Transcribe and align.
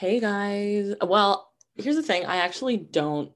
Hey 0.00 0.18
guys. 0.18 0.94
Well, 1.02 1.52
here's 1.74 1.96
the 1.96 2.02
thing. 2.02 2.24
I 2.24 2.36
actually 2.36 2.78
don't. 2.78 3.32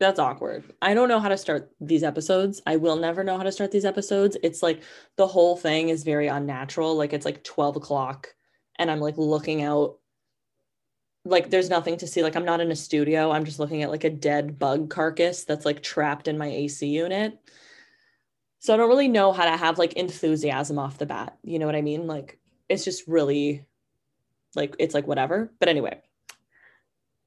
That's 0.00 0.18
awkward. 0.18 0.70
I 0.82 0.92
don't 0.92 1.08
know 1.08 1.18
how 1.18 1.30
to 1.30 1.38
start 1.38 1.70
these 1.80 2.02
episodes. 2.02 2.60
I 2.66 2.76
will 2.76 2.96
never 2.96 3.24
know 3.24 3.38
how 3.38 3.42
to 3.42 3.50
start 3.50 3.70
these 3.70 3.86
episodes. 3.86 4.36
It's 4.42 4.62
like 4.62 4.82
the 5.16 5.26
whole 5.26 5.56
thing 5.56 5.88
is 5.88 6.04
very 6.04 6.26
unnatural. 6.26 6.94
Like 6.94 7.14
it's 7.14 7.24
like 7.24 7.42
12 7.42 7.76
o'clock 7.76 8.34
and 8.78 8.90
I'm 8.90 9.00
like 9.00 9.16
looking 9.16 9.62
out. 9.62 9.94
Like 11.24 11.48
there's 11.48 11.70
nothing 11.70 11.96
to 11.96 12.06
see. 12.06 12.22
Like 12.22 12.36
I'm 12.36 12.44
not 12.44 12.60
in 12.60 12.70
a 12.70 12.76
studio. 12.76 13.30
I'm 13.30 13.46
just 13.46 13.58
looking 13.58 13.82
at 13.82 13.90
like 13.90 14.04
a 14.04 14.10
dead 14.10 14.58
bug 14.58 14.90
carcass 14.90 15.44
that's 15.44 15.64
like 15.64 15.82
trapped 15.82 16.28
in 16.28 16.36
my 16.36 16.48
AC 16.48 16.86
unit. 16.86 17.38
So 18.58 18.74
I 18.74 18.76
don't 18.76 18.90
really 18.90 19.08
know 19.08 19.32
how 19.32 19.46
to 19.46 19.56
have 19.56 19.78
like 19.78 19.94
enthusiasm 19.94 20.78
off 20.78 20.98
the 20.98 21.06
bat. 21.06 21.38
You 21.42 21.58
know 21.58 21.64
what 21.64 21.76
I 21.76 21.80
mean? 21.80 22.06
Like 22.06 22.38
it's 22.68 22.84
just 22.84 23.08
really 23.08 23.64
like 24.56 24.74
it's 24.78 24.94
like 24.94 25.06
whatever. 25.06 25.52
But 25.58 25.68
anyway, 25.68 26.00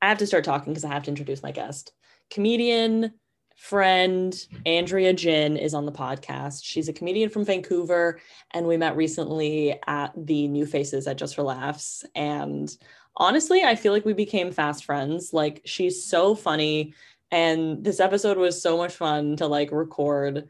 I 0.01 0.09
have 0.09 0.19
to 0.19 0.27
start 0.27 0.43
talking 0.43 0.73
because 0.73 0.85
I 0.85 0.93
have 0.93 1.03
to 1.03 1.11
introduce 1.11 1.43
my 1.43 1.51
guest. 1.51 1.91
Comedian, 2.29 3.13
friend, 3.55 4.35
Andrea 4.65 5.13
Jin 5.13 5.57
is 5.57 5.73
on 5.73 5.85
the 5.85 5.91
podcast. 5.91 6.61
She's 6.63 6.89
a 6.89 6.93
comedian 6.93 7.29
from 7.29 7.45
Vancouver, 7.45 8.19
and 8.51 8.67
we 8.67 8.77
met 8.77 8.95
recently 8.95 9.79
at 9.87 10.11
the 10.15 10.47
New 10.47 10.65
Faces 10.65 11.07
at 11.07 11.17
Just 11.17 11.35
for 11.35 11.43
Laughs. 11.43 12.05
And 12.15 12.75
honestly, 13.15 13.63
I 13.63 13.75
feel 13.75 13.93
like 13.93 14.05
we 14.05 14.13
became 14.13 14.51
fast 14.51 14.85
friends. 14.85 15.33
Like 15.33 15.61
she's 15.65 16.05
so 16.05 16.35
funny. 16.35 16.93
And 17.31 17.83
this 17.83 17.99
episode 17.99 18.37
was 18.37 18.61
so 18.61 18.77
much 18.77 18.93
fun 18.93 19.35
to 19.37 19.47
like 19.47 19.71
record. 19.71 20.49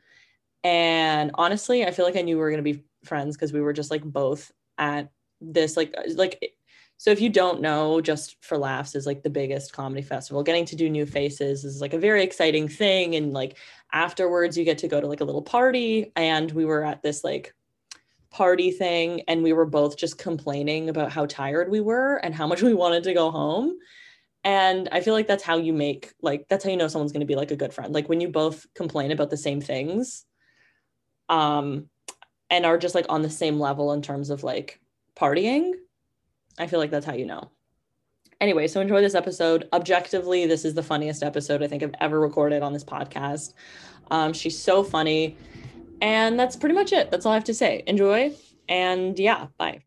And 0.64 1.32
honestly, 1.36 1.86
I 1.86 1.92
feel 1.92 2.06
like 2.06 2.18
I 2.18 2.22
knew 2.22 2.36
we 2.36 2.42
were 2.42 2.52
gonna 2.52 2.62
be 2.62 2.84
friends 3.06 3.36
because 3.36 3.54
we 3.54 3.62
were 3.62 3.74
just 3.74 3.90
like 3.90 4.04
both 4.04 4.52
at 4.78 5.10
this 5.40 5.78
like 5.78 5.96
like 6.16 6.57
so 6.98 7.12
if 7.12 7.22
you 7.22 7.30
don't 7.30 7.62
know, 7.62 8.02
just 8.02 8.44
for 8.44 8.58
laughs 8.58 8.96
is 8.96 9.06
like 9.06 9.22
the 9.22 9.30
biggest 9.30 9.72
comedy 9.72 10.02
festival. 10.02 10.42
Getting 10.42 10.66
to 10.66 10.76
do 10.76 10.90
new 10.90 11.06
faces 11.06 11.64
is 11.64 11.80
like 11.80 11.94
a 11.94 12.00
very 12.00 12.24
exciting 12.24 12.68
thing. 12.68 13.16
And 13.16 13.34
like 13.34 13.58
afterwards 13.94 14.58
you 14.58 14.66
get 14.66 14.80
to 14.80 14.88
go 14.88 15.00
to 15.00 15.06
like 15.06 15.22
a 15.22 15.24
little 15.26 15.44
party. 15.44 16.12
And 16.16 16.52
we 16.52 16.66
were 16.66 16.84
at 16.84 17.04
this 17.04 17.24
like 17.24 17.54
party 18.32 18.72
thing 18.72 19.22
and 19.28 19.44
we 19.44 19.54
were 19.54 19.66
both 19.66 19.96
just 19.96 20.18
complaining 20.18 20.90
about 20.90 21.12
how 21.12 21.28
tired 21.28 21.70
we 21.70 21.82
were 21.82 22.16
and 22.18 22.34
how 22.34 22.48
much 22.48 22.64
we 22.64 22.74
wanted 22.74 23.04
to 23.04 23.14
go 23.14 23.30
home. 23.30 23.76
And 24.44 24.90
I 24.92 25.02
feel 25.02 25.14
like 25.14 25.28
that's 25.28 25.44
how 25.44 25.58
you 25.58 25.74
make 25.74 26.14
like 26.24 26.48
that's 26.50 26.64
how 26.64 26.72
you 26.72 26.78
know 26.78 26.88
someone's 26.88 27.12
gonna 27.12 27.26
be 27.26 27.36
like 27.36 27.52
a 27.52 27.56
good 27.56 27.74
friend. 27.74 27.94
Like 27.94 28.10
when 28.10 28.22
you 28.22 28.30
both 28.30 28.66
complain 28.74 29.12
about 29.12 29.30
the 29.30 29.38
same 29.38 29.62
things. 29.62 30.26
Um 31.30 31.90
and 32.50 32.66
are 32.66 32.78
just 32.78 32.96
like 32.96 33.06
on 33.10 33.22
the 33.22 33.30
same 33.30 33.60
level 33.60 33.92
in 33.94 34.02
terms 34.02 34.32
of 34.32 34.44
like 34.44 34.80
partying 35.16 35.74
I 36.58 36.68
feel 36.68 36.80
like 36.80 36.92
that's 36.92 37.06
how 37.06 37.14
you 37.14 37.26
know. 37.26 37.52
Anyway, 38.40 38.68
so 38.68 38.82
enjoy 38.82 39.02
this 39.02 39.16
episode. 39.16 39.68
Objectively, 39.74 40.46
this 40.46 40.64
is 40.64 40.76
the 40.76 40.84
funniest 40.84 41.24
episode 41.24 41.64
I 41.64 41.68
think 41.68 41.82
I've 41.82 41.96
ever 42.00 42.20
recorded 42.20 42.62
on 42.62 42.74
this 42.74 42.84
podcast. 42.84 43.54
Um, 44.12 44.34
she's 44.34 44.58
so 44.58 44.84
funny. 44.84 45.38
And 46.02 46.40
that's 46.40 46.56
pretty 46.56 46.76
much 46.76 46.94
it. 46.94 47.10
That's 47.10 47.26
all 47.26 47.32
I 47.32 47.36
have 47.36 47.44
to 47.46 47.54
say. 47.54 47.84
Enjoy. 47.88 48.32
And 48.70 49.18
yeah, 49.18 49.48
bye. 49.58 49.87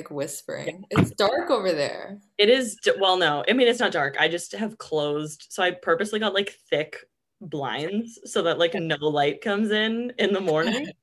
Like 0.00 0.10
whispering. 0.10 0.84
It's 0.90 1.10
dark 1.10 1.50
over 1.50 1.72
there. 1.72 2.18
It 2.38 2.48
is 2.48 2.78
well, 2.98 3.16
no. 3.16 3.44
I 3.48 3.52
mean, 3.52 3.68
it's 3.68 3.80
not 3.80 3.92
dark. 3.92 4.16
I 4.18 4.28
just 4.28 4.52
have 4.52 4.78
closed. 4.78 5.46
So 5.50 5.62
I 5.62 5.72
purposely 5.72 6.18
got 6.18 6.34
like 6.34 6.56
thick 6.70 6.96
blinds 7.42 8.18
so 8.24 8.42
that 8.42 8.58
like 8.58 8.74
no 8.74 8.96
light 8.96 9.42
comes 9.42 9.70
in 9.70 10.12
in 10.18 10.32
the 10.32 10.40
morning. 10.40 10.90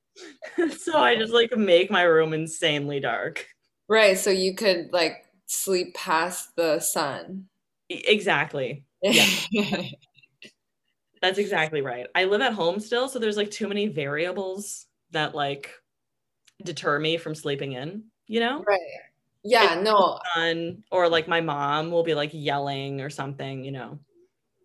so 0.80 0.98
I 0.98 1.16
just 1.16 1.32
like 1.32 1.56
make 1.56 1.92
my 1.92 2.02
room 2.02 2.34
insanely 2.34 3.00
dark. 3.00 3.46
Right, 3.88 4.18
so 4.18 4.32
you 4.32 4.56
could 4.56 4.92
like 4.92 5.26
sleep 5.46 5.94
past 5.94 6.56
the 6.56 6.80
sun. 6.80 7.46
Exactly. 7.90 8.84
Yeah. 9.04 9.28
That's 11.22 11.38
exactly 11.38 11.82
right. 11.82 12.08
I 12.16 12.24
live 12.26 12.42
at 12.42 12.54
home 12.54 12.80
still, 12.80 13.08
so 13.08 13.20
there's 13.20 13.38
like 13.38 13.52
too 13.52 13.68
many 13.68 13.88
variables 13.88 14.88
that 15.12 15.36
like 15.36 15.72
deter 16.64 16.98
me 16.98 17.18
from 17.18 17.36
sleeping 17.36 17.74
in 17.74 18.04
you 18.28 18.40
know? 18.40 18.64
Right. 18.68 18.80
Yeah, 19.44 19.76
it's 19.76 19.84
no. 19.84 20.20
Fun, 20.36 20.84
or 20.92 21.10
like 21.10 21.28
my 21.28 21.42
mom 21.42 21.92
will 21.92 22.04
be 22.04 22.14
like 22.14 22.32
yelling 22.34 23.02
or 23.02 23.10
something, 23.10 23.64
you 23.64 23.72
know. 23.72 24.00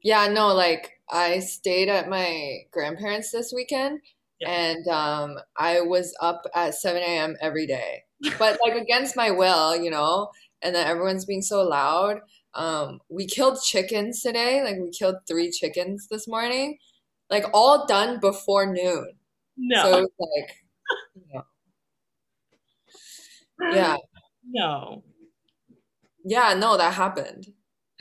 Yeah, 0.03 0.29
no, 0.29 0.49
like 0.49 0.99
I 1.09 1.39
stayed 1.39 1.89
at 1.89 2.09
my 2.09 2.59
grandparents 2.73 3.31
this 3.31 3.53
weekend 3.55 4.01
yeah. 4.43 4.51
and 4.51 4.89
um 4.89 5.39
I 5.57 5.81
was 5.81 6.15
up 6.21 6.47
at 6.55 6.75
7 6.75 7.01
a.m. 7.01 7.37
every 7.41 7.67
day. 7.67 8.05
But 8.39 8.59
like 8.65 8.75
against 8.75 9.17
my 9.17 9.31
will, 9.31 9.77
you 9.77 9.91
know, 9.91 10.31
and 10.63 10.75
then 10.75 10.87
everyone's 10.87 11.25
being 11.25 11.43
so 11.43 11.63
loud. 11.63 12.21
Um, 12.55 13.01
we 13.09 13.27
killed 13.27 13.59
chickens 13.65 14.23
today. 14.23 14.63
Like 14.63 14.77
we 14.79 14.91
killed 14.91 15.17
three 15.27 15.51
chickens 15.51 16.07
this 16.09 16.29
morning. 16.29 16.79
Like 17.31 17.47
all 17.53 17.87
done 17.87 18.21
before 18.21 18.73
noon. 18.73 19.15
No. 19.57 19.83
So 19.83 19.91
like 20.19 20.57
you 21.15 21.23
know, 21.35 21.43
yeah. 23.73 23.97
No. 24.45 25.05
Yeah, 26.25 26.55
no, 26.55 26.77
that 26.77 26.95
happened. 26.95 27.47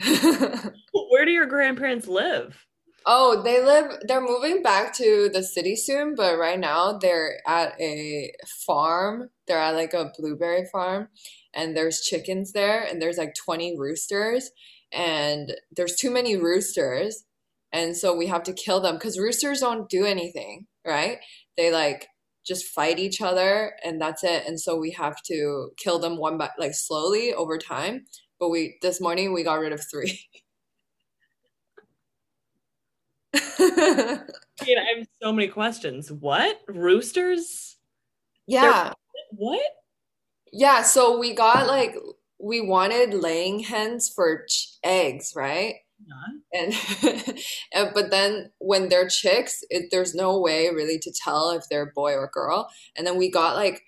Where 0.02 1.24
do 1.24 1.30
your 1.30 1.46
grandparents 1.46 2.08
live? 2.08 2.66
Oh, 3.04 3.42
they 3.42 3.62
live, 3.64 3.98
they're 4.06 4.20
moving 4.20 4.62
back 4.62 4.94
to 4.94 5.28
the 5.32 5.42
city 5.42 5.74
soon, 5.74 6.14
but 6.14 6.38
right 6.38 6.58
now 6.58 6.98
they're 6.98 7.40
at 7.48 7.80
a 7.80 8.32
farm. 8.66 9.30
They're 9.46 9.58
at 9.58 9.74
like 9.74 9.92
a 9.94 10.12
blueberry 10.16 10.66
farm, 10.70 11.08
and 11.52 11.76
there's 11.76 12.00
chickens 12.02 12.52
there, 12.52 12.82
and 12.82 13.02
there's 13.02 13.18
like 13.18 13.34
20 13.34 13.78
roosters, 13.78 14.50
and 14.92 15.54
there's 15.74 15.96
too 15.96 16.10
many 16.10 16.36
roosters. 16.36 17.24
And 17.72 17.96
so 17.96 18.14
we 18.14 18.26
have 18.26 18.42
to 18.44 18.52
kill 18.52 18.80
them 18.80 18.96
because 18.96 19.18
roosters 19.18 19.60
don't 19.60 19.88
do 19.88 20.04
anything, 20.04 20.66
right? 20.86 21.18
They 21.56 21.72
like 21.72 22.08
just 22.44 22.66
fight 22.66 22.98
each 22.98 23.20
other 23.20 23.74
and 23.84 24.00
that's 24.00 24.24
it. 24.24 24.44
And 24.46 24.60
so 24.60 24.76
we 24.76 24.90
have 24.92 25.22
to 25.24 25.70
kill 25.76 25.98
them 25.98 26.16
one 26.16 26.38
by 26.38 26.50
like 26.58 26.74
slowly 26.74 27.32
over 27.34 27.58
time. 27.58 28.04
But 28.38 28.50
we 28.50 28.78
this 28.82 29.00
morning 29.00 29.32
we 29.32 29.44
got 29.44 29.60
rid 29.60 29.72
of 29.72 29.82
three. 29.90 30.20
I, 33.58 34.20
mean, 34.66 34.78
I 34.78 34.98
have 34.98 35.06
so 35.22 35.32
many 35.32 35.48
questions. 35.48 36.12
What? 36.12 36.60
Roosters? 36.68 37.76
Yeah. 38.46 38.82
They're, 38.82 38.92
what? 39.30 39.62
Yeah 40.52 40.82
so 40.82 41.18
we 41.18 41.34
got 41.34 41.66
like 41.66 41.96
we 42.38 42.60
wanted 42.60 43.14
laying 43.14 43.60
hens 43.60 44.12
for 44.12 44.44
ch- 44.46 44.76
eggs 44.84 45.32
right 45.34 45.76
and, 47.72 47.90
but 47.94 48.10
then 48.10 48.50
when 48.58 48.88
they're 48.88 49.08
chicks, 49.08 49.64
it, 49.70 49.88
there's 49.90 50.14
no 50.14 50.38
way 50.38 50.68
really 50.68 50.98
to 50.98 51.12
tell 51.12 51.50
if 51.50 51.64
they're 51.70 51.92
boy 51.94 52.14
or 52.14 52.30
girl. 52.32 52.68
And 52.96 53.06
then 53.06 53.16
we 53.16 53.30
got 53.30 53.56
like 53.56 53.82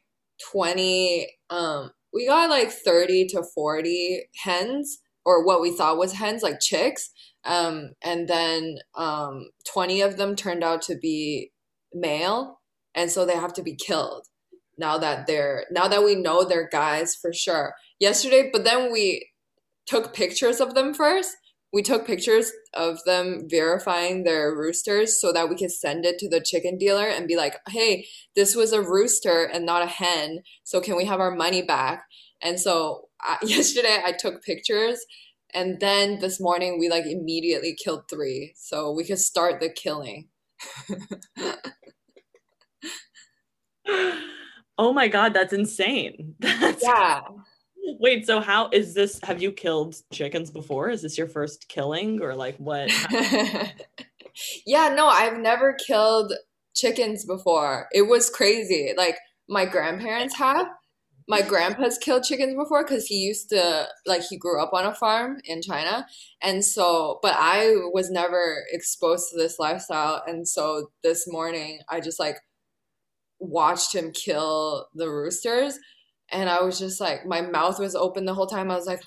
20 0.51 1.29
um 1.51 1.91
we 2.13 2.27
got 2.27 2.51
like 2.51 2.71
30 2.71 3.27
to 3.29 3.43
40 3.55 4.23
hens 4.43 4.99
or 5.25 5.45
what 5.45 5.61
we 5.61 5.77
thought 5.77 5.99
was 5.99 6.13
hens 6.13 6.43
like 6.43 6.61
chicks. 6.61 7.11
Um 7.45 7.93
and 8.03 8.29
then 8.29 8.79
um 8.97 9.51
20 9.67 10.01
of 10.01 10.17
them 10.17 10.37
turned 10.37 10.65
out 10.65 10.83
to 10.83 10.97
be 10.97 11.53
male 11.93 12.61
and 12.95 13.11
so 13.11 13.25
they 13.25 13.35
have 13.35 13.53
to 13.55 13.63
be 13.63 13.77
killed 13.77 14.27
now 14.77 14.99
that 14.99 15.27
they're 15.27 15.67
now 15.71 15.87
that 15.89 16.05
we 16.05 16.15
know 16.17 16.45
they're 16.45 16.69
guys 16.69 17.15
for 17.15 17.33
sure. 17.33 17.75
Yesterday 18.01 18.51
but 18.53 18.65
then 18.65 18.93
we 18.93 19.31
took 19.87 20.15
pictures 20.15 20.61
of 20.61 20.75
them 20.75 20.95
first 20.95 21.37
we 21.75 21.83
took 21.83 22.07
pictures 22.07 22.53
of 22.73 23.03
them 23.05 23.49
verifying 23.51 24.23
their 24.23 24.55
roosters 24.55 25.21
so 25.21 25.33
that 25.33 25.49
we 25.49 25.57
could 25.57 25.73
send 25.73 26.07
it 26.07 26.21
to 26.21 26.29
the 26.29 26.41
chicken 26.41 26.79
dealer 26.79 27.09
and 27.09 27.27
be 27.27 27.37
like, 27.37 27.57
hey, 27.69 28.07
this 28.37 28.55
was 28.55 28.73
a 28.73 28.81
rooster 28.81 29.43
and 29.43 29.67
not 29.67 29.83
a 29.83 29.87
hen. 29.87 30.45
So 30.63 30.81
can 30.81 30.97
we 30.97 31.07
have 31.07 31.19
our 31.19 31.35
money 31.35 31.63
back? 31.63 32.05
And 32.41 32.61
so 32.61 33.09
uh, 33.29 33.39
yesterday 33.43 34.01
I 34.05 34.13
took 34.13 34.45
pictures 34.45 35.05
and 35.53 35.81
then 35.81 36.21
this 36.21 36.41
morning 36.41 36.79
we 36.79 36.89
like 36.89 37.07
immediately 37.07 37.75
killed 37.75 38.05
three 38.09 38.53
so 38.57 38.93
we 38.93 39.05
could 39.05 39.19
start 39.19 39.59
the 39.59 39.69
killing. 39.69 40.29
oh 44.79 44.93
my 44.93 45.09
God, 45.09 45.35
that's 45.35 45.53
insane. 45.53 46.37
That's- 46.39 46.81
yeah. 46.81 47.23
Wait, 47.85 48.27
so 48.27 48.41
how 48.41 48.69
is 48.73 48.95
this? 48.95 49.21
Have 49.23 49.43
you 49.43 49.53
killed 49.53 49.97
chickens 50.13 50.51
before? 50.51 50.91
Is 50.91 51.03
this 51.03 51.19
your 51.19 51.29
first 51.29 51.69
killing 51.69 52.23
or 52.23 52.35
like 52.35 52.57
what? 52.57 52.91
yeah, 54.67 54.89
no, 54.89 55.07
I've 55.07 55.39
never 55.39 55.75
killed 55.75 56.33
chickens 56.75 57.25
before. 57.25 57.89
It 57.93 58.03
was 58.03 58.31
crazy. 58.31 58.95
Like 58.97 59.19
my 59.49 59.67
grandparents 59.67 60.37
have, 60.37 60.67
my 61.29 61.43
grandpa's 61.43 61.99
killed 61.99 62.25
chickens 62.25 62.55
before 62.55 62.85
because 62.85 63.07
he 63.07 63.17
used 63.17 63.51
to 63.51 63.87
like 64.07 64.23
he 64.23 64.37
grew 64.37 64.63
up 64.63 64.73
on 64.73 64.87
a 64.87 64.95
farm 64.95 65.39
in 65.45 65.63
China, 65.63 66.07
and 66.43 66.65
so 66.65 67.19
but 67.23 67.35
I 67.37 67.75
was 67.93 68.11
never 68.11 68.65
exposed 68.73 69.31
to 69.31 69.37
this 69.37 69.59
lifestyle, 69.59 70.23
and 70.27 70.47
so 70.47 70.91
this 71.03 71.27
morning 71.27 71.81
I 71.89 72.01
just 72.01 72.19
like 72.19 72.37
watched 73.39 73.95
him 73.95 74.13
kill 74.13 74.89
the 74.95 75.11
roosters, 75.11 75.79
and 76.33 76.49
I 76.49 76.63
was 76.63 76.79
just 76.79 77.01
like 77.01 77.27
my 77.27 77.41
mouth 77.41 77.79
was 77.79 77.95
open 77.95 78.25
the 78.25 78.35
whole 78.35 78.47
time. 78.47 78.71
I 78.71 78.77
was 78.77 78.87
like. 78.87 79.03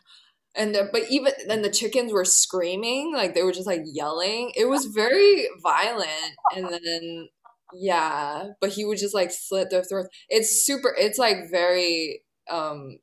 And 0.56 0.74
the, 0.74 0.90
but 0.92 1.04
even 1.12 1.34
then, 1.48 1.62
the 1.62 1.69
chickens 1.69 2.12
were 2.12 2.25
screaming, 2.25 3.14
like 3.14 3.36
they 3.36 3.44
were 3.44 3.52
just 3.52 3.68
like 3.68 3.81
yelling. 3.86 4.52
It 4.56 4.66
was 4.66 4.86
very 4.86 5.48
violent. 5.62 6.34
And 6.56 6.66
then 6.68 7.28
yeah, 7.74 8.46
but 8.62 8.72
he 8.72 8.86
would 8.86 8.98
just 8.98 9.14
like 9.14 9.31
slit 9.31 9.69
their 9.69 9.84
throats. 9.84 10.10
It's 10.30 10.66
super. 10.66 10.96
It's 10.98 11.19
like 11.19 11.52
very 11.52 12.24
um 12.50 12.98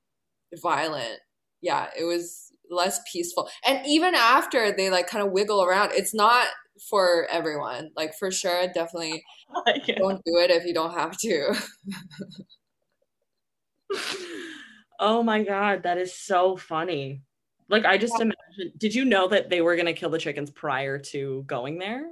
violent. 0.63 1.21
Yeah, 1.61 1.89
it 1.99 2.05
was 2.05 2.53
less 2.71 3.01
peaceful. 3.11 3.49
And 3.67 3.87
even 3.87 4.15
after 4.15 4.73
they 4.73 4.91
like 4.91 5.07
kind 5.07 5.25
of 5.25 5.33
wiggle 5.33 5.63
around, 5.63 5.93
it's 5.93 6.15
not 6.15 6.49
for 6.91 7.27
everyone. 7.31 7.91
Like 7.97 8.15
for 8.19 8.31
sure, 8.31 8.67
definitely 8.69 9.23
don't 9.97 10.23
do 10.25 10.39
it 10.39 10.51
if 10.51 10.65
you 10.65 10.75
don't 10.75 10.95
have 10.95 11.17
to. 11.19 11.55
oh 15.01 15.23
my 15.23 15.43
god, 15.43 15.83
that 15.85 15.99
is 15.99 16.15
so 16.15 16.57
funny. 16.57 17.23
Like 17.69 17.85
I 17.85 17.99
just 17.99 18.15
yeah. 18.19 18.27
imagine. 18.27 18.77
Did 18.77 18.95
you 18.95 19.05
know 19.05 19.29
that 19.29 19.51
they 19.51 19.61
were 19.61 19.77
gonna 19.77 19.93
kill 19.93 20.11
the 20.11 20.19
chickens 20.19 20.51
prior 20.51 20.99
to 20.99 21.45
going 21.47 21.79
there, 21.79 22.07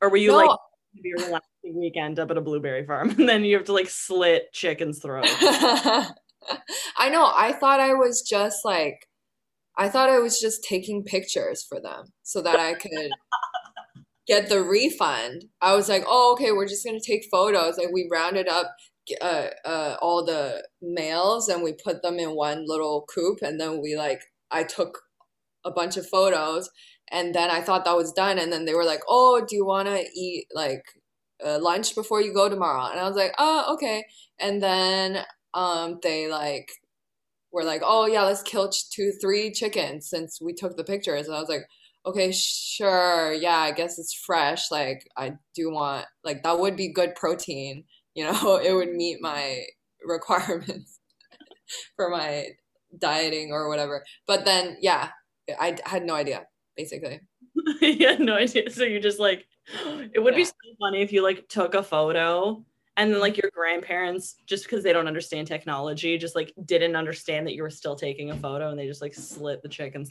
or 0.00 0.10
were 0.10 0.16
you 0.16 0.28
no. 0.28 0.36
like 0.36 0.58
be 1.02 1.12
a 1.18 1.24
relaxing 1.26 1.78
weekend 1.78 2.18
up 2.18 2.30
at 2.30 2.38
a 2.38 2.40
blueberry 2.40 2.84
farm, 2.84 3.10
and 3.18 3.28
then 3.28 3.44
you 3.44 3.56
have 3.56 3.66
to 3.66 3.72
like 3.72 3.88
slit 3.88 4.52
chickens' 4.52 5.00
throats? 5.00 5.32
I 6.96 7.08
know. 7.08 7.30
I 7.34 7.52
thought 7.58 7.80
I 7.80 7.94
was 7.94 8.22
just 8.22 8.64
like, 8.64 9.08
I 9.76 9.88
thought 9.88 10.08
I 10.08 10.18
was 10.18 10.40
just 10.40 10.64
taking 10.64 11.02
pictures 11.02 11.64
for 11.64 11.80
them 11.80 12.06
so 12.22 12.40
that 12.42 12.58
I 12.58 12.74
could 12.74 13.10
get 14.26 14.48
the 14.48 14.62
refund. 14.62 15.44
I 15.60 15.74
was 15.74 15.88
like, 15.88 16.04
oh, 16.06 16.32
okay, 16.34 16.52
we're 16.52 16.68
just 16.68 16.84
gonna 16.84 17.00
take 17.00 17.28
photos. 17.30 17.78
Like 17.78 17.92
we 17.92 18.08
rounded 18.10 18.48
up 18.48 18.74
uh, 19.20 19.48
uh, 19.64 19.96
all 20.00 20.24
the 20.24 20.66
males 20.82 21.48
and 21.48 21.62
we 21.62 21.72
put 21.72 22.02
them 22.02 22.18
in 22.18 22.30
one 22.30 22.64
little 22.66 23.06
coop, 23.12 23.38
and 23.42 23.60
then 23.60 23.80
we 23.82 23.96
like 23.96 24.22
I 24.50 24.64
took 24.64 25.00
a 25.64 25.70
bunch 25.70 25.96
of 25.96 26.08
photos, 26.08 26.70
and 27.10 27.34
then 27.34 27.50
I 27.50 27.60
thought 27.60 27.84
that 27.84 27.96
was 27.96 28.12
done, 28.12 28.38
and 28.38 28.52
then 28.52 28.64
they 28.64 28.74
were 28.74 28.84
like, 28.84 29.02
oh, 29.08 29.44
do 29.48 29.56
you 29.56 29.66
want 29.66 29.88
to 29.88 30.04
eat 30.14 30.46
like 30.54 30.84
uh, 31.44 31.58
lunch 31.60 31.94
before 31.94 32.20
you 32.22 32.32
go 32.34 32.48
tomorrow? 32.48 32.90
And 32.90 33.00
I 33.00 33.08
was 33.08 33.16
like, 33.16 33.34
oh, 33.38 33.74
okay. 33.74 34.04
And 34.38 34.62
then 34.62 35.24
um, 35.54 35.98
they 36.02 36.28
like 36.28 36.70
were 37.52 37.64
like, 37.64 37.82
oh 37.84 38.06
yeah, 38.06 38.22
let's 38.24 38.42
kill 38.42 38.70
two, 38.70 39.12
three 39.20 39.50
chickens 39.52 40.08
since 40.08 40.40
we 40.40 40.52
took 40.52 40.76
the 40.76 40.84
pictures. 40.84 41.26
And 41.26 41.36
I 41.36 41.40
was 41.40 41.48
like, 41.48 41.66
okay, 42.04 42.30
sure, 42.32 43.32
yeah, 43.32 43.58
I 43.58 43.72
guess 43.72 43.98
it's 43.98 44.14
fresh. 44.14 44.70
Like 44.70 45.08
I 45.16 45.32
do 45.54 45.70
want 45.70 46.06
like 46.22 46.42
that 46.44 46.58
would 46.58 46.76
be 46.76 46.92
good 46.92 47.14
protein. 47.14 47.84
You 48.16 48.24
know, 48.24 48.56
it 48.64 48.72
would 48.72 48.92
meet 48.92 49.18
my 49.20 49.62
requirements 50.04 50.98
for 51.96 52.10
my 52.10 52.46
dieting 52.98 53.52
or 53.52 53.68
whatever. 53.68 54.04
But 54.26 54.44
then, 54.44 54.76
yeah, 54.80 55.10
I 55.60 55.78
had 55.84 56.04
no 56.04 56.14
idea 56.14 56.46
basically. 56.76 57.20
had 57.80 58.20
no 58.20 58.34
idea. 58.34 58.68
So 58.70 58.84
you 58.84 59.00
just 59.00 59.18
like, 59.18 59.46
it 60.14 60.22
would 60.22 60.34
yeah. 60.34 60.40
be 60.40 60.44
so 60.44 60.52
funny 60.80 61.02
if 61.02 61.12
you 61.12 61.22
like 61.22 61.48
took 61.48 61.74
a 61.74 61.82
photo 61.82 62.64
and 62.96 63.12
then 63.12 63.20
like 63.20 63.36
your 63.36 63.50
grandparents 63.52 64.36
just 64.46 64.64
because 64.64 64.82
they 64.82 64.92
don't 64.92 65.06
understand 65.06 65.46
technology 65.46 66.16
just 66.18 66.34
like 66.34 66.52
didn't 66.64 66.96
understand 66.96 67.46
that 67.46 67.54
you 67.54 67.62
were 67.62 67.70
still 67.70 67.94
taking 67.94 68.30
a 68.30 68.36
photo 68.36 68.70
and 68.70 68.78
they 68.78 68.86
just 68.86 69.02
like 69.02 69.14
slit 69.14 69.62
the 69.62 69.68
chickens 69.68 70.08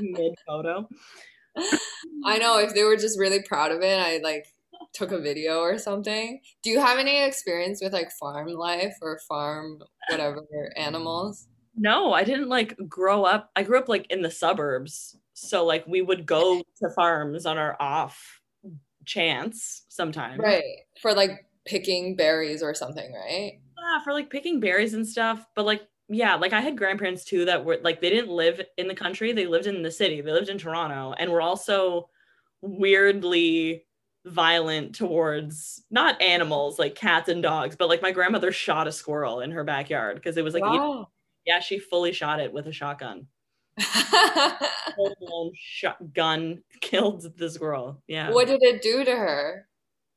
mid 0.00 0.34
photo 0.46 0.88
i 2.24 2.38
know 2.38 2.58
if 2.58 2.74
they 2.74 2.82
were 2.82 2.96
just 2.96 3.18
really 3.18 3.42
proud 3.42 3.70
of 3.70 3.80
it 3.80 3.98
i 3.98 4.18
like 4.22 4.46
took 4.92 5.12
a 5.12 5.18
video 5.18 5.60
or 5.60 5.78
something. 5.78 6.40
Do 6.62 6.70
you 6.70 6.80
have 6.80 6.98
any 6.98 7.22
experience 7.24 7.80
with 7.82 7.92
like 7.92 8.10
farm 8.12 8.48
life 8.48 8.96
or 9.00 9.18
farm 9.28 9.82
whatever 10.08 10.44
animals? 10.76 11.48
No 11.74 12.12
i 12.12 12.22
didn't 12.22 12.48
like 12.48 12.76
grow 12.86 13.24
up 13.24 13.50
i 13.56 13.62
grew 13.62 13.78
up 13.78 13.88
like 13.88 14.06
in 14.10 14.22
the 14.22 14.30
suburbs. 14.30 15.16
So 15.32 15.64
like 15.64 15.86
we 15.86 16.02
would 16.02 16.26
go 16.26 16.62
to 16.78 16.90
farms 16.90 17.46
on 17.46 17.58
our 17.58 17.76
off 17.80 18.40
chance 19.04 19.84
sometimes. 19.88 20.40
Right. 20.40 20.62
For 21.00 21.14
like 21.14 21.46
picking 21.64 22.16
berries 22.16 22.62
or 22.62 22.74
something, 22.74 23.12
right? 23.12 23.60
Yeah, 23.78 24.02
for 24.04 24.12
like 24.12 24.30
picking 24.30 24.60
berries 24.60 24.94
and 24.94 25.06
stuff. 25.06 25.46
But 25.54 25.66
like, 25.66 25.82
yeah, 26.08 26.34
like 26.34 26.52
I 26.52 26.60
had 26.60 26.76
grandparents 26.76 27.24
too 27.24 27.44
that 27.46 27.64
were 27.64 27.78
like 27.82 28.00
they 28.00 28.10
didn't 28.10 28.30
live 28.30 28.60
in 28.76 28.88
the 28.88 28.94
country; 28.94 29.32
they 29.32 29.46
lived 29.46 29.66
in 29.66 29.82
the 29.82 29.90
city. 29.90 30.20
They 30.20 30.32
lived 30.32 30.48
in 30.48 30.58
Toronto, 30.58 31.14
and 31.18 31.30
were 31.30 31.40
also 31.40 32.08
weirdly 32.60 33.84
violent 34.24 34.94
towards 34.94 35.82
not 35.90 36.20
animals 36.22 36.78
like 36.78 36.94
cats 36.94 37.28
and 37.28 37.42
dogs, 37.42 37.76
but 37.76 37.88
like 37.88 38.02
my 38.02 38.12
grandmother 38.12 38.52
shot 38.52 38.86
a 38.86 38.92
squirrel 38.92 39.40
in 39.40 39.50
her 39.50 39.64
backyard 39.64 40.16
because 40.16 40.36
it 40.36 40.44
was 40.44 40.54
like, 40.54 40.62
wow. 40.62 41.08
yeah, 41.44 41.60
she 41.60 41.78
fully 41.78 42.12
shot 42.12 42.40
it 42.40 42.52
with 42.52 42.66
a 42.66 42.72
shotgun. 42.72 43.26
shotgun 45.54 46.62
killed 46.80 47.36
the 47.36 47.50
squirrel. 47.50 48.02
Yeah. 48.06 48.30
What 48.30 48.46
did 48.46 48.62
it 48.62 48.82
do 48.82 49.04
to 49.04 49.10
her? 49.10 49.66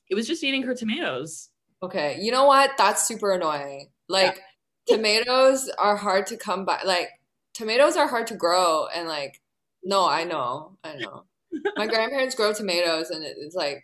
It 0.09 0.15
was 0.15 0.27
just 0.27 0.43
eating 0.43 0.63
her 0.63 0.75
tomatoes. 0.75 1.49
Okay. 1.81 2.17
You 2.19 2.31
know 2.31 2.45
what? 2.45 2.71
That's 2.77 3.07
super 3.07 3.33
annoying. 3.33 3.89
Like 4.07 4.41
yeah. 4.87 4.97
tomatoes 4.97 5.69
are 5.77 5.95
hard 5.95 6.27
to 6.27 6.37
come 6.37 6.65
by. 6.65 6.81
Like 6.85 7.09
tomatoes 7.53 7.95
are 7.95 8.07
hard 8.07 8.27
to 8.27 8.35
grow 8.35 8.87
and 8.93 9.07
like 9.07 9.41
no, 9.83 10.07
I 10.07 10.23
know. 10.23 10.77
I 10.83 10.95
know. 10.95 11.25
My 11.75 11.87
grandparents 11.87 12.35
grow 12.35 12.53
tomatoes 12.53 13.11
and 13.11 13.23
it's 13.23 13.55
like 13.55 13.83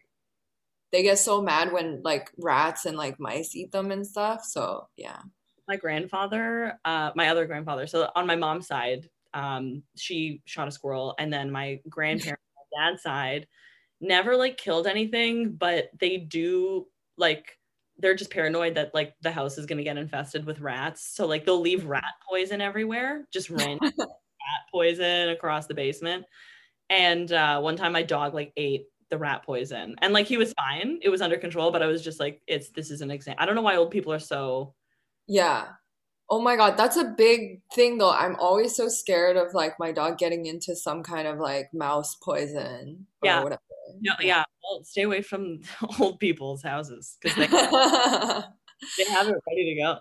they 0.91 1.03
get 1.03 1.19
so 1.19 1.41
mad 1.41 1.71
when 1.71 2.01
like 2.03 2.31
rats 2.37 2.85
and 2.85 2.97
like 2.97 3.19
mice 3.19 3.55
eat 3.55 3.71
them 3.71 3.91
and 3.91 4.05
stuff. 4.05 4.43
So, 4.43 4.87
yeah. 4.97 5.19
My 5.67 5.77
grandfather, 5.77 6.79
uh 6.85 7.11
my 7.15 7.29
other 7.29 7.45
grandfather, 7.45 7.87
so 7.87 8.09
on 8.15 8.27
my 8.27 8.35
mom's 8.35 8.67
side, 8.67 9.09
um 9.33 9.83
she 9.95 10.41
shot 10.45 10.67
a 10.67 10.71
squirrel 10.71 11.15
and 11.17 11.31
then 11.31 11.51
my 11.51 11.79
grandparents 11.89 12.43
my 12.55 12.89
dad's 12.89 13.01
side 13.01 13.47
never 14.01 14.35
like 14.35 14.57
killed 14.57 14.87
anything, 14.87 15.53
but 15.53 15.89
they 15.99 16.17
do 16.17 16.87
like 17.17 17.57
they're 17.99 18.15
just 18.15 18.31
paranoid 18.31 18.75
that 18.75 18.93
like 18.93 19.13
the 19.21 19.31
house 19.31 19.57
is 19.57 19.67
gonna 19.67 19.83
get 19.83 19.97
infested 19.97 20.45
with 20.45 20.59
rats. 20.59 21.15
So 21.15 21.27
like 21.27 21.45
they'll 21.45 21.61
leave 21.61 21.85
rat 21.85 22.03
poison 22.27 22.59
everywhere, 22.59 23.27
just 23.31 23.49
random 23.49 23.93
rat 23.97 24.61
poison 24.71 25.29
across 25.29 25.67
the 25.67 25.73
basement. 25.75 26.25
And 26.89 27.31
uh, 27.31 27.61
one 27.61 27.77
time 27.77 27.93
my 27.93 28.03
dog 28.03 28.33
like 28.33 28.51
ate 28.57 28.87
the 29.11 29.17
rat 29.19 29.43
poison 29.43 29.95
and 29.99 30.13
like 30.13 30.25
he 30.25 30.37
was 30.37 30.53
fine. 30.53 30.99
It 31.03 31.09
was 31.09 31.21
under 31.21 31.37
control, 31.37 31.71
but 31.71 31.83
I 31.83 31.87
was 31.87 32.03
just 32.03 32.19
like, 32.19 32.41
it's 32.47 32.69
this 32.69 32.89
is 32.89 33.01
an 33.01 33.11
example. 33.11 33.43
I 33.43 33.45
don't 33.45 33.55
know 33.55 33.61
why 33.61 33.75
old 33.75 33.91
people 33.91 34.11
are 34.11 34.19
so 34.19 34.73
yeah 35.27 35.67
Oh 36.33 36.39
my 36.39 36.55
god, 36.55 36.77
that's 36.77 36.95
a 36.95 37.03
big 37.03 37.61
thing 37.73 37.97
though. 37.97 38.13
I'm 38.13 38.37
always 38.37 38.73
so 38.73 38.87
scared 38.87 39.35
of 39.35 39.53
like 39.53 39.77
my 39.77 39.91
dog 39.91 40.17
getting 40.17 40.45
into 40.45 40.77
some 40.77 41.03
kind 41.03 41.27
of 41.27 41.39
like 41.39 41.73
mouse 41.73 42.15
poison 42.15 43.05
yeah. 43.21 43.43
whatever. 43.43 43.61
No, 43.99 44.13
yeah. 44.21 44.45
Well, 44.63 44.81
stay 44.85 45.01
away 45.01 45.23
from 45.23 45.59
old 45.99 46.19
people's 46.19 46.63
houses 46.63 47.17
because 47.21 47.35
they, 47.35 47.47
they 47.47 49.11
have 49.11 49.27
it 49.27 49.35
ready 49.45 49.75
to 49.75 49.81
go. 49.81 49.97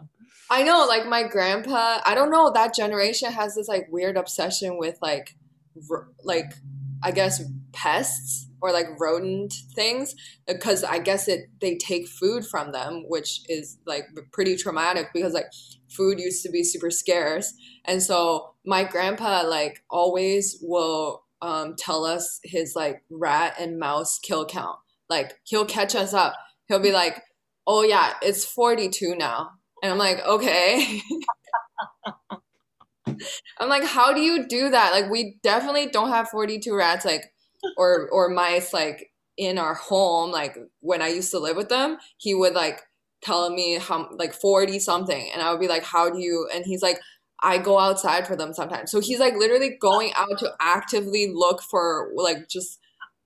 I 0.49 0.63
know, 0.63 0.87
like 0.87 1.07
my 1.07 1.25
grandpa, 1.25 2.01
I 2.05 2.15
don't 2.15 2.31
know, 2.31 2.53
that 2.53 2.77
generation 2.77 3.33
has 3.33 3.57
this 3.57 3.67
like 3.67 3.89
weird 3.91 4.17
obsession 4.17 4.79
with 4.79 4.99
like 5.03 5.35
r- 5.91 6.11
like 6.23 6.53
I 7.03 7.11
guess 7.11 7.43
pests 7.73 8.47
or 8.63 8.73
like 8.73 8.87
rodent 8.99 9.55
things 9.75 10.15
because 10.47 10.85
I 10.85 10.99
guess 10.99 11.29
it 11.29 11.47
they 11.61 11.77
take 11.77 12.09
food 12.09 12.47
from 12.47 12.73
them, 12.73 13.05
which 13.09 13.41
is 13.49 13.79
like 13.87 14.05
pretty 14.33 14.57
traumatic 14.57 15.09
because 15.15 15.33
like 15.33 15.51
food 15.89 16.21
used 16.21 16.43
to 16.45 16.51
be 16.51 16.63
super 16.63 16.91
scarce. 16.91 17.55
And 17.85 18.03
so 18.03 18.55
my 18.65 18.85
grandpa 18.85 19.43
like 19.47 19.83
always 19.91 20.59
will 20.63 21.25
um, 21.43 21.75
tell 21.77 22.05
us 22.05 22.41
his 22.45 22.75
like 22.77 23.03
rat 23.11 23.57
and 23.59 23.79
mouse 23.79 24.19
kill 24.19 24.45
count. 24.47 24.79
Like 25.09 25.35
he'll 25.45 25.65
catch 25.65 25.95
us 25.95 26.15
up. 26.15 26.35
He'll 26.69 26.81
be 26.81 26.93
like, 26.93 27.23
"Oh 27.67 27.83
yeah, 27.83 28.15
it's 28.23 28.45
42 28.45 29.17
now." 29.17 29.51
And 29.83 29.91
I'm 29.93 29.99
like, 29.99 30.25
"Okay." 30.25 31.03
I'm 33.59 33.69
like, 33.69 33.85
"How 33.85 34.13
do 34.13 34.21
you 34.21 34.47
do 34.47 34.71
that?" 34.71 34.93
Like 34.93 35.11
we 35.11 35.39
definitely 35.43 35.89
don't 35.89 36.11
have 36.11 36.29
42 36.29 36.75
rats 36.75 37.05
like 37.05 37.25
or 37.77 38.09
or 38.11 38.29
mice 38.29 38.73
like 38.73 39.11
in 39.37 39.59
our 39.59 39.75
home 39.75 40.31
like 40.31 40.57
when 40.81 41.03
I 41.03 41.09
used 41.09 41.31
to 41.33 41.39
live 41.39 41.57
with 41.57 41.69
them. 41.69 41.99
He 42.19 42.35
would 42.35 42.55
like 42.55 42.81
tell 43.23 43.51
me 43.51 43.79
how 43.79 44.09
like 44.13 44.33
40 44.33 44.79
something 44.79 45.31
and 45.33 45.43
I 45.43 45.51
would 45.51 45.61
be 45.61 45.69
like 45.69 45.85
how 45.85 46.11
do 46.11 46.19
you 46.19 46.49
and 46.55 46.65
he's 46.65 46.83
like 46.83 46.99
I 47.43 47.59
go 47.59 47.79
outside 47.79 48.27
for 48.27 48.37
them 48.37 48.53
sometimes. 48.53 48.91
So 48.91 49.01
he's 49.01 49.19
like 49.19 49.35
literally 49.35 49.77
going 49.81 50.13
out 50.15 50.39
to 50.41 50.53
actively 50.61 51.33
look 51.33 51.63
for 51.63 52.11
like 52.15 52.49
just 52.49 52.79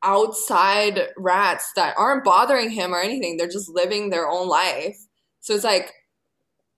outside 0.05 1.09
rats 1.17 1.73
that 1.75 1.95
aren't 1.99 2.25
bothering 2.25 2.71
him 2.71 2.95
or 2.95 3.01
anything. 3.01 3.37
They're 3.37 3.49
just 3.49 3.69
living 3.69 4.11
their 4.11 4.29
own 4.29 4.49
life. 4.49 4.99
So 5.41 5.55
it's 5.55 5.65
like 5.65 5.93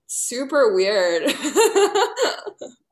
super 0.07 0.73
weird. 0.73 1.31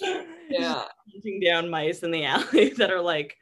yeah. 0.50 0.84
Hunting 1.12 1.40
down 1.44 1.68
mice 1.70 2.02
in 2.02 2.10
the 2.10 2.24
alley 2.24 2.70
that 2.78 2.90
are 2.90 3.00
like 3.00 3.36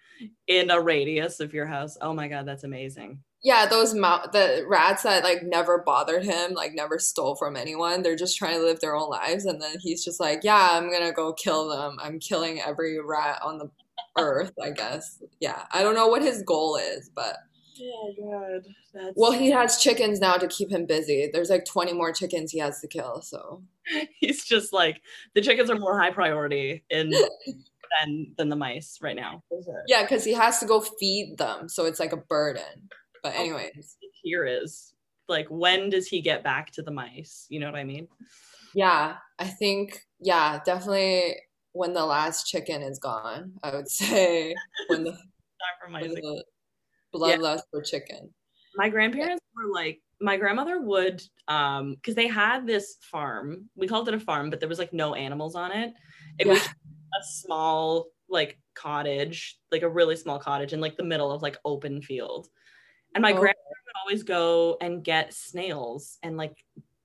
in 0.46 0.70
a 0.70 0.80
radius 0.80 1.40
of 1.40 1.52
your 1.52 1.66
house. 1.66 1.96
Oh 2.00 2.12
my 2.12 2.28
god, 2.28 2.46
that's 2.46 2.64
amazing. 2.64 3.20
Yeah, 3.42 3.66
those 3.66 3.94
mo- 3.94 4.26
the 4.32 4.64
rats 4.68 5.04
that 5.04 5.22
like 5.22 5.44
never 5.44 5.78
bothered 5.84 6.24
him, 6.24 6.54
like 6.54 6.72
never 6.74 6.98
stole 6.98 7.36
from 7.36 7.56
anyone. 7.56 8.02
They're 8.02 8.16
just 8.16 8.36
trying 8.36 8.58
to 8.58 8.64
live 8.64 8.80
their 8.80 8.96
own 8.96 9.08
lives, 9.10 9.44
and 9.44 9.62
then 9.62 9.76
he's 9.80 10.04
just 10.04 10.18
like, 10.18 10.40
"Yeah, 10.42 10.70
I'm 10.72 10.90
gonna 10.90 11.12
go 11.12 11.32
kill 11.32 11.68
them. 11.68 11.98
I'm 12.02 12.18
killing 12.18 12.60
every 12.60 12.98
rat 13.00 13.40
on 13.42 13.58
the 13.58 13.70
earth." 14.18 14.52
I 14.60 14.70
guess. 14.70 15.22
Yeah, 15.40 15.62
I 15.72 15.82
don't 15.82 15.94
know 15.94 16.08
what 16.08 16.22
his 16.22 16.42
goal 16.42 16.76
is, 16.76 17.10
but 17.14 17.36
yeah, 17.78 18.12
God. 18.20 18.66
That's... 18.92 19.12
Well, 19.16 19.32
he 19.32 19.50
has 19.50 19.82
chickens 19.82 20.20
now 20.20 20.36
to 20.36 20.48
keep 20.48 20.70
him 20.70 20.86
busy. 20.86 21.30
There's 21.32 21.50
like 21.50 21.64
20 21.64 21.92
more 21.92 22.12
chickens 22.12 22.52
he 22.52 22.58
has 22.58 22.80
to 22.80 22.88
kill, 22.88 23.22
so 23.22 23.62
he's 24.20 24.44
just 24.44 24.72
like 24.72 25.00
the 25.34 25.40
chickens 25.40 25.70
are 25.70 25.78
more 25.78 25.98
high 25.98 26.10
priority 26.10 26.84
in 26.90 27.10
than 28.00 28.34
than 28.36 28.48
the 28.48 28.56
mice 28.56 28.98
right 29.00 29.16
now. 29.16 29.42
Yeah, 29.86 30.02
because 30.02 30.24
he 30.24 30.32
has 30.34 30.58
to 30.60 30.66
go 30.66 30.80
feed 30.80 31.36
them, 31.38 31.68
so 31.68 31.86
it's 31.86 32.00
like 32.00 32.12
a 32.12 32.18
burden. 32.18 32.88
But 33.22 33.34
oh, 33.36 33.40
anyways, 33.40 33.96
here 34.22 34.44
is 34.46 34.92
like 35.28 35.46
when 35.48 35.90
does 35.90 36.08
he 36.08 36.20
get 36.20 36.44
back 36.44 36.72
to 36.72 36.82
the 36.82 36.90
mice? 36.90 37.46
You 37.48 37.60
know 37.60 37.66
what 37.70 37.78
I 37.78 37.84
mean? 37.84 38.08
Yeah, 38.74 39.16
I 39.38 39.46
think 39.46 40.06
yeah, 40.20 40.60
definitely 40.64 41.36
when 41.72 41.92
the 41.92 42.04
last 42.04 42.46
chicken 42.46 42.82
is 42.82 42.98
gone. 42.98 43.52
I 43.62 43.74
would 43.74 43.88
say 43.88 44.54
when 44.88 45.04
the, 45.04 45.16
when 45.90 46.10
the 46.10 46.44
bloodlust 47.14 47.56
yeah. 47.56 47.62
for 47.70 47.82
chicken. 47.82 48.32
My 48.76 48.88
grandparents 48.88 49.44
were 49.54 49.72
like 49.72 50.00
my 50.20 50.36
grandmother 50.36 50.80
would 50.80 51.22
um 51.46 51.94
because 51.94 52.14
they 52.14 52.26
had 52.26 52.66
this 52.66 52.96
farm 53.00 53.68
we 53.76 53.86
called 53.86 54.08
it 54.08 54.14
a 54.14 54.20
farm 54.20 54.50
but 54.50 54.60
there 54.60 54.68
was 54.68 54.78
like 54.78 54.92
no 54.92 55.14
animals 55.14 55.54
on 55.54 55.70
it 55.70 55.92
it 56.38 56.46
yeah. 56.46 56.52
was 56.52 56.62
a 56.62 57.24
small 57.24 58.06
like 58.28 58.58
cottage 58.74 59.58
like 59.70 59.82
a 59.82 59.88
really 59.88 60.16
small 60.16 60.38
cottage 60.38 60.72
in 60.72 60.80
like 60.80 60.96
the 60.96 61.04
middle 61.04 61.30
of 61.30 61.42
like 61.42 61.56
open 61.64 62.02
field 62.02 62.48
and 63.14 63.22
my 63.22 63.30
oh. 63.30 63.34
grandmother 63.34 63.56
would 63.86 64.00
always 64.02 64.22
go 64.22 64.76
and 64.80 65.04
get 65.04 65.32
snails 65.32 66.18
and 66.22 66.36
like 66.36 66.56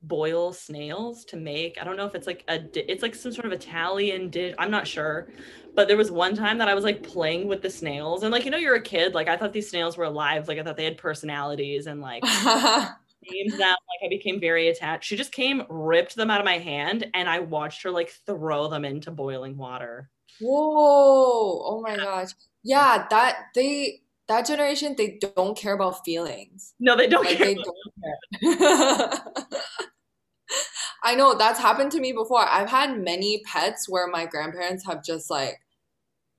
boil 0.03 0.51
snails 0.51 1.23
to 1.23 1.37
make 1.37 1.77
i 1.79 1.83
don't 1.83 1.95
know 1.95 2.05
if 2.05 2.13
it's 2.13 2.27
like 2.27 2.43
a 2.49 2.59
it's 2.73 3.01
like 3.01 3.15
some 3.15 3.31
sort 3.31 3.45
of 3.45 3.53
italian 3.53 4.29
dish 4.29 4.53
i'm 4.57 4.71
not 4.71 4.87
sure. 4.87 5.29
But 5.75 5.87
there 5.87 5.97
was 5.97 6.11
one 6.11 6.35
time 6.35 6.59
that 6.59 6.67
i 6.67 6.75
was 6.75 6.83
like 6.83 7.01
playing 7.01 7.47
with 7.47 7.61
the 7.61 7.69
snails 7.69 8.21
and 8.21 8.31
like 8.31 8.45
you 8.45 8.51
know 8.51 8.57
you're 8.57 8.75
a 8.75 8.81
kid 8.81 9.15
like 9.15 9.27
i 9.27 9.35
thought 9.35 9.53
these 9.53 9.69
snails 9.69 9.97
were 9.97 10.03
alive 10.03 10.47
like 10.47 10.59
i 10.59 10.63
thought 10.63 10.77
they 10.77 10.83
had 10.83 10.97
personalities 10.97 11.87
and 11.87 11.99
like 11.99 12.23
names 13.31 13.57
like 13.57 13.77
i 14.03 14.09
became 14.09 14.39
very 14.39 14.67
attached. 14.67 15.07
She 15.07 15.15
just 15.15 15.31
came 15.31 15.63
ripped 15.69 16.15
them 16.15 16.29
out 16.29 16.41
of 16.41 16.45
my 16.45 16.57
hand 16.57 17.09
and 17.13 17.29
i 17.29 17.39
watched 17.39 17.81
her 17.83 17.91
like 17.91 18.11
throw 18.25 18.67
them 18.67 18.85
into 18.85 19.09
boiling 19.09 19.57
water. 19.57 20.09
Whoa 20.41 21.63
oh 21.65 21.81
my 21.81 21.95
gosh. 21.95 22.31
Yeah 22.63 23.07
that 23.09 23.37
they 23.55 24.01
that 24.27 24.45
generation 24.45 24.95
they 24.97 25.19
don't 25.35 25.57
care 25.57 25.73
about 25.73 26.05
feelings. 26.05 26.73
No 26.79 26.95
they 26.95 27.07
don't 27.07 27.25
like, 27.25 27.37
care 27.37 27.47
they 27.47 27.55
don't 27.55 28.59
care 28.59 29.19
I 31.03 31.15
know 31.15 31.35
that's 31.35 31.59
happened 31.59 31.91
to 31.91 31.99
me 31.99 32.13
before. 32.13 32.47
I've 32.47 32.69
had 32.69 32.97
many 32.97 33.41
pets 33.45 33.89
where 33.89 34.07
my 34.07 34.25
grandparents 34.25 34.85
have 34.85 35.03
just 35.03 35.29
like 35.29 35.59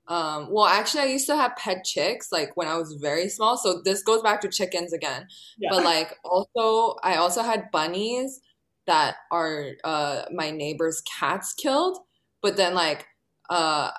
um 0.06 0.48
well 0.50 0.66
actually 0.66 1.00
I 1.00 1.06
used 1.06 1.26
to 1.28 1.36
have 1.36 1.56
pet 1.56 1.82
chicks 1.82 2.30
like 2.30 2.56
when 2.56 2.68
I 2.68 2.76
was 2.76 2.94
very 3.00 3.28
small. 3.28 3.56
So 3.56 3.80
this 3.84 4.02
goes 4.02 4.22
back 4.22 4.40
to 4.42 4.48
chickens 4.48 4.92
again. 4.92 5.26
Yeah. 5.58 5.70
But 5.70 5.84
like 5.84 6.18
also 6.24 6.96
I 7.02 7.16
also 7.16 7.42
had 7.42 7.70
bunnies 7.70 8.40
that 8.86 9.16
are 9.30 9.70
uh 9.84 10.24
my 10.32 10.50
neighbor's 10.50 11.02
cats 11.02 11.54
killed. 11.54 11.98
But 12.42 12.56
then 12.56 12.74
like 12.74 13.06
uh 13.50 13.90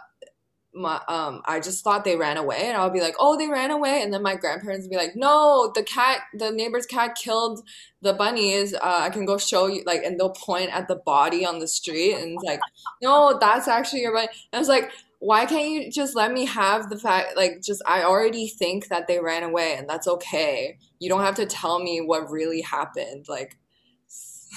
my 0.75 1.01
um 1.08 1.41
I 1.46 1.60
just 1.60 1.84
thought 1.84 2.03
they 2.03 2.15
ran 2.15 2.38
away 2.38 2.63
and 2.67 2.77
I'll 2.77 2.89
be 2.89 3.01
like, 3.01 3.15
"Oh, 3.20 3.38
they 3.38 3.48
ran 3.48 3.72
away." 3.72 4.01
And 4.01 4.13
then 4.13 4.22
my 4.22 4.36
grandparents 4.36 4.88
be 4.88 4.98
like, 4.98 5.15
"No, 5.15 5.72
the 5.74 5.84
cat 5.84 6.22
the 6.34 6.51
neighbor's 6.51 6.86
cat 6.86 7.15
killed 7.15 7.63
the 8.01 8.13
bunnies. 8.13 8.74
Uh, 8.74 8.79
I 8.84 9.10
can 9.10 9.25
go 9.25 9.38
show 9.38 9.67
you 9.67 9.84
like 9.86 10.03
and 10.03 10.20
they'll 10.20 10.32
point 10.32 10.70
at 10.72 10.88
the 10.88 10.98
body 10.98 11.46
on 11.46 11.60
the 11.60 11.67
street 11.67 12.13
and 12.15 12.34
it's 12.34 12.44
like, 12.44 12.60
"No, 13.01 13.38
that's 13.39 13.67
actually 13.67 14.01
your 14.01 14.13
bunny." 14.13 14.27
And 14.51 14.58
I 14.58 14.60
was 14.60 14.67
like, 14.67 14.91
"Why 15.20 15.46
can't 15.46 15.70
you 15.70 15.91
just 15.91 16.15
let 16.15 16.32
me 16.32 16.46
have 16.46 16.89
the 16.89 16.98
fact 17.00 17.38
like 17.38 17.62
just 17.62 17.82
I 17.88 18.03
already 18.03 18.48
think 18.48 18.89
that 18.89 19.08
they 19.08 19.20
ran 19.20 19.44
away 19.44 19.75
and 19.77 19.89
that's 19.89 20.08
okay. 20.08 20.77
You 21.00 21.10
don't 21.10 21.22
have 21.22 21.36
to 21.36 21.46
tell 21.46 21.79
me 21.79 22.01
what 22.01 22.29
really 22.29 22.62
happened." 22.62 23.27
Like 23.29 23.58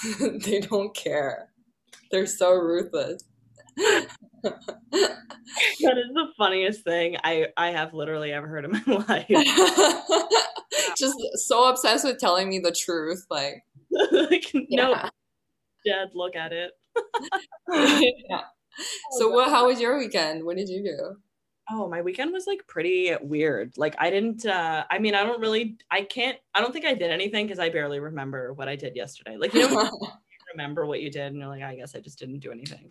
they 0.20 0.60
don't 0.60 0.94
care. 0.94 1.48
They're 2.10 2.26
so 2.26 2.52
ruthless. 2.54 3.22
that 4.42 5.98
is 5.98 6.12
the 6.14 6.26
funniest 6.36 6.82
thing 6.82 7.16
I 7.22 7.46
I 7.56 7.70
have 7.70 7.94
literally 7.94 8.32
ever 8.32 8.46
heard 8.46 8.64
in 8.64 8.72
my 8.72 8.82
life. 9.08 9.26
Just 10.96 11.16
so 11.46 11.68
obsessed 11.68 12.04
with 12.04 12.18
telling 12.18 12.48
me 12.48 12.58
the 12.58 12.72
truth, 12.72 13.24
like, 13.30 13.62
like 14.12 14.50
no, 14.54 14.94
Dad, 15.86 16.08
look 16.14 16.34
at 16.36 16.52
it. 16.52 16.72
yeah. 17.72 18.40
So, 19.12 19.30
what? 19.30 19.48
How 19.50 19.66
was 19.66 19.80
your 19.80 19.98
weekend? 19.98 20.44
What 20.44 20.56
did 20.56 20.68
you 20.68 20.82
do? 20.82 21.16
Oh, 21.70 21.88
my 21.88 22.00
weekend 22.00 22.32
was 22.32 22.46
like 22.46 22.66
pretty 22.66 23.14
weird. 23.20 23.74
Like 23.76 23.94
I 23.98 24.10
didn't 24.10 24.46
uh 24.46 24.84
I 24.90 24.98
mean, 24.98 25.14
I 25.14 25.22
don't 25.22 25.40
really 25.40 25.76
I 25.90 26.02
can't 26.02 26.38
I 26.54 26.60
don't 26.60 26.72
think 26.72 26.84
I 26.84 26.94
did 26.94 27.10
anything 27.10 27.46
because 27.46 27.58
I 27.58 27.68
barely 27.68 28.00
remember 28.00 28.52
what 28.54 28.68
I 28.68 28.76
did 28.76 28.96
yesterday. 28.96 29.36
Like 29.36 29.54
you 29.54 29.68
know 29.68 29.90
remember 30.52 30.86
what 30.86 31.00
you 31.00 31.10
did 31.10 31.26
and 31.26 31.36
you're 31.36 31.48
like, 31.48 31.62
I 31.62 31.76
guess 31.76 31.94
I 31.94 32.00
just 32.00 32.18
didn't 32.18 32.40
do 32.40 32.50
anything. 32.50 32.90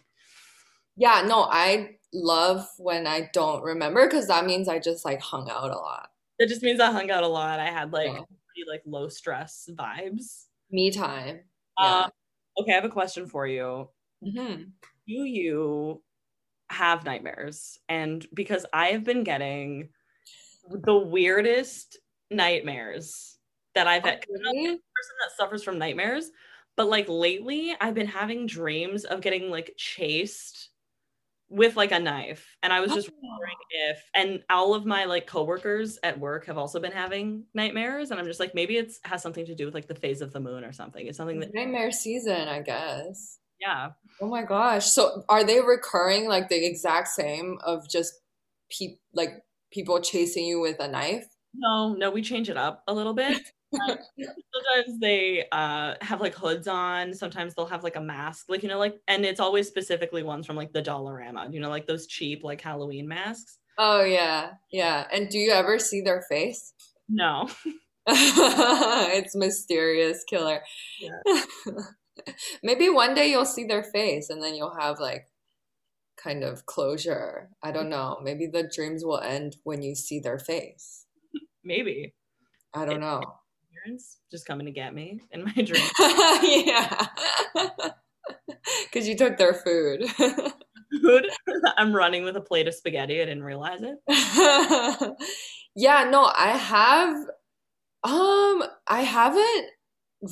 Yeah, 0.98 1.24
no, 1.26 1.44
I 1.44 1.98
love 2.14 2.68
when 2.78 3.06
I 3.08 3.30
don't 3.34 3.64
remember 3.64 4.08
because 4.08 4.28
that 4.28 4.46
means 4.46 4.68
I 4.68 4.80
just 4.80 5.06
like 5.06 5.22
hung 5.22 5.50
out 5.50 5.72
a 5.72 5.78
lot. 5.78 6.10
It 6.40 6.50
just 6.50 6.64
means 6.64 6.80
I 6.80 6.92
hung 6.92 7.12
out 7.12 7.24
a 7.24 7.28
lot. 7.28 7.60
I 7.60 7.68
had 7.68 7.94
like 7.94 8.08
yeah. 8.08 8.14
pretty 8.14 8.70
like 8.70 8.82
low 8.86 9.08
stress 9.08 9.70
vibes. 9.74 10.46
Me 10.72 10.92
time. 10.92 11.42
Uh, 11.78 12.08
yeah. 12.08 12.62
okay, 12.62 12.72
I 12.72 12.76
have 12.76 12.86
a 12.86 12.90
question 12.90 13.28
for 13.28 13.48
you. 13.48 13.90
Mm-hmm. 14.26 14.64
Do 15.08 15.24
you 15.24 16.02
have 16.70 17.06
nightmares? 17.06 17.80
And 17.88 18.26
because 18.34 18.66
I 18.74 18.88
have 18.88 19.04
been 19.04 19.24
getting 19.24 19.90
the 20.70 20.98
weirdest 20.98 21.98
nightmares 22.30 23.38
that 23.76 23.88
I've 23.88 24.04
had. 24.04 24.16
Okay. 24.16 24.26
I'm 24.36 24.64
not 24.64 24.64
person 24.64 25.16
that 25.22 25.38
suffers 25.38 25.64
from 25.64 25.78
nightmares, 25.78 26.32
but 26.76 26.90
like 26.90 27.08
lately, 27.08 27.76
I've 27.80 27.94
been 27.94 28.08
having 28.08 28.48
dreams 28.48 29.06
of 29.06 29.22
getting 29.22 29.50
like 29.50 29.74
chased 29.78 30.70
with 31.50 31.78
like 31.78 31.92
a 31.92 32.00
knife 32.00 32.58
and 32.62 32.74
i 32.74 32.80
was 32.80 32.92
just 32.94 33.10
oh. 33.10 33.14
wondering 33.22 33.56
if 33.70 34.04
and 34.14 34.44
all 34.50 34.74
of 34.74 34.86
my 34.86 35.06
like 35.06 35.28
coworkers 35.28 35.98
at 36.04 36.20
work 36.20 36.46
have 36.46 36.58
also 36.58 36.80
been 36.80 36.92
having 36.92 37.44
nightmares 37.54 38.12
and 38.12 38.20
i'm 38.20 38.26
just 38.26 38.40
like 38.40 38.54
maybe 38.54 38.76
it's 38.76 39.00
has 39.04 39.22
something 39.22 39.46
to 39.46 39.56
do 39.56 39.66
with 39.66 39.74
like 39.74 39.88
the 39.88 39.96
phase 39.96 40.22
of 40.22 40.34
the 40.34 40.40
moon 40.40 40.64
or 40.64 40.74
something 40.74 41.08
it's 41.08 41.18
something 41.18 41.40
that 41.40 41.54
nightmare 41.54 41.92
season 41.92 42.48
i 42.48 42.62
guess. 42.62 43.40
Yeah. 43.60 43.90
Oh 44.22 44.28
my 44.28 44.44
gosh 44.44 44.86
so 44.86 45.24
are 45.30 45.44
they 45.44 45.62
recurring 45.62 46.28
like 46.28 46.50
the 46.50 46.64
exact 46.64 47.08
same 47.08 47.58
of 47.66 47.90
just 47.90 48.14
pe- 48.70 48.98
like 49.14 49.44
people 49.72 50.00
chasing 50.02 50.46
you 50.46 50.60
with 50.60 50.80
a 50.80 50.88
knife? 50.88 51.26
No 51.56 51.94
no 51.94 52.12
we 52.12 52.22
change 52.22 52.50
it 52.50 52.58
up 52.58 52.84
a 52.88 52.94
little 52.94 53.14
bit 53.14 53.42
sometimes 53.74 55.00
they 55.02 55.46
uh 55.52 55.96
have 56.02 56.22
like 56.22 56.34
hoods 56.34 56.68
on. 56.68 57.14
Sometimes 57.14 57.54
they'll 57.54 57.66
have 57.66 57.84
like 57.84 57.96
a 57.96 58.02
mask 58.02 58.46
like 58.50 58.64
you 58.64 58.70
know 58.70 58.80
like 58.80 59.00
and 59.08 59.26
it's 59.26 59.40
always 59.40 59.68
specifically 59.68 60.24
ones 60.24 60.46
from 60.46 60.56
like 60.56 60.72
the 60.74 60.82
dollarama 60.82 61.52
you 61.54 61.60
know 61.60 61.70
like 61.70 61.88
those 61.88 62.08
cheap 62.08 62.44
like 62.44 62.62
halloween 62.62 63.08
masks. 63.08 63.60
Oh 63.78 64.04
yeah. 64.04 64.52
Yeah. 64.72 65.06
And 65.12 65.30
do 65.30 65.38
you 65.38 65.52
ever 65.52 65.80
see 65.80 66.02
their 66.02 66.24
face? 66.30 66.74
No. 67.10 67.50
It's 68.10 69.36
mysterious 69.36 70.24
killer. 70.24 70.62
Yeah. 71.02 71.42
maybe 72.64 72.88
one 72.88 73.14
day 73.14 73.30
you'll 73.30 73.44
see 73.44 73.66
their 73.66 73.84
face 73.84 74.30
and 74.30 74.42
then 74.42 74.56
you'll 74.56 74.78
have 74.80 75.02
like 75.02 75.28
kind 76.16 76.42
of 76.46 76.66
closure. 76.66 77.50
I 77.62 77.74
don't 77.74 77.90
know. 77.90 78.18
Maybe 78.24 78.48
the 78.48 78.64
dreams 78.74 79.04
will 79.04 79.20
end 79.20 79.58
when 79.64 79.82
you 79.82 79.94
see 79.94 80.22
their 80.22 80.40
face. 80.40 81.06
Maybe. 81.66 82.14
I 82.74 82.86
don't 82.86 83.02
know 83.02 83.22
parents 83.84 84.18
just 84.32 84.46
coming 84.46 84.66
to 84.66 84.72
get 84.72 84.94
me 84.94 85.22
in 85.32 85.44
my 85.44 85.52
dream. 85.64 85.84
yeah. 86.44 87.08
Because 88.84 89.08
you 89.08 89.16
took 89.16 89.38
their 89.38 89.54
food. 89.54 90.04
food? 90.10 91.26
I'm 91.78 91.96
running 91.96 92.24
with 92.24 92.36
a 92.36 92.42
plate 92.42 92.68
of 92.68 92.74
spaghetti. 92.74 93.22
I 93.22 93.26
didn't 93.26 93.44
realize 93.44 93.80
it. 93.82 95.18
yeah, 95.76 96.04
no, 96.10 96.32
I 96.36 96.50
have 96.58 97.16
um 98.04 98.64
I 98.88 99.02
haven't 99.02 99.68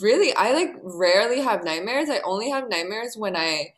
really 0.01 0.33
I 0.35 0.53
like 0.53 0.75
rarely 0.83 1.41
have 1.41 1.63
nightmares. 1.63 2.09
I 2.09 2.19
only 2.25 2.49
have 2.49 2.69
nightmares 2.69 3.15
when 3.17 3.35
I 3.35 3.73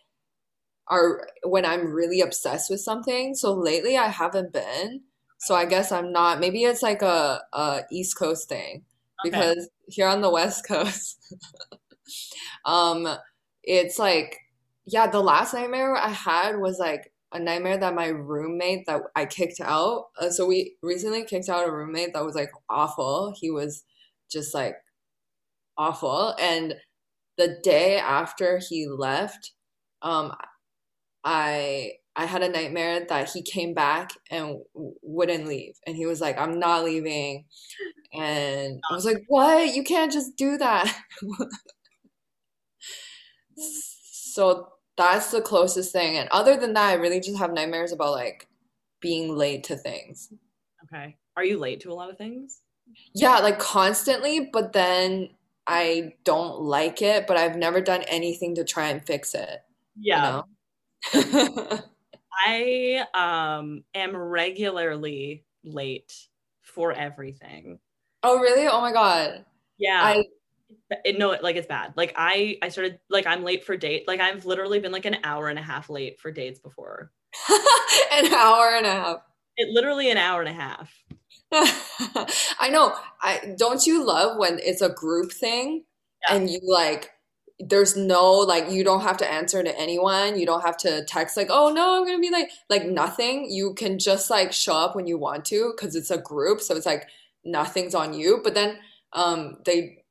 are 0.88 1.28
when 1.44 1.66
I'm 1.66 1.92
really 1.94 2.22
obsessed 2.22 2.70
with 2.70 2.80
something. 2.80 3.36
So 3.36 3.54
lately 3.54 3.98
I 3.98 4.08
haven't 4.08 4.54
been. 4.54 5.02
So 5.40 5.54
I 5.56 5.66
guess 5.66 5.92
I'm 5.92 6.12
not 6.12 6.40
maybe 6.40 6.64
it's 6.64 6.82
like 6.82 7.02
a, 7.04 7.42
a 7.54 7.82
East 7.92 8.18
Coast 8.18 8.50
thing 8.50 8.84
because 9.24 9.70
here 9.88 10.08
on 10.08 10.22
the 10.22 10.30
West 10.30 10.66
Coast, 10.68 11.18
um, 12.66 13.08
it's 13.64 14.00
like, 14.00 14.38
yeah, 14.86 15.08
the 15.08 15.22
last 15.22 15.54
nightmare 15.54 15.96
I 15.96 16.10
had 16.10 16.58
was 16.60 16.80
like 16.80 17.12
a 17.34 17.40
nightmare 17.40 17.78
that 17.78 17.94
my 17.96 18.08
roommate 18.08 18.86
that 18.88 19.02
I 19.16 19.26
kicked 19.26 19.60
out. 19.62 20.06
Uh, 20.20 20.30
so 20.30 20.46
we 20.46 20.76
recently 20.82 21.26
kicked 21.26 21.50
out 21.50 21.68
a 21.68 21.72
roommate 21.72 22.14
that 22.14 22.26
was 22.26 22.36
like 22.36 22.52
awful. 22.70 23.34
He 23.40 23.52
was 23.52 23.84
just 24.32 24.54
like 24.54 24.76
awful. 25.78 26.36
And 26.40 26.76
the 27.38 27.58
day 27.64 27.98
after 27.98 28.60
he 28.70 28.88
left, 28.88 29.54
um, 30.02 30.34
I 31.24 31.94
I 32.16 32.26
had 32.26 32.44
a 32.44 32.50
nightmare 32.50 33.06
that 33.10 33.30
he 33.32 33.44
came 33.44 33.74
back 33.76 34.12
and 34.32 34.58
wouldn't 35.04 35.48
leave. 35.48 35.76
And 35.86 35.96
he 35.96 36.08
was 36.08 36.20
like, 36.22 36.38
I'm 36.40 36.60
not 36.60 36.84
leaving. 36.84 37.46
And 38.14 38.82
I 38.90 38.94
was 38.94 39.06
like, 39.06 39.24
What? 39.28 39.76
You 39.76 39.84
can't 39.84 40.12
just 40.12 40.36
do 40.36 40.58
that. 40.58 40.94
so 43.58 44.70
that's 44.98 45.32
the 45.32 45.42
closest 45.42 45.92
thing. 45.92 46.18
And 46.18 46.30
other 46.30 46.58
than 46.58 46.74
that, 46.74 46.90
I 46.90 46.94
really 46.94 47.20
just 47.20 47.38
have 47.38 47.54
nightmares 47.54 47.92
about 47.92 48.12
like 48.12 48.48
being 49.00 49.36
late 49.36 49.64
to 49.66 49.76
things. 49.76 50.34
Okay. 50.86 51.18
Are 51.36 51.44
you 51.44 51.60
late 51.60 51.82
to 51.82 51.92
a 51.92 51.94
lot 51.94 52.10
of 52.10 52.18
things? 52.18 52.62
Yeah, 53.14 53.40
like 53.40 53.60
constantly, 53.60 54.50
but 54.52 54.74
then 54.74 55.30
I 55.68 56.14
don't 56.24 56.62
like 56.62 57.02
it, 57.02 57.28
but 57.28 57.38
I've 57.38 57.58
never 57.58 57.82
done 57.82 58.04
anything 58.04 58.56
to 58.56 58.64
try 58.64 58.88
and 58.90 59.06
fix 59.06 59.36
it. 59.36 59.62
Yeah. 60.00 60.42
You 61.14 61.24
know? 61.24 61.80
I 62.48 63.06
um 63.14 63.84
am 63.94 64.16
regularly 64.16 65.44
late 65.64 66.14
for 66.62 66.92
everything. 66.92 67.80
Oh 68.28 68.40
really? 68.40 68.68
Oh 68.68 68.82
my 68.82 68.92
god. 68.92 69.46
Yeah. 69.78 70.02
I 70.04 70.26
it, 71.06 71.18
no, 71.18 71.38
like 71.42 71.56
it's 71.56 71.68
bad. 71.68 71.94
Like 71.96 72.14
I 72.18 72.58
I 72.62 72.68
started 72.68 73.00
like 73.10 73.26
I'm 73.26 73.44
late 73.44 73.64
for 73.64 73.78
date. 73.78 74.06
Like 74.06 74.20
I've 74.20 74.46
literally 74.46 74.80
been 74.80 74.92
like 74.92 75.06
an 75.06 75.18
hour 75.24 75.48
and 75.48 75.58
a 75.58 75.62
half 75.62 75.90
late 75.90 76.20
for 76.20 76.30
dates 76.30 76.60
before. 76.60 77.12
an 78.12 78.34
hour 78.34 78.76
and 78.76 78.86
a 78.86 78.92
half. 78.92 79.18
It 79.56 79.70
literally 79.70 80.12
an 80.12 80.18
hour 80.18 80.42
and 80.42 80.50
a 80.50 80.54
half. 80.54 80.94
I 82.60 82.70
know. 82.70 82.94
I 83.22 83.56
don't 83.58 83.86
you 83.86 84.06
love 84.06 84.38
when 84.38 84.60
it's 84.60 84.82
a 84.82 84.90
group 84.90 85.32
thing 85.32 85.86
yeah. 86.28 86.36
and 86.36 86.50
you 86.50 86.60
like 86.64 87.12
there's 87.60 87.96
no 87.96 88.34
like 88.34 88.70
you 88.70 88.84
don't 88.84 89.02
have 89.02 89.18
to 89.18 89.32
answer 89.32 89.64
to 89.64 89.80
anyone 89.80 90.38
you 90.38 90.46
don't 90.46 90.62
have 90.62 90.78
to 90.78 91.04
text 91.06 91.36
like 91.36 91.48
oh 91.50 91.74
no 91.74 91.98
i'm 91.98 92.06
gonna 92.06 92.20
be 92.20 92.30
like 92.30 92.52
like 92.70 92.86
nothing 92.86 93.50
you 93.50 93.74
can 93.74 93.98
just 93.98 94.30
like 94.30 94.54
show 94.54 94.76
up 94.76 94.96
when 94.96 95.08
you 95.08 95.18
want 95.18 95.44
to 95.44 95.74
because 95.76 95.96
it's 95.96 96.12
a 96.12 96.20
group 96.20 96.62
so 96.62 96.76
it's 96.76 96.86
like 96.86 97.08
nothing's 97.48 97.96
on 97.96 98.14
you 98.14 98.42
but 98.44 98.54
then 98.54 98.78
um 99.14 99.58
they 99.66 100.04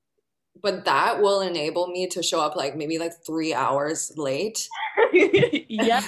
but 0.62 0.84
that 0.84 1.20
will 1.20 1.42
enable 1.42 1.86
me 1.86 2.06
to 2.08 2.22
show 2.22 2.40
up 2.40 2.56
like 2.56 2.76
maybe 2.76 2.98
like 2.98 3.12
three 3.24 3.52
hours 3.52 4.12
late 4.16 4.68
yeah 5.12 6.02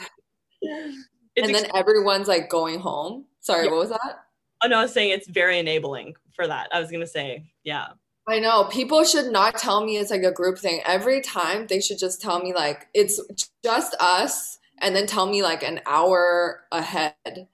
and 0.63 1.55
then 1.55 1.67
everyone's 1.75 2.29
like 2.29 2.49
going 2.49 2.81
home 2.81 3.25
sorry 3.41 3.67
yeah. 3.67 3.71
what 3.71 3.81
was 3.81 3.91
that 3.91 4.25
oh 4.63 4.69
no 4.69 4.79
i 4.79 4.83
was 4.83 4.93
saying 4.93 5.11
it's 5.11 5.29
very 5.29 5.59
enabling 5.59 6.15
for 6.35 6.47
that 6.47 6.69
i 6.73 6.81
was 6.81 6.91
gonna 6.91 7.07
say 7.07 7.45
yeah 7.63 7.89
I 8.31 8.41
know. 8.41 8.65
People 8.65 9.05
should 9.05 9.33
not 9.33 9.57
tell 9.57 9.83
me 9.83 9.97
it's 9.97 10.11
like 10.11 10.23
a 10.23 10.31
group 10.31 10.59
thing. 10.59 10.83
Every 10.85 11.23
time 11.23 11.67
they 11.67 11.81
should 11.81 11.99
just 11.99 12.21
tell 12.21 12.43
me 12.43 12.53
like 12.53 12.87
it's 12.93 13.19
just 13.65 13.97
us 14.01 14.59
and 14.81 14.95
then 14.95 15.07
tell 15.07 15.25
me 15.25 15.43
like 15.43 15.63
an 15.63 15.81
hour 15.87 16.65
ahead 16.71 17.49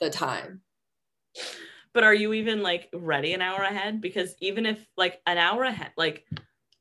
the 0.00 0.10
time. 0.10 0.62
But 1.94 2.04
are 2.04 2.14
you 2.14 2.32
even 2.34 2.62
like 2.62 2.88
ready 2.92 3.32
an 3.32 3.40
hour 3.40 3.62
ahead? 3.62 4.00
Because 4.00 4.34
even 4.40 4.66
if 4.66 4.84
like 4.96 5.20
an 5.26 5.38
hour 5.38 5.62
ahead, 5.62 5.92
like 5.96 6.26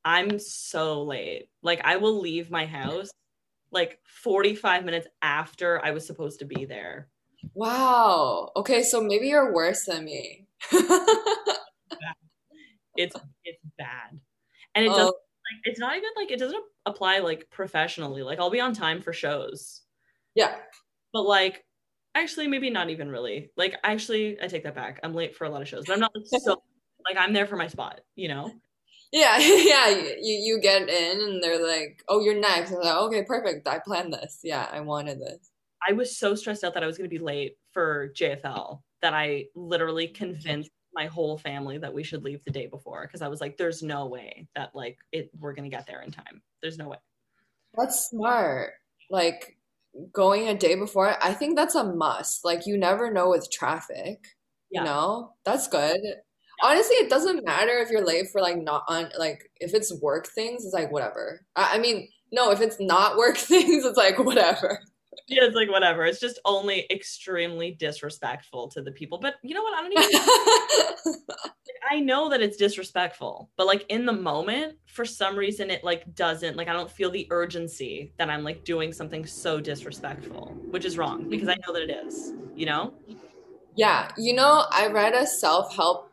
I'm 0.04 0.40
so 0.40 1.04
late. 1.04 1.50
Like 1.62 1.82
I 1.84 1.98
will 1.98 2.20
leave 2.20 2.52
my 2.52 2.66
house 2.66 3.10
like 3.72 4.00
45 4.06 4.86
minutes 4.86 5.08
after 5.22 5.84
I 5.84 5.92
was 5.92 6.06
supposed 6.06 6.40
to 6.40 6.46
be 6.46 6.66
there. 6.66 7.10
Wow. 7.54 8.52
Okay, 8.56 8.84
so 8.84 9.02
maybe 9.02 9.28
you're 9.28 9.54
worse 9.54 9.86
than 9.86 10.06
me. 10.06 10.48
it's 12.96 13.16
it's 13.44 13.60
bad 13.78 14.20
and 14.76 14.86
it 14.86 14.90
oh. 14.90 14.96
doesn't 14.96 15.08
like 15.08 15.62
it's 15.66 15.80
not 15.80 15.96
even 15.98 16.10
like 16.16 16.32
it 16.32 16.40
doesn't 16.40 16.64
apply 16.86 17.20
like 17.20 17.50
professionally 17.50 18.24
like 18.24 18.40
i'll 18.40 18.50
be 18.50 18.60
on 18.60 18.74
time 18.74 19.02
for 19.02 19.14
shows 19.14 19.82
yeah 20.36 20.56
but 21.12 21.24
like 21.24 21.66
actually 22.16 22.48
maybe 22.48 22.70
not 22.70 22.90
even 22.90 23.10
really. 23.10 23.50
Like 23.58 23.76
actually 23.84 24.38
i 24.42 24.48
take 24.48 24.64
that 24.64 24.76
back. 24.76 25.00
I'm 25.04 25.14
late 25.14 25.36
for 25.36 25.46
a 25.46 25.50
lot 25.50 25.62
of 25.62 25.68
shows 25.68 25.86
but 25.86 25.94
i'm 25.94 26.00
not 26.00 26.12
like, 26.16 26.42
so 26.42 26.62
like 27.06 27.18
i'm 27.18 27.34
there 27.34 27.48
for 27.48 27.58
my 27.58 27.68
spot 27.68 28.02
you 28.16 28.28
know? 28.28 28.52
Yeah 29.12 29.38
yeah 29.40 29.90
you 29.90 30.36
you 30.42 30.60
get 30.62 30.90
in 30.90 31.22
and 31.22 31.44
they're 31.44 31.66
like 31.66 32.04
oh 32.08 32.20
you're 32.20 32.40
next. 32.40 32.72
And 32.72 32.82
like 32.82 32.96
okay 32.96 33.24
perfect. 33.24 33.68
I 33.68 33.80
planned 33.80 34.14
this. 34.14 34.40
Yeah 34.44 34.68
i 34.72 34.80
wanted 34.80 35.20
this. 35.20 35.52
I 35.88 35.94
was 35.94 36.18
so 36.18 36.36
stressed 36.36 36.64
out 36.64 36.74
that 36.76 36.84
i 36.84 36.88
was 36.88 36.98
going 36.98 37.10
to 37.10 37.16
be 37.16 37.24
late 37.24 37.58
for 37.72 38.14
jfl 38.16 38.82
that 39.02 39.14
i 39.14 39.46
literally 39.56 40.08
convinced 40.08 40.72
my 40.94 41.08
whole 41.08 41.38
family 41.38 41.78
that 41.78 41.94
we 41.94 42.04
should 42.04 42.24
leave 42.24 42.44
the 42.44 42.52
day 42.52 42.68
before 42.68 43.08
because 43.08 43.22
I 43.22 43.28
was 43.28 43.42
like, 43.42 43.58
there's 43.58 43.82
no 43.82 44.06
way 44.08 44.48
that 44.56 44.76
like 44.76 44.98
it 45.12 45.30
we're 45.40 45.54
gonna 45.54 45.70
get 45.70 45.88
there 45.88 46.02
in 46.02 46.12
time. 46.12 46.42
There's 46.62 46.78
no 46.78 46.90
way. 46.90 46.98
That's 47.76 48.10
smart. 48.10 48.74
Like 49.10 49.58
going 50.12 50.48
a 50.48 50.58
day 50.58 50.76
before, 50.76 51.16
I 51.22 51.34
think 51.34 51.56
that's 51.56 51.76
a 51.76 51.84
must. 51.84 52.44
Like 52.46 52.66
you 52.66 52.78
never 52.78 53.12
know 53.12 53.30
with 53.30 53.52
traffic. 53.52 54.20
Yeah. 54.72 54.82
You 54.82 54.86
know? 54.86 55.34
That's 55.46 55.68
good. 55.68 56.00
Yeah. 56.02 56.14
Honestly, 56.62 56.96
it 56.96 57.10
doesn't 57.10 57.46
matter 57.46 57.80
if 57.80 57.90
you're 57.90 58.06
late 58.06 58.28
for 58.32 58.40
like 58.42 58.58
not 58.58 58.84
on 58.88 59.10
like 59.18 59.50
if 59.58 59.74
it's 59.74 59.94
work 60.02 60.28
things, 60.28 60.64
it's 60.64 60.74
like 60.74 60.92
whatever. 60.92 61.46
I, 61.56 61.76
I 61.76 61.80
mean, 61.80 62.08
no, 62.32 62.52
if 62.52 62.62
it's 62.62 62.80
not 62.80 63.18
work 63.18 63.38
things, 63.38 63.86
it's 63.86 63.98
like 63.98 64.18
whatever 64.20 64.80
yeah, 65.28 65.44
it's 65.44 65.56
like 65.56 65.70
whatever. 65.70 66.06
It's 66.06 66.20
just 66.20 66.40
only 66.46 66.86
extremely 66.90 67.72
disrespectful 67.72 68.70
to 68.70 68.82
the 68.82 68.92
people. 68.92 69.20
But 69.20 69.36
you 69.44 69.54
know 69.56 69.62
what? 69.62 69.78
I 69.78 69.82
don't 69.82 69.94
even. 71.06 71.16
I 71.92 72.00
know 72.00 72.30
that 72.30 72.42
it's 72.42 72.58
disrespectful, 72.58 73.50
but 73.58 73.68
like 73.68 73.86
in 73.90 74.06
the 74.06 74.14
moment, 74.14 74.78
for 74.88 75.06
some 75.06 75.36
reason, 75.36 75.70
it 75.70 75.84
like 75.84 76.16
doesn't 76.16 76.56
like 76.58 76.68
I 76.68 76.74
don't 76.74 76.90
feel 76.90 77.12
the 77.12 77.28
urgency 77.30 78.14
that 78.18 78.30
I'm 78.30 78.44
like 78.44 78.64
doing 78.64 78.94
something 78.94 79.26
so 79.26 79.60
disrespectful, 79.60 80.56
which 80.72 80.86
is 80.86 80.98
wrong 80.98 81.28
because 81.30 81.48
I 81.48 81.56
know 81.68 81.74
that 81.74 81.84
it 81.84 82.06
is. 82.08 82.34
You 82.56 82.66
know. 82.66 82.94
Yeah, 83.76 84.10
you 84.18 84.34
know, 84.34 84.66
I 84.72 84.88
read 84.88 85.14
a 85.14 85.26
self 85.26 85.76
help. 85.76 86.10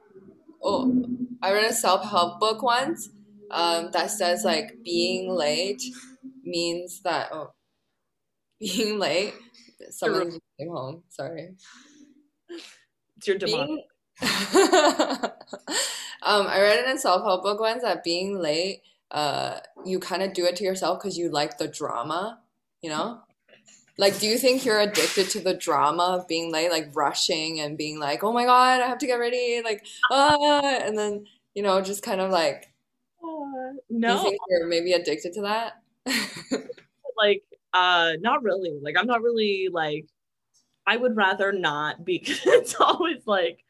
Oh, 0.62 1.06
I 1.42 1.52
read 1.52 1.70
a 1.70 1.74
self 1.74 2.04
help 2.04 2.40
book 2.40 2.62
once 2.62 3.10
um, 3.50 3.90
that 3.92 4.10
says 4.10 4.44
like 4.44 4.78
being 4.84 5.30
late 5.30 5.82
means 6.44 7.00
that. 7.02 7.30
Oh, 7.32 7.52
being 8.60 8.98
late. 8.98 9.34
Someone 9.90 10.38
came 10.58 10.68
home. 10.68 11.02
Sorry. 11.08 11.54
It's 13.16 13.26
your 13.26 13.38
demonic. 13.38 13.84
um, 14.22 14.28
I 16.46 16.60
read 16.60 16.80
it 16.80 16.86
in 16.86 16.96
a 16.96 16.98
self 16.98 17.22
help 17.22 17.42
book 17.42 17.60
once 17.60 17.82
that 17.82 18.04
being 18.04 18.38
late, 18.38 18.82
uh, 19.10 19.60
you 19.84 19.98
kind 19.98 20.22
of 20.22 20.34
do 20.34 20.44
it 20.44 20.56
to 20.56 20.64
yourself 20.64 21.00
because 21.00 21.16
you 21.16 21.30
like 21.30 21.58
the 21.58 21.68
drama. 21.68 22.40
You 22.82 22.90
know, 22.90 23.20
like, 23.98 24.18
do 24.18 24.26
you 24.26 24.38
think 24.38 24.64
you're 24.64 24.80
addicted 24.80 25.28
to 25.30 25.40
the 25.40 25.54
drama 25.54 26.16
of 26.18 26.28
being 26.28 26.52
late, 26.52 26.70
like 26.70 26.90
rushing 26.94 27.60
and 27.60 27.76
being 27.76 27.98
like, 27.98 28.24
"Oh 28.24 28.32
my 28.32 28.44
god, 28.44 28.80
I 28.80 28.86
have 28.86 28.98
to 28.98 29.06
get 29.06 29.14
ready," 29.14 29.60
like, 29.62 29.84
ah, 30.10 30.78
and 30.82 30.96
then 30.96 31.26
you 31.54 31.62
know, 31.62 31.80
just 31.82 32.02
kind 32.02 32.20
of 32.20 32.30
like, 32.30 32.72
uh, 33.22 33.74
no, 33.90 34.16
you 34.16 34.22
think 34.22 34.40
you're 34.48 34.66
maybe 34.66 34.92
addicted 34.92 35.34
to 35.34 35.42
that? 35.42 35.82
like 37.16 37.42
uh, 37.72 38.12
not 38.20 38.42
really. 38.42 38.78
Like 38.82 38.96
I'm 38.98 39.06
not 39.06 39.22
really 39.22 39.68
like 39.72 40.06
I 40.86 40.96
would 40.96 41.16
rather 41.16 41.52
not 41.52 42.04
be 42.04 42.16
it's 42.26 42.74
always 42.80 43.26
like 43.26 43.64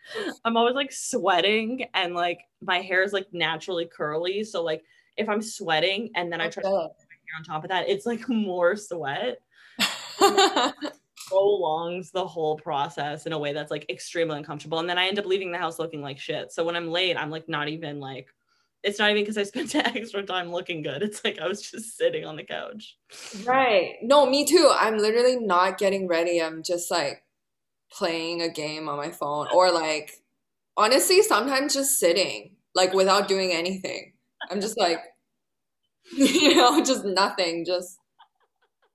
I'm 0.45 0.57
always 0.57 0.75
like 0.75 0.93
sweating 0.93 1.87
and 1.95 2.15
like 2.15 2.41
my 2.63 2.81
hair 2.81 3.03
is 3.03 3.13
like 3.13 3.27
naturally 3.33 3.87
curly. 3.87 4.45
So 4.45 4.63
like 4.63 4.83
if 5.17 5.29
I'm 5.29 5.43
sweating 5.43 6.11
and 6.15 6.33
then 6.33 6.41
I 6.41 6.49
try 6.49 6.63
to 6.63 6.69
put 6.69 6.75
my 6.75 6.81
hair 6.81 7.39
on 7.39 7.45
top 7.45 7.65
of 7.65 7.71
that, 7.71 7.89
it's 7.89 8.07
like 8.07 8.29
more 8.29 8.77
sweat. 8.77 9.39
prolongs 11.29 12.11
the 12.11 12.27
whole 12.27 12.57
process 12.57 13.25
in 13.25 13.33
a 13.33 13.39
way 13.39 13.53
that's 13.53 13.71
like 13.71 13.89
extremely 13.89 14.37
uncomfortable. 14.37 14.81
And 14.81 14.89
then 14.91 14.99
I 14.99 15.07
end 15.07 15.19
up 15.19 15.27
leaving 15.27 15.53
the 15.53 15.59
house 15.59 15.79
looking 15.79 16.03
like 16.03 16.19
shit. 16.19 16.53
So 16.53 16.65
when 16.65 16.75
I'm 16.75 16.89
late, 16.89 17.17
I'm 17.17 17.31
like 17.31 17.49
not 17.49 17.69
even 17.69 18.01
like 18.01 18.27
it's 18.83 18.99
not 18.99 19.11
even 19.11 19.23
because 19.23 19.39
I 19.39 19.43
spent 19.43 19.75
extra 19.97 20.23
time 20.23 20.53
looking 20.53 20.83
good. 20.83 21.03
It's 21.03 21.25
like 21.25 21.39
I 21.39 21.47
was 21.47 21.63
just 21.63 21.97
sitting 21.97 22.25
on 22.25 22.37
the 22.37 22.45
couch. 22.45 22.97
Right. 23.45 23.97
No, 24.03 24.27
me 24.27 24.45
too. 24.45 24.73
I'm 24.75 24.99
literally 24.99 25.37
not 25.37 25.79
getting 25.79 26.09
ready. 26.09 26.41
I'm 26.41 26.63
just 26.63 26.91
like 26.91 27.25
playing 27.93 28.41
a 28.41 28.49
game 28.49 28.89
on 28.89 28.97
my 28.97 29.11
phone 29.11 29.49
or 29.53 29.71
like 29.73 30.13
honestly 30.77 31.23
sometimes 31.23 31.75
just 31.75 31.99
sitting 31.99 32.55
like 32.75 32.93
without 32.95 33.29
doing 33.29 33.53
anything. 33.53 34.13
I'm 34.51 34.61
just 34.61 34.79
like 34.79 35.01
you 36.13 36.57
know, 36.57 36.83
just 36.83 37.05
nothing, 37.05 37.65
just 37.65 37.99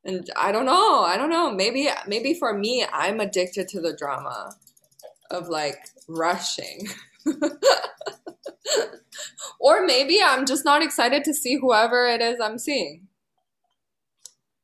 and 0.04 0.30
I 0.36 0.52
don't 0.52 0.66
know. 0.66 1.02
I 1.02 1.18
don't 1.18 1.30
know. 1.30 1.52
Maybe 1.52 1.88
maybe 2.08 2.34
for 2.34 2.58
me 2.58 2.86
I'm 2.92 3.20
addicted 3.20 3.68
to 3.70 3.82
the 3.82 3.96
drama 3.96 4.56
of 5.30 5.48
like 5.50 5.78
rushing. 6.08 6.88
or 9.60 9.86
maybe 9.86 10.22
I'm 10.24 10.46
just 10.46 10.66
not 10.66 10.82
excited 10.84 11.24
to 11.26 11.34
see 11.34 11.58
whoever 11.60 12.08
it 12.08 12.22
is 12.22 12.40
I'm 12.40 12.58
seeing. 12.58 13.08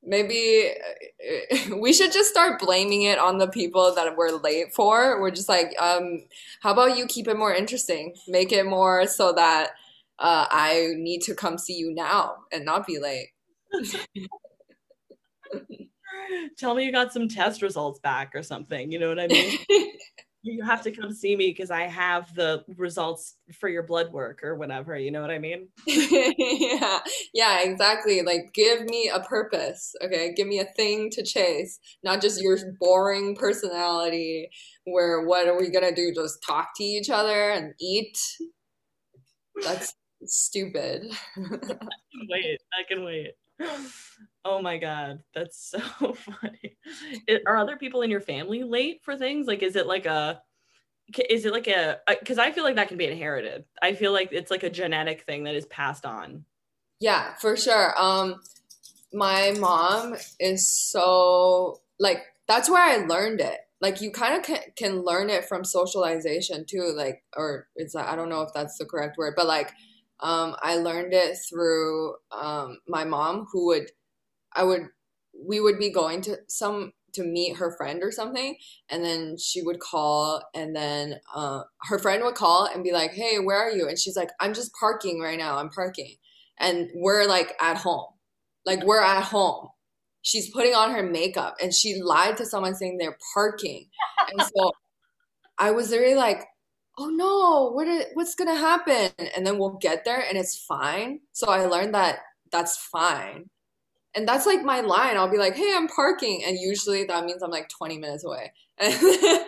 Maybe 0.03 0.71
uh, 0.71 1.75
we 1.79 1.93
should 1.93 2.11
just 2.11 2.29
start 2.29 2.59
blaming 2.59 3.03
it 3.03 3.19
on 3.19 3.37
the 3.37 3.47
people 3.47 3.93
that 3.95 4.17
we're 4.17 4.31
late 4.31 4.73
for. 4.73 5.21
We're 5.21 5.31
just 5.31 5.49
like, 5.49 5.73
um, 5.79 6.25
how 6.61 6.71
about 6.71 6.97
you 6.97 7.05
keep 7.05 7.27
it 7.27 7.37
more 7.37 7.53
interesting? 7.53 8.15
Make 8.27 8.51
it 8.51 8.65
more 8.65 9.05
so 9.07 9.33
that 9.33 9.71
uh, 10.19 10.47
I 10.49 10.93
need 10.97 11.21
to 11.23 11.35
come 11.35 11.57
see 11.57 11.73
you 11.73 11.93
now 11.93 12.35
and 12.51 12.65
not 12.65 12.85
be 12.85 12.99
late. 12.99 13.29
Tell 16.57 16.75
me 16.75 16.85
you 16.85 16.91
got 16.91 17.11
some 17.13 17.27
test 17.27 17.61
results 17.61 17.99
back 17.99 18.31
or 18.35 18.43
something. 18.43 18.91
You 18.91 18.99
know 18.99 19.09
what 19.09 19.19
I 19.19 19.27
mean? 19.27 19.57
You 20.43 20.63
have 20.63 20.81
to 20.83 20.91
come 20.91 21.13
see 21.13 21.35
me 21.35 21.49
because 21.49 21.69
I 21.69 21.83
have 21.83 22.33
the 22.33 22.63
results 22.75 23.35
for 23.59 23.69
your 23.69 23.83
blood 23.83 24.11
work 24.11 24.39
or 24.43 24.55
whatever. 24.55 24.97
You 24.97 25.11
know 25.11 25.21
what 25.21 25.29
I 25.29 25.37
mean? 25.37 25.67
yeah, 25.85 26.99
yeah, 27.33 27.61
exactly. 27.61 28.21
Like, 28.23 28.51
give 28.53 28.83
me 28.85 29.09
a 29.13 29.19
purpose, 29.19 29.93
okay? 30.03 30.33
Give 30.35 30.47
me 30.47 30.59
a 30.59 30.65
thing 30.65 31.09
to 31.11 31.23
chase, 31.23 31.79
not 32.03 32.21
just 32.21 32.41
your 32.41 32.57
boring 32.79 33.35
personality. 33.35 34.49
Where 34.85 35.25
what 35.25 35.47
are 35.47 35.59
we 35.59 35.69
gonna 35.69 35.93
do? 35.93 36.11
Just 36.13 36.39
talk 36.45 36.69
to 36.77 36.83
each 36.83 37.09
other 37.09 37.51
and 37.51 37.73
eat? 37.79 38.17
That's 39.63 39.93
stupid. 40.25 41.03
I 41.37 41.39
can 41.39 42.27
wait, 42.29 42.59
I 42.73 42.83
can 42.87 43.03
wait. 43.05 43.31
Oh 44.43 44.61
my 44.61 44.77
god, 44.77 45.19
that's 45.33 45.69
so 45.69 45.79
funny. 46.13 46.77
It, 47.27 47.43
are 47.45 47.57
other 47.57 47.77
people 47.77 48.01
in 48.01 48.09
your 48.09 48.21
family 48.21 48.63
late 48.63 49.01
for 49.03 49.15
things? 49.15 49.47
Like, 49.47 49.61
is 49.61 49.75
it 49.75 49.85
like 49.85 50.05
a, 50.05 50.41
is 51.29 51.45
it 51.45 51.53
like 51.53 51.67
a? 51.67 51.99
Because 52.07 52.37
I 52.37 52.51
feel 52.51 52.63
like 52.63 52.75
that 52.75 52.87
can 52.87 52.97
be 52.97 53.05
inherited. 53.05 53.65
I 53.81 53.93
feel 53.93 54.11
like 54.11 54.29
it's 54.31 54.51
like 54.51 54.63
a 54.63 54.69
genetic 54.69 55.23
thing 55.23 55.43
that 55.43 55.55
is 55.55 55.65
passed 55.67 56.05
on. 56.05 56.45
Yeah, 56.99 57.35
for 57.35 57.55
sure. 57.57 57.93
Um, 57.99 58.41
my 59.13 59.53
mom 59.59 60.15
is 60.39 60.67
so 60.91 61.81
like 61.99 62.23
that's 62.47 62.69
where 62.69 62.81
I 62.81 63.05
learned 63.05 63.41
it. 63.41 63.59
Like 63.79 64.01
you 64.01 64.11
kind 64.11 64.35
of 64.35 64.43
can, 64.43 64.59
can 64.75 65.03
learn 65.03 65.29
it 65.29 65.45
from 65.45 65.63
socialization 65.63 66.65
too. 66.67 66.93
Like, 66.95 67.23
or 67.35 67.67
it's 67.75 67.95
I 67.95 68.15
don't 68.15 68.29
know 68.29 68.41
if 68.41 68.53
that's 68.53 68.77
the 68.77 68.85
correct 68.85 69.17
word, 69.17 69.33
but 69.35 69.47
like 69.47 69.71
um, 70.21 70.55
I 70.61 70.77
learned 70.77 71.13
it 71.13 71.37
through 71.49 72.15
um, 72.31 72.77
my 72.87 73.03
mom, 73.03 73.47
who 73.51 73.67
would, 73.67 73.89
I 74.53 74.63
would, 74.63 74.87
we 75.33 75.59
would 75.59 75.79
be 75.79 75.91
going 75.91 76.21
to 76.21 76.37
some 76.47 76.93
to 77.13 77.23
meet 77.23 77.57
her 77.57 77.75
friend 77.77 78.01
or 78.03 78.11
something, 78.11 78.55
and 78.89 79.03
then 79.03 79.37
she 79.37 79.61
would 79.61 79.79
call, 79.79 80.41
and 80.53 80.75
then 80.75 81.19
uh, 81.35 81.63
her 81.83 81.99
friend 81.99 82.23
would 82.23 82.35
call 82.35 82.65
and 82.65 82.83
be 82.83 82.91
like, 82.91 83.11
"Hey, 83.11 83.39
where 83.39 83.57
are 83.57 83.71
you?" 83.71 83.87
And 83.87 83.99
she's 83.99 84.15
like, 84.15 84.29
"I'm 84.39 84.53
just 84.53 84.71
parking 84.79 85.19
right 85.19 85.37
now. 85.37 85.57
I'm 85.57 85.69
parking," 85.69 86.15
and 86.59 86.89
we're 86.95 87.25
like 87.27 87.53
at 87.61 87.77
home, 87.77 88.13
like 88.65 88.83
we're 88.83 89.01
at 89.01 89.23
home. 89.23 89.69
She's 90.21 90.51
putting 90.51 90.73
on 90.73 90.91
her 90.91 91.03
makeup, 91.03 91.57
and 91.61 91.73
she 91.73 92.01
lied 92.01 92.37
to 92.37 92.45
someone 92.45 92.75
saying 92.75 92.97
they're 92.97 93.17
parking, 93.33 93.89
and 94.31 94.41
so 94.55 94.71
I 95.57 95.71
was 95.71 95.91
really 95.91 96.15
like, 96.15 96.47
oh 96.97 97.09
no, 97.09 97.71
what 97.71 97.87
is, 97.87 98.05
what's 98.13 98.35
gonna 98.35 98.55
happen? 98.55 99.11
And 99.35 99.45
then 99.45 99.57
we'll 99.57 99.77
get 99.81 100.05
there 100.05 100.23
and 100.27 100.37
it's 100.37 100.57
fine. 100.57 101.21
So 101.33 101.49
I 101.49 101.65
learned 101.65 101.93
that 101.93 102.19
that's 102.51 102.77
fine. 102.77 103.49
And 104.13 104.27
that's 104.27 104.45
like 104.45 104.63
my 104.63 104.81
line. 104.81 105.15
I'll 105.15 105.31
be 105.31 105.37
like, 105.37 105.55
hey, 105.55 105.73
I'm 105.73 105.87
parking. 105.87 106.43
And 106.45 106.57
usually 106.59 107.05
that 107.05 107.25
means 107.25 107.41
I'm 107.41 107.51
like 107.51 107.69
20 107.69 107.97
minutes 107.97 108.25
away. 108.25 108.51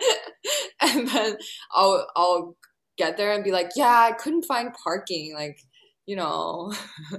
And, 0.80 1.08
then 1.08 1.36
I'll 1.72 2.06
I'll 2.14 2.56
get 2.98 3.16
there 3.16 3.32
and 3.32 3.42
be 3.42 3.52
like, 3.52 3.70
yeah, 3.74 4.08
I 4.08 4.12
couldn't 4.12 4.44
find 4.44 4.74
parking. 4.84 5.34
Like, 5.34 5.58
you 6.06 6.16
know. 6.16 6.72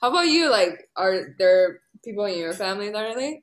How 0.00 0.08
about 0.08 0.26
you? 0.26 0.50
Like, 0.50 0.88
are 0.96 1.34
there 1.38 1.80
people 2.04 2.24
in 2.24 2.38
your 2.38 2.52
family 2.52 2.90
that 2.90 3.04
are 3.04 3.16
late? 3.16 3.42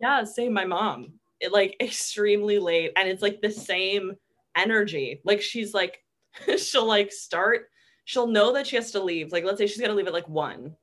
Yeah, 0.00 0.24
same. 0.24 0.52
My 0.52 0.64
mom. 0.64 1.14
It, 1.40 1.52
like 1.52 1.76
extremely 1.80 2.58
late. 2.58 2.92
And 2.96 3.08
it's 3.08 3.22
like 3.22 3.40
the 3.40 3.50
same 3.50 4.16
energy. 4.56 5.20
Like 5.24 5.42
she's 5.42 5.74
like, 5.74 6.02
she'll 6.58 6.86
like 6.86 7.12
start, 7.12 7.68
she'll 8.04 8.26
know 8.26 8.52
that 8.54 8.66
she 8.66 8.76
has 8.76 8.90
to 8.92 9.02
leave. 9.02 9.32
Like, 9.32 9.44
let's 9.44 9.58
say 9.58 9.66
she's 9.66 9.80
gonna 9.80 9.94
leave 9.94 10.06
at 10.06 10.12
like 10.12 10.28
one. 10.28 10.76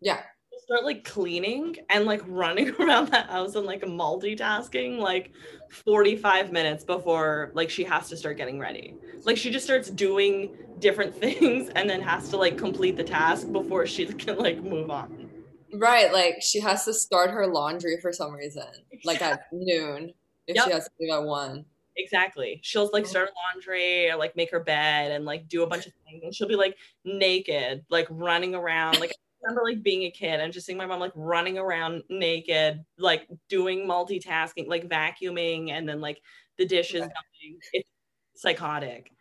Yeah. 0.00 0.20
Start 0.68 0.84
like 0.84 1.02
cleaning 1.02 1.76
and 1.88 2.04
like 2.04 2.20
running 2.26 2.74
around 2.78 3.08
the 3.08 3.22
house 3.22 3.54
and 3.54 3.64
like 3.64 3.80
multitasking 3.82 4.98
like 4.98 5.32
45 5.70 6.52
minutes 6.52 6.84
before 6.84 7.52
like 7.54 7.70
she 7.70 7.84
has 7.84 8.08
to 8.10 8.16
start 8.18 8.36
getting 8.36 8.58
ready. 8.58 8.94
Like 9.24 9.38
she 9.38 9.50
just 9.50 9.64
starts 9.64 9.88
doing 9.88 10.54
different 10.78 11.14
things 11.20 11.70
and 11.70 11.88
then 11.88 12.02
has 12.02 12.28
to 12.30 12.36
like 12.36 12.58
complete 12.58 12.98
the 12.98 13.04
task 13.04 13.50
before 13.50 13.86
she 13.86 14.04
can 14.12 14.36
like 14.36 14.62
move 14.62 14.90
on. 14.90 15.30
Right, 15.72 16.12
like 16.12 16.36
she 16.42 16.60
has 16.60 16.84
to 16.84 16.92
start 16.92 17.30
her 17.30 17.46
laundry 17.46 17.98
for 18.02 18.12
some 18.12 18.32
reason, 18.32 18.66
like 19.04 19.22
at 19.22 19.46
noon 19.52 20.12
if 20.48 20.56
yep. 20.56 20.64
she 20.66 20.72
has 20.72 20.84
to 20.84 20.90
leave 21.00 21.12
at 21.12 21.22
one. 21.22 21.64
Exactly. 21.96 22.60
She'll 22.62 22.90
like 22.92 23.06
start 23.06 23.30
laundry 23.54 24.10
or 24.10 24.16
like 24.16 24.36
make 24.36 24.50
her 24.50 24.60
bed 24.60 25.12
and 25.12 25.24
like 25.24 25.48
do 25.48 25.62
a 25.62 25.66
bunch 25.66 25.86
of 25.86 25.92
things. 26.04 26.22
And 26.22 26.34
she'll 26.34 26.48
be 26.48 26.56
like 26.56 26.76
naked, 27.04 27.84
like 27.90 28.06
running 28.10 28.54
around. 28.54 29.00
Like 29.00 29.14
remember 29.42 29.62
like 29.64 29.82
being 29.82 30.04
a 30.04 30.10
kid 30.10 30.40
and 30.40 30.52
just 30.52 30.66
seeing 30.66 30.78
my 30.78 30.86
mom 30.86 31.00
like 31.00 31.12
running 31.14 31.58
around 31.58 32.02
naked, 32.08 32.84
like 32.98 33.28
doing 33.48 33.86
multitasking, 33.86 34.68
like 34.68 34.88
vacuuming 34.88 35.70
and 35.70 35.88
then 35.88 36.00
like 36.00 36.20
the 36.56 36.66
dishes 36.66 37.00
going. 37.00 37.58
It's 37.72 37.88
psychotic. 38.36 39.12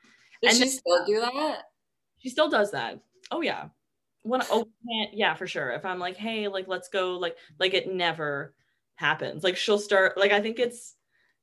Does 0.42 0.60
and 0.60 0.70
she 0.70 0.70
then, 0.70 0.80
still 0.80 1.06
do 1.06 1.20
that? 1.20 1.64
She 2.20 2.30
still 2.30 2.50
does 2.50 2.72
that. 2.72 3.00
Oh 3.32 3.42
yeah. 3.42 3.70
When 4.24 4.42
oh 4.52 4.68
yeah, 5.14 5.34
for 5.36 5.48
sure. 5.48 5.72
If 5.72 5.86
I'm 5.86 6.00
like, 6.00 6.18
hey, 6.18 6.48
like 6.48 6.68
let's 6.68 6.90
go, 6.90 7.18
like 7.18 7.36
like 7.60 7.74
it 7.74 7.94
never 7.94 8.54
happens. 8.96 9.44
Like 9.44 9.58
she'll 9.58 9.80
start 9.80 10.18
like 10.18 10.32
I 10.32 10.42
think 10.42 10.60
it's 10.60 10.96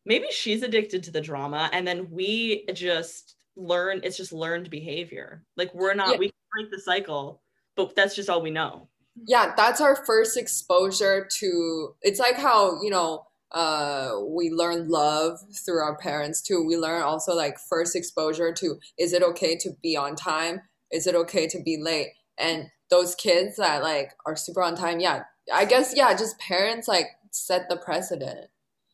maybe 0.05 0.27
she's 0.31 0.63
addicted 0.63 1.03
to 1.05 1.11
the 1.11 1.21
drama 1.21 1.71
and 1.73 1.87
then 1.87 2.11
we 2.11 2.67
just 2.75 3.37
learn 3.57 4.01
it's 4.03 4.17
just 4.17 4.33
learned 4.33 4.69
behavior 4.69 5.45
like 5.57 5.73
we're 5.75 5.95
not 5.95 6.13
yeah. 6.13 6.19
we 6.19 6.33
break 6.53 6.71
the 6.71 6.81
cycle 6.81 7.41
but 7.77 7.95
that's 7.95 8.15
just 8.15 8.29
all 8.29 8.43
we 8.43 8.51
know 8.51 8.89
yeah 9.27 9.53
that's 9.57 9.81
our 9.81 9.97
first 10.05 10.37
exposure 10.37 11.29
to 11.31 11.95
it's 12.03 12.19
like 12.19 12.37
how 12.37 12.81
you 12.83 12.91
know 12.91 13.25
uh 13.53 14.13
we 14.27 14.51
learn 14.51 14.89
love 14.89 15.39
through 15.65 15.81
our 15.81 15.97
parents 15.97 16.43
too 16.43 16.65
we 16.67 16.77
learn 16.77 17.03
also 17.03 17.35
like 17.35 17.57
first 17.69 17.95
exposure 17.95 18.53
to 18.53 18.77
is 18.99 19.13
it 19.13 19.23
okay 19.23 19.57
to 19.57 19.71
be 19.83 19.97
on 19.97 20.17
time 20.17 20.61
is 20.91 21.07
it 21.07 21.15
okay 21.15 21.47
to 21.47 21.63
be 21.63 21.77
late 21.81 22.09
and 22.39 22.67
those 22.91 23.15
kids 23.15 23.57
that 23.57 23.83
like 23.83 24.11
are 24.27 24.37
super 24.37 24.63
on 24.63 24.75
time 24.75 24.99
yeah 24.99 25.23
i 25.53 25.65
guess 25.65 25.95
yeah 25.97 26.15
just 26.17 26.39
parents 26.39 26.89
like 26.89 27.07
set 27.31 27.69
the 27.69 27.77
precedent 27.77 28.49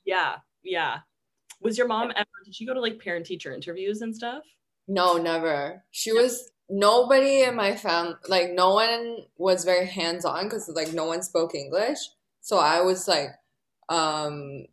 yeah 0.05 0.37
yeah. 0.63 0.99
Was 1.61 1.77
your 1.77 1.87
mom 1.87 2.11
ever, 2.17 2.29
did 2.45 2.55
she 2.55 2.67
go 2.67 2.75
to 2.75 2.81
like 2.81 2.99
parent 3.03 3.27
teacher 3.27 3.53
interviews 3.53 4.01
and 4.03 4.15
stuff? 4.15 4.45
No, 4.89 5.19
never. 5.19 5.85
She 5.91 6.13
was, 6.13 6.51
nobody 6.71 7.43
in 7.43 7.57
my 7.57 7.75
family, 7.77 8.15
like 8.29 8.53
no 8.53 8.75
one 8.75 9.19
was 9.37 9.65
very 9.65 9.87
hands 9.87 10.25
on 10.25 10.45
because 10.45 10.69
like 10.75 10.93
no 10.93 11.05
one 11.05 11.23
spoke 11.23 11.55
English. 11.55 11.99
So 12.41 12.59
I 12.59 12.81
was 12.81 13.09
like, 13.09 13.31
um, 13.89 14.65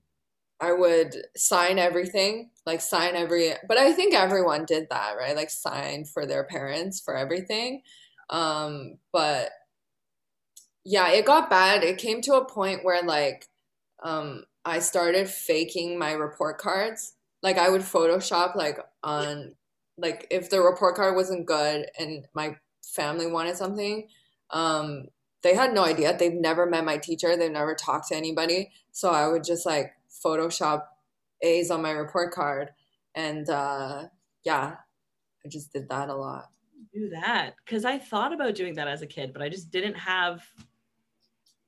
I 0.60 0.74
would 0.74 1.16
sign 1.36 1.78
everything, 1.80 2.52
like 2.66 2.82
sign 2.82 3.16
every, 3.16 3.52
but 3.68 3.78
I 3.78 3.94
think 3.94 4.14
everyone 4.14 4.66
did 4.66 4.88
that, 4.90 5.16
right? 5.18 5.36
Like 5.36 5.50
sign 5.50 6.06
for 6.06 6.26
their 6.26 6.44
parents 6.44 7.00
for 7.00 7.16
everything. 7.16 7.82
Um, 8.30 8.98
but 9.12 9.50
yeah, 10.84 11.10
it 11.10 11.26
got 11.26 11.50
bad. 11.50 11.84
It 11.84 11.98
came 11.98 12.22
to 12.22 12.36
a 12.36 12.46
point 12.46 12.84
where 12.84 13.04
like, 13.04 13.48
um, 14.04 14.46
I 14.66 14.80
started 14.80 15.30
faking 15.30 15.98
my 15.98 16.12
report 16.14 16.58
cards. 16.58 17.14
Like 17.44 17.58
I 17.58 17.70
would 17.70 17.82
Photoshop 17.82 18.56
like 18.56 18.80
on 19.04 19.56
like 19.98 20.28
if 20.30 20.50
the 20.50 20.62
report 20.62 20.96
card 20.96 21.16
wasn't 21.16 21.46
good 21.46 21.88
and 21.98 22.26
my 22.34 22.56
family 22.84 23.28
wanted 23.28 23.58
something, 23.58 24.08
um, 24.52 25.08
they 25.44 25.56
had 25.56 25.74
no 25.74 25.84
idea. 25.84 26.16
They've 26.18 26.34
never 26.34 26.66
met 26.66 26.86
my 26.86 26.98
teacher. 26.98 27.36
They've 27.36 27.52
never 27.52 27.76
talked 27.76 28.10
to 28.10 28.16
anybody. 28.16 28.72
So 28.92 29.10
I 29.10 29.28
would 29.28 29.44
just 29.44 29.66
like 29.66 29.94
Photoshop 30.24 30.84
A's 31.42 31.72
on 31.72 31.82
my 31.82 31.92
report 31.92 32.34
card. 32.34 32.72
And 33.16 33.50
uh, 33.50 34.06
yeah, 34.44 34.76
I 35.46 35.50
just 35.50 35.74
did 35.74 35.90
that 35.90 36.10
a 36.10 36.16
lot. 36.16 36.50
Do 36.94 37.10
that 37.10 37.56
because 37.64 37.86
I 37.86 37.98
thought 37.98 38.34
about 38.34 38.56
doing 38.56 38.76
that 38.76 38.88
as 38.88 39.02
a 39.02 39.08
kid, 39.08 39.34
but 39.34 39.42
I 39.42 39.50
just 39.50 39.72
didn't 39.72 39.96
have 39.96 40.44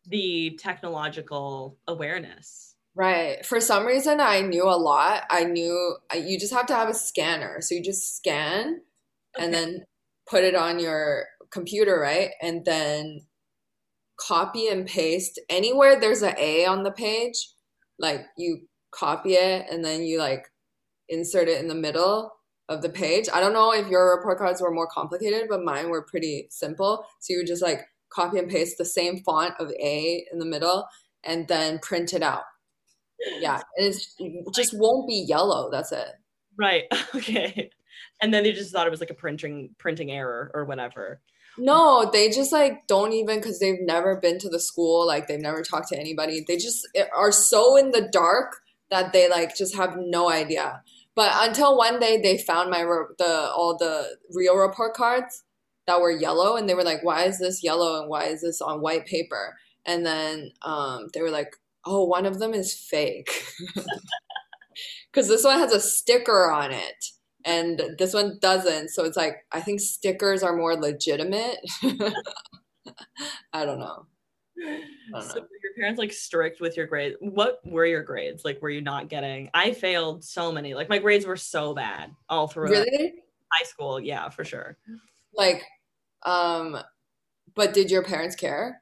the 0.07 0.57
technological 0.59 1.77
awareness. 1.87 2.75
Right. 2.95 3.45
For 3.45 3.61
some 3.61 3.85
reason, 3.85 4.19
I 4.19 4.41
knew 4.41 4.65
a 4.65 4.75
lot. 4.75 5.23
I 5.29 5.45
knew 5.45 5.97
you 6.13 6.39
just 6.39 6.53
have 6.53 6.65
to 6.67 6.75
have 6.75 6.89
a 6.89 6.93
scanner. 6.93 7.61
So 7.61 7.75
you 7.75 7.83
just 7.83 8.17
scan 8.17 8.81
okay. 9.37 9.45
and 9.45 9.53
then 9.53 9.85
put 10.29 10.43
it 10.43 10.55
on 10.55 10.79
your 10.79 11.25
computer, 11.51 11.99
right? 11.99 12.31
And 12.41 12.65
then 12.65 13.21
copy 14.19 14.67
and 14.67 14.85
paste 14.85 15.39
anywhere 15.49 15.99
there's 15.99 16.21
an 16.21 16.35
A 16.37 16.65
on 16.65 16.83
the 16.83 16.91
page, 16.91 17.49
like 17.97 18.25
you 18.37 18.67
copy 18.91 19.33
it 19.33 19.67
and 19.71 19.83
then 19.83 20.03
you 20.03 20.19
like 20.19 20.47
insert 21.07 21.47
it 21.47 21.61
in 21.61 21.67
the 21.67 21.75
middle 21.75 22.31
of 22.67 22.81
the 22.81 22.89
page. 22.89 23.27
I 23.33 23.39
don't 23.39 23.53
know 23.53 23.73
if 23.73 23.87
your 23.87 24.15
report 24.15 24.37
cards 24.37 24.61
were 24.61 24.71
more 24.71 24.87
complicated, 24.87 25.47
but 25.49 25.63
mine 25.63 25.89
were 25.89 26.03
pretty 26.03 26.47
simple. 26.51 27.05
So 27.19 27.33
you 27.33 27.39
would 27.39 27.47
just 27.47 27.63
like 27.63 27.81
copy 28.09 28.39
and 28.39 28.49
paste 28.49 28.77
the 28.77 28.85
same 28.85 29.23
font 29.23 29.53
of 29.59 29.71
A 29.71 30.25
in 30.31 30.39
the 30.39 30.45
middle 30.45 30.85
and 31.23 31.47
then 31.47 31.79
print 31.79 32.13
it 32.13 32.21
out. 32.21 32.43
Yeah, 33.39 33.61
it 33.75 33.95
just 34.53 34.73
won't 34.77 35.07
be 35.07 35.25
yellow. 35.27 35.69
That's 35.71 35.91
it. 35.91 36.09
Right. 36.57 36.85
Okay. 37.15 37.71
And 38.21 38.33
then 38.33 38.43
they 38.43 38.51
just 38.51 38.71
thought 38.71 38.85
it 38.85 38.91
was 38.91 38.99
like 38.99 39.09
a 39.09 39.15
printing 39.15 39.69
printing 39.77 40.11
error 40.11 40.51
or 40.53 40.65
whatever. 40.65 41.21
No, 41.57 42.09
they 42.11 42.29
just 42.29 42.51
like 42.51 42.85
don't 42.87 43.13
even 43.13 43.39
because 43.39 43.59
they've 43.59 43.81
never 43.81 44.17
been 44.17 44.39
to 44.39 44.49
the 44.49 44.59
school. 44.59 45.07
Like 45.07 45.27
they've 45.27 45.39
never 45.39 45.61
talked 45.61 45.89
to 45.89 45.99
anybody. 45.99 46.43
They 46.47 46.57
just 46.57 46.87
are 47.15 47.31
so 47.31 47.77
in 47.77 47.91
the 47.91 48.07
dark 48.11 48.57
that 48.89 49.13
they 49.13 49.29
like 49.29 49.55
just 49.55 49.75
have 49.75 49.95
no 49.97 50.29
idea. 50.29 50.81
But 51.15 51.31
until 51.49 51.77
one 51.77 51.99
day 51.99 52.21
they 52.21 52.37
found 52.37 52.69
my 52.69 52.83
the 53.17 53.51
all 53.55 53.77
the 53.77 54.17
real 54.33 54.55
report 54.55 54.93
cards 54.93 55.43
that 55.87 55.99
were 55.99 56.11
yellow, 56.11 56.55
and 56.55 56.69
they 56.69 56.75
were 56.75 56.83
like, 56.83 57.03
"Why 57.03 57.23
is 57.23 57.39
this 57.39 57.63
yellow 57.63 58.01
and 58.01 58.09
why 58.09 58.25
is 58.25 58.41
this 58.41 58.61
on 58.61 58.81
white 58.81 59.05
paper?" 59.05 59.57
And 59.85 60.05
then 60.05 60.51
um, 60.61 61.07
they 61.13 61.21
were 61.21 61.31
like, 61.31 61.55
"Oh, 61.89 62.05
one 62.05 62.25
of 62.25 62.39
them 62.39 62.53
is 62.53 62.73
fake." 62.73 63.45
Because 65.11 65.27
this 65.27 65.43
one 65.43 65.57
has 65.57 65.73
a 65.73 65.79
sticker 65.79 66.51
on 66.51 66.71
it 66.71 67.03
and 67.45 67.81
this 67.97 68.13
one 68.13 68.37
doesn't. 68.41 68.89
So 68.89 69.05
it's 69.05 69.17
like 69.17 69.45
I 69.51 69.61
think 69.61 69.79
stickers 69.79 70.43
are 70.43 70.55
more 70.55 70.75
legitimate. 70.75 71.57
I 73.53 73.65
don't 73.65 73.79
know. 73.79 74.05
I 74.61 74.81
don't 75.13 75.23
so 75.23 75.39
know. 75.39 75.47
your 75.63 75.73
parents 75.77 75.99
like 75.99 76.11
strict 76.11 76.59
with 76.61 76.75
your 76.75 76.85
grades? 76.85 77.15
What 77.21 77.59
were 77.65 77.85
your 77.85 78.03
grades? 78.03 78.43
Like 78.45 78.61
were 78.61 78.69
you 78.69 78.81
not 78.81 79.09
getting? 79.09 79.49
I 79.53 79.71
failed 79.71 80.23
so 80.23 80.51
many. 80.51 80.73
Like 80.73 80.89
my 80.89 80.99
grades 80.99 81.25
were 81.25 81.37
so 81.37 81.73
bad 81.73 82.11
all 82.29 82.47
through 82.47 82.69
really? 82.69 83.13
high 83.51 83.65
school. 83.65 83.99
Yeah, 83.99 84.29
for 84.29 84.43
sure. 84.43 84.77
Like, 85.33 85.63
um, 86.23 86.77
but 87.55 87.73
did 87.73 87.89
your 87.89 88.03
parents 88.03 88.35
care? 88.35 88.81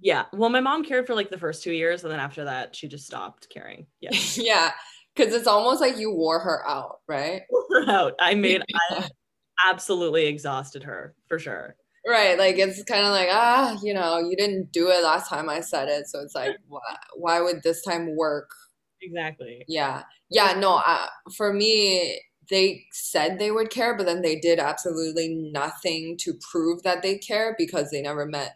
Yeah. 0.00 0.24
Well, 0.32 0.50
my 0.50 0.60
mom 0.60 0.84
cared 0.84 1.06
for 1.06 1.14
like 1.14 1.30
the 1.30 1.38
first 1.38 1.62
two 1.62 1.72
years, 1.72 2.02
and 2.04 2.12
then 2.12 2.20
after 2.20 2.44
that, 2.44 2.74
she 2.76 2.88
just 2.88 3.06
stopped 3.06 3.48
caring. 3.48 3.86
Yeah. 4.00 4.10
yeah. 4.36 4.72
Because 5.14 5.32
it's 5.32 5.46
almost 5.46 5.80
like 5.80 5.96
you 5.96 6.12
wore 6.12 6.40
her 6.40 6.66
out, 6.68 6.98
right? 7.06 7.42
Wore 7.50 7.88
out. 7.88 8.14
I 8.18 8.34
made, 8.34 8.62
I 8.90 9.08
absolutely 9.68 10.26
exhausted 10.26 10.82
her 10.82 11.14
for 11.28 11.38
sure. 11.38 11.76
Right. 12.06 12.36
Like 12.36 12.58
it's 12.58 12.82
kind 12.82 13.06
of 13.06 13.12
like, 13.12 13.28
ah, 13.30 13.78
you 13.82 13.94
know, 13.94 14.18
you 14.18 14.36
didn't 14.36 14.72
do 14.72 14.88
it 14.88 15.02
last 15.04 15.28
time 15.28 15.48
I 15.48 15.60
said 15.60 15.88
it. 15.88 16.08
So 16.08 16.20
it's 16.20 16.34
like, 16.34 16.56
why, 16.68 16.80
why 17.16 17.40
would 17.40 17.62
this 17.62 17.82
time 17.82 18.14
work? 18.16 18.50
Exactly. 19.00 19.64
Yeah. 19.68 20.02
Yeah. 20.30 20.54
No, 20.58 20.82
uh, 20.84 21.06
for 21.36 21.52
me, 21.52 22.20
they 22.50 22.84
said 22.92 23.38
they 23.38 23.50
would 23.50 23.70
care, 23.70 23.96
but 23.96 24.04
then 24.06 24.20
they 24.20 24.36
did 24.36 24.58
absolutely 24.58 25.28
nothing 25.52 26.16
to 26.20 26.34
prove 26.50 26.82
that 26.82 27.02
they 27.02 27.16
care 27.16 27.54
because 27.56 27.90
they 27.90 28.02
never 28.02 28.26
met 28.26 28.54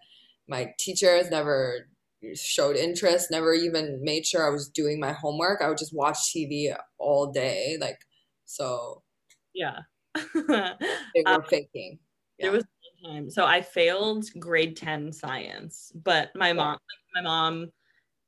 my 0.48 0.74
teachers, 0.78 1.30
never 1.30 1.88
showed 2.34 2.76
interest, 2.76 3.30
never 3.30 3.54
even 3.54 4.00
made 4.02 4.26
sure 4.26 4.46
I 4.46 4.50
was 4.50 4.68
doing 4.68 4.98
my 4.98 5.12
homework. 5.12 5.60
I 5.62 5.68
would 5.68 5.78
just 5.78 5.94
watch 5.94 6.18
TV 6.34 6.74
all 6.98 7.30
day. 7.30 7.76
Like, 7.80 7.98
so. 8.44 9.02
Yeah. 9.54 9.80
they 10.34 10.42
were 10.44 10.74
um, 11.26 11.42
faking. 11.44 11.98
Yeah. 12.38 12.46
It 12.46 12.52
was 12.52 12.64
time. 13.04 13.30
So 13.30 13.44
I 13.44 13.60
failed 13.62 14.26
grade 14.38 14.76
10 14.76 15.12
science, 15.12 15.92
but 15.94 16.30
my 16.34 16.52
mom, 16.52 16.78
my 17.14 17.22
mom 17.22 17.70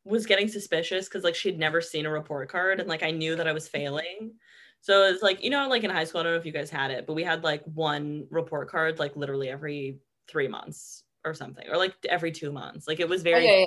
was 0.05 0.27
getting 0.27 0.49
suspicious 0.49 1.09
because 1.09 1.25
like 1.25 1.35
she'd 1.35 1.59
never 1.59 1.81
seen 1.81 2.07
a 2.07 2.11
report 2.11 2.51
card 2.51 2.81
and 2.81 2.89
like 2.89 3.03
I 3.03 3.11
knew 3.11 3.37
that 3.37 3.49
I 3.49 3.53
was 3.53 3.69
failing. 3.69 4.33
So 4.81 5.05
it's 5.05 5.23
like, 5.23 5.43
you 5.45 5.51
know, 5.51 5.69
like 5.69 5.85
in 5.85 5.91
high 5.91 6.05
school, 6.05 6.21
I 6.21 6.25
don't 6.25 6.33
know 6.33 6.39
if 6.39 6.47
you 6.47 6.53
guys 6.53 6.71
had 6.71 6.91
it, 6.91 7.07
but 7.07 7.15
we 7.15 7.23
had 7.23 7.45
like 7.45 7.63
one 7.65 8.27
report 8.31 8.71
card 8.71 8.99
like 8.99 9.17
literally 9.17 9.49
every 9.49 9.99
three 10.29 10.49
months 10.49 11.05
or 11.25 11.35
something, 11.35 11.67
or 11.71 11.77
like 11.77 11.95
every 12.09 12.33
two 12.33 12.53
months. 12.53 12.89
Like 12.89 13.01
it 13.01 13.09
was 13.09 13.23
very 13.23 13.45
okay 13.45 13.67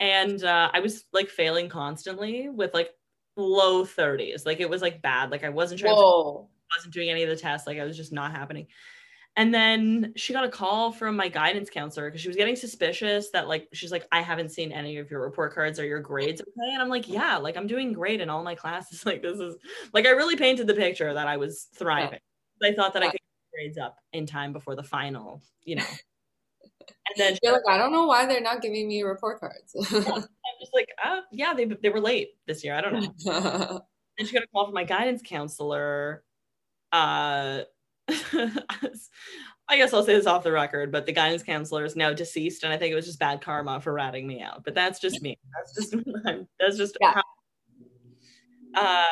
and 0.00 0.42
uh, 0.42 0.70
I 0.72 0.80
was 0.80 1.04
like 1.12 1.28
failing 1.28 1.68
constantly 1.68 2.48
with 2.48 2.72
like 2.72 2.90
low 3.36 3.84
30s. 3.84 4.46
Like 4.46 4.60
it 4.60 4.68
was 4.68 4.80
like 4.80 5.02
bad. 5.02 5.30
Like 5.30 5.44
I 5.44 5.50
wasn't 5.50 5.80
trying 5.80 5.94
to, 5.94 6.46
wasn't 6.76 6.94
doing 6.94 7.10
any 7.10 7.22
of 7.22 7.28
the 7.28 7.36
tests. 7.36 7.66
Like 7.66 7.78
I 7.78 7.84
was 7.84 7.96
just 7.96 8.12
not 8.12 8.32
happening. 8.32 8.66
And 9.36 9.54
then 9.54 10.14
she 10.16 10.32
got 10.32 10.44
a 10.44 10.48
call 10.48 10.90
from 10.90 11.16
my 11.16 11.28
guidance 11.28 11.70
counselor 11.70 12.08
because 12.08 12.20
she 12.20 12.28
was 12.28 12.36
getting 12.36 12.56
suspicious 12.56 13.30
that 13.30 13.46
like 13.46 13.68
she's 13.72 13.92
like, 13.92 14.06
I 14.10 14.22
haven't 14.22 14.50
seen 14.50 14.72
any 14.72 14.96
of 14.96 15.10
your 15.10 15.20
report 15.20 15.54
cards 15.54 15.78
or 15.78 15.84
your 15.84 16.00
grades. 16.00 16.40
Okay. 16.40 16.72
And 16.72 16.82
I'm 16.82 16.88
like, 16.88 17.06
yeah, 17.06 17.36
like 17.36 17.56
I'm 17.56 17.66
doing 17.66 17.92
great 17.92 18.20
in 18.20 18.30
all 18.30 18.42
my 18.42 18.54
classes. 18.54 19.04
Like 19.10 19.22
this 19.22 19.38
is 19.38 19.56
like 19.92 20.06
I 20.06 20.10
really 20.10 20.36
painted 20.36 20.66
the 20.66 20.74
picture 20.74 21.12
that 21.12 21.28
I 21.28 21.36
was 21.36 21.68
thriving. 21.76 22.20
Yeah. 22.60 22.70
I 22.70 22.74
thought 22.74 22.94
that 22.94 23.02
yeah. 23.02 23.08
I 23.08 23.12
could 23.12 23.20
grades 23.52 23.78
up 23.78 23.96
in 24.12 24.26
time 24.26 24.52
before 24.52 24.76
the 24.76 24.82
final, 24.82 25.42
you 25.62 25.76
know. 25.76 25.84
And 27.08 27.16
then 27.16 27.38
you're 27.42 27.52
like, 27.52 27.62
I 27.68 27.78
don't 27.78 27.92
know 27.92 28.06
why 28.06 28.26
they're 28.26 28.40
not 28.40 28.62
giving 28.62 28.88
me 28.88 29.02
report 29.02 29.40
cards. 29.40 29.74
I'm 29.92 30.22
just 30.60 30.74
like, 30.74 30.88
oh, 31.04 31.22
yeah, 31.32 31.54
they, 31.54 31.64
they 31.64 31.88
were 31.88 32.00
late 32.00 32.30
this 32.46 32.64
year. 32.64 32.74
I 32.74 32.80
don't 32.80 33.24
know. 33.24 33.80
and 34.18 34.28
she 34.28 34.34
got 34.34 34.44
a 34.44 34.46
call 34.48 34.66
from 34.66 34.74
my 34.74 34.84
guidance 34.84 35.22
counselor. 35.24 36.22
Uh, 36.92 37.62
I 38.08 39.76
guess 39.76 39.94
I'll 39.94 40.02
say 40.02 40.14
this 40.14 40.26
off 40.26 40.42
the 40.42 40.50
record, 40.52 40.90
but 40.90 41.06
the 41.06 41.12
guidance 41.12 41.44
counselor 41.44 41.84
is 41.84 41.94
now 41.94 42.12
deceased, 42.12 42.64
and 42.64 42.72
I 42.72 42.76
think 42.76 42.92
it 42.92 42.96
was 42.96 43.06
just 43.06 43.20
bad 43.20 43.40
karma 43.40 43.80
for 43.80 43.92
ratting 43.92 44.26
me 44.26 44.42
out. 44.42 44.64
But 44.64 44.74
that's 44.74 44.98
just 44.98 45.22
me. 45.22 45.38
That's 45.56 45.74
just 45.74 45.94
that's 46.58 46.76
just 46.76 46.98
yeah. 47.00 47.14
How, 47.14 47.22
uh, 48.74 49.06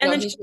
and 0.00 0.10
no, 0.10 0.16
then 0.16 0.28
she, 0.28 0.36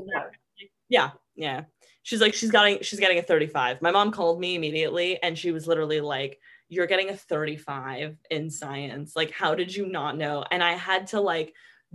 yeah, 0.90 1.12
yeah. 1.36 1.64
She's 2.04 2.22
like, 2.22 2.36
she's 2.36 2.52
getting 2.52 2.80
she's 2.82 3.00
getting 3.00 3.18
a 3.18 3.24
35. 3.24 3.82
My 3.82 3.90
mom 3.90 4.12
called 4.12 4.40
me 4.40 4.54
immediately, 4.54 5.22
and 5.24 5.38
she 5.38 5.52
was 5.52 5.68
literally 5.68 6.02
like, 6.02 6.40
you're 6.70 6.88
getting 6.88 7.10
a 7.10 7.16
35 7.16 8.18
in 8.30 8.50
science. 8.50 9.16
Like, 9.16 9.32
how 9.32 9.56
did 9.56 9.76
you 9.76 9.86
not 9.88 10.18
know? 10.18 10.44
And 10.50 10.64
I 10.64 10.74
had 10.74 11.08
to 11.08 11.22
like 11.22 11.54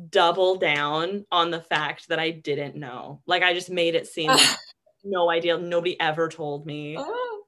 double 0.08 0.56
down 0.56 1.26
on 1.30 1.50
the 1.50 1.60
fact 1.60 2.08
that 2.08 2.18
I 2.18 2.30
didn't 2.30 2.76
know. 2.76 3.20
Like, 3.26 3.42
I 3.42 3.52
just 3.52 3.70
made 3.70 3.94
it 3.94 4.06
seem 4.06 4.28
like 4.28 4.56
no 5.04 5.30
idea. 5.30 5.58
Nobody 5.58 5.98
ever 6.00 6.28
told 6.28 6.66
me. 6.66 6.96
Oh. 6.98 7.42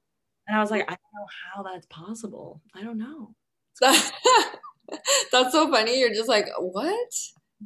And 0.48 0.56
I 0.56 0.61
was 0.61 0.70
like, 0.70 0.82
I 0.82 0.96
don't 0.96 1.14
know 1.14 1.26
how 1.54 1.62
that's 1.62 1.87
possible. 1.87 2.61
I 2.74 2.82
don't 2.82 2.98
know. 2.98 3.35
that's 3.80 5.52
so 5.52 5.70
funny. 5.70 6.00
You're 6.00 6.14
just 6.14 6.28
like, 6.28 6.46
what? 6.58 7.12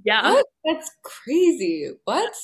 Yeah. 0.04 0.30
What? 0.34 0.46
That's 0.64 0.90
crazy. 1.02 1.90
What? 2.04 2.34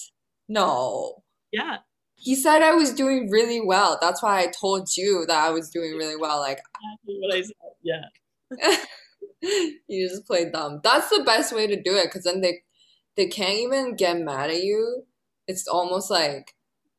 No. 0.48 1.22
Yeah 1.52 1.78
he 2.22 2.36
said 2.36 2.62
I 2.62 2.72
was 2.72 2.94
doing 2.94 3.28
really 3.30 3.60
well. 3.60 3.98
That's 4.00 4.22
why 4.22 4.42
I 4.42 4.46
told 4.46 4.96
you 4.96 5.24
that 5.26 5.44
I 5.44 5.50
was 5.50 5.68
doing 5.68 5.96
really 5.96 6.14
well. 6.16 6.38
Like, 6.38 6.60
what 7.04 7.34
I 7.34 7.42
said. 7.42 7.56
Yeah. 7.82 8.76
you 9.88 10.08
just 10.08 10.24
play 10.24 10.48
dumb. 10.48 10.80
That's 10.84 11.10
the 11.10 11.24
best 11.24 11.52
way 11.52 11.66
to 11.66 11.74
do 11.74 11.96
it 11.96 12.04
because 12.04 12.22
then 12.22 12.40
they 12.40 12.62
they 13.16 13.26
can't 13.26 13.58
even 13.58 13.96
get 13.96 14.20
mad 14.20 14.50
at 14.50 14.62
you. 14.62 15.02
It's 15.48 15.66
almost 15.66 16.12
like 16.12 16.54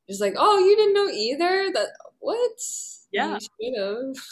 just 0.10 0.20
like, 0.20 0.34
oh, 0.38 0.60
you 0.60 0.76
didn't 0.76 0.94
know 0.94 1.08
either. 1.08 1.72
That 1.74 1.88
what? 2.20 2.60
Yeah. 3.14 3.38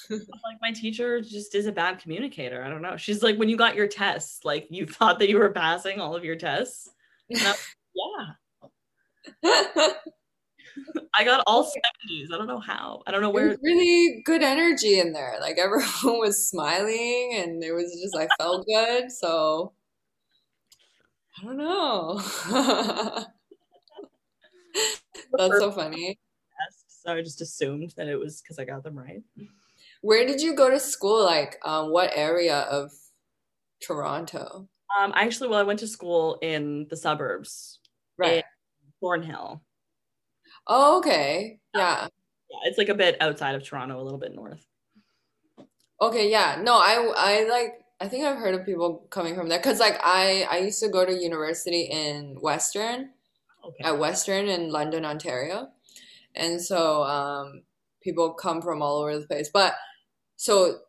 like 0.10 0.60
my 0.62 0.74
teacher 0.74 1.22
just 1.22 1.56
is 1.56 1.68
a 1.68 1.72
bad 1.72 2.00
communicator. 2.00 2.66
I 2.66 2.70
don't 2.70 2.82
know. 2.82 2.98
She's 2.98 3.24
like, 3.24 3.38
when 3.38 3.48
you 3.48 3.56
got 3.56 3.76
your 3.76 3.88
tests, 3.88 4.44
like 4.44 4.68
you 4.70 4.86
thought 4.88 5.20
that 5.20 5.30
you 5.30 5.38
were 5.38 5.52
passing 5.52 6.02
all 6.02 6.18
of 6.18 6.26
your 6.26 6.36
tests. 6.36 6.90
yeah. 7.30 7.54
I 11.14 11.24
got 11.24 11.44
all 11.48 11.66
70s. 11.66 12.34
I 12.34 12.38
don't 12.38 12.48
know 12.48 12.60
how. 12.60 13.04
I 13.06 13.12
don't 13.12 13.22
know 13.22 13.30
where. 13.30 13.58
really 13.62 14.22
good 14.26 14.42
energy 14.44 15.00
in 15.00 15.14
there. 15.14 15.38
Like 15.42 15.58
everyone 15.58 15.90
was 16.20 16.50
smiling 16.50 17.34
and 17.36 17.64
it 17.64 17.74
was 17.74 17.98
just, 18.02 18.16
I 18.16 18.28
felt 18.40 18.66
good. 18.66 19.12
So 19.12 19.74
I 21.38 21.44
don't 21.46 21.58
know. 21.58 22.22
That's 25.38 25.60
so 25.60 25.72
funny. 25.72 26.20
So 26.88 27.14
I 27.14 27.22
just 27.22 27.42
assumed 27.42 27.94
that 27.98 28.08
it 28.08 28.18
was 28.18 28.42
because 28.42 28.60
I 28.60 28.66
got 28.66 28.84
them 28.84 28.98
right. 28.98 29.24
Where 30.02 30.26
did 30.26 30.42
you 30.42 30.56
go 30.56 30.70
to 30.70 30.80
school? 30.80 31.24
Like, 31.26 31.58
um, 31.66 31.92
what 31.92 32.12
area 32.16 32.60
of 32.60 32.92
Toronto? 33.82 34.68
Um, 35.00 35.12
actually, 35.16 35.50
well, 35.50 35.60
I 35.60 35.64
went 35.64 35.80
to 35.80 35.88
school 35.88 36.38
in 36.42 36.88
the 36.90 36.98
suburbs, 36.98 37.80
right? 38.18 38.44
Thornhill. 39.00 39.64
Oh, 40.68 41.00
okay. 41.00 41.60
Yeah. 41.76 42.08
Yeah, 42.50 42.60
it's 42.66 42.78
like 42.78 42.90
a 42.90 42.96
bit 42.96 43.18
outside 43.22 43.56
of 43.56 43.64
Toronto, 43.64 44.00
a 44.00 44.04
little 44.04 44.20
bit 44.20 44.34
north. 44.36 44.66
Okay, 46.02 46.30
yeah. 46.32 46.60
No, 46.62 46.74
I 46.76 47.12
I 47.16 47.50
like 47.50 47.74
I 48.00 48.08
think 48.08 48.26
I've 48.26 48.38
heard 48.38 48.56
of 48.56 48.66
people 48.66 49.06
coming 49.10 49.36
from 49.36 49.50
there 49.50 49.60
cuz 49.60 49.80
like 49.80 50.00
I 50.02 50.48
I 50.50 50.58
used 50.60 50.80
to 50.82 50.90
go 50.90 51.06
to 51.06 51.14
university 51.14 51.84
in 51.84 52.38
Western 52.42 53.12
okay. 53.64 53.84
at 53.84 54.00
Western 54.00 54.48
in 54.48 54.72
London, 54.72 55.06
Ontario. 55.06 55.70
And 56.36 56.62
so 56.62 57.04
um 57.04 57.64
people 58.04 58.34
come 58.34 58.62
from 58.62 58.82
all 58.82 59.02
over 59.02 59.20
the 59.20 59.28
place. 59.28 59.50
But 59.54 59.76
so 60.38 60.82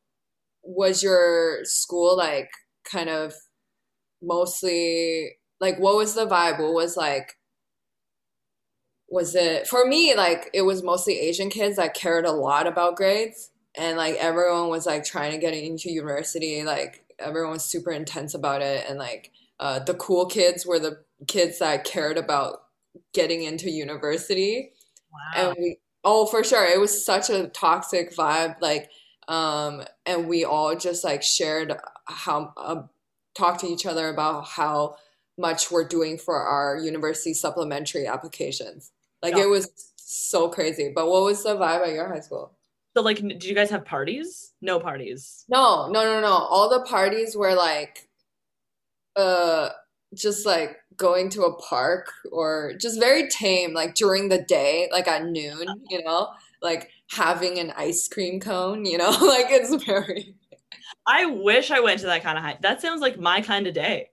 was 0.64 1.02
your 1.02 1.64
school 1.64 2.16
like 2.16 2.50
kind 2.84 3.10
of 3.10 3.34
mostly 4.22 5.38
like 5.60 5.78
what 5.78 5.96
was 5.96 6.14
the 6.14 6.26
vibe? 6.26 6.58
What 6.60 6.74
was 6.74 6.96
like 6.96 7.36
was 9.12 9.34
it 9.34 9.66
for 9.68 9.84
me 9.84 10.14
like 10.16 10.48
it 10.54 10.62
was 10.62 10.82
mostly 10.82 11.20
asian 11.20 11.50
kids 11.50 11.76
that 11.76 11.92
cared 11.92 12.24
a 12.24 12.32
lot 12.32 12.66
about 12.66 12.96
grades. 12.96 13.50
And 13.74 13.96
like 13.96 14.16
everyone 14.16 14.68
was 14.68 14.86
like 14.86 15.04
trying 15.04 15.32
to 15.32 15.38
get 15.38 15.54
into 15.54 15.90
university 15.90 16.62
like 16.64 17.04
everyone 17.18 17.52
was 17.52 17.64
super 17.64 17.90
intense 17.90 18.34
about 18.34 18.62
it. 18.62 18.86
And 18.88 18.98
like 18.98 19.30
uh, 19.60 19.80
the 19.80 19.94
cool 19.94 20.26
kids 20.26 20.66
were 20.66 20.78
the 20.78 21.04
kids 21.28 21.58
that 21.58 21.84
cared 21.84 22.16
about 22.16 22.62
getting 23.12 23.42
into 23.42 23.70
university. 23.70 24.72
Wow. 25.12 25.42
and 25.48 25.56
we 25.58 25.76
oh 26.04 26.24
for 26.26 26.42
sure. 26.42 26.64
It 26.64 26.80
was 26.80 27.04
such 27.04 27.28
a 27.28 27.48
toxic 27.48 28.16
vibe 28.16 28.56
like 28.62 28.90
um 29.28 29.82
and 30.06 30.26
we 30.26 30.44
all 30.44 30.74
just 30.74 31.04
like 31.04 31.22
shared 31.22 31.74
how 32.06 32.54
uh, 32.56 32.82
talked 33.34 33.60
to 33.60 33.66
each 33.66 33.84
other 33.84 34.08
about 34.08 34.48
how 34.48 34.96
much 35.38 35.70
we're 35.70 35.86
doing 35.86 36.16
for 36.16 36.36
our 36.36 36.78
university 36.78 37.34
supplementary 37.34 38.06
applications 38.06 38.91
like 39.22 39.36
yeah. 39.36 39.44
it 39.44 39.48
was 39.48 39.70
so 39.96 40.48
crazy. 40.48 40.92
But 40.94 41.08
what 41.08 41.22
was 41.22 41.42
the 41.42 41.56
vibe 41.56 41.86
at 41.86 41.94
your 41.94 42.08
high 42.08 42.20
school? 42.20 42.52
So 42.96 43.02
like 43.02 43.16
did 43.16 43.44
you 43.44 43.54
guys 43.54 43.70
have 43.70 43.84
parties? 43.84 44.52
No 44.60 44.78
parties. 44.78 45.44
No 45.48 45.88
no 45.90 46.04
no 46.04 46.20
no. 46.20 46.32
All 46.32 46.68
the 46.68 46.84
parties 46.84 47.36
were 47.36 47.54
like 47.54 48.08
uh 49.16 49.70
just 50.14 50.44
like 50.44 50.76
going 50.96 51.30
to 51.30 51.42
a 51.42 51.56
park 51.56 52.12
or 52.30 52.74
just 52.78 53.00
very 53.00 53.28
tame 53.28 53.72
like 53.72 53.94
during 53.94 54.28
the 54.28 54.42
day 54.42 54.88
like 54.92 55.08
at 55.08 55.24
noon 55.24 55.66
you 55.88 56.02
know? 56.02 56.28
Like 56.60 56.90
having 57.10 57.58
an 57.58 57.72
ice 57.76 58.08
cream 58.08 58.40
cone 58.40 58.84
you 58.84 58.98
know? 58.98 59.10
Like 59.20 59.46
it's 59.50 59.84
very 59.84 60.34
i 61.06 61.26
wish 61.26 61.70
i 61.70 61.80
went 61.80 62.00
to 62.00 62.06
that 62.06 62.22
kind 62.22 62.38
of 62.38 62.44
high 62.44 62.58
that 62.60 62.80
sounds 62.80 63.00
like 63.00 63.18
my 63.18 63.40
kind 63.40 63.66
of 63.66 63.74
day 63.74 64.08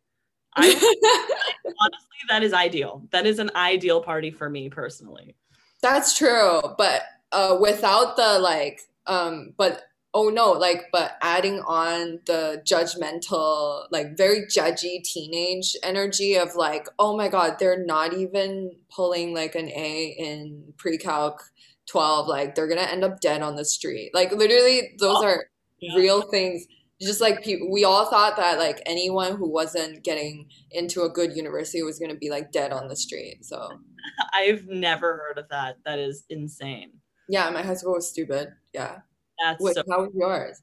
I, 0.55 0.67
honestly 1.65 2.17
that 2.29 2.43
is 2.43 2.53
ideal. 2.53 3.03
That 3.11 3.25
is 3.25 3.39
an 3.39 3.51
ideal 3.55 4.01
party 4.01 4.31
for 4.31 4.49
me 4.49 4.69
personally. 4.69 5.35
That's 5.81 6.17
true 6.17 6.61
but 6.77 7.03
uh 7.31 7.57
without 7.59 8.15
the 8.17 8.39
like 8.39 8.81
um 9.07 9.53
but 9.57 9.83
oh 10.13 10.29
no 10.29 10.51
like 10.51 10.87
but 10.91 11.17
adding 11.21 11.59
on 11.61 12.19
the 12.25 12.61
judgmental 12.65 13.85
like 13.91 14.17
very 14.17 14.45
judgy 14.47 15.03
teenage 15.03 15.75
energy 15.83 16.35
of 16.35 16.55
like 16.55 16.87
oh 16.97 17.15
my 17.15 17.27
god 17.27 17.57
they're 17.59 17.85
not 17.85 18.13
even 18.13 18.71
pulling 18.89 19.33
like 19.33 19.53
an 19.53 19.69
a 19.69 20.15
in 20.17 20.73
pre-calc 20.77 21.43
12 21.89 22.27
like 22.27 22.55
they're 22.55 22.67
gonna 22.67 22.81
end 22.81 23.03
up 23.03 23.19
dead 23.19 23.41
on 23.41 23.55
the 23.55 23.65
street. 23.65 24.11
Like 24.13 24.31
literally 24.31 24.93
those 24.99 25.17
oh, 25.19 25.25
are 25.25 25.45
yeah. 25.79 25.95
real 25.95 26.21
things 26.21 26.65
just 27.01 27.21
like 27.21 27.43
people 27.43 27.71
we 27.71 27.83
all 27.83 28.09
thought 28.09 28.35
that 28.35 28.59
like 28.59 28.81
anyone 28.85 29.35
who 29.35 29.49
wasn't 29.49 30.03
getting 30.03 30.49
into 30.71 31.03
a 31.03 31.09
good 31.09 31.35
university 31.35 31.81
was 31.81 31.99
gonna 31.99 32.15
be 32.15 32.29
like 32.29 32.51
dead 32.51 32.71
on 32.71 32.87
the 32.87 32.95
street 32.95 33.37
so 33.41 33.69
i've 34.33 34.65
never 34.67 35.17
heard 35.17 35.37
of 35.37 35.47
that 35.49 35.77
that 35.85 35.97
is 35.97 36.25
insane 36.29 36.91
yeah 37.29 37.49
my 37.49 37.61
high 37.61 37.73
school 37.73 37.93
was 37.93 38.09
stupid 38.09 38.49
yeah 38.73 38.97
that's 39.39 39.61
Wait, 39.61 39.75
so 39.75 39.83
how 39.89 40.01
was 40.01 40.11
yours? 40.13 40.61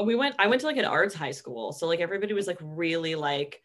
Uh, 0.00 0.04
we 0.04 0.14
went 0.14 0.34
I 0.38 0.46
went 0.46 0.60
to 0.62 0.66
like 0.66 0.76
an 0.76 0.84
arts 0.84 1.14
high 1.14 1.30
school. 1.30 1.72
So 1.72 1.86
like 1.86 2.00
everybody 2.00 2.32
was 2.32 2.46
like 2.46 2.58
really 2.60 3.14
like 3.14 3.62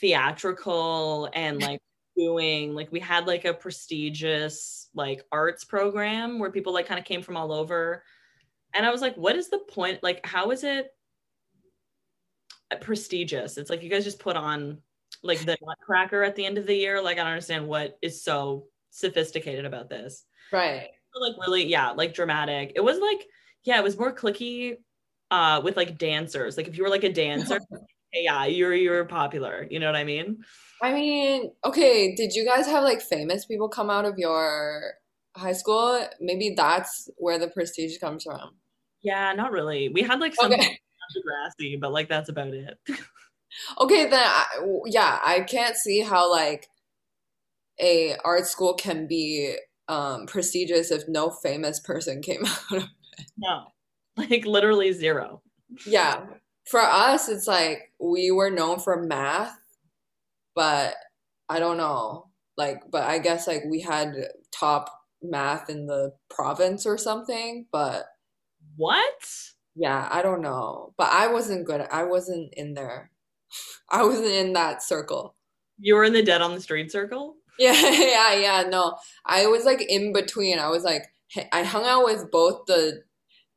theatrical 0.00 1.28
and 1.34 1.60
like 1.62 1.80
doing 2.16 2.74
like 2.74 2.90
we 2.90 3.00
had 3.00 3.26
like 3.26 3.44
a 3.44 3.54
prestigious 3.54 4.88
like 4.94 5.22
arts 5.30 5.64
program 5.64 6.38
where 6.38 6.50
people 6.50 6.72
like 6.72 6.86
kind 6.86 6.98
of 6.98 7.04
came 7.04 7.22
from 7.22 7.36
all 7.36 7.52
over. 7.52 8.02
And 8.74 8.84
I 8.84 8.90
was 8.90 9.00
like, 9.00 9.16
what 9.16 9.36
is 9.36 9.48
the 9.48 9.60
point? 9.60 10.02
Like, 10.02 10.24
how 10.26 10.50
is 10.50 10.62
it 10.62 10.88
prestigious? 12.80 13.58
It's 13.58 13.70
like 13.70 13.82
you 13.82 13.90
guys 13.90 14.04
just 14.04 14.18
put 14.18 14.36
on 14.36 14.78
like 15.22 15.40
the 15.40 15.56
nutcracker 15.62 16.22
at 16.22 16.36
the 16.36 16.46
end 16.46 16.58
of 16.58 16.66
the 16.66 16.74
year. 16.74 17.02
Like, 17.02 17.18
I 17.18 17.22
don't 17.22 17.32
understand 17.32 17.66
what 17.66 17.98
is 18.02 18.22
so 18.22 18.66
sophisticated 18.90 19.64
about 19.64 19.88
this. 19.88 20.24
Right. 20.52 20.88
Like 21.14 21.34
really, 21.40 21.66
yeah, 21.66 21.90
like 21.90 22.14
dramatic. 22.14 22.72
It 22.76 22.80
was 22.80 22.98
like 22.98 23.26
yeah, 23.64 23.78
it 23.78 23.84
was 23.84 23.98
more 23.98 24.14
cliquey 24.14 24.76
uh 25.30 25.60
with 25.64 25.76
like 25.76 25.98
dancers. 25.98 26.56
Like 26.56 26.68
if 26.68 26.76
you 26.76 26.82
were 26.82 26.88
like 26.88 27.04
a 27.04 27.12
dancer, 27.12 27.58
yeah, 28.12 28.46
you're 28.46 28.74
you're 28.74 29.04
popular. 29.04 29.66
You 29.70 29.80
know 29.80 29.86
what 29.86 29.96
I 29.96 30.04
mean? 30.04 30.38
I 30.82 30.92
mean, 30.92 31.50
okay, 31.64 32.14
did 32.14 32.34
you 32.34 32.44
guys 32.44 32.66
have 32.66 32.84
like 32.84 33.00
famous 33.00 33.46
people 33.46 33.68
come 33.68 33.90
out 33.90 34.04
of 34.04 34.14
your 34.16 34.94
high 35.36 35.52
school? 35.52 36.06
Maybe 36.20 36.54
that's 36.56 37.10
where 37.16 37.38
the 37.38 37.48
prestige 37.48 37.98
comes 37.98 38.24
from. 38.24 38.50
Yeah, 39.02 39.32
not 39.32 39.50
really. 39.50 39.88
We 39.88 40.02
had 40.02 40.20
like 40.20 40.34
some 40.34 40.52
okay. 40.52 40.78
Grassy, 41.22 41.76
but 41.76 41.92
like 41.92 42.08
that's 42.08 42.28
about 42.28 42.54
it. 42.54 42.78
okay, 43.80 44.08
then 44.08 44.22
I, 44.24 44.44
yeah, 44.86 45.18
I 45.24 45.40
can't 45.40 45.76
see 45.76 46.00
how 46.00 46.30
like 46.30 46.68
a 47.80 48.16
art 48.24 48.46
school 48.46 48.74
can 48.74 49.06
be 49.06 49.56
um 49.88 50.26
prestigious 50.26 50.90
if 50.90 51.08
no 51.08 51.30
famous 51.30 51.80
person 51.80 52.20
came 52.20 52.44
out 52.72 52.78
of 52.78 52.88
no, 53.36 53.66
like 54.16 54.46
literally 54.46 54.92
zero. 54.92 55.42
Yeah. 55.86 56.24
For 56.70 56.80
us, 56.80 57.28
it's 57.28 57.46
like 57.46 57.92
we 57.98 58.30
were 58.30 58.50
known 58.50 58.78
for 58.78 59.02
math, 59.02 59.58
but 60.54 60.94
I 61.48 61.58
don't 61.58 61.78
know. 61.78 62.28
Like, 62.56 62.82
but 62.90 63.04
I 63.04 63.18
guess 63.18 63.46
like 63.46 63.62
we 63.68 63.80
had 63.80 64.14
top 64.52 64.90
math 65.22 65.70
in 65.70 65.86
the 65.86 66.12
province 66.28 66.86
or 66.86 66.98
something, 66.98 67.66
but. 67.72 68.06
What? 68.76 69.26
Yeah, 69.78 70.08
I 70.10 70.22
don't 70.22 70.42
know. 70.42 70.92
But 70.98 71.08
I 71.12 71.28
wasn't 71.28 71.66
good. 71.66 71.86
I 71.92 72.04
wasn't 72.04 72.52
in 72.54 72.74
there. 72.74 73.10
I 73.90 74.02
wasn't 74.04 74.32
in 74.32 74.52
that 74.54 74.82
circle. 74.82 75.36
You 75.78 75.94
were 75.94 76.04
in 76.04 76.12
the 76.12 76.22
dead 76.22 76.42
on 76.42 76.54
the 76.54 76.60
street 76.60 76.90
circle? 76.92 77.36
Yeah, 77.60 77.72
yeah, 77.72 78.34
yeah. 78.34 78.68
No, 78.68 78.98
I 79.26 79.48
was 79.48 79.64
like 79.64 79.82
in 79.82 80.12
between. 80.12 80.60
I 80.60 80.68
was 80.68 80.84
like, 80.84 81.02
I 81.50 81.64
hung 81.64 81.84
out 81.86 82.04
with 82.04 82.30
both 82.30 82.66
the 82.66 83.02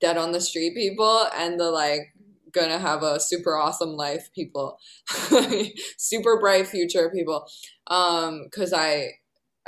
dead 0.01 0.17
on 0.17 0.31
the 0.31 0.41
street 0.41 0.75
people 0.75 1.27
and 1.35 1.59
the 1.59 1.69
like 1.71 2.13
gonna 2.51 2.79
have 2.79 3.03
a 3.03 3.19
super 3.19 3.55
awesome 3.57 3.91
life 3.91 4.29
people 4.35 4.77
super 5.97 6.39
bright 6.39 6.67
future 6.67 7.09
people 7.13 7.47
um 7.87 8.43
because 8.45 8.73
i 8.73 9.09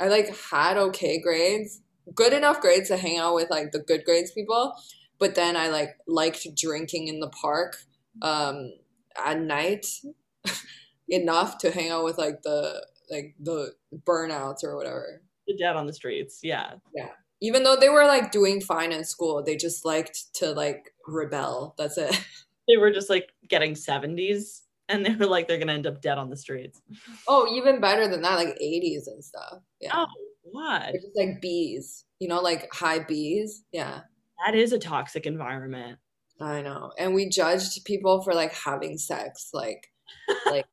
i 0.00 0.08
like 0.08 0.36
had 0.50 0.76
okay 0.76 1.20
grades 1.20 1.80
good 2.14 2.32
enough 2.32 2.60
grades 2.60 2.88
to 2.88 2.96
hang 2.96 3.18
out 3.18 3.34
with 3.34 3.48
like 3.50 3.72
the 3.72 3.78
good 3.78 4.04
grades 4.04 4.32
people 4.32 4.74
but 5.24 5.34
then 5.34 5.56
i 5.56 5.68
like 5.68 5.96
liked 6.06 6.46
drinking 6.54 7.08
in 7.08 7.18
the 7.20 7.30
park 7.30 7.76
um 8.22 8.70
at 9.16 9.40
night 9.40 9.86
enough 11.08 11.58
to 11.58 11.70
hang 11.70 11.90
out 11.90 12.04
with 12.04 12.18
like 12.18 12.42
the 12.42 12.84
like 13.10 13.34
the 13.40 13.72
burnouts 14.06 14.64
or 14.64 14.76
whatever. 14.76 15.22
The 15.46 15.56
dead 15.56 15.76
on 15.76 15.86
the 15.86 15.92
streets 15.92 16.40
yeah. 16.42 16.74
Yeah. 16.94 17.10
Even 17.42 17.62
though 17.64 17.76
they 17.76 17.88
were 17.88 18.06
like 18.06 18.32
doing 18.32 18.60
fine 18.60 18.92
in 18.92 19.04
school 19.04 19.42
they 19.42 19.56
just 19.56 19.84
liked 19.84 20.34
to 20.34 20.52
like 20.52 20.92
rebel. 21.06 21.74
That's 21.78 21.98
it. 21.98 22.18
They 22.66 22.78
were 22.78 22.90
just 22.90 23.10
like 23.10 23.28
getting 23.46 23.74
70s 23.74 24.62
and 24.88 25.04
they 25.04 25.14
were 25.14 25.26
like 25.26 25.46
they're 25.46 25.58
gonna 25.58 25.74
end 25.74 25.86
up 25.86 26.00
dead 26.00 26.16
on 26.16 26.30
the 26.30 26.36
streets. 26.36 26.80
Oh 27.28 27.46
even 27.54 27.78
better 27.78 28.08
than 28.08 28.22
that 28.22 28.36
like 28.36 28.58
80s 28.58 29.06
and 29.06 29.22
stuff. 29.22 29.58
Yeah. 29.82 29.90
Oh 29.92 30.06
what? 30.44 30.94
Just 30.94 31.08
like 31.14 31.42
bees 31.42 32.06
you 32.20 32.28
know 32.28 32.40
like 32.40 32.72
high 32.72 33.00
bees? 33.00 33.64
Yeah 33.70 34.00
that 34.44 34.54
is 34.54 34.72
a 34.72 34.78
toxic 34.78 35.26
environment 35.26 35.98
i 36.40 36.62
know 36.62 36.90
and 36.98 37.14
we 37.14 37.28
judged 37.28 37.84
people 37.84 38.22
for 38.22 38.34
like 38.34 38.52
having 38.52 38.98
sex 38.98 39.50
like 39.52 39.90
like 40.46 40.66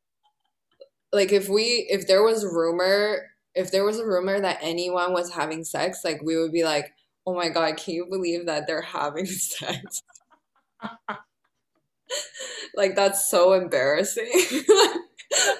like 1.14 1.32
if 1.32 1.50
we 1.50 1.88
if 1.90 2.08
there 2.08 2.24
was 2.24 2.46
rumor 2.46 3.32
if 3.54 3.72
there 3.72 3.84
was 3.84 4.00
a 4.00 4.06
rumor 4.06 4.40
that 4.40 4.60
anyone 4.62 5.14
was 5.14 5.34
having 5.34 5.64
sex, 5.64 6.02
like 6.04 6.22
we 6.24 6.38
would 6.38 6.52
be 6.52 6.64
like, 6.64 6.94
oh 7.26 7.36
my 7.36 7.50
God, 7.50 7.78
can 7.78 7.94
you 7.94 8.08
believe 8.10 8.46
that 8.46 8.68
they're 8.68 8.82
having 8.82 9.26
sex? 9.28 10.02
like 12.76 12.96
that's 12.96 13.30
so 13.30 13.54
embarrassing. 13.54 14.32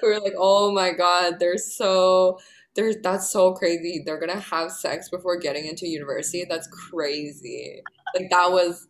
we 0.02 0.10
are 0.10 0.20
like, 0.20 0.34
oh 0.38 0.72
my 0.72 0.92
God, 0.92 1.36
they're 1.40 1.58
so 1.58 2.40
they're 2.76 2.94
that's 3.02 3.30
so 3.30 3.54
crazy. 3.54 4.04
They're 4.06 4.20
gonna 4.20 4.40
have 4.40 4.72
sex 4.72 5.10
before 5.10 5.38
getting 5.38 5.66
into 5.66 5.88
university. 5.88 6.46
That's 6.48 6.68
crazy. 6.68 7.82
Like 8.16 8.30
that 8.30 8.52
was 8.52 8.88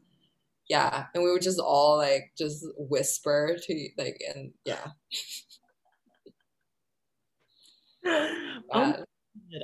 yeah. 0.70 1.06
And 1.14 1.24
we 1.24 1.32
would 1.32 1.42
just 1.42 1.60
all 1.60 1.98
like 1.98 2.32
just 2.38 2.66
whisper 2.78 3.58
to 3.62 3.90
like 3.98 4.22
and 4.34 4.52
yeah. 4.66 4.88
oh, 8.74 8.96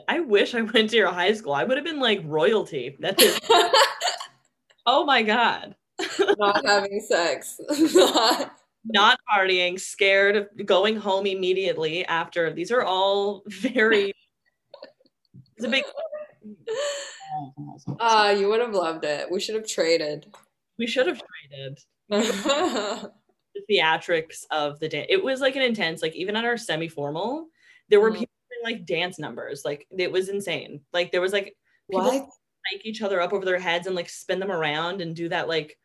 I 0.07 0.19
wish 0.19 0.55
I 0.55 0.61
went 0.61 0.89
to 0.91 0.95
your 0.95 1.11
high 1.11 1.33
school. 1.33 1.53
I 1.53 1.63
would 1.63 1.77
have 1.77 1.85
been 1.85 1.99
like 1.99 2.21
royalty. 2.23 2.97
That's 2.99 3.23
it. 3.23 3.39
oh 4.85 5.05
my 5.05 5.23
god. 5.23 5.75
Not 6.19 6.65
having 6.65 6.99
sex. 7.07 7.59
Not 7.69 8.51
partying, 8.95 9.79
scared 9.79 10.35
of 10.35 10.65
going 10.65 10.97
home 10.97 11.25
immediately 11.25 12.05
after. 12.05 12.51
These 12.53 12.71
are 12.71 12.83
all 12.83 13.43
very 13.47 14.13
it's 15.57 15.65
a 15.65 15.69
big 15.69 15.83
Ah, 17.99 18.27
uh, 18.27 18.31
you 18.31 18.47
would 18.47 18.61
have 18.61 18.73
loved 18.73 19.03
it. 19.03 19.29
We 19.29 19.39
should 19.39 19.55
have 19.55 19.67
traded. 19.67 20.33
We 20.79 20.87
should 20.87 21.07
have 21.07 21.21
traded. 21.49 21.79
the 22.09 23.11
theatrics 23.69 24.45
of 24.49 24.79
the 24.79 24.87
day. 24.87 25.05
It 25.09 25.23
was 25.23 25.41
like 25.41 25.55
an 25.55 25.61
intense, 25.61 26.01
like 26.01 26.15
even 26.15 26.35
at 26.35 26.45
our 26.45 26.57
semi-formal, 26.57 27.47
there 27.89 27.99
were 27.99 28.11
mm. 28.11 28.19
people 28.19 28.33
like 28.63 28.85
dance 28.85 29.19
numbers. 29.19 29.63
Like 29.65 29.87
it 29.97 30.11
was 30.11 30.29
insane. 30.29 30.81
Like 30.93 31.11
there 31.11 31.21
was 31.21 31.33
like 31.33 31.55
people 31.91 32.05
What? 32.05 32.29
hike 32.71 32.85
each 32.85 33.01
other 33.01 33.21
up 33.21 33.33
over 33.33 33.45
their 33.45 33.59
heads 33.59 33.87
and 33.87 33.95
like 33.95 34.09
spin 34.09 34.39
them 34.39 34.51
around 34.51 35.01
and 35.01 35.15
do 35.15 35.29
that 35.29 35.47
like 35.47 35.77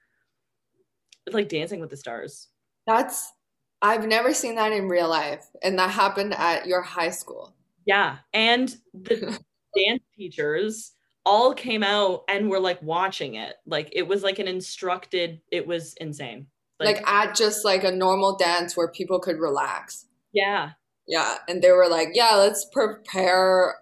like 1.30 1.48
dancing 1.48 1.80
with 1.80 1.90
the 1.90 1.96
stars. 1.96 2.48
That's 2.87 3.33
I've 3.80 4.07
never 4.07 4.33
seen 4.33 4.55
that 4.57 4.72
in 4.72 4.89
real 4.89 5.09
life, 5.09 5.47
and 5.62 5.78
that 5.78 5.91
happened 5.91 6.35
at 6.35 6.66
your 6.66 6.83
high 6.83 7.11
school. 7.11 7.55
Yeah. 7.87 8.18
And 8.33 8.74
the 8.95 9.39
dance 9.76 10.03
teachers 10.16 10.93
all 11.24 11.55
came 11.55 11.83
out 11.83 12.22
and 12.28 12.49
were 12.51 12.61
like 12.61 12.80
watching 12.83 13.35
it. 13.35 13.55
Like 13.66 13.89
it 13.93 14.07
was 14.07 14.22
like 14.22 14.39
an 14.39 14.49
instructed, 14.49 15.41
it 15.51 15.66
was 15.66 15.95
insane. 16.01 16.47
Like 16.80 17.07
at 17.09 17.37
just 17.37 17.64
like 17.64 17.85
a 17.85 17.93
normal 17.93 18.37
dance 18.37 18.76
where 18.76 18.89
people 18.89 19.20
could 19.20 19.39
relax. 19.39 20.07
yeah. 20.33 20.70
Yeah, 21.09 21.39
and 21.49 21.61
they 21.61 21.72
were 21.72 21.89
like, 21.89 22.11
"Yeah, 22.14 22.37
let's 22.37 22.64
prepare 22.72 23.74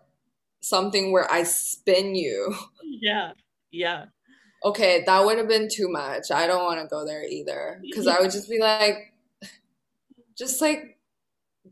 something 0.60 1.12
where 1.12 1.30
I 1.30 1.42
spin 1.44 2.14
you." 2.14 2.54
Yeah. 3.02 3.32
Yeah. 3.70 4.06
Okay, 4.64 5.02
that 5.06 5.24
would 5.24 5.38
have 5.38 5.48
been 5.48 5.68
too 5.68 5.88
much. 5.88 6.30
I 6.30 6.46
don't 6.46 6.64
want 6.64 6.80
to 6.80 6.86
go 6.86 7.04
there 7.06 7.24
either 7.24 7.80
because 7.82 8.06
I 8.06 8.20
would 8.20 8.30
just 8.30 8.48
be 8.48 8.58
like, 8.60 9.12
just 10.36 10.60
like 10.60 10.98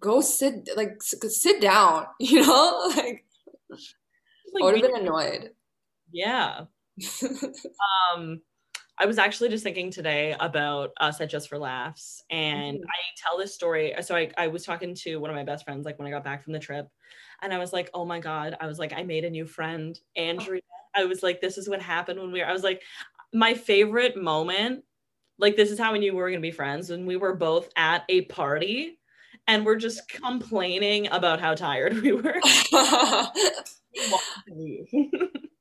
go 0.01 0.21
sit 0.21 0.69
like 0.77 1.03
sit 1.03 1.61
down, 1.61 2.07
you 2.21 2.43
know? 2.47 2.93
Like 2.97 3.25
I 4.61 4.65
would 4.65 4.75
have 4.75 4.83
been 4.83 5.01
annoyed. 5.03 5.51
yeah. 6.13 6.65
Um, 8.15 8.43
I 8.99 9.07
was 9.07 9.19
actually 9.19 9.51
just 9.51 9.65
thinking 9.65 9.91
today 9.91 10.37
about 10.41 10.91
us 11.01 11.21
at 11.21 11.31
Just 11.31 11.49
for 11.49 11.59
Laughs, 11.59 12.23
and 12.31 12.79
Mhm. 12.79 12.85
I 12.85 12.99
tell 13.19 13.39
this 13.39 13.55
story. 13.55 13.95
So 14.03 14.17
I, 14.17 14.31
I 14.39 14.49
was 14.49 14.65
talking 14.65 14.95
to 14.97 15.17
one 15.19 15.31
of 15.31 15.37
my 15.37 15.45
best 15.45 15.65
friends, 15.65 15.87
like 15.87 15.99
when 15.99 16.09
I 16.09 16.11
got 16.11 16.25
back 16.25 16.45
from 16.45 16.53
the 16.55 16.59
trip, 16.61 16.89
and 17.43 17.53
I 17.55 17.59
was 17.59 17.73
like, 17.73 17.91
"Oh 17.95 18.05
my 18.07 18.21
god!" 18.21 18.57
I 18.61 18.67
was 18.67 18.79
like, 18.79 18.93
"I 18.95 19.03
made 19.05 19.25
a 19.25 19.31
new 19.31 19.47
friend, 19.47 19.99
Andrea." 20.17 20.63
I 20.95 21.05
was 21.05 21.23
like, 21.23 21.41
"This 21.41 21.59
is 21.59 21.69
what 21.69 21.83
happened 21.83 22.21
when 22.21 22.33
we 22.33 22.41
were." 22.41 22.47
I 22.47 22.53
was 22.53 22.63
like, 22.65 22.83
"My 23.33 23.55
favorite 23.55 24.17
moment, 24.17 24.85
like 25.39 25.57
this 25.57 25.71
is 25.71 25.79
how 25.79 25.93
we 25.93 25.99
knew 25.99 26.13
we 26.13 26.19
were 26.19 26.31
gonna 26.31 26.41
be 26.41 26.51
friends 26.51 26.91
when 26.91 27.07
we 27.07 27.17
were 27.17 27.35
both 27.35 27.69
at 27.77 28.05
a 28.09 28.23
party, 28.23 28.99
and 29.47 29.65
we're 29.67 29.77
just 29.77 30.09
complaining 30.09 31.09
about 31.11 31.41
how 31.41 31.55
tired 31.55 32.03
we 32.03 32.13
were." 32.13 32.41
We 33.95 34.11
wanted 34.11 34.45
to 34.47 34.55
leave. 34.55 34.89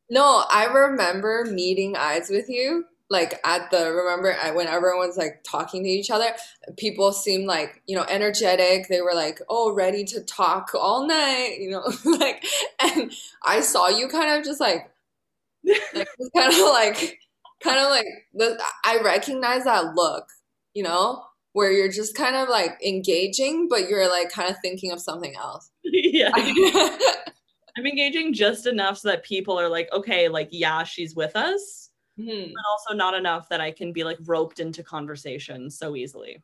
no, 0.10 0.44
I 0.50 0.66
remember 0.66 1.46
meeting 1.50 1.96
eyes 1.98 2.30
with 2.30 2.50
you. 2.50 2.86
Like 3.10 3.40
at 3.46 3.72
the 3.72 3.90
remember 3.92 4.36
I- 4.36 4.52
when 4.52 4.68
everyone's 4.68 5.16
like 5.16 5.42
talking 5.50 5.84
to 5.84 5.90
each 5.90 6.12
other, 6.12 6.26
people 6.78 7.14
seemed 7.14 7.46
like 7.48 7.82
you 7.88 7.96
know 7.96 8.06
energetic. 8.10 8.90
They 8.90 9.00
were 9.02 9.14
like, 9.16 9.40
oh, 9.50 9.72
ready 9.74 10.04
to 10.06 10.22
talk 10.26 10.72
all 10.76 11.08
night, 11.08 11.56
you 11.60 11.70
know, 11.72 11.90
like. 12.18 12.46
And 12.80 13.14
I 13.44 13.62
saw 13.62 13.88
you 13.88 14.10
kind 14.10 14.38
of 14.38 14.44
just 14.46 14.60
like, 14.60 14.92
like 15.66 16.08
kind 16.36 16.54
of 16.54 16.60
like, 16.72 17.20
kind 17.64 17.80
of 17.80 17.90
like 17.90 18.06
the. 18.34 18.62
I 18.86 19.00
recognize 19.04 19.64
that 19.66 19.94
look, 19.96 20.26
you 20.74 20.84
know, 20.84 21.24
where 21.54 21.72
you're 21.72 21.92
just 21.92 22.16
kind 22.16 22.36
of 22.36 22.50
like 22.50 22.78
engaging, 22.86 23.68
but 23.70 23.90
you're 23.90 24.08
like 24.10 24.30
kind 24.32 24.50
of 24.50 24.58
thinking 24.62 24.92
of 24.92 25.02
something 25.02 25.36
else. 25.36 25.70
yeah. 25.84 26.32
I'm 27.78 27.86
engaging 27.86 28.34
just 28.34 28.66
enough 28.66 28.98
so 29.00 29.10
that 29.10 29.24
people 29.24 29.60
are 29.60 29.70
like, 29.70 29.88
okay, 29.94 30.30
like, 30.30 30.50
yeah, 30.52 30.84
she's 30.84 31.16
with 31.16 31.36
us, 31.36 31.92
Hmm. 32.20 32.26
but 32.28 32.64
also 32.72 32.96
not 32.96 33.14
enough 33.14 33.50
that 33.50 33.62
I 33.62 33.70
can 33.72 33.94
be 33.94 34.04
like 34.04 34.18
roped 34.26 34.60
into 34.60 34.82
conversation 34.84 35.70
so 35.70 35.96
easily. 35.96 36.42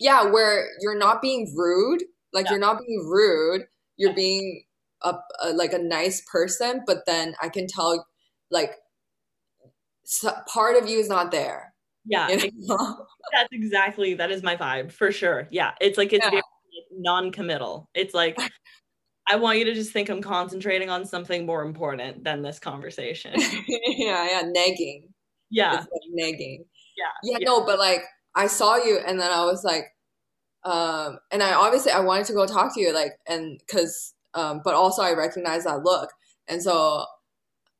Yeah, 0.00 0.24
where 0.30 0.68
you're 0.80 0.98
not 0.98 1.22
being 1.22 1.52
rude, 1.56 2.02
like 2.32 2.46
Yeah. 2.46 2.52
you're 2.52 2.60
not 2.60 2.80
being 2.84 3.08
rude, 3.08 3.62
you're 3.96 4.14
being 4.14 4.64
a, 5.02 5.14
a 5.44 5.52
like 5.52 5.72
a 5.72 5.78
nice 5.78 6.22
person, 6.30 6.82
but 6.86 7.06
then 7.06 7.34
I 7.40 7.48
can 7.48 7.68
tell 7.68 8.04
like 8.52 8.72
so, 10.04 10.32
part 10.46 10.76
of 10.82 10.88
you 10.88 10.98
is 10.98 11.08
not 11.08 11.30
there. 11.30 11.72
Yeah, 12.04 12.28
You 12.28 12.50
know? 12.56 13.06
that's 13.32 13.48
exactly 13.52 14.14
that 14.14 14.30
is 14.30 14.42
my 14.42 14.56
vibe 14.56 14.90
for 14.92 15.12
sure. 15.12 15.46
Yeah, 15.50 15.72
it's 15.80 15.96
like 15.98 16.12
it's 16.12 16.24
Yeah. 16.24 16.30
very 16.30 16.42
non-committal. 16.92 17.88
It's 17.94 18.14
like 18.14 18.36
I 19.30 19.36
want 19.36 19.58
you 19.58 19.64
to 19.66 19.74
just 19.74 19.92
think 19.92 20.08
I'm 20.10 20.22
concentrating 20.22 20.90
on 20.90 21.04
something 21.06 21.46
more 21.46 21.62
important 21.64 22.24
than 22.24 22.42
this 22.42 22.58
conversation. 22.58 23.34
yeah, 23.68 24.26
yeah, 24.28 24.42
negging. 24.56 25.04
Yeah, 25.50 25.72
like 25.74 26.02
negging. 26.18 26.64
yeah, 26.96 27.06
Yeah, 27.22 27.38
yeah. 27.40 27.46
no, 27.46 27.64
but 27.64 27.78
like 27.78 28.02
I 28.34 28.48
saw 28.48 28.76
you 28.76 28.98
and 29.06 29.20
then 29.20 29.30
I 29.30 29.44
was 29.44 29.62
like, 29.64 29.84
um, 30.64 31.18
and 31.32 31.42
I 31.42 31.54
obviously 31.54 31.92
I 31.92 32.00
wanted 32.00 32.26
to 32.26 32.34
go 32.34 32.46
talk 32.46 32.74
to 32.74 32.80
you, 32.80 32.92
like, 32.94 33.12
and 33.28 33.60
because, 33.60 34.14
um, 34.34 34.60
but 34.64 34.74
also 34.74 35.02
I 35.02 35.14
recognized 35.14 35.66
that 35.66 35.82
look, 35.84 36.10
and 36.48 36.62
so, 36.62 37.04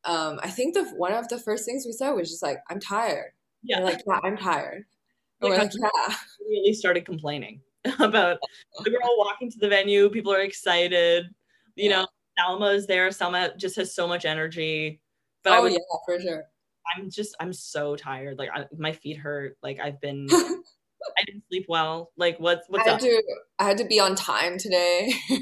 um, 0.04 0.40
I 0.42 0.48
think 0.48 0.74
the 0.74 0.84
one 0.96 1.12
of 1.12 1.28
the 1.28 1.38
first 1.38 1.64
things 1.64 1.84
we 1.86 1.92
said 1.92 2.10
was 2.12 2.30
just 2.30 2.42
like, 2.42 2.58
I'm 2.70 2.80
tired. 2.80 3.32
yeah. 3.62 3.80
Like, 3.80 4.00
yeah, 4.06 4.20
I'm 4.24 4.36
tired. 4.36 4.84
Like, 5.40 5.52
we're 5.52 5.58
like, 5.58 5.72
yeah, 5.74 6.14
Really 6.40 6.72
started 6.74 7.04
complaining 7.04 7.60
about. 7.98 8.38
were 8.80 9.02
all 9.02 9.18
walking 9.18 9.50
to 9.50 9.58
the 9.58 9.68
venue. 9.68 10.08
People 10.10 10.32
are 10.32 10.40
excited. 10.40 11.26
You 11.76 11.90
Yeah. 11.90 12.00
know, 12.02 12.06
Salma 12.38 12.74
is 12.74 12.86
there. 12.86 13.08
Salma 13.10 13.56
just 13.56 13.76
has 13.76 13.94
so 13.94 14.06
much 14.06 14.24
energy. 14.24 15.00
But 15.44 15.54
I 15.54 15.58
oh 15.58 15.62
was 15.64 15.72
yeah, 15.72 15.78
for 16.06 16.20
sure. 16.20 16.44
I'm 16.96 17.10
just 17.10 17.34
I'm 17.40 17.52
so 17.52 17.96
tired. 17.96 18.38
Like 18.38 18.50
I, 18.54 18.66
my 18.76 18.92
feet 18.92 19.16
hurt. 19.18 19.56
Like 19.62 19.78
I've 19.80 20.00
been 20.00 20.26
I 20.30 21.24
didn't 21.26 21.44
sleep 21.48 21.66
well. 21.68 22.12
Like 22.16 22.38
what's 22.38 22.68
what's 22.68 22.86
I 22.88 22.92
up? 22.92 23.00
to, 23.00 23.22
I 23.58 23.64
had 23.64 23.78
to 23.78 23.84
be 23.84 23.98
on 24.00 24.14
time 24.14 24.58
today. 24.58 25.12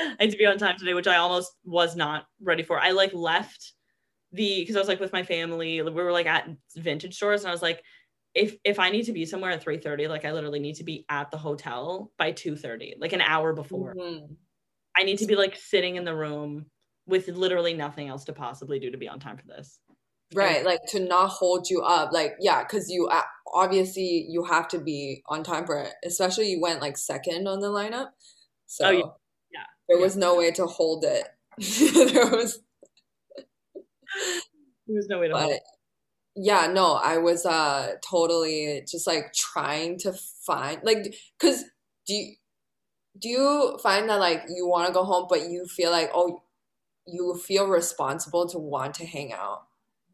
I 0.00 0.16
had 0.20 0.30
to 0.30 0.36
be 0.36 0.46
on 0.46 0.58
time 0.58 0.76
today, 0.78 0.94
which 0.94 1.06
I 1.06 1.16
almost 1.16 1.52
was 1.64 1.96
not 1.96 2.26
ready 2.40 2.62
for. 2.62 2.80
I 2.80 2.90
like 2.90 3.12
left 3.12 3.72
the 4.32 4.60
because 4.60 4.76
I 4.76 4.78
was 4.78 4.88
like 4.88 5.00
with 5.00 5.12
my 5.12 5.22
family. 5.22 5.80
We 5.82 5.90
were 5.90 6.12
like 6.12 6.26
at 6.26 6.48
vintage 6.76 7.14
stores, 7.16 7.42
and 7.42 7.48
I 7.48 7.52
was 7.52 7.62
like, 7.62 7.82
if 8.34 8.56
if 8.64 8.78
I 8.78 8.90
need 8.90 9.04
to 9.04 9.12
be 9.12 9.26
somewhere 9.26 9.50
at 9.50 9.62
three 9.62 9.78
thirty, 9.78 10.08
like 10.08 10.24
I 10.24 10.32
literally 10.32 10.60
need 10.60 10.76
to 10.76 10.84
be 10.84 11.04
at 11.08 11.30
the 11.30 11.38
hotel 11.38 12.12
by 12.18 12.32
two 12.32 12.56
thirty, 12.56 12.94
like 12.98 13.12
an 13.12 13.20
hour 13.20 13.52
before. 13.52 13.94
Mhm. 13.94 14.36
I 14.96 15.04
need 15.04 15.18
to 15.18 15.26
be 15.26 15.36
like 15.36 15.56
sitting 15.56 15.96
in 15.96 16.04
the 16.04 16.14
room 16.14 16.66
with 17.06 17.28
literally 17.28 17.74
nothing 17.74 18.08
else 18.08 18.24
to 18.24 18.32
possibly 18.32 18.78
do 18.78 18.90
to 18.90 18.98
be 18.98 19.08
on 19.08 19.18
time 19.20 19.36
for 19.36 19.46
this. 19.46 19.80
Right, 20.34 20.64
like 20.64 20.80
to 20.88 21.00
not 21.00 21.28
hold 21.28 21.68
you 21.68 21.82
up, 21.82 22.12
like 22.12 22.34
yeah, 22.40 22.62
because 22.62 22.88
you 22.88 23.06
uh, 23.08 23.20
obviously 23.52 24.26
you 24.30 24.44
have 24.44 24.66
to 24.68 24.78
be 24.78 25.22
on 25.26 25.42
time 25.44 25.66
for 25.66 25.78
it. 25.78 25.92
Especially 26.04 26.48
you 26.50 26.60
went 26.60 26.80
like 26.80 26.96
second 26.96 27.46
on 27.46 27.60
the 27.60 27.68
lineup, 27.68 28.08
so 28.66 28.86
Oh. 28.86 29.16
There 29.92 29.98
Yeah. 29.98 30.04
was 30.04 30.16
no 30.16 30.36
way 30.36 30.50
to 30.52 30.66
hold 30.66 31.04
it. 31.04 31.28
there 32.14 32.26
was, 32.30 32.60
There's 34.86 35.08
no 35.08 35.20
way 35.20 35.28
to 35.28 35.34
hold 35.36 35.50
but 35.50 35.56
it. 35.56 35.62
yeah, 36.36 36.66
no, 36.72 36.94
I 36.94 37.18
was 37.18 37.46
uh 37.46 37.94
totally 38.08 38.84
just 38.90 39.06
like 39.06 39.32
trying 39.32 39.98
to 40.00 40.12
find 40.46 40.80
like 40.82 41.14
because 41.38 41.64
do 42.06 42.14
you 42.14 42.34
do 43.18 43.28
you 43.28 43.78
find 43.82 44.08
that 44.08 44.18
like 44.20 44.44
you 44.48 44.66
want 44.66 44.88
to 44.88 44.92
go 44.94 45.04
home, 45.04 45.26
but 45.28 45.48
you 45.50 45.66
feel 45.66 45.90
like 45.90 46.10
oh 46.14 46.42
you 47.06 47.36
feel 47.36 47.66
responsible 47.68 48.46
to 48.48 48.58
want 48.58 48.94
to 48.94 49.06
hang 49.06 49.32
out. 49.32 49.64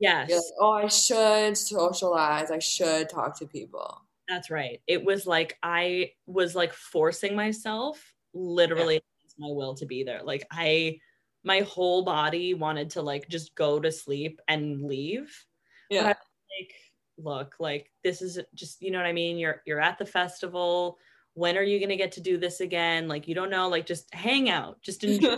Yes. 0.01 0.29
You're 0.29 0.39
like, 0.39 0.47
oh, 0.61 0.73
I 0.73 0.87
should 0.89 1.57
socialize. 1.59 2.51
I 2.51 2.61
should 2.61 3.09
talk 3.11 3.39
to 3.41 3.47
people. 3.47 4.03
That's 4.29 4.51
right. 4.51 4.81
It 4.87 5.05
was 5.05 5.27
like 5.27 5.59
I 5.63 6.13
was 6.27 6.55
like 6.55 6.73
forcing 6.73 7.35
myself 7.37 8.15
literally 8.35 8.97
against 8.97 9.18
my 9.39 9.51
will 9.51 9.75
to 9.77 9.87
be 9.87 10.03
there. 10.03 10.23
Like 10.23 10.47
I 10.51 10.99
my 11.45 11.61
whole 11.61 12.03
body 12.03 12.55
wanted 12.55 12.91
to 12.91 13.03
like 13.03 13.29
just 13.29 13.55
go 13.55 13.81
to 13.81 13.91
sleep 13.93 14.41
and 14.49 14.83
leave. 14.83 15.45
Yeah. 15.91 16.03
Like 16.05 16.75
look, 17.19 17.55
like 17.59 17.91
this 18.05 18.23
is 18.23 18.39
just 18.55 18.83
you 18.83 18.91
know 18.91 18.99
what 18.99 19.07
I 19.07 19.13
mean? 19.13 19.39
You're 19.39 19.63
you're 19.67 19.81
at 19.81 19.99
the 19.99 20.07
festival. 20.07 20.99
When 21.35 21.57
are 21.57 21.63
you 21.63 21.79
going 21.79 21.91
to 21.91 21.97
get 21.97 22.13
to 22.13 22.21
do 22.21 22.37
this 22.37 22.61
again? 22.61 23.07
Like 23.07 23.29
you 23.29 23.35
don't 23.35 23.51
know, 23.51 23.69
like 23.69 23.87
just 23.87 24.13
hang 24.13 24.51
out, 24.51 24.81
just 24.83 25.05
enjoy. 25.05 25.37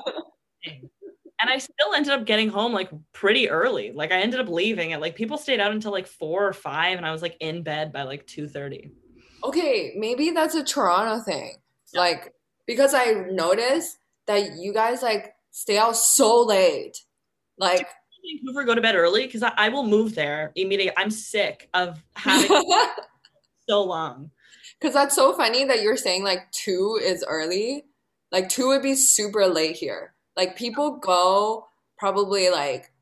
and 0.66 1.48
I 1.48 1.59
still 1.59 1.94
ended 1.94 2.12
up 2.12 2.24
getting 2.24 2.48
home 2.48 2.72
like 2.72 2.90
pretty 3.12 3.51
early. 3.51 3.92
Like 3.92 4.12
I 4.12 4.20
ended 4.20 4.40
up 4.40 4.48
leaving 4.48 4.92
at 4.92 5.01
like 5.01 5.14
people 5.14 5.38
stayed 5.38 5.61
out 5.61 5.72
until 5.72 5.92
like 5.92 6.07
4 6.07 6.46
or 6.46 6.53
5 6.53 6.96
and 6.96 7.07
I 7.07 7.12
was 7.12 7.22
like 7.22 7.36
in 7.40 7.62
bed 7.62 7.92
by 7.92 8.03
like 8.03 8.26
2:30. 8.26 8.90
Okay, 9.44 9.94
maybe 9.96 10.30
that's 10.30 10.55
a 10.55 10.64
Toronto 10.64 11.22
thing. 11.22 11.57
Yeah. 11.92 12.01
Like 12.01 12.34
because 12.71 12.95
I 12.95 13.27
noticed 13.33 13.99
that 14.29 14.53
you 14.57 14.73
guys 14.73 15.03
like 15.03 15.35
stay 15.51 15.77
out 15.77 15.97
so 15.97 16.43
late. 16.43 16.99
Like 17.59 17.85
Vancouver 18.25 18.62
go 18.62 18.77
to 18.77 18.81
bed 18.81 18.95
early 18.95 19.27
because 19.27 19.43
I, 19.43 19.53
I 19.57 19.68
will 19.71 19.83
move 19.83 20.14
there 20.14 20.53
immediately. 20.55 20.97
I'm 20.97 21.11
sick 21.11 21.68
of 21.75 22.01
having 22.14 22.49
so 23.68 23.83
long. 23.83 24.31
Because 24.79 24.95
that's 24.95 25.16
so 25.16 25.33
funny 25.33 25.64
that 25.64 25.83
you're 25.83 25.97
saying 25.97 26.23
like 26.23 26.49
two 26.53 26.97
is 27.03 27.25
early. 27.27 27.87
Like 28.31 28.49
two 28.49 28.68
would 28.68 28.83
be 28.83 28.95
super 28.95 29.49
late 29.49 29.75
here. 29.75 30.14
Like 30.37 30.55
people 30.57 30.99
go 30.99 31.66
probably 31.99 32.51
like 32.51 32.93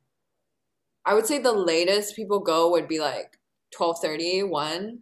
I 1.05 1.13
would 1.13 1.27
say 1.27 1.41
the 1.41 1.53
latest 1.53 2.17
people 2.17 2.41
go 2.41 2.71
would 2.71 2.89
be 2.89 3.01
like 3.01 3.39
12:30, 3.79 4.49
1. 4.49 4.99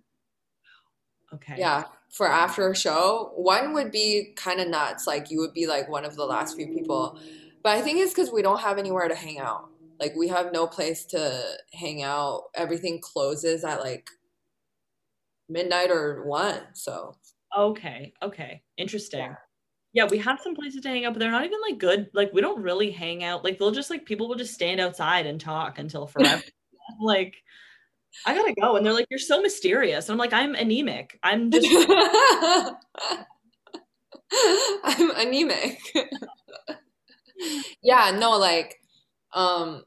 Okay. 1.34 1.54
Yeah. 1.56 1.84
For 2.10 2.28
after 2.28 2.70
a 2.70 2.76
show, 2.76 3.32
one 3.36 3.74
would 3.74 3.90
be 3.90 4.32
kind 4.36 4.60
of 4.60 4.68
nuts. 4.68 5.06
Like 5.06 5.30
you 5.30 5.38
would 5.40 5.52
be 5.52 5.66
like 5.66 5.88
one 5.88 6.04
of 6.04 6.16
the 6.16 6.24
last 6.24 6.56
few 6.56 6.68
people. 6.68 7.20
But 7.62 7.76
I 7.76 7.82
think 7.82 7.98
it's 7.98 8.14
because 8.14 8.30
we 8.30 8.42
don't 8.42 8.60
have 8.60 8.78
anywhere 8.78 9.08
to 9.08 9.14
hang 9.14 9.38
out. 9.38 9.68
Like 9.98 10.14
we 10.16 10.28
have 10.28 10.52
no 10.52 10.66
place 10.66 11.04
to 11.06 11.42
hang 11.72 12.02
out. 12.02 12.44
Everything 12.54 13.00
closes 13.00 13.64
at 13.64 13.80
like 13.80 14.08
midnight 15.48 15.90
or 15.90 16.24
one. 16.24 16.60
So 16.74 17.16
okay, 17.56 18.12
okay, 18.22 18.62
interesting. 18.76 19.20
Yeah. 19.20 19.34
yeah. 19.92 20.08
we 20.10 20.18
have 20.18 20.40
some 20.42 20.54
places 20.54 20.82
to 20.82 20.88
hang 20.88 21.04
out, 21.04 21.14
but 21.14 21.20
they're 21.20 21.30
not 21.30 21.44
even 21.44 21.60
like 21.68 21.78
good. 21.78 22.08
Like 22.12 22.32
we 22.32 22.40
don't 22.40 22.62
really 22.62 22.90
hang 22.90 23.24
out. 23.24 23.44
Like 23.44 23.58
they'll 23.58 23.70
just 23.70 23.90
like 23.90 24.04
people 24.04 24.28
will 24.28 24.36
just 24.36 24.54
stand 24.54 24.80
outside 24.80 25.26
and 25.26 25.40
talk 25.40 25.78
until 25.78 26.06
forever. 26.06 26.42
like 27.00 27.36
I 28.24 28.34
gotta 28.34 28.54
go, 28.60 28.76
and 28.76 28.84
they're 28.84 28.92
like, 28.92 29.06
"You're 29.10 29.18
so 29.18 29.40
mysterious." 29.40 30.08
And 30.08 30.14
I'm 30.14 30.18
like, 30.18 30.32
"I'm 30.32 30.54
anemic. 30.54 31.18
I'm 31.22 31.50
just." 31.52 31.66
I'm 34.84 35.10
anemic. 35.16 35.78
yeah, 37.82 38.16
no, 38.18 38.38
like, 38.38 38.80
um, 39.32 39.84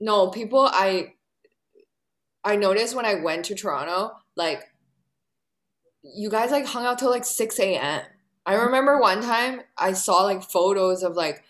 no, 0.00 0.28
people 0.28 0.68
I 0.70 1.14
I 2.44 2.56
noticed 2.56 2.94
when 2.94 3.06
I 3.06 3.14
went 3.16 3.44
to 3.46 3.54
Toronto, 3.54 4.12
like 4.36 4.64
you 6.02 6.30
guys 6.30 6.50
like 6.50 6.66
hung 6.66 6.86
out 6.86 6.98
till 6.98 7.10
like 7.10 7.24
6 7.24 7.58
a.m. 7.60 8.02
I 8.46 8.54
remember 8.54 8.98
one 8.98 9.22
time 9.22 9.60
I 9.76 9.92
saw 9.92 10.22
like 10.22 10.42
photos 10.42 11.02
of 11.02 11.14
like 11.14 11.44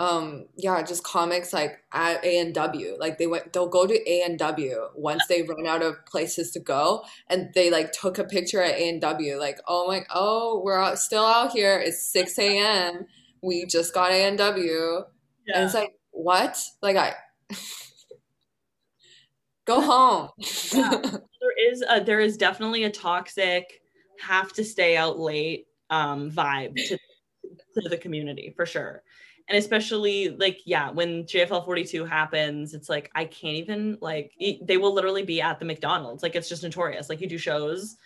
um 0.00 0.46
yeah 0.56 0.82
just 0.82 1.04
comics 1.04 1.52
like 1.52 1.84
at 1.92 2.24
A&W 2.24 2.96
like 2.98 3.18
they 3.18 3.26
went 3.26 3.52
they'll 3.52 3.68
go 3.68 3.86
to 3.86 4.10
A&W 4.10 4.88
once 4.94 5.22
they 5.28 5.42
run 5.42 5.66
out 5.66 5.82
of 5.82 5.94
places 6.06 6.50
to 6.52 6.58
go 6.58 7.04
and 7.28 7.50
they 7.54 7.70
like 7.70 7.92
took 7.92 8.16
a 8.18 8.24
picture 8.24 8.62
at 8.62 8.76
A&W 8.76 9.38
like 9.38 9.60
oh 9.68 9.86
my 9.86 10.02
oh 10.14 10.62
we're 10.64 10.80
out, 10.80 10.98
still 10.98 11.26
out 11.26 11.52
here 11.52 11.78
it's 11.78 12.02
6 12.12 12.38
a.m 12.38 13.06
we 13.42 13.66
just 13.66 13.92
got 13.92 14.10
A&W 14.10 15.04
yeah. 15.46 15.54
and 15.54 15.64
it's 15.66 15.74
like 15.74 15.94
what 16.12 16.58
like 16.80 16.96
I 16.96 17.14
go 19.66 19.82
home 19.82 20.30
yeah. 20.72 20.90
there 21.02 21.70
is 21.70 21.84
a, 21.86 22.02
there 22.02 22.20
is 22.20 22.38
definitely 22.38 22.84
a 22.84 22.90
toxic 22.90 23.82
have 24.18 24.50
to 24.54 24.64
stay 24.64 24.96
out 24.96 25.18
late 25.18 25.66
um, 25.90 26.30
vibe 26.30 26.74
to, 26.76 26.98
to 27.74 27.88
the 27.88 27.96
community 27.96 28.52
for 28.56 28.64
sure. 28.64 29.02
And 29.50 29.58
especially 29.58 30.30
like, 30.30 30.60
yeah, 30.64 30.90
when 30.90 31.24
JFL 31.24 31.64
42 31.64 32.04
happens, 32.04 32.72
it's 32.72 32.88
like, 32.88 33.10
I 33.14 33.26
can't 33.26 33.56
even 33.56 33.98
like, 34.00 34.32
they 34.62 34.76
will 34.78 34.94
literally 34.94 35.24
be 35.24 35.42
at 35.42 35.58
the 35.58 35.64
McDonald's. 35.64 36.22
Like, 36.22 36.36
it's 36.36 36.48
just 36.48 36.62
notorious. 36.62 37.08
Like, 37.08 37.20
you 37.20 37.26
do 37.26 37.36
shows 37.36 37.96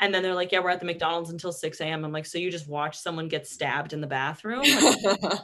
and 0.00 0.14
then 0.14 0.22
they're 0.22 0.34
like, 0.34 0.52
yeah, 0.52 0.60
we're 0.60 0.70
at 0.70 0.80
the 0.80 0.86
McDonald's 0.86 1.30
until 1.30 1.52
6 1.52 1.80
a.m. 1.80 2.04
I'm 2.04 2.12
like, 2.12 2.26
so 2.26 2.38
you 2.38 2.50
just 2.50 2.68
watch 2.68 2.96
someone 2.98 3.28
get 3.28 3.46
stabbed 3.46 3.92
in 3.92 4.00
the 4.00 4.06
bathroom? 4.06 4.62
Like, 4.62 5.40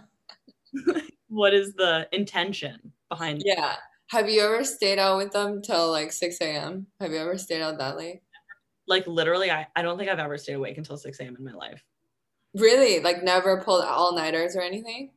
what 1.29 1.53
is 1.55 1.75
the 1.75 2.09
intention 2.13 2.93
behind 3.09 3.43
Yeah. 3.45 3.75
Have 4.11 4.31
you 4.31 4.41
ever 4.41 4.65
stayed 4.65 4.99
out 4.99 5.19
with 5.19 5.33
them 5.33 5.61
till 5.61 5.91
like 5.91 6.13
6 6.13 6.41
a.m.? 6.41 6.87
Have 7.01 7.11
you 7.11 7.19
ever 7.19 7.37
stayed 7.37 7.63
out 7.63 7.79
that 7.79 7.97
late? 7.97 8.23
like 8.89 9.07
literally 9.07 9.51
I, 9.51 9.67
I 9.77 9.83
don't 9.83 9.99
think 9.99 10.11
I've 10.11 10.19
ever 10.19 10.39
stayed 10.39 10.55
awake 10.55 10.79
until 10.79 10.97
6 10.97 11.21
a.m. 11.21 11.37
in 11.39 11.45
my 11.45 11.53
life. 11.53 11.85
Really? 12.55 13.01
Like 13.01 13.23
never 13.23 13.61
pulled 13.61 13.85
all 13.85 14.17
nighters 14.17 14.57
or 14.57 14.63
anything? 14.63 15.11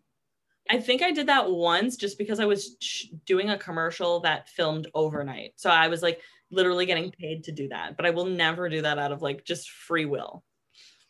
I 0.70 0.80
think 0.80 1.02
I 1.02 1.12
did 1.12 1.28
that 1.28 1.50
once 1.50 1.96
just 1.96 2.18
because 2.18 2.40
I 2.40 2.46
was 2.46 2.76
sh- 2.80 3.08
doing 3.26 3.50
a 3.50 3.58
commercial 3.58 4.20
that 4.22 4.50
filmed 4.50 4.88
overnight. 4.94 5.54
So 5.56 5.70
I 5.70 5.88
was 5.88 6.02
like 6.02 6.22
literally 6.52 6.86
getting 6.86 7.12
paid 7.12 7.44
to 7.46 7.52
do 7.52 7.68
that, 7.70 7.98
but 7.98 8.06
I 8.06 8.12
will 8.12 8.26
never 8.26 8.70
do 8.70 8.82
that 8.82 8.98
out 8.98 9.12
of 9.12 9.22
like 9.22 9.44
just 9.44 9.70
free 9.72 10.06
will. 10.06 10.44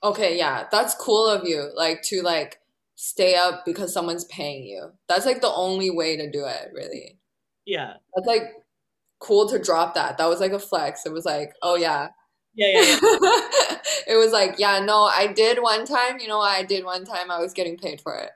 Okay, 0.04 0.38
yeah. 0.38 0.68
That's 0.72 0.96
cool 0.96 1.28
of 1.28 1.48
you 1.48 1.70
like 1.76 2.02
to 2.04 2.22
like 2.22 2.60
stay 2.96 3.36
up 3.36 3.66
because 3.66 3.94
someone's 3.94 4.26
paying 4.26 4.64
you. 4.64 4.92
That's 5.08 5.26
like 5.26 5.42
the 5.42 5.52
only 5.52 5.92
way 5.92 6.18
to 6.18 6.32
do 6.32 6.46
it, 6.46 6.70
really. 6.74 7.20
Yeah. 7.66 7.94
That's 8.16 8.28
like 8.28 8.54
cool 9.20 9.48
to 9.50 9.60
drop 9.60 9.94
that. 9.96 10.18
That 10.18 10.28
was 10.30 10.40
like 10.40 10.54
a 10.54 10.60
flex. 10.60 11.06
It 11.06 11.14
was 11.14 11.26
like, 11.26 11.54
oh 11.62 11.76
yeah, 11.76 12.10
yeah, 12.56 12.68
yeah, 12.74 12.82
yeah. 12.82 13.00
it 14.08 14.18
was 14.18 14.32
like, 14.32 14.56
yeah, 14.58 14.84
no, 14.84 15.04
I 15.04 15.28
did 15.28 15.62
one 15.62 15.86
time. 15.86 16.20
You 16.20 16.28
know, 16.28 16.42
I 16.42 16.64
did 16.64 16.84
one 16.84 17.06
time. 17.06 17.32
I 17.32 17.40
was 17.40 17.54
getting 17.54 17.78
paid 17.78 18.02
for 18.02 18.16
it. 18.18 18.32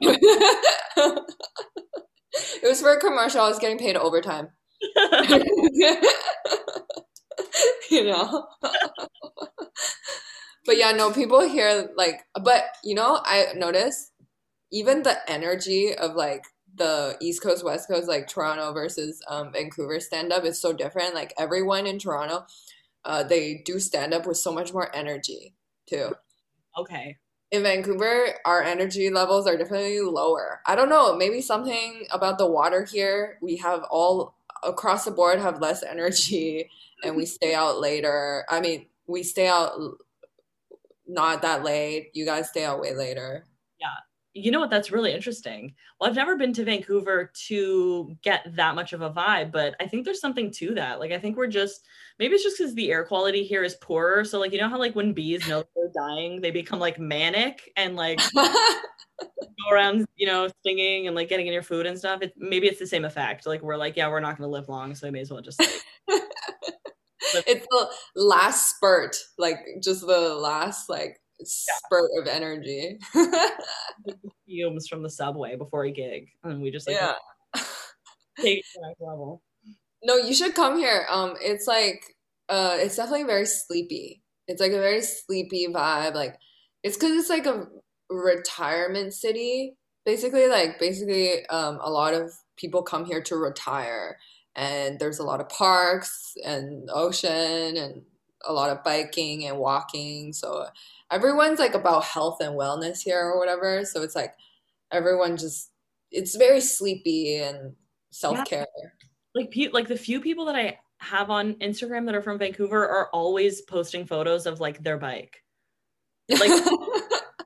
it 0.00 1.24
was 2.62 2.80
for 2.80 2.92
a 2.92 3.00
commercial. 3.00 3.40
I 3.40 3.48
was 3.48 3.58
getting 3.58 3.78
paid 3.78 3.96
overtime. 3.96 4.48
you 7.90 8.04
know. 8.04 8.46
but 10.64 10.76
yeah, 10.76 10.92
no, 10.92 11.12
people 11.12 11.40
here 11.48 11.90
like, 11.96 12.20
but 12.42 12.64
you 12.84 12.94
know, 12.94 13.20
I 13.24 13.48
notice 13.56 14.12
even 14.72 15.02
the 15.02 15.16
energy 15.30 15.94
of 15.94 16.14
like 16.14 16.44
the 16.74 17.16
East 17.20 17.42
Coast, 17.42 17.64
West 17.64 17.88
Coast, 17.88 18.08
like 18.08 18.28
Toronto 18.28 18.72
versus 18.72 19.22
um, 19.28 19.52
Vancouver 19.52 20.00
stand 20.00 20.32
up 20.32 20.44
is 20.44 20.60
so 20.60 20.72
different. 20.72 21.14
Like 21.14 21.32
everyone 21.38 21.86
in 21.86 21.98
Toronto 21.98 22.46
uh, 23.06 23.22
they 23.22 23.62
do 23.64 23.78
stand 23.78 24.12
up 24.12 24.26
with 24.26 24.36
so 24.36 24.52
much 24.52 24.74
more 24.74 24.94
energy 24.94 25.54
too. 25.88 26.12
Okay. 26.76 27.16
In 27.52 27.62
Vancouver, 27.62 28.26
our 28.44 28.62
energy 28.62 29.08
levels 29.08 29.46
are 29.46 29.56
definitely 29.56 30.00
lower. 30.00 30.60
I 30.66 30.74
don't 30.74 30.88
know, 30.88 31.16
maybe 31.16 31.40
something 31.40 32.06
about 32.10 32.38
the 32.38 32.50
water 32.50 32.84
here. 32.84 33.38
We 33.40 33.56
have 33.58 33.84
all 33.84 34.36
across 34.64 35.04
the 35.04 35.10
board 35.10 35.38
have 35.38 35.60
less 35.60 35.82
energy 35.82 36.68
and 37.04 37.16
we 37.16 37.26
stay 37.26 37.54
out 37.54 37.80
later. 37.80 38.44
I 38.48 38.60
mean, 38.60 38.86
we 39.06 39.22
stay 39.22 39.46
out 39.46 39.72
not 41.06 41.42
that 41.42 41.62
late. 41.62 42.10
You 42.14 42.24
guys 42.24 42.48
stay 42.48 42.64
out 42.64 42.80
way 42.80 42.94
later. 42.94 43.46
Yeah. 43.80 43.88
You 44.34 44.50
know 44.50 44.60
what? 44.60 44.70
That's 44.70 44.90
really 44.90 45.12
interesting. 45.12 45.74
Well, 46.00 46.10
I've 46.10 46.16
never 46.16 46.36
been 46.36 46.52
to 46.54 46.64
Vancouver 46.64 47.30
to 47.46 48.16
get 48.22 48.44
that 48.56 48.74
much 48.74 48.92
of 48.92 49.02
a 49.02 49.10
vibe, 49.10 49.52
but 49.52 49.74
I 49.80 49.86
think 49.86 50.04
there's 50.04 50.20
something 50.20 50.50
to 50.52 50.74
that. 50.74 50.98
Like, 50.98 51.12
I 51.12 51.18
think 51.18 51.36
we're 51.36 51.46
just 51.46 51.86
maybe 52.18 52.34
it's 52.34 52.44
just 52.44 52.58
because 52.58 52.74
the 52.74 52.90
air 52.90 53.04
quality 53.04 53.44
here 53.44 53.64
is 53.64 53.74
poorer. 53.76 54.24
So 54.24 54.38
like 54.38 54.52
you 54.52 54.58
know 54.58 54.68
how 54.68 54.78
like 54.78 54.94
when 54.94 55.12
bees 55.12 55.46
know 55.48 55.64
they're 55.74 55.92
dying, 55.94 56.40
they 56.40 56.50
become 56.50 56.78
like 56.78 56.98
manic 56.98 57.70
and 57.76 57.96
like 57.96 58.20
go 58.34 59.72
around, 59.72 60.06
you 60.16 60.26
know, 60.26 60.48
stinging 60.60 61.06
and 61.06 61.16
like 61.16 61.28
getting 61.28 61.46
in 61.46 61.52
your 61.52 61.62
food 61.62 61.86
and 61.86 61.98
stuff. 61.98 62.22
It, 62.22 62.32
maybe 62.36 62.66
it's 62.66 62.78
the 62.78 62.86
same 62.86 63.04
effect. 63.04 63.46
Like 63.46 63.62
we're 63.62 63.76
like, 63.76 63.96
yeah, 63.96 64.08
we're 64.08 64.20
not 64.20 64.36
gonna 64.36 64.50
live 64.50 64.68
long, 64.68 64.94
so 64.94 65.06
we 65.06 65.10
may 65.10 65.20
as 65.20 65.30
well 65.30 65.40
just 65.40 65.60
like 65.60 65.70
it's 67.46 67.66
the 67.70 67.88
last 68.14 68.76
spurt, 68.76 69.16
like 69.38 69.58
just 69.82 70.00
the 70.02 70.34
last 70.34 70.88
like 70.88 71.20
spurt 71.42 72.10
yeah. 72.14 72.22
of 72.22 72.28
energy. 72.28 72.98
fumes 74.46 74.86
from 74.88 75.02
the 75.02 75.10
subway 75.10 75.56
before 75.56 75.84
a 75.84 75.90
gig, 75.90 76.28
and 76.44 76.62
we 76.62 76.70
just 76.70 76.86
like 76.86 76.96
yeah. 76.96 77.14
take 78.40 78.58
it 78.58 78.64
to 78.72 78.80
the 78.80 78.86
next 78.88 79.00
level. 79.00 79.42
No, 80.06 80.14
you 80.14 80.34
should 80.34 80.54
come 80.54 80.78
here. 80.78 81.04
Um, 81.10 81.34
it's 81.40 81.66
like 81.66 82.14
uh, 82.48 82.76
it's 82.78 82.94
definitely 82.94 83.24
very 83.24 83.44
sleepy. 83.44 84.22
It's 84.46 84.60
like 84.60 84.70
a 84.70 84.78
very 84.78 85.02
sleepy 85.02 85.66
vibe. 85.66 86.14
Like 86.14 86.36
it's 86.84 86.96
because 86.96 87.10
it's 87.10 87.28
like 87.28 87.44
a 87.46 87.66
retirement 88.08 89.14
city. 89.14 89.76
Basically, 90.04 90.46
like 90.46 90.78
basically, 90.78 91.44
um, 91.46 91.80
a 91.82 91.90
lot 91.90 92.14
of 92.14 92.30
people 92.56 92.84
come 92.84 93.04
here 93.04 93.20
to 93.22 93.34
retire, 93.36 94.18
and 94.54 95.00
there's 95.00 95.18
a 95.18 95.24
lot 95.24 95.40
of 95.40 95.48
parks 95.48 96.34
and 96.44 96.88
ocean 96.94 97.76
and 97.76 98.02
a 98.44 98.52
lot 98.52 98.70
of 98.70 98.84
biking 98.84 99.44
and 99.44 99.58
walking. 99.58 100.32
So 100.32 100.66
everyone's 101.10 101.58
like 101.58 101.74
about 101.74 102.04
health 102.04 102.40
and 102.40 102.54
wellness 102.54 103.00
here 103.02 103.20
or 103.20 103.40
whatever. 103.40 103.84
So 103.84 104.02
it's 104.02 104.14
like 104.14 104.36
everyone 104.92 105.36
just 105.36 105.72
it's 106.12 106.36
very 106.36 106.60
sleepy 106.60 107.38
and 107.38 107.74
self 108.12 108.44
care. 108.44 108.68
Yeah 108.80 109.05
like 109.36 109.50
pe- 109.50 109.68
like 109.68 109.86
the 109.86 109.96
few 109.96 110.20
people 110.20 110.46
that 110.46 110.56
I 110.56 110.78
have 110.98 111.30
on 111.30 111.54
Instagram 111.54 112.06
that 112.06 112.14
are 112.14 112.22
from 112.22 112.38
Vancouver 112.38 112.88
are 112.88 113.10
always 113.10 113.60
posting 113.60 114.06
photos 114.06 114.46
of 114.46 114.60
like 114.60 114.82
their 114.82 114.96
bike. 114.96 115.44
Like 116.28 116.50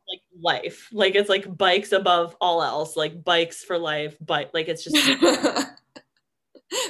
like 0.09 0.21
life. 0.41 0.89
Like 0.93 1.17
it's 1.17 1.29
like 1.29 1.59
bikes 1.59 1.93
above 1.93 2.37
all 2.41 2.63
else, 2.63 2.97
like 2.97 3.25
bikes 3.25 3.65
for 3.65 3.77
life, 3.77 4.17
bike 4.21 4.51
like 4.55 4.69
it's 4.69 4.85
just 4.85 4.97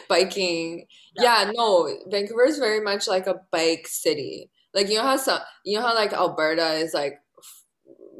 biking. 0.08 0.86
Yeah. 1.16 1.44
yeah, 1.44 1.50
no, 1.54 1.96
Vancouver 2.08 2.44
is 2.44 2.58
very 2.58 2.80
much 2.80 3.08
like 3.08 3.26
a 3.26 3.40
bike 3.50 3.88
city. 3.88 4.50
Like 4.74 4.90
you 4.90 4.96
know 4.96 5.02
how 5.02 5.16
some, 5.16 5.40
you 5.64 5.78
know 5.78 5.86
how 5.86 5.94
like 5.94 6.12
Alberta 6.12 6.74
is 6.74 6.92
like 6.92 7.14
f- 7.38 7.64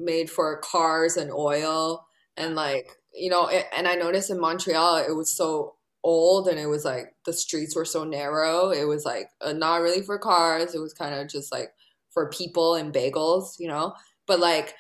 made 0.01 0.31
for 0.31 0.61
cars 0.61 1.19
and 1.19 1.31
oil 1.31 2.07
and 2.39 2.55
like 2.55 2.89
you 3.15 3.29
know 3.29 3.49
it, 3.49 3.67
and 3.77 3.87
I 3.87 3.97
noticed 3.97 4.31
in 4.31 4.41
Montreal 4.41 4.97
it 4.97 5.15
was 5.15 5.37
so 5.37 5.75
old 6.03 6.49
and 6.49 6.59
it 6.59 6.67
was 6.67 6.85
like 6.85 7.15
the 7.25 7.33
streets 7.33 7.77
were 7.77 7.85
so 7.85 8.05
narrow. 8.05 8.71
It 8.71 8.85
was 8.85 9.05
like 9.05 9.29
uh, 9.41 9.53
not 9.53 9.83
really 9.83 10.03
for 10.03 10.19
cars. 10.19 10.75
It 10.75 10.81
was 10.81 10.95
kind 10.95 11.15
of 11.15 11.29
just 11.29 11.53
like 11.53 11.73
for 12.11 12.31
people 12.31 12.75
and 12.75 12.93
bagels, 12.93 13.59
you 13.59 13.69
know. 13.69 13.95
But 14.27 14.41
like 14.41 14.75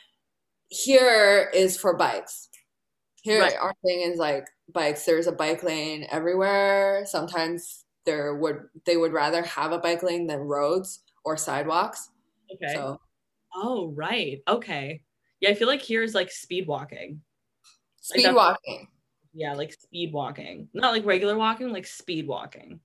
here 0.68 1.50
is 1.54 1.76
for 1.76 1.96
bikes. 1.96 2.48
Here 3.22 3.40
right. 3.40 3.56
our 3.60 3.74
thing 3.84 4.00
is 4.00 4.18
like 4.18 4.46
bikes. 4.72 5.04
There's 5.04 5.26
a 5.26 5.32
bike 5.32 5.62
lane 5.62 6.06
everywhere. 6.10 7.04
Sometimes 7.06 7.84
there 8.06 8.34
would 8.36 8.62
they 8.86 8.96
would 8.96 9.12
rather 9.12 9.42
have 9.42 9.72
a 9.72 9.78
bike 9.78 10.02
lane 10.02 10.26
than 10.26 10.40
roads 10.40 11.02
or 11.24 11.36
sidewalks. 11.36 12.10
Okay. 12.52 12.74
So. 12.74 13.00
Oh 13.54 13.92
right. 13.96 14.38
Okay. 14.48 15.02
Yeah, 15.40 15.50
I 15.50 15.54
feel 15.54 15.68
like 15.68 15.82
here 15.82 16.02
is 16.02 16.14
like 16.14 16.30
speed 16.30 16.66
walking. 16.66 17.20
Speed 18.00 18.26
like 18.26 18.36
walking. 18.36 18.88
Yeah, 19.32 19.54
like 19.54 19.72
speed 19.72 20.12
walking. 20.12 20.68
Not 20.74 20.92
like 20.92 21.04
regular 21.06 21.36
walking, 21.36 21.72
like 21.72 21.86
speed 21.86 22.26
walking. 22.26 22.80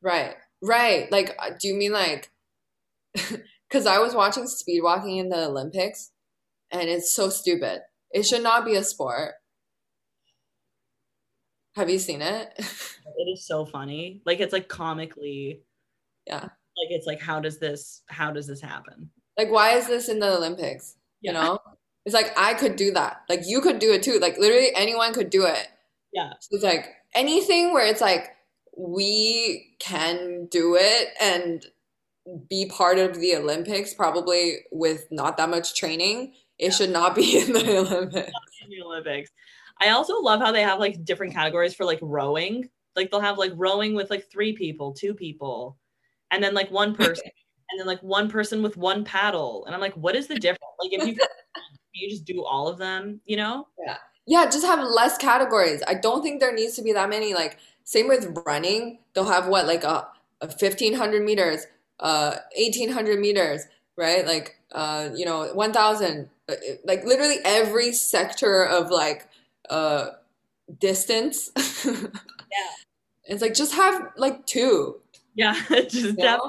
Right. 0.00 0.34
Right. 0.62 1.10
Like 1.12 1.36
uh, 1.38 1.50
do 1.58 1.68
you 1.68 1.74
mean 1.74 1.92
like 1.92 2.30
cuz 3.70 3.86
I 3.86 3.98
was 3.98 4.14
watching 4.14 4.46
speed 4.46 4.82
walking 4.82 5.18
in 5.18 5.28
the 5.28 5.46
Olympics 5.46 6.12
and 6.70 6.88
it's 6.88 7.14
so 7.14 7.28
stupid. 7.28 7.82
It 8.10 8.24
should 8.24 8.42
not 8.42 8.64
be 8.64 8.74
a 8.74 8.84
sport. 8.84 9.34
Have 11.74 11.88
you 11.88 11.98
seen 11.98 12.22
it? 12.22 12.52
it 12.58 13.30
is 13.32 13.46
so 13.46 13.64
funny. 13.64 14.22
Like 14.24 14.40
it's 14.40 14.52
like 14.52 14.68
comically 14.68 15.62
yeah. 16.26 16.42
Like 16.42 16.90
it's 16.90 17.06
like 17.06 17.20
how 17.20 17.40
does 17.40 17.58
this 17.58 18.02
how 18.08 18.30
does 18.30 18.46
this 18.46 18.60
happen? 18.60 19.10
Like 19.36 19.50
why 19.50 19.72
is 19.72 19.86
this 19.86 20.08
in 20.08 20.18
the 20.18 20.36
Olympics? 20.36 20.96
You 21.20 21.32
know? 21.32 21.58
It's 22.04 22.14
like 22.14 22.32
I 22.36 22.54
could 22.54 22.76
do 22.76 22.92
that. 22.92 23.22
Like 23.28 23.42
you 23.46 23.60
could 23.60 23.78
do 23.78 23.92
it 23.92 24.02
too. 24.02 24.18
Like 24.18 24.38
literally 24.38 24.74
anyone 24.74 25.12
could 25.14 25.30
do 25.30 25.46
it. 25.46 25.68
Yeah. 26.12 26.32
So 26.40 26.56
it's 26.56 26.64
like 26.64 26.94
anything 27.14 27.72
where 27.72 27.86
it's 27.86 28.00
like 28.00 28.30
we 28.76 29.76
can 29.80 30.46
do 30.50 30.76
it 30.76 31.08
and 31.20 31.64
be 32.48 32.66
part 32.66 32.98
of 32.98 33.18
the 33.18 33.36
Olympics 33.36 33.94
probably 33.94 34.58
with 34.70 35.06
not 35.10 35.36
that 35.36 35.50
much 35.50 35.74
training. 35.74 36.34
It 36.58 36.66
yeah. 36.66 36.70
should 36.70 36.90
not 36.90 37.14
be 37.14 37.40
in 37.40 37.52
the 37.52 37.78
Olympics. 37.78 38.32
In 38.62 38.70
the 38.70 38.82
Olympics. 38.82 39.30
I 39.80 39.90
also 39.90 40.20
love 40.20 40.40
how 40.40 40.52
they 40.52 40.62
have 40.62 40.78
like 40.78 41.04
different 41.04 41.34
categories 41.34 41.74
for 41.74 41.84
like 41.84 41.98
rowing. 42.00 42.68
Like 42.94 43.10
they'll 43.10 43.20
have 43.20 43.38
like 43.38 43.52
rowing 43.56 43.94
with 43.94 44.10
like 44.10 44.30
three 44.30 44.52
people, 44.52 44.92
two 44.92 45.14
people, 45.14 45.78
and 46.30 46.44
then 46.44 46.54
like 46.54 46.70
one 46.70 46.94
person, 46.94 47.24
and 47.70 47.80
then 47.80 47.86
like 47.86 48.02
one 48.02 48.28
person 48.28 48.62
with 48.62 48.76
one 48.76 49.02
paddle. 49.02 49.64
And 49.64 49.74
I'm 49.74 49.80
like, 49.80 49.94
what 49.94 50.14
is 50.14 50.26
the 50.26 50.36
difference? 50.36 50.60
Like 50.78 50.92
if 50.92 51.06
you 51.06 51.16
you 51.94 52.10
just 52.10 52.24
do 52.24 52.44
all 52.44 52.68
of 52.68 52.78
them, 52.78 53.20
you 53.24 53.36
know? 53.36 53.66
Yeah. 53.84 53.96
Yeah, 54.26 54.44
just 54.46 54.64
have 54.64 54.80
less 54.80 55.18
categories. 55.18 55.82
I 55.86 55.94
don't 55.94 56.22
think 56.22 56.40
there 56.40 56.54
needs 56.54 56.76
to 56.76 56.82
be 56.82 56.92
that 56.92 57.08
many. 57.08 57.34
Like 57.34 57.58
same 57.84 58.08
with 58.08 58.38
running, 58.46 58.98
they'll 59.14 59.24
have 59.24 59.48
what 59.48 59.66
like 59.66 59.84
a, 59.84 60.06
a 60.40 60.48
fifteen 60.48 60.94
hundred 60.94 61.24
meters, 61.24 61.66
uh, 62.00 62.36
eighteen 62.56 62.90
hundred 62.90 63.18
meters, 63.20 63.66
right? 63.96 64.26
Like 64.26 64.56
uh, 64.72 65.10
you 65.14 65.24
know, 65.24 65.46
one 65.54 65.72
thousand. 65.72 66.28
Uh, 66.48 66.54
like 66.84 67.04
literally 67.04 67.36
every 67.44 67.92
sector 67.92 68.64
of 68.64 68.90
like 68.90 69.28
uh 69.70 70.06
distance. 70.78 71.50
yeah. 71.84 72.68
It's 73.24 73.42
like 73.42 73.54
just 73.54 73.74
have 73.74 74.12
like 74.16 74.44
two. 74.46 75.00
Yeah, 75.34 75.58
just 75.88 76.20
have, 76.20 76.40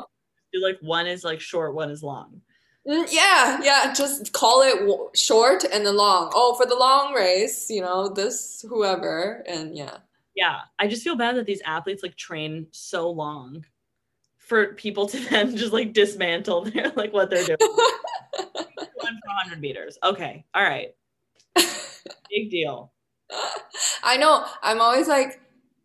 do 0.54 0.62
like 0.62 0.78
one 0.82 1.08
is 1.08 1.24
like 1.24 1.40
short, 1.40 1.74
one 1.74 1.90
is 1.90 2.04
long. 2.04 2.42
Mm, 2.88 3.08
yeah, 3.12 3.60
yeah. 3.64 3.94
Just 3.94 4.34
call 4.34 4.62
it 4.62 5.18
short 5.18 5.64
and 5.64 5.86
then 5.86 5.96
long. 5.96 6.32
Oh, 6.36 6.54
for 6.56 6.66
the 6.66 6.76
long 6.76 7.14
race, 7.14 7.70
you 7.70 7.82
know, 7.82 8.10
this 8.10 8.66
whoever, 8.68 9.44
and 9.48 9.76
yeah. 9.76 9.98
Yeah, 10.36 10.60
I 10.80 10.88
just 10.88 11.04
feel 11.04 11.16
bad 11.16 11.36
that 11.38 11.46
these 11.46 11.62
athletes 11.66 12.04
like 12.04 12.16
train 12.16 12.68
so 12.72 13.10
long 13.10 13.66
for 14.38 14.74
people 14.76 15.08
to 15.08 15.20
then 15.30 15.58
just 15.58 15.74
like 15.74 15.94
dismantle 15.94 16.64
their 16.66 16.92
like 16.96 17.14
what 17.14 17.30
they're 17.30 17.46
doing. 17.46 17.58
One 18.42 19.20
for 19.22 19.28
100 19.28 19.62
meters. 19.62 19.98
Okay, 20.04 20.46
all 20.54 20.64
right. 20.64 20.96
Big 22.30 22.50
deal. 22.50 22.92
I 24.04 24.18
know. 24.18 24.46
I'm 24.62 24.82
always 24.82 25.08
like, 25.08 25.40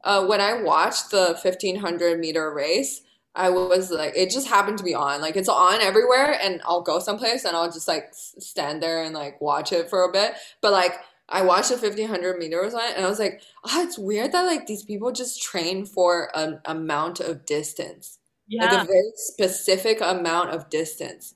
uh, 0.05 0.27
when 0.27 0.41
I 0.41 0.63
watch 0.63 1.09
the 1.11 1.39
1500 1.43 2.19
meter 2.19 2.53
race, 2.53 3.03
I 3.35 3.51
was 3.51 3.91
like, 3.91 4.15
it 4.17 4.31
just 4.31 4.49
happened 4.49 4.79
to 4.79 4.85
be 4.85 4.95
on. 4.95 5.21
Like 5.21 5.37
it's 5.37 5.49
on 5.49 5.81
everywhere, 5.81 6.39
and 6.43 6.61
I'll 6.65 6.83
go 6.83 6.99
someplace 6.99 7.45
and 7.45 7.57
I'll 7.57 7.71
just 7.71 7.89
like 7.89 8.09
stand 8.13 8.83
there 8.83 9.03
and 9.03 9.15
like 9.15 9.41
watch 9.41 9.73
it 9.73 9.89
for 9.89 10.03
a 10.03 10.13
bit. 10.13 10.35
But 10.61 10.73
like 10.73 10.95
I 11.29 11.43
watched 11.43 11.69
the 11.69 11.77
1500 11.77 12.39
meters 12.39 12.75
on 12.75 12.81
it, 12.85 12.97
and 12.97 13.05
I 13.05 13.09
was 13.09 13.19
like, 13.19 13.43
oh, 13.65 13.83
it's 13.83 13.99
weird 13.99 14.33
that 14.33 14.43
like 14.43 14.67
these 14.67 14.85
people 14.85 15.13
just 15.13 15.43
train 15.43 15.85
for 15.85 16.31
an 16.35 16.61
amount 16.65 17.21
of 17.21 17.45
distance, 17.45 18.19
yeah. 18.47 18.65
like 18.65 18.85
a 18.85 18.87
very 18.87 19.13
specific 19.15 20.01
amount 20.01 20.51
of 20.51 20.71
distance. 20.71 21.35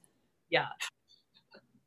Yeah, 0.48 0.68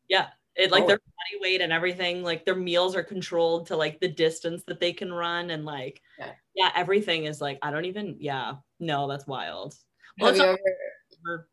yeah. 0.08 0.28
It 0.56 0.72
like 0.72 0.84
oh. 0.84 0.88
their 0.88 0.98
body 0.98 1.42
weight 1.42 1.62
and 1.62 1.74
everything, 1.74 2.24
like 2.24 2.46
their 2.46 2.56
meals 2.56 2.96
are 2.96 3.04
controlled 3.04 3.68
to 3.68 3.76
like 3.76 4.00
the 4.00 4.08
distance 4.08 4.64
that 4.68 4.80
they 4.80 4.94
can 4.94 5.12
run, 5.12 5.50
and 5.50 5.66
like 5.66 6.02
yeah, 6.20 6.32
yeah 6.56 6.72
everything 6.76 7.26
is 7.26 7.42
like 7.42 7.58
I 7.62 7.72
don't 7.72 7.86
even. 7.86 8.18
Yeah, 8.20 8.54
no, 8.80 9.10
that's 9.10 9.28
wild. 9.28 9.76
Have 10.20 10.38
you 10.38 10.44
ever... 10.44 11.48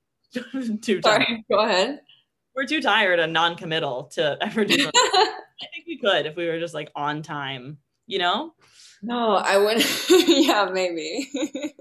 We're 0.54 0.76
too 0.76 1.00
tired. 1.00 1.22
Sorry, 1.24 1.44
go 1.50 1.60
ahead. 1.60 2.00
We're 2.54 2.66
too 2.66 2.80
tired 2.80 3.18
and 3.18 3.32
non-committal 3.32 4.10
to 4.14 4.38
ever 4.40 4.64
do. 4.64 4.90
I 4.94 5.66
think 5.72 5.86
we 5.86 5.98
could 5.98 6.26
if 6.26 6.36
we 6.36 6.46
were 6.46 6.58
just 6.58 6.74
like 6.74 6.90
on 6.94 7.22
time, 7.22 7.78
you 8.06 8.18
know? 8.18 8.54
No, 9.02 9.34
I 9.34 9.58
wouldn't. 9.58 9.86
yeah, 10.28 10.70
maybe. 10.72 11.30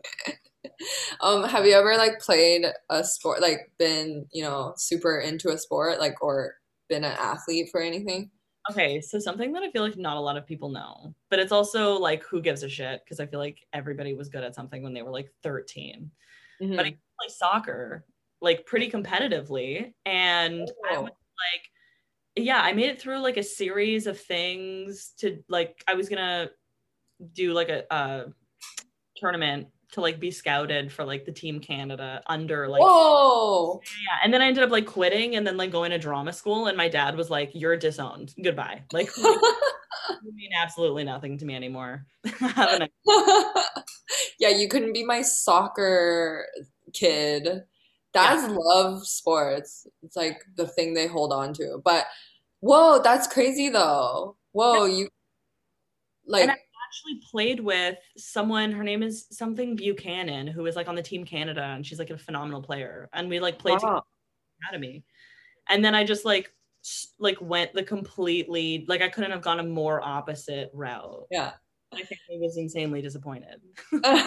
um, 1.22 1.44
have 1.44 1.66
you 1.66 1.74
ever 1.74 1.98
like 1.98 2.20
played 2.20 2.66
a 2.90 3.04
sport, 3.04 3.42
like 3.42 3.72
been, 3.78 4.26
you 4.32 4.44
know, 4.44 4.74
super 4.78 5.20
into 5.20 5.50
a 5.50 5.58
sport, 5.58 6.00
like, 6.00 6.22
or 6.22 6.56
been 6.90 7.04
an 7.04 7.16
athlete 7.20 7.70
for 7.72 7.82
anything? 7.82 8.32
Okay, 8.70 9.02
so 9.02 9.20
something 9.20 9.54
that 9.54 9.64
I 9.64 9.72
feel 9.72 9.82
like 9.82 9.98
not 9.98 10.18
a 10.18 10.22
lot 10.22 10.38
of 10.38 10.46
people 10.46 10.70
know, 10.70 11.16
but 11.30 11.40
it's 11.40 11.52
also 11.52 11.98
like 11.98 12.24
who 12.24 12.42
gives 12.42 12.64
a 12.64 12.70
shit 12.70 13.02
because 13.04 13.20
I 13.20 13.26
feel 13.26 13.40
like 13.40 13.60
everybody 13.74 14.14
was 14.14 14.30
good 14.30 14.44
at 14.44 14.56
something 14.56 14.84
when 14.84 14.94
they 14.94 15.02
were 15.02 15.12
like 15.12 15.32
13 15.44 16.12
mm-hmm. 16.62 16.76
but 16.76 16.86
I 16.86 16.90
play 16.90 17.30
soccer 17.30 18.06
like 18.42 18.66
pretty 18.66 18.90
competitively. 18.90 19.94
And 20.06 20.70
oh. 20.70 20.96
I 20.96 20.98
was 21.00 21.12
like, 21.12 21.70
yeah, 22.36 22.62
I 22.62 22.74
made 22.74 22.90
it 22.90 23.02
through 23.02 23.20
like 23.20 23.38
a 23.38 23.44
series 23.44 24.08
of 24.08 24.20
things 24.20 25.14
to 25.20 25.44
like, 25.48 25.84
I 25.88 25.94
was 25.94 26.10
gonna 26.10 26.50
do 27.34 27.54
like 27.54 27.70
a, 27.70 27.84
a 27.92 28.26
tournament 29.16 29.68
to 29.92 30.02
like 30.02 30.20
be 30.20 30.32
scouted 30.32 30.92
for 30.92 31.04
like 31.04 31.26
the 31.26 31.32
team 31.32 31.60
Canada 31.60 32.22
under 32.28 32.68
like 32.68 32.82
Whoa. 32.82 33.82
Yeah. 33.84 34.20
And 34.24 34.34
then 34.34 34.42
I 34.42 34.48
ended 34.48 34.64
up 34.64 34.72
like 34.72 34.86
quitting 34.86 35.36
and 35.36 35.46
then 35.46 35.58
like 35.58 35.72
going 35.72 35.92
to 35.92 35.98
drama 35.98 36.34
school 36.34 36.68
and 36.68 36.78
my 36.78 36.88
dad 36.88 37.16
was 37.16 37.30
like, 37.30 37.52
You're 37.54 37.78
disowned. 37.78 38.34
Goodbye. 38.42 38.84
Like 38.94 39.10
you 39.18 40.34
mean 40.34 40.52
absolutely 40.58 41.04
nothing 41.04 41.38
to 41.38 41.46
me 41.46 41.56
anymore. 41.56 42.06
yeah, 44.40 44.50
you 44.50 44.68
couldn't 44.70 44.94
be 44.94 45.04
my 45.04 45.22
soccer 45.22 46.48
kid. 46.94 47.64
Dads 48.14 48.44
yeah. 48.44 48.56
love 48.58 49.06
sports. 49.06 49.88
It's 50.04 50.16
like 50.16 50.42
the 50.56 50.68
thing 50.68 50.94
they 50.94 51.08
hold 51.08 51.34
on 51.34 51.54
to. 51.56 51.82
But 51.84 52.06
whoa, 52.62 53.02
that's 53.02 53.28
crazy 53.28 53.70
though. 53.70 54.38
Whoa, 54.54 54.86
you 54.86 55.10
like 56.26 56.50
actually 56.92 57.22
played 57.30 57.60
with 57.60 57.98
someone, 58.18 58.72
her 58.72 58.84
name 58.84 59.02
is 59.02 59.28
something 59.32 59.76
Buchanan, 59.76 60.48
who 60.48 60.66
is 60.66 60.76
like 60.76 60.88
on 60.88 60.96
the 60.96 61.02
team 61.02 61.24
Canada 61.24 61.64
and 61.64 61.86
she's 61.86 62.00
like 62.00 62.10
a 62.10 62.18
phenomenal 62.18 62.62
player. 62.62 63.10
And 63.14 63.30
we 63.30 63.40
like 63.40 63.58
played 63.58 63.80
wow. 63.82 64.04
academy. 64.62 65.04
And 65.70 65.84
then 65.84 65.96
I 65.96 66.04
just 66.04 66.26
like 66.26 66.54
like 67.20 67.40
went 67.40 67.74
the 67.74 67.84
completely 67.84 68.86
like 68.88 69.02
I 69.02 69.10
couldn't 69.10 69.32
have 69.32 69.42
gone 69.42 69.60
a 69.60 69.64
more 69.64 70.02
opposite 70.02 70.72
route. 70.74 71.28
Yeah. 71.32 71.52
I 71.94 72.04
think 72.04 72.22
I 72.30 72.38
was 72.40 72.58
insanely 72.58 73.02
disappointed. 73.02 73.62
yeah. 73.92 74.26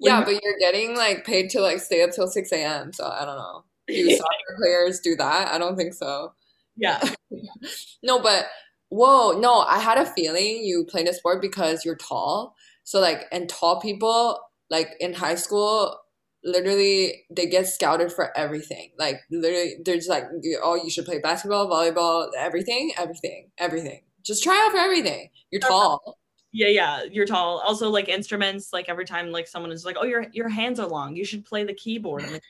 yeah, 0.00 0.24
but 0.24 0.42
you're 0.42 0.58
getting 0.58 0.96
like 0.96 1.24
paid 1.24 1.50
to 1.50 1.60
like 1.60 1.80
stay 1.80 2.02
up 2.02 2.10
till 2.12 2.26
6 2.26 2.52
a.m. 2.52 2.92
So 2.92 3.06
I 3.06 3.24
don't 3.24 3.36
know. 3.36 3.64
Do 3.86 4.10
soccer 4.16 4.56
players 4.58 5.00
do 5.00 5.14
that? 5.16 5.52
I 5.52 5.58
don't 5.58 5.76
think 5.76 5.94
so. 5.94 6.32
Yeah. 6.76 7.02
no, 8.02 8.20
but 8.20 8.46
whoa, 8.92 9.32
no, 9.32 9.60
I 9.60 9.78
had 9.78 9.98
a 9.98 10.04
feeling 10.06 10.62
you 10.64 10.84
played 10.84 11.08
a 11.08 11.14
sport 11.14 11.40
because 11.40 11.84
you're 11.84 11.96
tall. 11.96 12.54
So 12.84 13.00
like 13.00 13.24
and 13.32 13.48
tall 13.48 13.80
people 13.80 14.38
like 14.70 14.90
in 15.00 15.14
high 15.14 15.36
school 15.36 15.98
literally 16.44 17.24
they 17.30 17.46
get 17.46 17.68
scouted 17.68 18.12
for 18.12 18.36
everything. 18.36 18.90
Like 18.98 19.20
literally, 19.30 19.76
they're 19.84 19.96
just 19.96 20.10
like, 20.10 20.24
oh, 20.62 20.74
you 20.74 20.90
should 20.90 21.04
play 21.04 21.18
basketball, 21.20 21.68
volleyball, 21.68 22.30
everything, 22.36 22.92
everything, 22.98 23.50
everything. 23.58 24.02
Just 24.22 24.42
try 24.42 24.62
out 24.66 24.72
for 24.72 24.78
everything. 24.78 25.30
You're 25.50 25.60
tall. 25.60 26.18
Yeah, 26.52 26.68
yeah, 26.68 27.02
you're 27.10 27.26
tall. 27.26 27.62
Also, 27.64 27.88
like 27.88 28.08
instruments, 28.08 28.72
like 28.72 28.88
every 28.88 29.06
time 29.06 29.30
like 29.30 29.48
someone 29.48 29.72
is 29.72 29.84
like, 29.84 29.96
oh, 29.98 30.04
your 30.04 30.26
your 30.32 30.48
hands 30.48 30.78
are 30.78 30.86
long, 30.86 31.16
you 31.16 31.24
should 31.24 31.44
play 31.44 31.64
the 31.64 31.74
keyboard. 31.74 32.24
Like, 32.32 32.42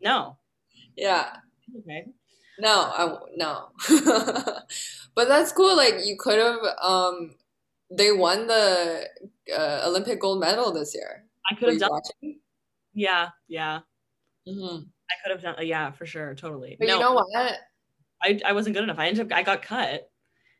no. 0.00 0.36
Yeah. 0.96 1.28
Okay. 1.80 2.04
No, 2.58 2.92
I 2.94 3.16
no. 3.36 3.68
but 5.14 5.28
that's 5.28 5.52
cool. 5.52 5.76
Like 5.76 5.94
you 6.04 6.16
could 6.18 6.38
have. 6.38 6.58
Um, 6.82 7.34
they 7.90 8.12
won 8.12 8.46
the 8.46 9.08
uh, 9.56 9.82
Olympic 9.86 10.20
gold 10.20 10.40
medal 10.40 10.72
this 10.72 10.94
year. 10.94 11.24
I 11.50 11.54
could 11.54 11.70
have 11.70 11.78
done. 11.78 11.90
Watching? 11.90 12.40
Yeah, 12.92 13.28
yeah. 13.46 13.80
Mm-hmm. 14.46 14.82
I 14.84 15.14
could 15.22 15.32
have 15.32 15.42
done. 15.42 15.66
Yeah, 15.66 15.92
for 15.92 16.04
sure, 16.04 16.34
totally. 16.34 16.76
But 16.78 16.88
no, 16.88 16.94
you 16.94 17.00
know 17.00 17.12
what? 17.12 17.58
I 18.22 18.40
I 18.44 18.52
wasn't 18.52 18.74
good 18.74 18.84
enough. 18.84 18.98
I 18.98 19.06
ended 19.06 19.26
up. 19.26 19.36
I 19.36 19.42
got 19.42 19.62
cut. 19.62 20.10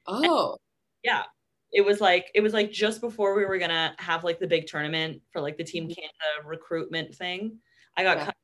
Oh. 0.07 0.53
And, 0.53 0.59
yeah. 1.03 1.23
It 1.71 1.85
was 1.85 2.01
like 2.01 2.31
it 2.35 2.41
was 2.41 2.55
like 2.55 2.73
just 2.73 3.03
before 3.03 3.37
we 3.37 3.45
were 3.45 3.59
gonna 3.59 3.95
have 3.99 4.25
like 4.25 4.39
the 4.39 4.47
big 4.47 4.67
tournament 4.67 5.21
for 5.31 5.43
like 5.43 5.59
the 5.59 5.65
Team 5.65 5.85
mm-hmm. 5.85 5.93
Canada 5.93 6.49
recruitment 6.49 7.15
thing. 7.15 7.59
I 7.97 8.05
got 8.05 8.17
yeah. 8.17 8.25
cut 8.27 8.35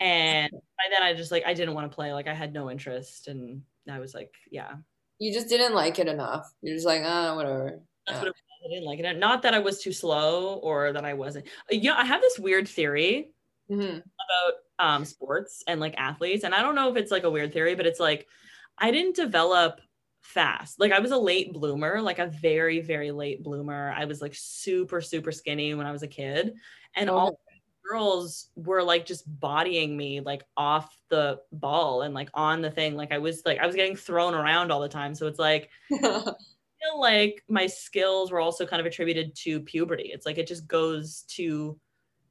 And 0.00 0.50
by 0.50 0.84
then 0.90 1.02
I 1.02 1.14
just 1.14 1.30
like 1.30 1.44
I 1.46 1.54
didn't 1.54 1.74
want 1.74 1.90
to 1.90 1.94
play. 1.94 2.12
Like 2.12 2.26
I 2.26 2.34
had 2.34 2.52
no 2.52 2.70
interest 2.70 3.28
and 3.28 3.62
I 3.88 4.00
was 4.00 4.14
like, 4.14 4.34
yeah. 4.50 4.74
You 5.18 5.32
just 5.32 5.48
didn't 5.48 5.74
like 5.74 5.98
it 5.98 6.08
enough. 6.08 6.50
You're 6.62 6.74
just 6.74 6.86
like, 6.86 7.02
ah, 7.04 7.36
whatever. 7.36 7.80
That's 8.06 8.16
yeah. 8.16 8.18
what 8.18 8.28
it 8.28 8.30
was. 8.30 8.42
I 8.64 8.68
didn't 8.68 8.86
like 8.86 8.98
it. 8.98 9.18
Not 9.18 9.42
that 9.42 9.54
I 9.54 9.58
was 9.58 9.82
too 9.82 9.92
slow 9.92 10.54
or 10.56 10.92
that 10.92 11.04
I 11.04 11.14
wasn't. 11.14 11.46
Yeah, 11.70 11.94
I 11.96 12.04
have 12.04 12.20
this 12.20 12.38
weird 12.38 12.68
theory 12.68 13.32
mm-hmm. 13.70 13.98
about 13.98 14.54
um, 14.78 15.04
sports 15.04 15.62
and 15.66 15.80
like 15.80 15.94
athletes. 15.96 16.44
And 16.44 16.54
I 16.54 16.62
don't 16.62 16.74
know 16.74 16.90
if 16.90 16.96
it's 16.96 17.10
like 17.10 17.24
a 17.24 17.30
weird 17.30 17.52
theory, 17.52 17.74
but 17.74 17.86
it's 17.86 18.00
like 18.00 18.26
I 18.78 18.90
didn't 18.90 19.16
develop 19.16 19.80
fast. 20.22 20.78
Like 20.78 20.92
I 20.92 21.00
was 21.00 21.10
a 21.10 21.18
late 21.18 21.52
bloomer, 21.52 22.00
like 22.00 22.18
a 22.18 22.26
very, 22.26 22.80
very 22.80 23.10
late 23.10 23.42
bloomer. 23.42 23.94
I 23.96 24.04
was 24.04 24.20
like 24.20 24.34
super, 24.34 25.00
super 25.00 25.32
skinny 25.32 25.74
when 25.74 25.86
I 25.86 25.92
was 25.92 26.02
a 26.02 26.08
kid. 26.08 26.54
And 26.94 27.08
oh. 27.08 27.16
all 27.16 27.40
girls 27.88 28.48
were 28.56 28.82
like 28.82 29.06
just 29.06 29.24
bodying 29.40 29.96
me 29.96 30.20
like 30.20 30.44
off 30.56 30.96
the 31.08 31.40
ball 31.52 32.02
and 32.02 32.14
like 32.14 32.30
on 32.34 32.62
the 32.62 32.70
thing. 32.70 32.96
Like 32.96 33.12
I 33.12 33.18
was 33.18 33.42
like 33.44 33.58
I 33.58 33.66
was 33.66 33.76
getting 33.76 33.96
thrown 33.96 34.34
around 34.34 34.70
all 34.70 34.80
the 34.80 34.88
time. 34.88 35.14
So 35.14 35.26
it's 35.26 35.38
like 35.38 35.70
feel 36.80 37.00
like 37.00 37.42
my 37.48 37.66
skills 37.66 38.30
were 38.30 38.40
also 38.40 38.66
kind 38.66 38.80
of 38.80 38.86
attributed 38.86 39.34
to 39.36 39.60
puberty. 39.60 40.10
It's 40.12 40.26
like 40.26 40.38
it 40.38 40.46
just 40.46 40.66
goes 40.66 41.24
to 41.30 41.78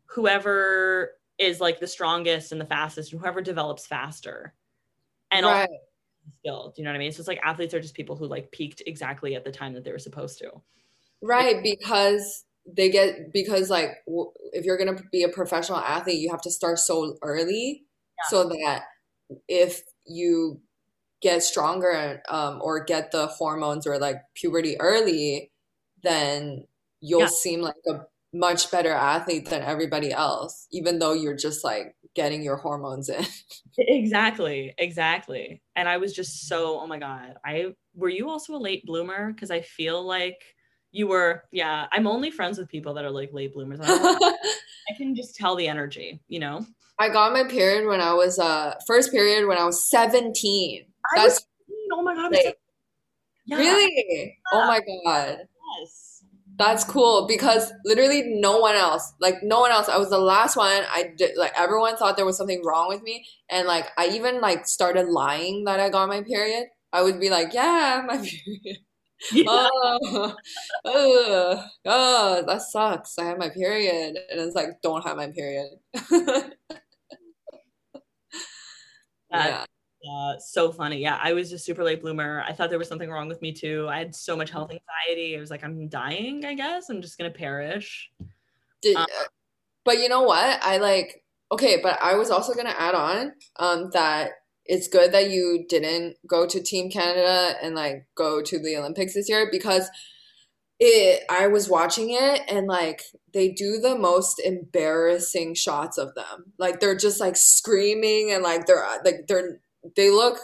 whoever 0.05 1.11
is 1.37 1.61
like 1.61 1.79
the 1.79 1.87
strongest 1.87 2.51
and 2.51 2.59
the 2.59 2.65
fastest, 2.65 3.11
and 3.11 3.21
whoever 3.21 3.41
develops 3.41 3.85
faster. 3.85 4.53
And 5.31 5.45
right. 5.45 5.69
skill. 6.39 6.73
Do 6.75 6.81
you 6.81 6.85
know 6.85 6.91
what 6.91 6.95
I 6.95 6.99
mean? 6.99 7.11
So 7.11 7.19
it's 7.19 7.27
like 7.27 7.39
athletes 7.43 7.73
are 7.73 7.79
just 7.79 7.93
people 7.93 8.15
who 8.15 8.25
like 8.25 8.51
peaked 8.51 8.81
exactly 8.87 9.35
at 9.35 9.43
the 9.43 9.51
time 9.51 9.73
that 9.73 9.83
they 9.83 9.91
were 9.91 9.99
supposed 9.99 10.39
to. 10.39 10.51
Right, 11.21 11.61
because 11.61 12.45
they 12.75 12.89
get 12.89 13.33
because 13.33 13.69
like 13.69 13.97
w- 14.05 14.31
if 14.53 14.65
you're 14.65 14.77
gonna 14.77 14.99
be 15.11 15.23
a 15.23 15.29
professional 15.29 15.79
athlete, 15.79 16.19
you 16.19 16.29
have 16.29 16.41
to 16.41 16.51
start 16.51 16.79
so 16.79 17.17
early 17.21 17.85
yeah. 18.17 18.23
so 18.29 18.49
that 18.49 18.83
if 19.47 19.81
you 20.05 20.61
get 21.21 21.43
stronger 21.43 22.21
um, 22.29 22.59
or 22.61 22.83
get 22.83 23.11
the 23.11 23.27
hormones 23.27 23.85
or 23.85 23.97
like 23.99 24.17
puberty 24.35 24.79
early, 24.79 25.51
then 26.03 26.65
you'll 27.01 27.21
yeah. 27.21 27.27
seem 27.27 27.61
like 27.61 27.75
a 27.87 28.01
much 28.31 28.71
better 28.71 28.91
athlete 28.91 29.49
than 29.49 29.61
everybody 29.63 30.11
else, 30.11 30.67
even 30.71 30.99
though 30.99 31.13
you're 31.13 31.35
just 31.35 31.63
like 31.63 31.95
getting 32.15 32.43
your 32.43 32.57
hormones 32.57 33.09
in. 33.09 33.25
exactly, 33.77 34.73
exactly. 34.77 35.61
And 35.75 35.89
I 35.89 35.97
was 35.97 36.13
just 36.13 36.47
so, 36.47 36.79
oh 36.79 36.87
my 36.87 36.99
God. 36.99 37.35
I 37.45 37.73
were 37.95 38.09
you 38.09 38.29
also 38.29 38.55
a 38.55 38.57
late 38.57 38.85
bloomer? 38.85 39.31
Because 39.33 39.51
I 39.51 39.61
feel 39.61 40.05
like 40.05 40.41
you 40.91 41.07
were, 41.07 41.43
yeah. 41.51 41.87
I'm 41.91 42.07
only 42.07 42.31
friends 42.31 42.57
with 42.57 42.69
people 42.69 42.93
that 42.95 43.05
are 43.05 43.11
like 43.11 43.31
late 43.33 43.53
bloomers. 43.53 43.79
I, 43.81 43.87
I 44.89 44.93
can 44.97 45.15
just 45.15 45.35
tell 45.35 45.55
the 45.55 45.67
energy, 45.67 46.19
you 46.27 46.39
know? 46.39 46.65
I 46.99 47.09
got 47.09 47.31
my 47.31 47.45
period 47.45 47.87
when 47.87 48.01
I 48.01 48.13
was 48.13 48.37
uh 48.39 48.75
first 48.85 49.11
period 49.11 49.47
when 49.47 49.57
I 49.57 49.63
was 49.63 49.89
17. 49.89 50.85
I 51.15 51.21
That's 51.21 51.35
was, 51.35 51.47
oh 51.93 52.03
my 52.03 52.13
god. 52.13 52.33
Like, 52.33 52.57
yeah. 53.45 53.57
Really? 53.57 54.37
Oh 54.51 54.67
my 54.67 54.81
god. 55.05 55.37
Yes. 55.79 56.23
That's 56.57 56.83
cool 56.83 57.25
because 57.25 57.71
literally 57.85 58.23
no 58.25 58.59
one 58.59 58.75
else, 58.75 59.13
like 59.21 59.35
no 59.41 59.61
one 59.61 59.71
else. 59.71 59.87
I 59.87 59.97
was 59.97 60.09
the 60.09 60.19
last 60.19 60.57
one. 60.57 60.83
I 60.89 61.13
did 61.17 61.37
like 61.37 61.53
everyone 61.57 61.95
thought 61.95 62.17
there 62.17 62.25
was 62.25 62.35
something 62.35 62.61
wrong 62.65 62.89
with 62.89 63.01
me, 63.01 63.25
and 63.49 63.65
like 63.65 63.87
I 63.97 64.09
even 64.09 64.41
like 64.41 64.67
started 64.67 65.07
lying 65.07 65.63
that 65.63 65.79
I 65.79 65.89
got 65.89 66.09
my 66.09 66.21
period. 66.21 66.67
I 66.91 67.01
would 67.01 67.17
be 67.17 67.29
like, 67.29 67.53
"Yeah, 67.53 68.03
my 68.05 68.17
period." 68.17 68.79
Yeah. 69.33 69.43
oh, 69.49 70.33
oh, 70.85 71.63
oh, 71.85 72.43
that 72.47 72.61
sucks. 72.61 73.17
I 73.19 73.25
have 73.25 73.37
my 73.37 73.49
period, 73.49 74.17
and 74.29 74.39
it's 74.39 74.55
like, 74.55 74.81
don't 74.81 75.05
have 75.05 75.17
my 75.17 75.27
period. 75.27 75.71
yeah 79.31 79.65
uh, 80.07 80.37
so 80.39 80.71
funny. 80.71 80.97
Yeah, 80.99 81.19
I 81.21 81.33
was 81.33 81.51
a 81.51 81.59
super 81.59 81.83
late 81.83 82.01
bloomer. 82.01 82.43
I 82.47 82.53
thought 82.53 82.69
there 82.69 82.79
was 82.79 82.87
something 82.87 83.09
wrong 83.09 83.27
with 83.27 83.41
me 83.41 83.51
too. 83.51 83.87
I 83.89 83.99
had 83.99 84.15
so 84.15 84.35
much 84.35 84.49
health 84.49 84.71
anxiety. 84.71 85.35
I 85.35 85.39
was 85.39 85.51
like, 85.51 85.63
I'm 85.63 85.87
dying. 85.87 86.45
I 86.45 86.53
guess 86.53 86.89
I'm 86.89 87.01
just 87.01 87.17
gonna 87.17 87.31
perish. 87.31 88.09
Did, 88.81 88.95
um, 88.95 89.07
but 89.83 89.99
you 89.99 90.09
know 90.09 90.23
what? 90.23 90.59
I 90.63 90.77
like. 90.77 91.23
Okay, 91.51 91.79
but 91.81 91.97
I 92.01 92.15
was 92.15 92.29
also 92.29 92.53
gonna 92.53 92.75
add 92.77 92.95
on 92.95 93.33
um, 93.57 93.89
that 93.93 94.31
it's 94.69 94.87
good 94.87 95.11
that 95.11 95.31
you 95.31 95.65
didn't 95.67 96.15
go 96.27 96.45
to 96.45 96.61
Team 96.61 96.91
Canada 96.91 97.55
and 97.61 97.73
like 97.73 98.05
go 98.13 98.39
to 98.43 98.59
the 98.59 98.77
Olympics 98.77 99.15
this 99.15 99.27
year 99.27 99.49
because 99.51 99.89
it 100.79 101.23
I 101.27 101.47
was 101.47 101.67
watching 101.67 102.11
it 102.11 102.41
and 102.47 102.67
like 102.67 103.01
they 103.33 103.49
do 103.49 103.79
the 103.79 103.97
most 103.97 104.39
embarrassing 104.39 105.55
shots 105.55 105.97
of 105.97 106.13
them. 106.13 106.53
Like 106.59 106.79
they're 106.79 106.95
just 106.95 107.19
like 107.19 107.35
screaming 107.35 108.31
and 108.31 108.43
like 108.43 108.67
they're 108.67 108.85
uh, 108.85 108.99
like 109.03 109.25
they're 109.27 109.59
they 109.95 110.11
look 110.11 110.37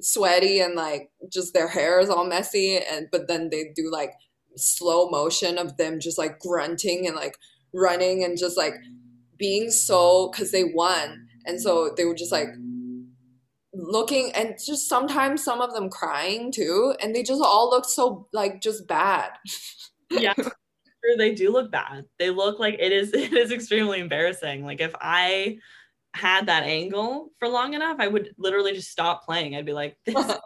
sweaty 0.00 0.60
and 0.60 0.76
like 0.76 1.10
just 1.30 1.52
their 1.52 1.68
hair 1.68 1.98
is 1.98 2.08
all 2.08 2.24
messy 2.24 2.78
and 2.78 3.08
but 3.10 3.26
then 3.26 3.50
they 3.50 3.72
do 3.74 3.90
like 3.90 4.12
slow 4.56 5.10
motion 5.10 5.58
of 5.58 5.76
them 5.76 5.98
just 5.98 6.18
like 6.18 6.38
grunting 6.38 7.06
and 7.08 7.16
like 7.16 7.36
running 7.74 8.22
and 8.22 8.38
just 8.38 8.56
like 8.56 8.74
being 9.38 9.70
so 9.70 10.30
because 10.30 10.52
they 10.52 10.64
won 10.64 11.26
and 11.46 11.60
so 11.60 11.92
they 11.96 12.04
were 12.04 12.14
just 12.14 12.32
like 12.32 12.48
looking 13.74 14.30
and 14.34 14.56
just 14.64 14.88
sometimes 14.88 15.42
some 15.42 15.60
of 15.60 15.72
them 15.72 15.88
crying 15.88 16.52
too 16.52 16.94
and 17.00 17.14
they 17.14 17.22
just 17.22 17.40
all 17.42 17.70
look 17.70 17.86
so 17.86 18.28
like 18.32 18.60
just 18.60 18.86
bad 18.86 19.30
yeah 20.10 20.34
they 21.18 21.34
do 21.34 21.50
look 21.50 21.70
bad 21.70 22.04
they 22.18 22.28
look 22.30 22.58
like 22.58 22.76
it 22.78 22.92
is 22.92 23.12
it 23.14 23.32
is 23.32 23.50
extremely 23.50 23.98
embarrassing 23.98 24.64
like 24.64 24.80
if 24.80 24.94
i 25.00 25.56
had 26.14 26.46
that 26.46 26.64
angle 26.64 27.30
for 27.38 27.48
long 27.48 27.74
enough, 27.74 27.96
I 27.98 28.08
would 28.08 28.34
literally 28.38 28.72
just 28.72 28.90
stop 28.90 29.24
playing. 29.24 29.56
I'd 29.56 29.66
be 29.66 29.72
like, 29.72 29.96
this 30.04 30.14
is 30.14 30.36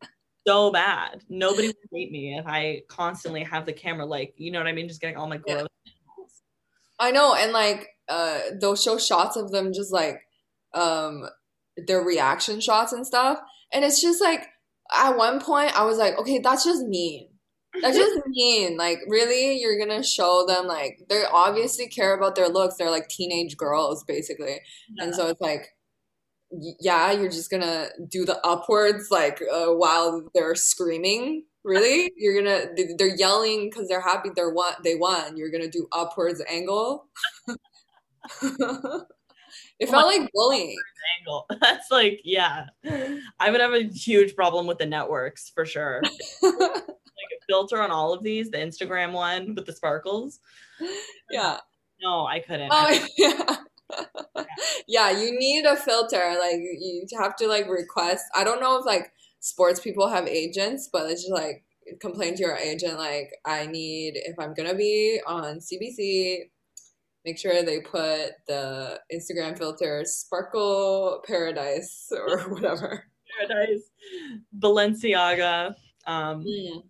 so 0.46 0.70
bad. 0.70 1.22
Nobody 1.28 1.68
would 1.68 1.76
hate 1.92 2.10
me 2.10 2.36
if 2.38 2.46
I 2.46 2.82
constantly 2.88 3.42
have 3.44 3.66
the 3.66 3.72
camera, 3.72 4.04
like, 4.04 4.34
you 4.36 4.50
know 4.50 4.58
what 4.58 4.68
I 4.68 4.72
mean? 4.72 4.88
Just 4.88 5.00
getting 5.00 5.16
all 5.16 5.28
my 5.28 5.38
gross. 5.38 5.66
Yeah. 5.84 5.92
I 6.98 7.10
know. 7.10 7.34
And 7.34 7.52
like, 7.52 7.88
uh, 8.08 8.40
they'll 8.60 8.76
show 8.76 8.98
shots 8.98 9.36
of 9.36 9.50
them 9.50 9.72
just 9.72 9.92
like, 9.92 10.20
um, 10.74 11.26
their 11.86 12.02
reaction 12.02 12.60
shots 12.60 12.92
and 12.92 13.06
stuff. 13.06 13.38
And 13.72 13.84
it's 13.84 14.00
just 14.00 14.20
like, 14.20 14.46
at 14.92 15.16
one 15.16 15.40
point, 15.40 15.78
I 15.78 15.84
was 15.84 15.98
like, 15.98 16.18
okay, 16.18 16.38
that's 16.38 16.64
just 16.64 16.84
mean. 16.84 17.28
That's 17.82 17.96
just 17.96 18.20
mean. 18.26 18.76
Like, 18.76 18.98
really, 19.08 19.58
you're 19.58 19.78
gonna 19.78 20.02
show 20.02 20.44
them 20.46 20.66
like 20.66 20.98
they 21.08 21.24
obviously 21.30 21.88
care 21.88 22.16
about 22.16 22.34
their 22.34 22.48
looks. 22.48 22.76
They're 22.76 22.90
like 22.90 23.08
teenage 23.08 23.56
girls, 23.56 24.04
basically, 24.04 24.60
yeah. 24.96 25.04
and 25.04 25.14
so 25.14 25.28
it's 25.28 25.40
like, 25.40 25.68
yeah, 26.80 27.12
you're 27.12 27.30
just 27.30 27.50
gonna 27.50 27.88
do 28.08 28.24
the 28.24 28.44
upwards 28.46 29.08
like 29.10 29.42
uh, 29.52 29.66
while 29.66 30.28
they're 30.34 30.54
screaming. 30.54 31.44
Really, 31.64 32.12
you're 32.16 32.42
gonna 32.42 32.66
they're 32.98 33.16
yelling 33.16 33.68
because 33.70 33.88
they're 33.88 34.00
happy 34.00 34.30
they're 34.34 34.52
won 34.52 34.74
they 34.84 34.94
won. 34.94 35.36
You're 35.36 35.50
gonna 35.50 35.68
do 35.68 35.88
upwards 35.92 36.42
angle. 36.48 37.08
It 39.78 39.88
felt 39.88 40.06
like 40.06 40.30
bullying. 40.32 40.76
Angle. 41.20 41.46
That's 41.60 41.90
like, 41.90 42.20
yeah. 42.24 42.66
I 43.38 43.50
would 43.50 43.60
have 43.60 43.74
a 43.74 43.84
huge 43.84 44.34
problem 44.34 44.66
with 44.66 44.78
the 44.78 44.86
networks 44.86 45.50
for 45.54 45.64
sure. 45.64 46.02
Like 47.16 47.40
a 47.40 47.44
filter 47.48 47.80
on 47.80 47.90
all 47.90 48.12
of 48.12 48.22
these, 48.22 48.50
the 48.50 48.58
Instagram 48.58 49.12
one 49.12 49.54
with 49.54 49.64
the 49.64 49.72
sparkles. 49.72 50.38
Yeah. 51.30 51.56
No, 52.02 52.26
I 52.26 52.40
couldn't. 52.40 52.68
Oh, 52.70 53.06
yeah. 53.18 53.56
yeah, 54.86 55.10
you 55.18 55.38
need 55.38 55.64
a 55.64 55.76
filter. 55.76 56.36
Like 56.38 56.56
you 56.56 57.06
have 57.18 57.34
to 57.36 57.48
like 57.48 57.68
request. 57.68 58.24
I 58.34 58.44
don't 58.44 58.60
know 58.60 58.78
if 58.78 58.84
like 58.84 59.12
sports 59.40 59.80
people 59.80 60.08
have 60.08 60.26
agents, 60.26 60.90
but 60.92 61.10
it's 61.10 61.22
just 61.22 61.32
like 61.32 61.64
complain 62.00 62.34
to 62.34 62.42
your 62.42 62.56
agent 62.56 62.98
like 62.98 63.30
I 63.44 63.66
need 63.66 64.14
if 64.16 64.38
I'm 64.38 64.54
gonna 64.54 64.74
be 64.74 65.20
on 65.26 65.60
CBC, 65.60 66.50
make 67.26 67.38
sure 67.38 67.62
they 67.62 67.80
put 67.80 68.30
the 68.46 69.00
Instagram 69.12 69.58
filter 69.58 70.04
sparkle 70.06 71.22
paradise 71.26 72.10
or 72.12 72.38
whatever. 72.48 73.04
Paradise, 73.38 73.82
Balenciaga. 74.58 75.74
Um, 76.06 76.44
mm. 76.44 76.84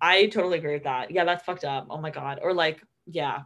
I 0.00 0.26
totally 0.26 0.58
agree 0.58 0.74
with 0.74 0.84
that. 0.84 1.10
Yeah, 1.10 1.24
that's 1.24 1.44
fucked 1.44 1.64
up. 1.64 1.86
Oh 1.90 1.98
my 1.98 2.10
god. 2.10 2.40
Or 2.42 2.52
like, 2.52 2.82
yeah, 3.06 3.40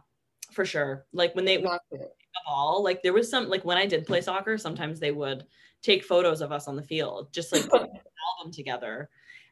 for 0.51 0.65
sure. 0.65 1.05
Like 1.13 1.33
when 1.35 1.45
they 1.45 1.55
exactly. 1.55 1.99
ball, 2.45 2.83
like 2.83 3.01
there 3.01 3.13
was 3.13 3.29
some 3.29 3.47
like 3.49 3.63
when 3.63 3.77
I 3.77 3.85
did 3.85 4.05
play 4.05 4.21
soccer, 4.21 4.57
sometimes 4.57 4.99
they 4.99 5.11
would 5.11 5.45
take 5.81 6.03
photos 6.03 6.41
of 6.41 6.51
us 6.51 6.67
on 6.67 6.75
the 6.75 6.83
field, 6.83 7.29
just 7.31 7.53
like 7.53 7.63
put 7.69 7.81
album 8.39 8.51
together. 8.51 9.09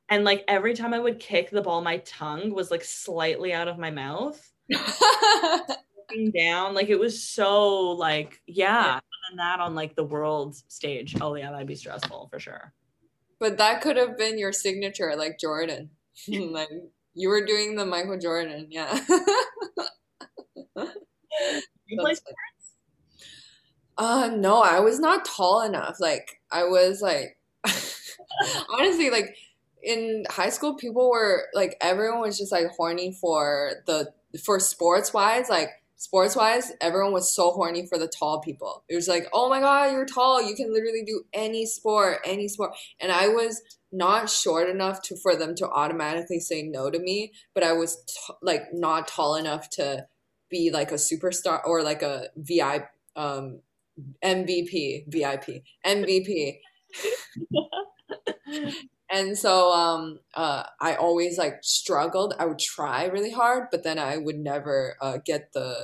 And 0.10 0.26
like 0.26 0.44
every 0.50 0.74
time 0.74 0.94
I 0.94 1.00
would 1.00 1.20
kick 1.20 1.50
the 1.50 1.62
ball, 1.62 1.82
my 1.82 1.98
tongue 2.00 2.54
was 2.54 2.70
like 2.70 2.84
slightly 2.84 3.54
out 3.54 3.70
of 3.70 3.80
my 3.80 3.90
mouth. 3.90 4.52
looking 6.12 6.32
down. 6.32 6.74
Like 6.74 6.90
it 6.90 7.00
was 7.00 7.24
so 7.24 7.92
like, 7.92 8.42
yeah. 8.48 8.86
yeah. 8.86 9.00
And 9.30 9.40
that 9.40 9.60
on 9.60 9.76
like 9.76 9.96
the 9.96 10.04
world 10.04 10.56
stage. 10.68 11.16
Oh 11.22 11.36
yeah, 11.36 11.52
that'd 11.52 11.68
be 11.68 11.76
stressful 11.76 12.28
for 12.32 12.40
sure. 12.40 12.74
But 13.40 13.58
that 13.58 13.82
could 13.82 13.98
have 13.98 14.18
been 14.18 14.38
your 14.38 14.52
signature, 14.52 15.16
like 15.16 15.40
Jordan. 15.40 15.90
like 16.28 16.70
you 17.14 17.30
were 17.30 17.46
doing 17.46 17.76
the 17.76 17.86
Michael 17.86 18.18
Jordan, 18.18 18.68
yeah. 18.70 19.00
you 20.78 22.00
play 22.00 22.14
sports? 22.14 22.38
Uh 23.98 24.32
no, 24.36 24.62
I 24.62 24.80
was 24.80 25.00
not 25.00 25.26
tall 25.26 25.62
enough. 25.62 25.98
Like 26.00 26.40
I 26.52 26.64
was 26.64 27.02
like 27.02 27.38
honestly 28.70 29.10
like 29.10 29.36
in 29.84 30.26
high 30.30 30.50
school 30.50 30.76
people 30.76 31.10
were 31.10 31.48
like 31.54 31.78
everyone 31.82 32.22
was 32.22 32.38
just 32.38 32.52
like 32.52 32.68
horny 32.76 33.18
for 33.20 33.74
the 33.88 34.12
for 34.44 34.60
sports 34.60 35.14
wise 35.14 35.50
like 35.50 35.70
sports 36.02 36.36
wise 36.36 36.72
everyone 36.82 37.14
was 37.14 37.32
so 37.32 37.52
horny 37.52 37.86
for 37.86 38.00
the 38.00 38.08
tall 38.08 38.42
people. 38.42 38.84
It 38.90 38.96
was 38.96 39.08
like 39.08 39.28
oh 39.34 39.50
my 39.50 39.60
god 39.60 39.92
you're 39.92 40.04
tall. 40.04 40.42
You 40.42 40.56
can 40.56 40.74
literally 40.74 41.04
do 41.06 41.26
any 41.32 41.68
sport 41.68 42.22
any 42.26 42.48
sport. 42.48 42.72
And 43.00 43.12
i 43.12 43.28
was 43.28 43.62
not 43.92 44.28
short 44.28 44.68
enough 44.68 45.04
to 45.04 45.16
for 45.16 45.36
them 45.36 45.54
to 45.56 45.70
automatically 45.70 46.40
say 46.40 46.64
no 46.64 46.90
to 46.90 46.98
me 46.98 47.34
but 47.54 47.64
i 47.64 47.74
was 47.74 47.98
t- 48.08 48.34
like 48.42 48.74
not 48.74 49.08
tall 49.08 49.36
enough 49.36 49.70
to 49.70 50.08
be 50.50 50.72
like 50.72 50.92
a 50.92 50.96
superstar 50.96 51.62
or 51.66 51.84
like 51.84 52.02
a 52.02 52.28
VIP, 52.36 52.88
um 53.16 53.60
mvp 54.24 55.04
vip 55.08 55.64
mvp 55.86 56.58
and 59.12 59.38
so 59.38 59.72
um, 59.72 60.20
uh, 60.34 60.64
I 60.80 60.96
always 60.96 61.38
like 61.38 61.60
struggled. 61.62 62.34
I 62.40 62.46
would 62.46 62.60
try 62.60 63.06
really 63.06 63.32
hard, 63.32 63.68
but 63.72 63.84
then 63.84 64.00
I 64.00 64.18
would 64.18 64.38
never 64.38 64.96
uh, 65.02 65.18
get 65.26 65.52
the 65.54 65.76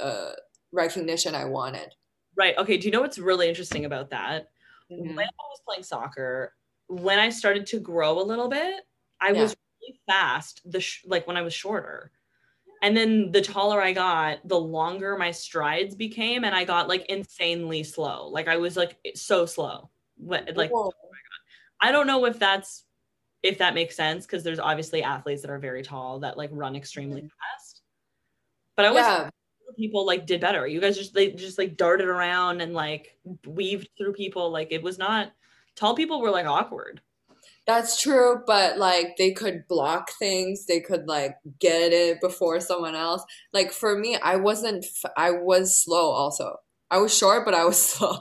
uh, 0.00 0.32
recognition 0.72 1.34
I 1.34 1.44
wanted. 1.44 1.94
Right. 2.36 2.56
Okay. 2.58 2.76
Do 2.76 2.86
you 2.86 2.92
know 2.92 3.00
what's 3.00 3.18
really 3.18 3.48
interesting 3.48 3.84
about 3.84 4.10
that? 4.10 4.48
Mm-hmm. 4.90 5.14
When 5.14 5.26
I 5.26 5.44
was 5.50 5.60
playing 5.66 5.84
soccer, 5.84 6.52
when 6.88 7.18
I 7.18 7.30
started 7.30 7.66
to 7.66 7.80
grow 7.80 8.20
a 8.20 8.22
little 8.22 8.48
bit, 8.48 8.82
I 9.20 9.32
yeah. 9.32 9.42
was 9.42 9.56
really 9.80 9.98
fast. 10.08 10.60
The 10.64 10.80
sh- 10.80 11.04
like 11.06 11.26
when 11.26 11.36
I 11.36 11.42
was 11.42 11.54
shorter, 11.54 12.10
and 12.82 12.96
then 12.96 13.32
the 13.32 13.40
taller 13.40 13.80
I 13.80 13.92
got, 13.92 14.46
the 14.46 14.60
longer 14.60 15.16
my 15.16 15.30
strides 15.30 15.94
became, 15.94 16.44
and 16.44 16.54
I 16.54 16.64
got 16.64 16.88
like 16.88 17.06
insanely 17.06 17.82
slow. 17.82 18.28
Like 18.28 18.48
I 18.48 18.58
was 18.58 18.76
like 18.76 18.96
so 19.14 19.46
slow. 19.46 19.90
What 20.18 20.56
Like 20.56 20.70
Whoa. 20.70 20.92
I 21.80 21.92
don't 21.92 22.06
know 22.06 22.24
if 22.24 22.38
that's 22.38 22.84
if 23.42 23.58
that 23.58 23.74
makes 23.74 23.96
sense 23.96 24.26
because 24.26 24.42
there's 24.42 24.58
obviously 24.58 25.02
athletes 25.02 25.42
that 25.42 25.50
are 25.50 25.58
very 25.58 25.82
tall 25.82 26.20
that 26.20 26.36
like 26.36 26.50
run 26.52 26.76
extremely 26.76 27.22
mm-hmm. 27.22 27.28
fast. 27.28 27.82
But 28.76 28.86
I 28.86 28.90
was 28.90 29.00
yeah. 29.00 29.30
people 29.76 30.04
like 30.04 30.26
did 30.26 30.40
better. 30.40 30.66
You 30.66 30.80
guys 30.80 30.96
just 30.96 31.14
they 31.14 31.32
just 31.32 31.58
like 31.58 31.76
darted 31.76 32.08
around 32.08 32.60
and 32.60 32.74
like 32.74 33.16
weaved 33.46 33.88
through 33.96 34.14
people. 34.14 34.50
Like 34.50 34.68
it 34.70 34.82
was 34.82 34.98
not 34.98 35.32
tall 35.76 35.94
people 35.94 36.20
were 36.20 36.30
like 36.30 36.46
awkward. 36.46 37.00
That's 37.66 38.00
true, 38.00 38.42
but 38.46 38.78
like 38.78 39.16
they 39.16 39.32
could 39.32 39.66
block 39.68 40.10
things, 40.18 40.66
they 40.66 40.80
could 40.80 41.06
like 41.08 41.36
get 41.58 41.92
it 41.92 42.20
before 42.20 42.60
someone 42.60 42.94
else. 42.94 43.24
Like 43.52 43.72
for 43.72 43.98
me, 43.98 44.16
I 44.16 44.36
wasn't 44.36 44.84
I 45.16 45.32
was 45.32 45.80
slow 45.80 46.10
also. 46.10 46.56
I 46.90 46.98
was 46.98 47.16
short, 47.16 47.44
but 47.44 47.54
I 47.54 47.64
was 47.64 47.80
slow 47.92 48.18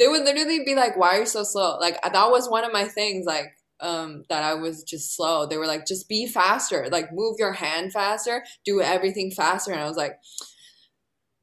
they 0.00 0.08
would 0.08 0.24
literally 0.24 0.64
be 0.64 0.74
like, 0.74 0.96
"Why 0.96 1.16
are 1.16 1.20
you 1.20 1.26
so 1.26 1.44
slow?" 1.44 1.78
Like 1.78 2.00
that 2.02 2.30
was 2.30 2.48
one 2.48 2.64
of 2.64 2.72
my 2.72 2.86
things. 2.86 3.26
Like 3.26 3.54
um, 3.80 4.24
that 4.30 4.42
I 4.42 4.54
was 4.54 4.82
just 4.82 5.14
slow. 5.14 5.46
They 5.46 5.58
were 5.58 5.66
like, 5.66 5.86
"Just 5.86 6.08
be 6.08 6.26
faster. 6.26 6.88
Like 6.90 7.12
move 7.12 7.36
your 7.38 7.52
hand 7.52 7.92
faster. 7.92 8.44
Do 8.64 8.80
everything 8.80 9.30
faster." 9.30 9.72
And 9.72 9.80
I 9.80 9.86
was 9.86 9.98
like, 9.98 10.18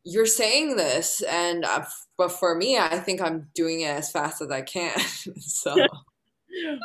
"You're 0.04 0.26
saying 0.26 0.76
this, 0.76 1.22
and 1.22 1.64
uh, 1.64 1.86
but 2.18 2.32
for 2.32 2.56
me, 2.56 2.80
I 2.80 2.98
think 2.98 3.22
I'm 3.22 3.48
doing 3.54 3.82
it 3.82 3.92
as 3.92 4.12
fast 4.12 4.42
as 4.42 4.50
I 4.52 4.64
can." 4.64 5.00
so. 5.40 5.76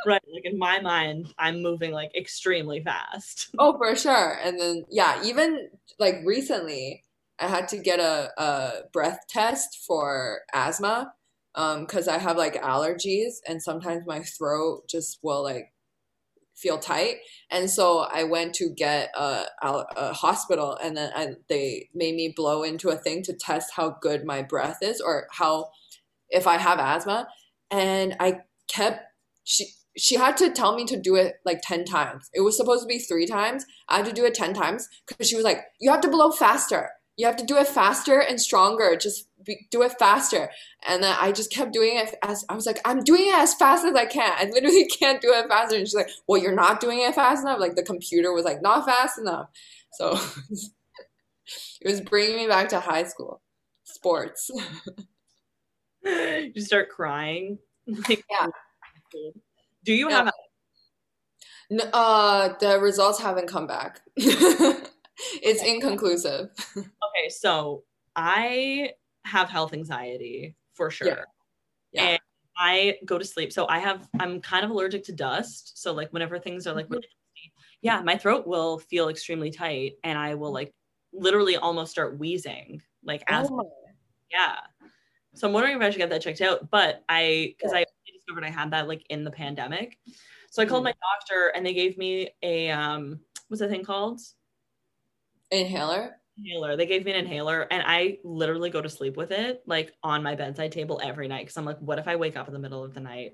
right 0.06 0.20
like 0.34 0.44
in 0.44 0.58
my 0.58 0.80
mind 0.80 1.32
i'm 1.38 1.62
moving 1.62 1.92
like 1.92 2.14
extremely 2.14 2.82
fast 2.82 3.48
oh 3.58 3.78
for 3.78 3.96
sure 3.96 4.38
and 4.42 4.60
then 4.60 4.84
yeah 4.90 5.22
even 5.24 5.70
like 5.98 6.16
recently 6.26 7.02
i 7.38 7.46
had 7.46 7.68
to 7.68 7.78
get 7.78 7.98
a, 7.98 8.28
a 8.36 8.72
breath 8.92 9.20
test 9.28 9.78
for 9.86 10.40
asthma 10.52 11.14
because 11.54 12.08
um, 12.08 12.14
I 12.14 12.18
have 12.18 12.36
like 12.36 12.62
allergies 12.62 13.34
and 13.46 13.62
sometimes 13.62 14.06
my 14.06 14.22
throat 14.22 14.88
just 14.88 15.18
will 15.22 15.42
like 15.42 15.72
feel 16.54 16.78
tight. 16.78 17.16
And 17.50 17.68
so 17.68 18.00
I 18.00 18.24
went 18.24 18.54
to 18.54 18.70
get 18.70 19.10
a, 19.16 19.44
a 19.62 20.12
hospital 20.12 20.78
and 20.82 20.96
then 20.96 21.10
I, 21.14 21.34
they 21.48 21.88
made 21.94 22.14
me 22.14 22.32
blow 22.34 22.62
into 22.62 22.88
a 22.88 22.96
thing 22.96 23.22
to 23.24 23.34
test 23.34 23.72
how 23.74 23.96
good 24.00 24.24
my 24.24 24.42
breath 24.42 24.78
is 24.80 25.00
or 25.00 25.26
how 25.32 25.70
if 26.30 26.46
I 26.46 26.56
have 26.58 26.78
asthma. 26.78 27.28
And 27.70 28.16
I 28.20 28.40
kept 28.68 29.04
she 29.44 29.66
she 29.96 30.16
had 30.16 30.38
to 30.38 30.50
tell 30.50 30.74
me 30.74 30.86
to 30.86 30.98
do 30.98 31.16
it 31.16 31.34
like 31.44 31.60
10 31.62 31.84
times. 31.84 32.30
It 32.32 32.40
was 32.40 32.56
supposed 32.56 32.82
to 32.82 32.86
be 32.86 32.98
three 32.98 33.26
times. 33.26 33.66
I 33.88 33.98
had 33.98 34.06
to 34.06 34.12
do 34.12 34.24
it 34.24 34.34
10 34.34 34.54
times 34.54 34.88
because 35.06 35.28
she 35.28 35.36
was 35.36 35.44
like, 35.44 35.58
you 35.80 35.90
have 35.90 36.00
to 36.00 36.08
blow 36.08 36.30
faster. 36.30 36.90
You 37.16 37.26
have 37.26 37.36
to 37.36 37.44
do 37.44 37.56
it 37.56 37.68
faster 37.68 38.20
and 38.20 38.40
stronger. 38.40 38.96
Just 38.96 39.28
be, 39.44 39.66
do 39.70 39.82
it 39.82 39.92
faster. 39.98 40.50
And 40.86 41.02
then 41.02 41.14
I 41.20 41.32
just 41.32 41.52
kept 41.52 41.72
doing 41.72 41.96
it 41.96 42.14
as 42.22 42.44
I 42.48 42.54
was 42.54 42.66
like, 42.66 42.80
I'm 42.84 43.02
doing 43.02 43.26
it 43.26 43.34
as 43.34 43.54
fast 43.54 43.84
as 43.84 43.94
I 43.94 44.06
can. 44.06 44.32
I 44.36 44.50
literally 44.50 44.86
can't 44.86 45.20
do 45.20 45.32
it 45.32 45.48
faster. 45.48 45.76
And 45.76 45.86
she's 45.86 45.94
like, 45.94 46.10
Well, 46.26 46.40
you're 46.40 46.54
not 46.54 46.80
doing 46.80 47.00
it 47.00 47.14
fast 47.14 47.42
enough. 47.42 47.60
Like 47.60 47.74
the 47.76 47.82
computer 47.82 48.32
was 48.32 48.44
like, 48.44 48.62
Not 48.62 48.86
fast 48.86 49.18
enough. 49.18 49.48
So 49.92 50.18
it 51.80 51.88
was 51.88 52.00
bringing 52.00 52.36
me 52.36 52.46
back 52.46 52.68
to 52.70 52.80
high 52.80 53.04
school 53.04 53.42
sports. 53.84 54.50
you 56.04 56.60
start 56.60 56.88
crying. 56.90 57.58
yeah. 57.86 58.46
Do 59.84 59.92
you 59.92 60.08
yeah. 60.08 60.24
have? 60.24 60.32
No, 61.70 61.84
uh, 61.92 62.54
the 62.58 62.80
results 62.80 63.20
haven't 63.20 63.48
come 63.48 63.66
back. 63.66 64.00
it's 65.42 65.62
inconclusive. 65.62 66.50
Okay, 66.76 67.28
so 67.28 67.84
I 68.16 68.92
have 69.26 69.50
health 69.50 69.74
anxiety 69.74 70.56
for 70.72 70.90
sure. 70.90 71.08
Yeah. 71.08 71.24
yeah. 71.92 72.02
And 72.02 72.20
I 72.56 72.98
go 73.04 73.18
to 73.18 73.24
sleep. 73.24 73.52
So 73.52 73.68
I 73.68 73.78
have, 73.80 74.08
I'm 74.18 74.40
kind 74.40 74.64
of 74.64 74.70
allergic 74.70 75.04
to 75.04 75.12
dust. 75.12 75.82
So 75.82 75.92
like 75.92 76.10
whenever 76.10 76.38
things 76.38 76.66
are 76.66 76.74
like 76.74 76.86
mm-hmm. 76.86 76.94
really 76.94 77.08
yeah, 77.82 78.00
my 78.00 78.16
throat 78.16 78.46
will 78.46 78.78
feel 78.78 79.08
extremely 79.08 79.50
tight 79.50 79.94
and 80.04 80.16
I 80.16 80.36
will 80.36 80.52
like 80.52 80.72
literally 81.12 81.56
almost 81.56 81.90
start 81.90 82.18
wheezing. 82.18 82.80
Like 83.04 83.24
as 83.26 83.48
oh. 83.50 83.70
yeah. 84.30 84.56
So 85.34 85.48
I'm 85.48 85.52
wondering 85.52 85.76
if 85.76 85.82
I 85.82 85.90
should 85.90 85.98
get 85.98 86.10
that 86.10 86.22
checked 86.22 86.40
out. 86.40 86.70
But 86.70 87.02
I 87.08 87.54
because. 87.58 87.72
I 87.72 87.84
discovered 88.12 88.44
I 88.44 88.50
had 88.50 88.70
that 88.70 88.86
like 88.86 89.04
in 89.10 89.24
the 89.24 89.30
pandemic. 89.30 89.98
So 90.50 90.62
I 90.62 90.66
called 90.66 90.84
mm-hmm. 90.84 90.94
my 91.00 91.18
doctor 91.18 91.52
and 91.54 91.66
they 91.66 91.74
gave 91.74 91.98
me 91.98 92.30
a 92.42 92.70
um 92.70 93.18
what's 93.48 93.60
that 93.60 93.68
thing 93.70 93.84
called? 93.84 94.20
Inhaler 95.52 96.16
inhaler. 96.38 96.76
They 96.76 96.86
gave 96.86 97.04
me 97.04 97.12
an 97.12 97.18
inhaler 97.18 97.66
and 97.70 97.82
I 97.86 98.18
literally 98.24 98.70
go 98.70 98.80
to 98.80 98.88
sleep 98.88 99.16
with 99.16 99.32
it 99.32 99.62
like 99.66 99.92
on 100.02 100.22
my 100.22 100.34
bedside 100.34 100.72
table 100.72 101.00
every 101.02 101.28
night 101.28 101.44
because 101.44 101.56
I'm 101.56 101.64
like, 101.64 101.78
what 101.78 101.98
if 101.98 102.08
I 102.08 102.16
wake 102.16 102.36
up 102.36 102.48
in 102.48 102.52
the 102.52 102.58
middle 102.58 102.84
of 102.84 102.94
the 102.94 103.00
night 103.00 103.32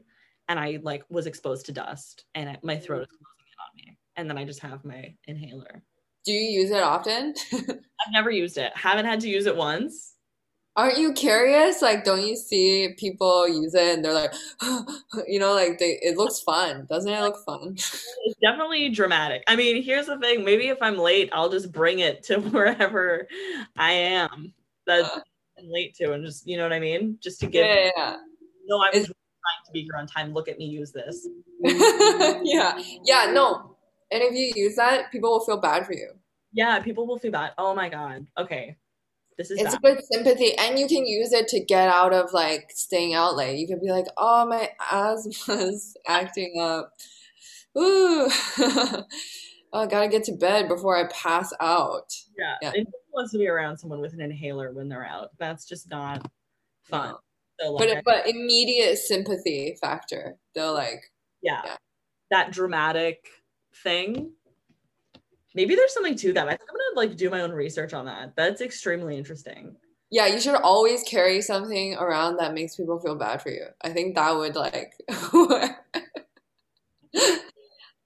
and 0.49 0.59
I 0.59 0.79
like 0.83 1.05
was 1.09 1.27
exposed 1.27 1.67
to 1.67 1.73
dust 1.73 2.25
and 2.35 2.51
I, 2.51 2.59
my 2.63 2.75
mm-hmm. 2.75 2.85
throat 2.85 3.03
is 3.03 3.09
closing 3.09 3.47
in 3.47 3.61
on 3.61 3.77
me 3.77 3.99
and 4.17 4.31
then 4.31 4.39
I 4.39 4.45
just 4.45 4.61
have 4.61 4.85
my 4.85 5.15
inhaler. 5.27 5.83
Do 6.25 6.33
you 6.33 6.61
use 6.61 6.71
it 6.71 6.83
often? 6.83 7.35
I've 7.53 8.13
never 8.13 8.31
used 8.31 8.59
it. 8.59 8.73
Haven't 8.75 9.07
had 9.07 9.21
to 9.21 9.29
use 9.29 9.47
it 9.47 9.57
once. 9.57 10.15
Aren't 10.79 10.97
you 10.97 11.13
curious? 11.13 11.83
Like, 11.83 12.05
don't 12.05 12.25
you 12.25 12.37
see 12.37 12.95
people 12.97 13.49
use 13.49 13.75
it 13.75 13.97
and 13.97 14.05
they're 14.05 14.15
like, 14.15 14.33
you 15.27 15.41
know, 15.41 15.53
like 15.53 15.81
they, 15.81 15.99
it 16.01 16.17
looks 16.17 16.39
fun. 16.39 16.87
Doesn't 16.89 17.13
it 17.13 17.21
look 17.21 17.45
fun? 17.45 17.77
It's 18.25 18.39
definitely 18.41 18.89
dramatic. 18.91 19.43
I 19.49 19.57
mean, 19.57 19.83
here's 19.83 20.07
the 20.07 20.19
thing. 20.21 20.45
Maybe 20.45 20.69
if 20.69 20.79
I'm 20.81 20.97
late, 20.97 21.31
I'll 21.33 21.49
just 21.49 21.73
bring 21.73 21.99
it 21.99 22.23
to 22.25 22.39
wherever 22.53 23.27
I 23.77 23.91
am 23.91 24.55
that 24.87 25.05
uh, 25.05 25.21
I'm 25.59 25.69
late 25.69 25.97
to 25.97 26.13
and 26.13 26.25
just, 26.25 26.47
you 26.47 26.57
know 26.57 26.63
what 26.63 26.73
I 26.73 26.79
mean? 26.79 27.19
Just 27.21 27.41
to 27.41 27.49
give, 27.49 27.67
yeah, 27.67 27.91
yeah. 27.97 28.17
no, 28.69 28.81
I'm 28.81 28.93
trying 28.93 29.05
to 29.05 29.73
be 29.73 29.83
here 29.83 29.97
on 29.99 30.07
time. 30.07 30.33
Look 30.33 30.47
at 30.47 30.59
me 30.59 30.67
use 30.67 30.93
this. 30.93 31.27
yeah. 31.65 32.81
Yeah. 33.05 33.33
No. 33.33 33.75
And 34.13 34.23
if 34.23 34.33
you 34.33 34.53
use 34.55 34.77
that, 34.77 35.11
people 35.11 35.31
will 35.31 35.45
feel 35.45 35.61
bad 35.61 35.87
for 35.87 35.93
you. 35.93 36.13
Yeah. 36.53 36.79
People 36.79 37.05
will 37.05 37.19
feel 37.19 37.33
bad. 37.33 37.51
Oh 37.59 37.75
my 37.75 37.89
God. 37.89 38.29
Okay 38.39 38.77
this 39.39 39.53
is 39.53 39.61
it's 39.61 39.75
a 39.75 39.79
good 39.79 40.01
sympathy 40.13 40.59
and 40.59 40.79
you 40.79 40.89
can 40.89 41.07
use 41.07 41.33
it 41.33 41.47
to 41.49 41.61
get 41.61 41.89
out 41.89 42.13
of 42.13 42.33
like 42.33 42.73
staying 42.75 43.15
out 43.15 43.37
late. 43.37 43.59
You 43.59 43.69
can 43.69 43.79
be 43.81 43.91
like 43.91 44.07
oh 44.17 44.45
my 44.47 44.71
asthma's 44.91 45.97
acting 46.09 46.61
up. 46.61 46.93
Ooh. 47.79 48.29
Oh, 49.71 49.81
i 49.81 49.87
gotta 49.87 50.09
get 50.09 50.25
to 50.25 50.33
bed 50.33 50.67
before 50.67 50.97
i 50.97 51.07
pass 51.13 51.53
out. 51.61 52.11
Yeah, 52.39 52.55
yeah. 52.63 52.73
it 52.75 52.89
wants 53.13 53.33
to 53.33 53.39
be 53.39 53.49
around 53.49 53.77
someone 53.77 54.01
with 54.01 54.15
an 54.15 54.21
inhaler 54.23 54.73
when 54.73 54.89
they're 54.89 55.05
out. 55.05 55.29
That's 55.39 55.67
just 55.67 55.91
not 55.91 56.27
fun. 56.85 57.11
No. 57.11 57.19
so, 57.61 57.73
like, 57.73 58.03
but 58.05 58.05
but 58.05 58.29
immediate 58.29 58.97
sympathy 58.97 59.77
factor. 59.79 60.37
They're 60.55 60.71
like 60.71 61.03
yeah, 61.43 61.61
yeah. 61.65 61.77
That 62.31 62.51
dramatic 62.51 63.29
thing 63.83 64.33
maybe 65.59 65.75
there's 65.75 65.93
something 65.93 66.15
to 66.15 66.33
that. 66.35 66.47
I 66.47 66.51
think 66.51 66.71
I'm 66.71 66.77
gonna 66.77 67.09
like 67.09 67.17
do 67.17 67.31
my 67.31 67.41
own 67.41 67.51
research 67.51 67.93
on 67.93 68.07
that. 68.07 68.37
That's 68.37 68.61
extremely 68.61 69.19
interesting. 69.19 69.75
Yeah, 70.09 70.29
you 70.29 70.41
should 70.41 70.55
always 70.55 71.03
carry 71.03 71.43
something 71.43 71.97
around 71.97 72.37
that 72.37 72.55
makes 72.55 72.77
people 72.77 73.01
feel 73.01 73.17
bad 73.17 73.43
for 73.43 73.51
you. 73.51 73.67
I 73.83 73.91
think 73.91 74.15
that 74.15 74.37
would 74.37 74.55
like 74.55 74.93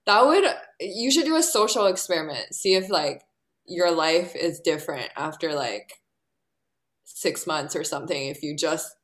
that 0.07 0.25
would 0.25 0.45
you 0.79 1.11
should 1.11 1.25
do 1.25 1.35
a 1.35 1.43
social 1.43 1.85
experiment. 1.85 2.55
See 2.55 2.73
if 2.73 2.89
like 2.89 3.21
your 3.67 3.91
life 3.91 4.35
is 4.35 4.59
different 4.59 5.11
after 5.15 5.53
like 5.53 5.93
six 7.03 7.45
months 7.45 7.75
or 7.75 7.83
something 7.83 8.27
if 8.27 8.41
you 8.41 8.57
just 8.57 8.95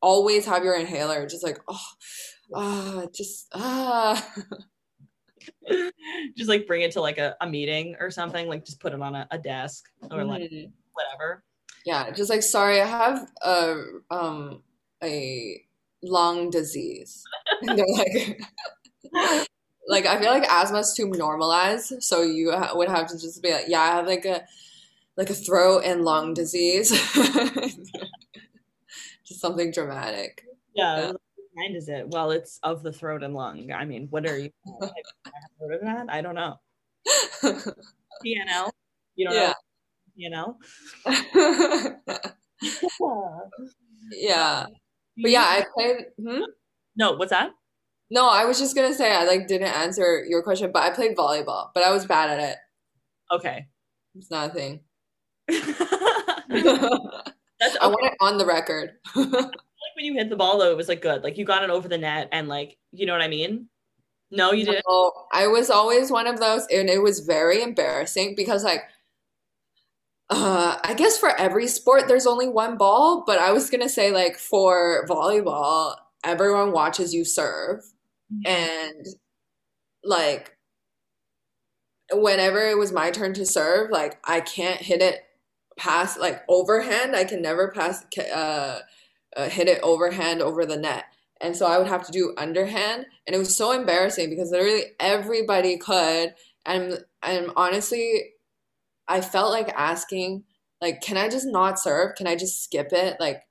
always 0.00 0.46
have 0.46 0.62
your 0.62 0.76
inhaler 0.76 1.26
just 1.26 1.42
like 1.42 1.58
oh 1.68 1.86
ah 2.54 3.02
just 3.12 3.48
ah 3.52 4.34
just 6.36 6.48
like 6.48 6.66
bring 6.66 6.82
it 6.82 6.92
to 6.92 7.00
like 7.00 7.18
a, 7.18 7.36
a 7.40 7.48
meeting 7.48 7.96
or 8.00 8.10
something 8.10 8.48
like 8.48 8.64
just 8.64 8.80
put 8.80 8.92
it 8.92 9.00
on 9.00 9.14
a, 9.14 9.26
a 9.30 9.38
desk 9.38 9.84
or 10.10 10.24
like 10.24 10.42
mm-hmm. 10.42 10.70
whatever 10.92 11.44
yeah 11.84 12.10
just 12.10 12.30
like 12.30 12.42
sorry 12.42 12.80
i 12.80 12.86
have 12.86 13.28
a 13.42 13.82
um 14.10 14.62
a 15.02 15.60
lung 16.02 16.50
disease 16.50 17.22
and 17.62 17.78
they're 17.78 17.86
like 17.92 18.40
like 19.88 20.06
i 20.06 20.18
feel 20.20 20.30
like 20.30 20.48
asthma 20.48 20.78
is 20.78 20.94
too 20.94 21.08
normalized 21.10 22.02
so 22.02 22.22
you 22.22 22.52
ha- 22.52 22.72
would 22.74 22.88
have 22.88 23.06
to 23.06 23.18
just 23.18 23.42
be 23.42 23.52
like 23.52 23.66
yeah 23.68 23.80
i 23.80 23.86
have 23.86 24.06
like 24.06 24.24
a 24.24 24.42
like 25.16 25.30
a 25.30 25.34
throat 25.34 25.82
and 25.84 26.04
lung 26.04 26.34
disease 26.34 26.90
just 29.24 29.40
something 29.40 29.70
dramatic 29.70 30.42
yeah, 30.74 30.98
yeah. 30.98 31.12
Kind 31.56 31.76
is 31.76 31.88
it? 31.88 32.08
Well, 32.08 32.30
it's 32.32 32.58
of 32.62 32.82
the 32.82 32.92
throat 32.92 33.22
and 33.22 33.34
lung. 33.34 33.72
I 33.72 33.84
mean, 33.84 34.08
what 34.10 34.26
are 34.26 34.38
you? 34.38 34.50
heard 35.60 35.72
of 35.74 35.80
that? 35.82 36.06
I 36.08 36.20
don't 36.20 36.34
know. 36.34 36.56
PNL. 37.42 38.70
You 39.14 39.28
don't 39.28 39.34
yeah. 39.34 39.48
know 39.48 39.54
PNL. 40.18 40.56
yeah, 44.12 44.66
but 45.16 45.30
yeah, 45.30 45.42
I 45.42 45.64
played. 45.74 46.06
Hmm? 46.20 46.42
No, 46.96 47.12
what's 47.12 47.30
that? 47.30 47.50
No, 48.10 48.28
I 48.28 48.44
was 48.44 48.58
just 48.58 48.74
gonna 48.74 48.94
say 48.94 49.12
I 49.12 49.24
like 49.24 49.46
didn't 49.46 49.68
answer 49.68 50.24
your 50.28 50.42
question, 50.42 50.70
but 50.72 50.82
I 50.82 50.90
played 50.90 51.16
volleyball, 51.16 51.70
but 51.74 51.82
I 51.82 51.90
was 51.92 52.06
bad 52.06 52.30
at 52.30 52.50
it. 52.50 52.56
Okay, 53.32 53.66
it's 54.14 54.30
not 54.30 54.50
a 54.50 54.52
thing. 54.52 54.80
That's 55.48 55.80
okay. 57.74 57.78
I 57.80 57.86
want 57.86 58.06
it 58.06 58.14
on 58.20 58.38
the 58.38 58.46
record. 58.46 58.92
When 59.96 60.04
you 60.04 60.14
hit 60.14 60.28
the 60.28 60.36
ball 60.36 60.58
though, 60.58 60.70
it 60.70 60.76
was 60.76 60.88
like 60.88 61.02
good. 61.02 61.24
Like 61.24 61.38
you 61.38 61.44
got 61.44 61.64
it 61.64 61.70
over 61.70 61.88
the 61.88 61.98
net 61.98 62.28
and 62.30 62.48
like 62.48 62.76
you 62.92 63.06
know 63.06 63.12
what 63.12 63.22
I 63.22 63.28
mean? 63.28 63.68
No, 64.30 64.52
you 64.52 64.64
didn't. 64.64 64.84
No, 64.88 65.12
I 65.32 65.46
was 65.46 65.70
always 65.70 66.10
one 66.10 66.26
of 66.26 66.38
those, 66.38 66.66
and 66.70 66.88
it 66.90 67.02
was 67.02 67.20
very 67.20 67.62
embarrassing 67.62 68.34
because 68.36 68.62
like 68.62 68.82
uh, 70.28 70.78
I 70.82 70.94
guess 70.94 71.16
for 71.16 71.34
every 71.40 71.66
sport 71.66 72.08
there's 72.08 72.26
only 72.26 72.48
one 72.48 72.76
ball, 72.76 73.24
but 73.26 73.38
I 73.38 73.52
was 73.52 73.70
gonna 73.70 73.88
say 73.88 74.10
like 74.10 74.36
for 74.36 75.06
volleyball, 75.08 75.96
everyone 76.24 76.72
watches 76.72 77.14
you 77.14 77.24
serve, 77.24 77.78
mm-hmm. 78.32 78.46
and 78.46 79.06
like 80.04 80.56
whenever 82.12 82.68
it 82.68 82.76
was 82.76 82.92
my 82.92 83.10
turn 83.10 83.32
to 83.34 83.46
serve, 83.46 83.90
like 83.90 84.18
I 84.24 84.40
can't 84.40 84.80
hit 84.80 85.00
it 85.00 85.22
pass 85.78 86.18
like 86.18 86.42
overhand. 86.48 87.14
I 87.14 87.24
can 87.24 87.40
never 87.40 87.70
pass 87.70 88.04
uh, 88.18 88.80
uh, 89.36 89.48
hit 89.48 89.68
it 89.68 89.80
overhand 89.82 90.42
over 90.42 90.66
the 90.66 90.76
net. 90.76 91.04
And 91.40 91.54
so 91.54 91.66
I 91.66 91.78
would 91.78 91.86
have 91.86 92.06
to 92.06 92.12
do 92.12 92.34
underhand, 92.38 93.04
and 93.26 93.36
it 93.36 93.38
was 93.38 93.54
so 93.54 93.72
embarrassing 93.72 94.30
because 94.30 94.50
literally 94.50 94.84
everybody 94.98 95.76
could. 95.76 96.34
And 96.64 97.04
and 97.22 97.50
honestly, 97.56 98.30
I 99.06 99.20
felt 99.20 99.52
like 99.52 99.68
asking, 99.76 100.44
like, 100.80 101.02
can 101.02 101.18
I 101.18 101.28
just 101.28 101.46
not 101.46 101.78
serve? 101.78 102.14
Can 102.16 102.26
I 102.26 102.36
just 102.36 102.64
skip 102.64 102.88
it? 102.92 103.18
Like, 103.20 103.42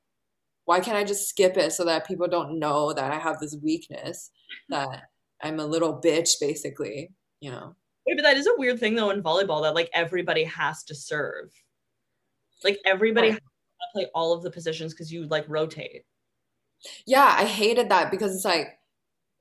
why 0.65 0.79
can't 0.79 0.97
I 0.97 1.03
just 1.03 1.29
skip 1.29 1.57
it 1.57 1.73
so 1.73 1.85
that 1.85 2.07
people 2.07 2.27
don't 2.27 2.59
know 2.59 2.91
that 2.91 3.11
I 3.11 3.19
have 3.19 3.39
this 3.39 3.55
weakness 3.61 4.31
that 4.69 5.03
I'm 5.41 5.59
a 5.59 5.65
little 5.65 6.01
bitch, 6.01 6.39
basically, 6.41 7.11
you 7.39 7.51
know? 7.51 7.75
Wait, 8.07 8.17
but 8.17 8.23
that 8.23 8.37
is 8.37 8.47
a 8.47 8.57
weird 8.57 8.79
thing 8.79 8.95
though 8.95 9.09
in 9.11 9.23
volleyball 9.23 9.61
that 9.63 9.75
like 9.75 9.89
everybody 9.93 10.43
has 10.43 10.83
to 10.85 10.95
serve. 10.95 11.51
Like 12.63 12.79
everybody 12.85 13.31
has 13.31 13.39
play 13.93 14.07
all 14.13 14.33
of 14.33 14.43
the 14.43 14.51
positions 14.51 14.93
because 14.93 15.11
you 15.11 15.25
like 15.27 15.45
rotate. 15.47 16.03
Yeah, 17.05 17.35
I 17.37 17.45
hated 17.45 17.89
that 17.89 18.11
because 18.11 18.35
it's 18.35 18.45
like, 18.45 18.79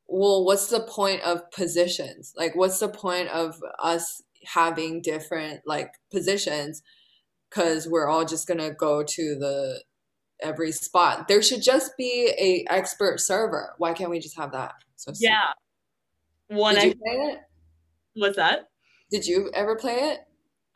well, 0.07 0.45
what's 0.45 0.69
the 0.69 0.81
point 0.81 1.23
of 1.23 1.51
positions? 1.51 2.33
Like, 2.37 2.55
what's 2.55 2.79
the 2.79 2.89
point 2.89 3.29
of 3.29 3.61
us 3.79 4.23
having 4.45 5.03
different 5.03 5.63
like 5.67 5.93
positions? 6.11 6.83
Because 7.51 7.89
we're 7.89 8.09
all 8.09 8.25
just 8.25 8.47
gonna 8.47 8.73
go 8.73 9.03
to 9.03 9.35
the 9.35 9.83
every 10.41 10.73
spot. 10.73 11.29
There 11.29 11.43
should 11.43 11.63
just 11.63 11.97
be 11.97 12.33
a 12.39 12.65
expert 12.73 13.21
server. 13.21 13.75
Why 13.79 13.93
can't 13.93 14.11
we 14.11 14.19
just 14.19 14.37
have 14.37 14.53
that? 14.53 14.75
So 14.97 15.13
yeah. 15.19 15.53
One. 16.49 16.75
Did 16.75 16.85
you 16.85 16.95
play 16.95 17.15
it? 17.33 17.39
What's 18.15 18.37
that? 18.37 18.69
Did 19.11 19.27
you 19.27 19.51
ever 19.55 19.77
play 19.77 19.95
it? 19.95 20.21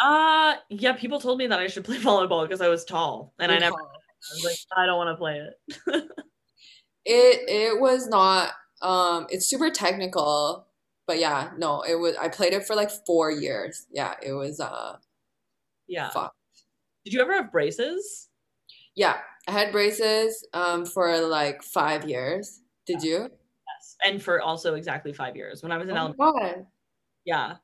Uh 0.00 0.54
yeah, 0.70 0.92
people 0.92 1.20
told 1.20 1.38
me 1.38 1.46
that 1.48 1.58
I 1.58 1.66
should 1.66 1.84
play 1.84 1.98
volleyball 1.98 2.44
because 2.44 2.60
I 2.60 2.68
was 2.68 2.84
tall, 2.84 3.34
and 3.38 3.50
You're 3.50 3.56
I 3.56 3.60
never. 3.60 3.76
Tall. 3.76 3.90
I 3.90 4.34
was 4.34 4.44
like, 4.44 4.58
I 4.76 4.86
don't 4.86 4.96
want 4.96 5.14
to 5.14 5.16
play 5.16 5.38
it. 5.38 5.84
it 7.04 7.48
it 7.48 7.80
was 7.80 8.06
not. 8.08 8.52
Um, 8.80 9.26
it's 9.30 9.46
super 9.46 9.70
technical, 9.70 10.66
but 11.06 11.18
yeah, 11.18 11.50
no, 11.56 11.82
it 11.82 11.96
was. 11.96 12.16
I 12.16 12.28
played 12.28 12.52
it 12.52 12.66
for 12.66 12.76
like 12.76 12.90
four 13.06 13.30
years. 13.30 13.86
Yeah, 13.90 14.14
it 14.22 14.32
was. 14.32 14.60
Uh, 14.60 14.96
yeah. 15.88 16.10
Fun. 16.10 16.30
Did 17.04 17.14
you 17.14 17.20
ever 17.22 17.32
have 17.32 17.50
braces? 17.50 18.28
Yeah, 18.94 19.16
I 19.46 19.52
had 19.52 19.72
braces 19.72 20.46
um 20.52 20.84
for 20.84 21.18
like 21.20 21.62
five 21.62 22.08
years. 22.08 22.60
Did 22.86 23.02
you? 23.02 23.18
Yes, 23.22 23.96
and 24.04 24.22
for 24.22 24.40
also 24.40 24.74
exactly 24.74 25.12
five 25.12 25.36
years 25.36 25.62
when 25.62 25.72
I 25.72 25.78
was 25.78 25.88
in 25.88 25.96
oh 25.96 26.14
elementary. 26.20 26.66
Yeah, 27.24 27.56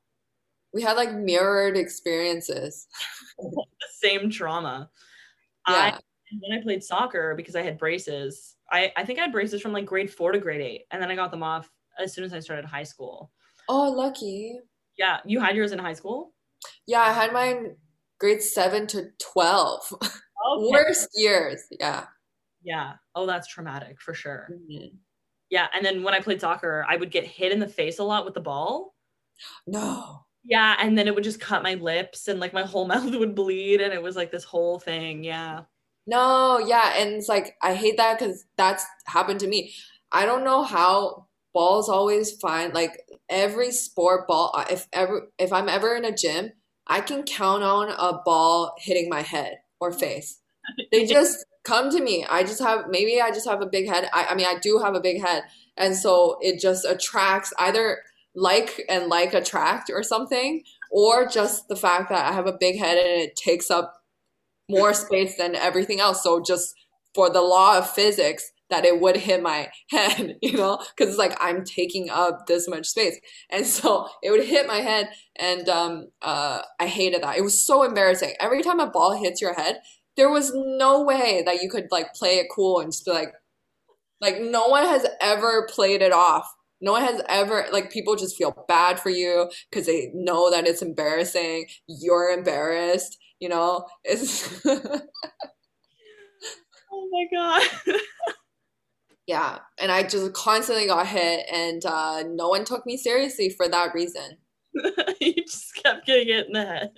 we 0.75 0.81
had 0.81 0.97
like 0.97 1.13
mirrored 1.13 1.77
experiences. 1.77 2.87
The 3.39 3.65
same 4.01 4.29
trauma. 4.29 4.89
Yeah. 5.69 5.73
I, 5.73 5.99
when 6.41 6.59
I 6.59 6.61
played 6.61 6.83
soccer, 6.83 7.33
because 7.35 7.55
I 7.55 7.61
had 7.61 7.77
braces, 7.77 8.57
I, 8.69 8.91
I 8.97 9.05
think 9.05 9.17
I 9.17 9.21
had 9.21 9.31
braces 9.31 9.61
from 9.61 9.71
like 9.71 9.85
grade 9.85 10.11
four 10.11 10.33
to 10.33 10.37
grade 10.37 10.59
eight. 10.59 10.81
And 10.91 11.01
then 11.01 11.09
I 11.09 11.15
got 11.15 11.31
them 11.31 11.43
off 11.43 11.71
as 11.97 12.13
soon 12.13 12.25
as 12.25 12.33
I 12.33 12.41
started 12.41 12.65
high 12.65 12.83
school. 12.83 13.31
Oh, 13.69 13.89
lucky. 13.89 14.59
Yeah. 14.97 15.19
You 15.25 15.39
had 15.39 15.55
yours 15.55 15.71
in 15.71 15.79
high 15.79 15.93
school? 15.93 16.33
Yeah, 16.85 17.01
I 17.01 17.13
had 17.13 17.31
mine 17.31 17.77
grade 18.19 18.43
seven 18.43 18.85
to 18.87 19.11
12. 19.33 19.93
Okay. 20.01 20.09
Worst 20.71 21.07
years. 21.15 21.63
Yeah. 21.79 22.03
Yeah. 22.63 22.95
Oh, 23.15 23.25
that's 23.25 23.47
traumatic 23.47 24.01
for 24.01 24.13
sure. 24.13 24.49
Mm-hmm. 24.51 24.97
Yeah. 25.49 25.67
And 25.73 25.85
then 25.85 26.03
when 26.03 26.13
I 26.13 26.19
played 26.19 26.41
soccer, 26.41 26.85
I 26.89 26.97
would 26.97 27.11
get 27.11 27.23
hit 27.23 27.53
in 27.53 27.59
the 27.59 27.67
face 27.67 27.99
a 27.99 28.03
lot 28.03 28.25
with 28.25 28.33
the 28.33 28.41
ball. 28.41 28.93
No. 29.65 30.24
Yeah, 30.47 30.75
and 30.79 30.97
then 30.97 31.07
it 31.07 31.15
would 31.15 31.23
just 31.23 31.39
cut 31.39 31.63
my 31.63 31.73
lips 31.75 32.27
and 32.27 32.39
like 32.39 32.53
my 32.53 32.63
whole 32.63 32.87
mouth 32.87 33.13
would 33.15 33.35
bleed 33.35 33.81
and 33.81 33.93
it 33.93 34.01
was 34.01 34.15
like 34.15 34.31
this 34.31 34.43
whole 34.43 34.79
thing. 34.79 35.23
Yeah. 35.23 35.61
No, 36.07 36.59
yeah, 36.59 36.93
and 36.97 37.15
it's 37.15 37.27
like 37.29 37.55
I 37.63 37.73
hate 37.73 37.97
that 37.97 38.19
cuz 38.19 38.45
that's 38.57 38.85
happened 39.07 39.39
to 39.41 39.47
me. 39.47 39.73
I 40.11 40.25
don't 40.25 40.43
know 40.43 40.63
how 40.63 41.27
balls 41.53 41.89
always 41.89 42.31
find 42.33 42.73
like 42.73 43.07
every 43.29 43.71
sport 43.71 44.27
ball 44.27 44.51
uh, 44.55 44.65
if 44.69 44.87
ever 44.93 45.31
if 45.39 45.51
I'm 45.51 45.67
ever 45.69 45.95
in 45.95 46.05
a 46.05 46.15
gym, 46.15 46.51
I 46.87 47.01
can 47.01 47.23
count 47.23 47.63
on 47.63 47.89
a 47.89 48.21
ball 48.23 48.75
hitting 48.77 49.09
my 49.09 49.21
head 49.21 49.59
or 49.79 49.91
face. 50.05 50.41
They 50.91 51.05
just 51.05 51.45
come 51.63 51.89
to 51.89 52.01
me. 52.01 52.25
I 52.29 52.43
just 52.43 52.61
have 52.61 52.85
maybe 52.89 53.19
I 53.21 53.31
just 53.31 53.47
have 53.47 53.61
a 53.61 53.65
big 53.65 53.87
head. 53.87 54.09
I, 54.13 54.25
I 54.29 54.35
mean 54.35 54.45
I 54.47 54.59
do 54.59 54.79
have 54.83 54.95
a 54.95 55.01
big 55.01 55.21
head. 55.21 55.43
And 55.77 55.95
so 55.95 56.37
it 56.41 56.59
just 56.59 56.85
attracts 56.85 57.51
either 57.59 57.99
like 58.35 58.83
and 58.89 59.07
like 59.07 59.33
attract 59.33 59.89
or 59.89 60.03
something, 60.03 60.63
or 60.91 61.27
just 61.27 61.67
the 61.67 61.75
fact 61.75 62.09
that 62.09 62.25
I 62.25 62.33
have 62.33 62.47
a 62.47 62.57
big 62.59 62.77
head 62.77 62.97
and 62.97 63.21
it 63.21 63.35
takes 63.35 63.71
up 63.71 64.01
more 64.69 64.93
space 65.05 65.37
than 65.37 65.55
everything 65.55 65.99
else. 65.99 66.23
So 66.23 66.41
just 66.41 66.73
for 67.13 67.29
the 67.29 67.41
law 67.41 67.77
of 67.77 67.89
physics, 67.89 68.51
that 68.69 68.85
it 68.85 68.99
would 68.99 69.17
hit 69.17 69.41
my 69.41 69.69
head, 69.89 70.37
you 70.41 70.53
know, 70.53 70.77
because 70.95 71.13
it's 71.13 71.19
like 71.19 71.37
I'm 71.39 71.63
taking 71.63 72.09
up 72.09 72.47
this 72.47 72.67
much 72.67 72.87
space, 72.87 73.19
and 73.49 73.65
so 73.65 74.07
it 74.23 74.31
would 74.31 74.45
hit 74.45 74.67
my 74.67 74.77
head, 74.77 75.09
and 75.35 75.67
um, 75.69 76.07
uh, 76.21 76.61
I 76.79 76.87
hated 76.87 77.23
that. 77.23 77.37
It 77.37 77.43
was 77.43 77.65
so 77.65 77.83
embarrassing. 77.83 78.33
Every 78.39 78.61
time 78.61 78.79
a 78.79 78.87
ball 78.87 79.13
hits 79.13 79.41
your 79.41 79.53
head, 79.53 79.79
there 80.17 80.29
was 80.29 80.51
no 80.53 81.03
way 81.03 81.43
that 81.45 81.61
you 81.61 81.69
could 81.69 81.87
like 81.91 82.13
play 82.13 82.37
it 82.37 82.47
cool 82.53 82.79
and 82.79 82.91
just 82.91 83.05
be 83.05 83.11
like, 83.11 83.33
like 84.21 84.39
no 84.39 84.67
one 84.67 84.85
has 84.85 85.05
ever 85.21 85.67
played 85.69 86.01
it 86.01 86.13
off 86.13 86.51
no 86.81 86.93
one 86.93 87.01
has 87.01 87.21
ever 87.29 87.65
like 87.71 87.91
people 87.91 88.15
just 88.15 88.37
feel 88.37 88.65
bad 88.67 88.99
for 88.99 89.09
you 89.09 89.49
because 89.69 89.85
they 89.85 90.11
know 90.13 90.51
that 90.51 90.67
it's 90.67 90.81
embarrassing. 90.81 91.67
You're 91.87 92.29
embarrassed 92.31 93.17
you 93.39 93.49
know? 93.49 93.85
It's 94.03 94.61
oh 94.65 95.01
my 97.11 97.25
god. 97.33 97.63
Yeah 99.27 99.57
and 99.79 99.91
i 99.91 100.03
just 100.03 100.33
constantly 100.33 100.85
got 100.85 101.07
hit 101.07 101.47
and 101.51 101.83
uh, 101.83 102.23
no 102.27 102.47
one 102.49 102.63
took 102.63 102.85
me 102.85 102.95
seriously 102.95 103.49
for 103.49 103.67
that 103.67 103.95
reason. 103.95 104.37
You 105.19 105.33
just 105.33 105.73
kept 105.81 106.05
getting 106.05 106.27
hit 106.27 106.45
in 106.45 106.53
the 106.53 106.63
head. 106.63 106.91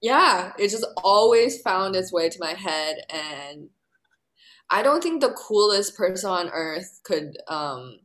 Yeah 0.00 0.52
it 0.60 0.68
just 0.68 0.86
always 1.02 1.60
found 1.62 1.96
its 1.96 2.12
way 2.12 2.28
to 2.28 2.38
my 2.38 2.52
head 2.52 2.98
and 3.10 3.68
i 4.70 4.80
don't 4.82 5.02
think 5.02 5.20
the 5.20 5.32
coolest 5.32 5.96
person 5.96 6.30
on 6.30 6.50
earth 6.50 7.00
could 7.02 7.36
um, 7.48 7.98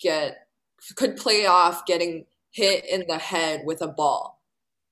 get 0.00 0.47
could 0.96 1.16
play 1.16 1.46
off 1.46 1.86
getting 1.86 2.26
hit 2.52 2.84
in 2.84 3.04
the 3.08 3.18
head 3.18 3.62
with 3.64 3.82
a 3.82 3.88
ball. 3.88 4.38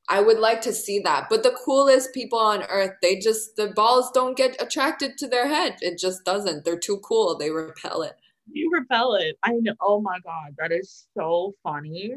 I 0.09 0.21
would 0.21 0.39
like 0.39 0.61
to 0.63 0.73
see 0.73 1.01
that. 1.01 1.27
But 1.29 1.43
the 1.43 1.57
coolest 1.65 2.15
people 2.15 2.39
on 2.39 2.63
earth, 2.65 2.93
they 3.03 3.19
just 3.19 3.57
the 3.57 3.69
balls 3.69 4.11
don't 4.13 4.37
get 4.37 4.61
attracted 4.63 5.19
to 5.19 5.29
their 5.29 5.49
head. 5.49 5.77
It 5.81 5.99
just 5.99 6.25
doesn't. 6.25 6.65
They're 6.65 6.79
too 6.79 6.99
cool. 6.99 7.37
They 7.37 7.51
repel 7.51 8.03
it. 8.03 8.17
You 8.51 8.71
repel 8.73 9.15
it. 9.15 9.37
I 9.43 9.53
know. 9.53 9.75
Oh 9.81 10.01
my 10.01 10.19
god, 10.21 10.55
that 10.59 10.71
is 10.71 11.07
so 11.17 11.55
funny. 11.65 12.15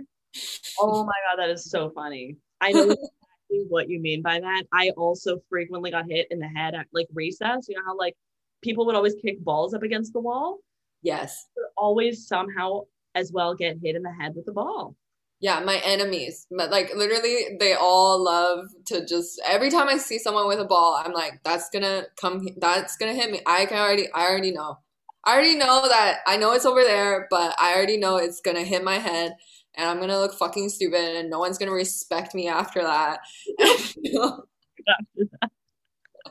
Oh 0.79 1.03
my 1.03 1.13
god, 1.29 1.41
that 1.41 1.49
is 1.49 1.69
so 1.69 1.89
funny. 1.89 2.37
I 2.61 2.71
know 2.71 2.83
exactly 3.49 3.65
what 3.69 3.89
you 3.89 3.99
mean 3.99 4.21
by 4.21 4.39
that. 4.39 4.63
I 4.71 4.91
also 4.91 5.39
frequently 5.49 5.89
got 5.89 6.05
hit 6.07 6.27
in 6.29 6.37
the 6.37 6.47
head 6.47 6.75
at 6.75 6.85
like 6.93 7.07
recess. 7.13 7.67
You 7.67 7.77
know 7.77 7.83
how 7.85 7.97
like 7.97 8.15
people 8.61 8.85
would 8.85 8.95
always 8.95 9.15
kick 9.15 9.43
balls 9.43 9.73
up 9.73 9.81
against 9.81 10.13
the 10.13 10.19
wall? 10.19 10.59
Yes. 11.01 11.47
always 11.77 12.27
somehow 12.27 12.81
as 13.19 13.31
well 13.31 13.55
get 13.55 13.77
hit 13.83 13.95
in 13.95 14.03
the 14.03 14.11
head 14.11 14.33
with 14.35 14.45
the 14.45 14.51
ball. 14.51 14.95
Yeah, 15.41 15.61
my 15.61 15.81
enemies. 15.85 16.47
Like 16.51 16.93
literally 16.95 17.57
they 17.59 17.73
all 17.73 18.23
love 18.23 18.67
to 18.87 19.05
just 19.05 19.41
every 19.45 19.69
time 19.69 19.87
I 19.87 19.97
see 19.97 20.19
someone 20.19 20.47
with 20.47 20.59
a 20.59 20.65
ball, 20.65 21.01
I'm 21.03 21.13
like, 21.13 21.41
that's 21.43 21.69
gonna 21.69 22.03
come 22.19 22.47
that's 22.57 22.97
gonna 22.97 23.13
hit 23.13 23.31
me. 23.31 23.41
I 23.45 23.65
can 23.65 23.77
already 23.77 24.11
I 24.13 24.27
already 24.27 24.51
know. 24.51 24.79
I 25.25 25.33
already 25.33 25.55
know 25.55 25.87
that 25.87 26.19
I 26.27 26.37
know 26.37 26.53
it's 26.53 26.65
over 26.65 26.83
there, 26.83 27.27
but 27.29 27.55
I 27.59 27.73
already 27.75 27.97
know 27.97 28.17
it's 28.17 28.41
gonna 28.41 28.63
hit 28.63 28.83
my 28.83 28.95
head 28.95 29.33
and 29.75 29.89
I'm 29.89 29.99
gonna 29.99 30.19
look 30.19 30.33
fucking 30.33 30.69
stupid 30.69 31.15
and 31.15 31.29
no 31.29 31.39
one's 31.39 31.57
gonna 31.57 31.71
respect 31.71 32.35
me 32.35 32.47
after 32.49 32.81
that. 32.81 33.19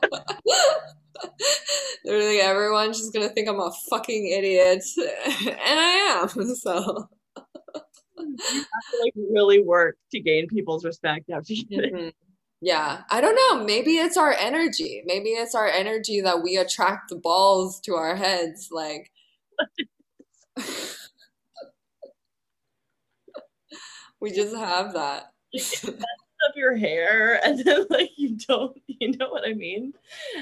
Literally 2.05 2.39
everyone's 2.39 2.99
just 2.99 3.13
gonna 3.13 3.29
think 3.29 3.47
I'm 3.47 3.59
a 3.59 3.71
fucking 3.89 4.27
idiot. 4.27 4.83
And 4.97 5.79
I 5.79 6.21
am, 6.23 6.29
so 6.55 7.07
you 8.17 8.65
like 9.03 9.13
really 9.15 9.61
work 9.61 9.97
to 10.11 10.19
gain 10.19 10.47
people's 10.47 10.85
respect 10.85 11.29
after 11.29 11.53
you 11.53 11.65
mm-hmm. 11.65 12.09
Yeah, 12.61 13.03
I 13.09 13.21
don't 13.21 13.35
know. 13.35 13.63
Maybe 13.63 13.91
it's 13.91 14.17
our 14.17 14.33
energy. 14.33 15.01
Maybe 15.05 15.29
it's 15.29 15.55
our 15.55 15.67
energy 15.67 16.19
that 16.21 16.43
we 16.43 16.57
attract 16.57 17.09
the 17.09 17.15
balls 17.15 17.79
to 17.85 17.93
our 17.95 18.17
heads. 18.17 18.67
Like, 18.69 19.09
we 24.19 24.31
just 24.31 24.53
have 24.53 24.93
that. 24.93 25.31
Up 26.47 26.55
your 26.55 26.75
hair, 26.75 27.39
and 27.45 27.63
then 27.63 27.85
like 27.89 28.11
you 28.17 28.37
don't, 28.47 28.79
you 28.87 29.17
know 29.17 29.29
what 29.29 29.47
I 29.47 29.53
mean? 29.53 29.93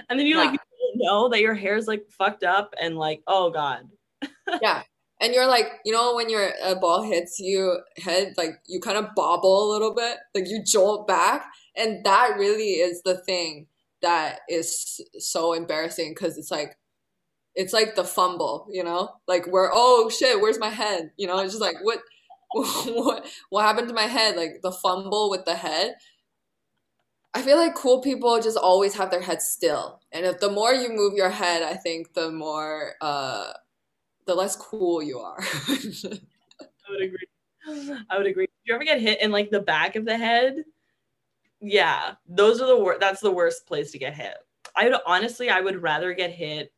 And 0.09 0.19
then 0.19 0.27
you 0.27 0.35
yeah. 0.35 0.43
like 0.43 0.51
you 0.53 0.93
don't 0.93 1.05
know 1.05 1.29
that 1.29 1.41
your 1.41 1.55
hair 1.55 1.75
is 1.75 1.87
like 1.87 2.05
fucked 2.09 2.43
up, 2.43 2.73
and 2.81 2.97
like, 2.97 3.21
oh 3.27 3.49
god. 3.49 3.89
yeah, 4.61 4.81
and 5.19 5.33
you're 5.33 5.47
like, 5.47 5.67
you 5.83 5.91
know, 5.91 6.15
when 6.15 6.29
your 6.29 6.51
a 6.63 6.75
ball 6.75 7.03
hits 7.03 7.39
you 7.39 7.79
head, 7.97 8.33
like 8.37 8.59
you 8.67 8.79
kind 8.79 8.97
of 8.97 9.15
bobble 9.15 9.69
a 9.69 9.71
little 9.71 9.93
bit, 9.93 10.17
like 10.35 10.47
you 10.47 10.63
jolt 10.63 11.07
back, 11.07 11.45
and 11.75 12.05
that 12.05 12.35
really 12.37 12.73
is 12.73 13.01
the 13.03 13.17
thing 13.17 13.67
that 14.01 14.39
is 14.47 15.01
so 15.17 15.53
embarrassing 15.53 16.11
because 16.11 16.37
it's 16.37 16.51
like, 16.51 16.77
it's 17.55 17.73
like 17.73 17.95
the 17.95 18.03
fumble, 18.03 18.67
you 18.71 18.83
know, 18.83 19.09
like 19.27 19.47
where 19.47 19.71
oh 19.73 20.09
shit, 20.09 20.39
where's 20.39 20.59
my 20.59 20.69
head? 20.69 21.11
You 21.17 21.27
know, 21.27 21.39
it's 21.39 21.53
just 21.53 21.61
like 21.61 21.77
what, 21.81 21.99
what, 22.87 23.25
what 23.49 23.63
happened 23.65 23.87
to 23.89 23.93
my 23.93 24.03
head? 24.03 24.35
Like 24.35 24.61
the 24.61 24.71
fumble 24.71 25.29
with 25.29 25.45
the 25.45 25.55
head. 25.55 25.95
I 27.33 27.41
feel 27.41 27.57
like 27.57 27.75
cool 27.75 28.01
people 28.01 28.39
just 28.41 28.57
always 28.57 28.95
have 28.95 29.11
their 29.11 29.21
head 29.21 29.41
still, 29.41 30.01
and 30.11 30.25
if 30.25 30.39
the 30.39 30.49
more 30.51 30.73
you 30.73 30.89
move 30.89 31.13
your 31.13 31.29
head, 31.29 31.61
I 31.63 31.75
think 31.75 32.13
the 32.13 32.31
more. 32.31 32.93
uh 33.01 33.53
the 34.25 34.35
less 34.35 34.55
cool 34.55 35.01
you 35.01 35.19
are. 35.19 35.39
I 35.67 36.91
would 36.91 37.01
agree. 37.01 37.27
I 38.09 38.17
would 38.17 38.27
agree. 38.27 38.45
Do 38.45 38.51
you 38.65 38.75
ever 38.75 38.83
get 38.83 39.01
hit 39.01 39.21
in 39.21 39.31
like 39.31 39.49
the 39.49 39.61
back 39.61 39.95
of 39.95 40.05
the 40.05 40.17
head? 40.17 40.63
Yeah, 41.59 42.13
those 42.27 42.61
are 42.61 42.67
the 42.67 42.79
worst. 42.83 42.99
That's 42.99 43.21
the 43.21 43.31
worst 43.31 43.65
place 43.65 43.91
to 43.91 43.97
get 43.99 44.15
hit. 44.15 44.35
I 44.75 44.89
would 44.89 44.99
honestly, 45.05 45.49
I 45.49 45.61
would 45.61 45.81
rather 45.81 46.13
get 46.13 46.31
hit 46.31 46.71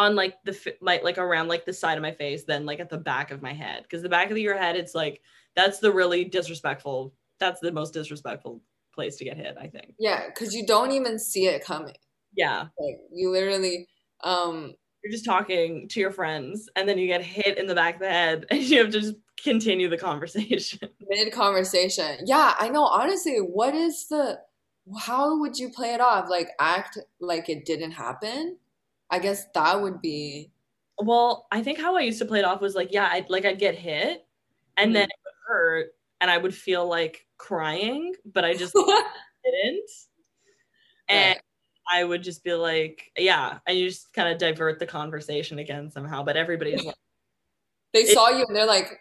on 0.00 0.14
like 0.14 0.42
the 0.44 0.74
like 0.80 1.04
like 1.04 1.18
around 1.18 1.48
like 1.48 1.66
the 1.66 1.72
side 1.74 1.98
of 1.98 2.02
my 2.02 2.12
face 2.12 2.44
than 2.44 2.64
like 2.64 2.80
at 2.80 2.88
the 2.88 2.96
back 2.96 3.30
of 3.30 3.42
my 3.42 3.52
head 3.52 3.82
because 3.82 4.02
the 4.02 4.08
back 4.08 4.30
of 4.30 4.38
your 4.38 4.56
head, 4.56 4.74
it's 4.74 4.94
like 4.94 5.20
that's 5.54 5.78
the 5.78 5.92
really 5.92 6.24
disrespectful. 6.24 7.12
That's 7.38 7.60
the 7.60 7.70
most 7.70 7.92
disrespectful 7.92 8.62
place 8.94 9.16
to 9.16 9.24
get 9.24 9.36
hit. 9.36 9.56
I 9.60 9.66
think. 9.66 9.94
Yeah, 9.98 10.26
because 10.26 10.54
you 10.54 10.66
don't 10.66 10.92
even 10.92 11.18
see 11.18 11.46
it 11.46 11.62
coming. 11.62 11.96
Yeah, 12.34 12.68
like 12.78 12.98
you 13.12 13.30
literally 13.30 13.88
um 14.24 14.72
you're 15.04 15.12
just 15.12 15.24
talking 15.26 15.86
to 15.88 16.00
your 16.00 16.10
friends 16.10 16.68
and 16.76 16.88
then 16.88 16.98
you 16.98 17.06
get 17.06 17.22
hit 17.22 17.58
in 17.58 17.66
the 17.66 17.74
back 17.74 17.94
of 17.94 18.00
the 18.00 18.08
head 18.08 18.46
and 18.50 18.60
you 18.62 18.78
have 18.78 18.90
to 18.90 19.00
just 19.00 19.14
continue 19.42 19.88
the 19.88 19.96
conversation 19.96 20.78
mid 21.08 21.32
conversation 21.32 22.18
yeah 22.26 22.54
i 22.58 22.68
know 22.68 22.84
honestly 22.84 23.38
what 23.38 23.74
is 23.74 24.06
the 24.08 24.38
how 24.98 25.40
would 25.40 25.58
you 25.58 25.70
play 25.70 25.94
it 25.94 26.00
off 26.02 26.28
like 26.28 26.50
act 26.60 26.98
like 27.20 27.48
it 27.48 27.64
didn't 27.64 27.92
happen 27.92 28.58
i 29.10 29.18
guess 29.18 29.46
that 29.54 29.80
would 29.80 30.00
be 30.00 30.50
well 30.98 31.46
i 31.50 31.62
think 31.62 31.78
how 31.78 31.96
i 31.96 32.00
used 32.00 32.18
to 32.18 32.24
play 32.24 32.38
it 32.38 32.44
off 32.44 32.60
was 32.60 32.74
like 32.74 32.92
yeah 32.92 33.08
I'd, 33.10 33.30
like 33.30 33.44
i'd 33.44 33.58
get 33.58 33.74
hit 33.74 34.26
and 34.76 34.88
mm-hmm. 34.88 34.94
then 34.94 35.04
it 35.04 35.18
would 35.24 35.34
hurt 35.46 35.86
and 36.20 36.30
i 36.30 36.36
would 36.36 36.54
feel 36.54 36.86
like 36.86 37.26
crying 37.38 38.14
but 38.24 38.44
i 38.44 38.54
just 38.54 38.74
didn't 39.44 39.90
and 41.10 41.30
right. 41.30 41.40
I 41.90 42.04
would 42.04 42.22
just 42.22 42.44
be 42.44 42.54
like, 42.54 43.10
yeah, 43.18 43.58
and 43.66 43.76
you 43.76 43.88
just 43.88 44.12
kind 44.12 44.28
of 44.28 44.38
divert 44.38 44.78
the 44.78 44.86
conversation 44.86 45.58
again 45.58 45.90
somehow. 45.90 46.22
But 46.22 46.36
everybody's 46.36 46.84
like, 46.84 46.94
they 47.92 48.06
saw 48.06 48.28
you 48.28 48.44
and 48.46 48.54
they're 48.54 48.66
like, 48.66 49.00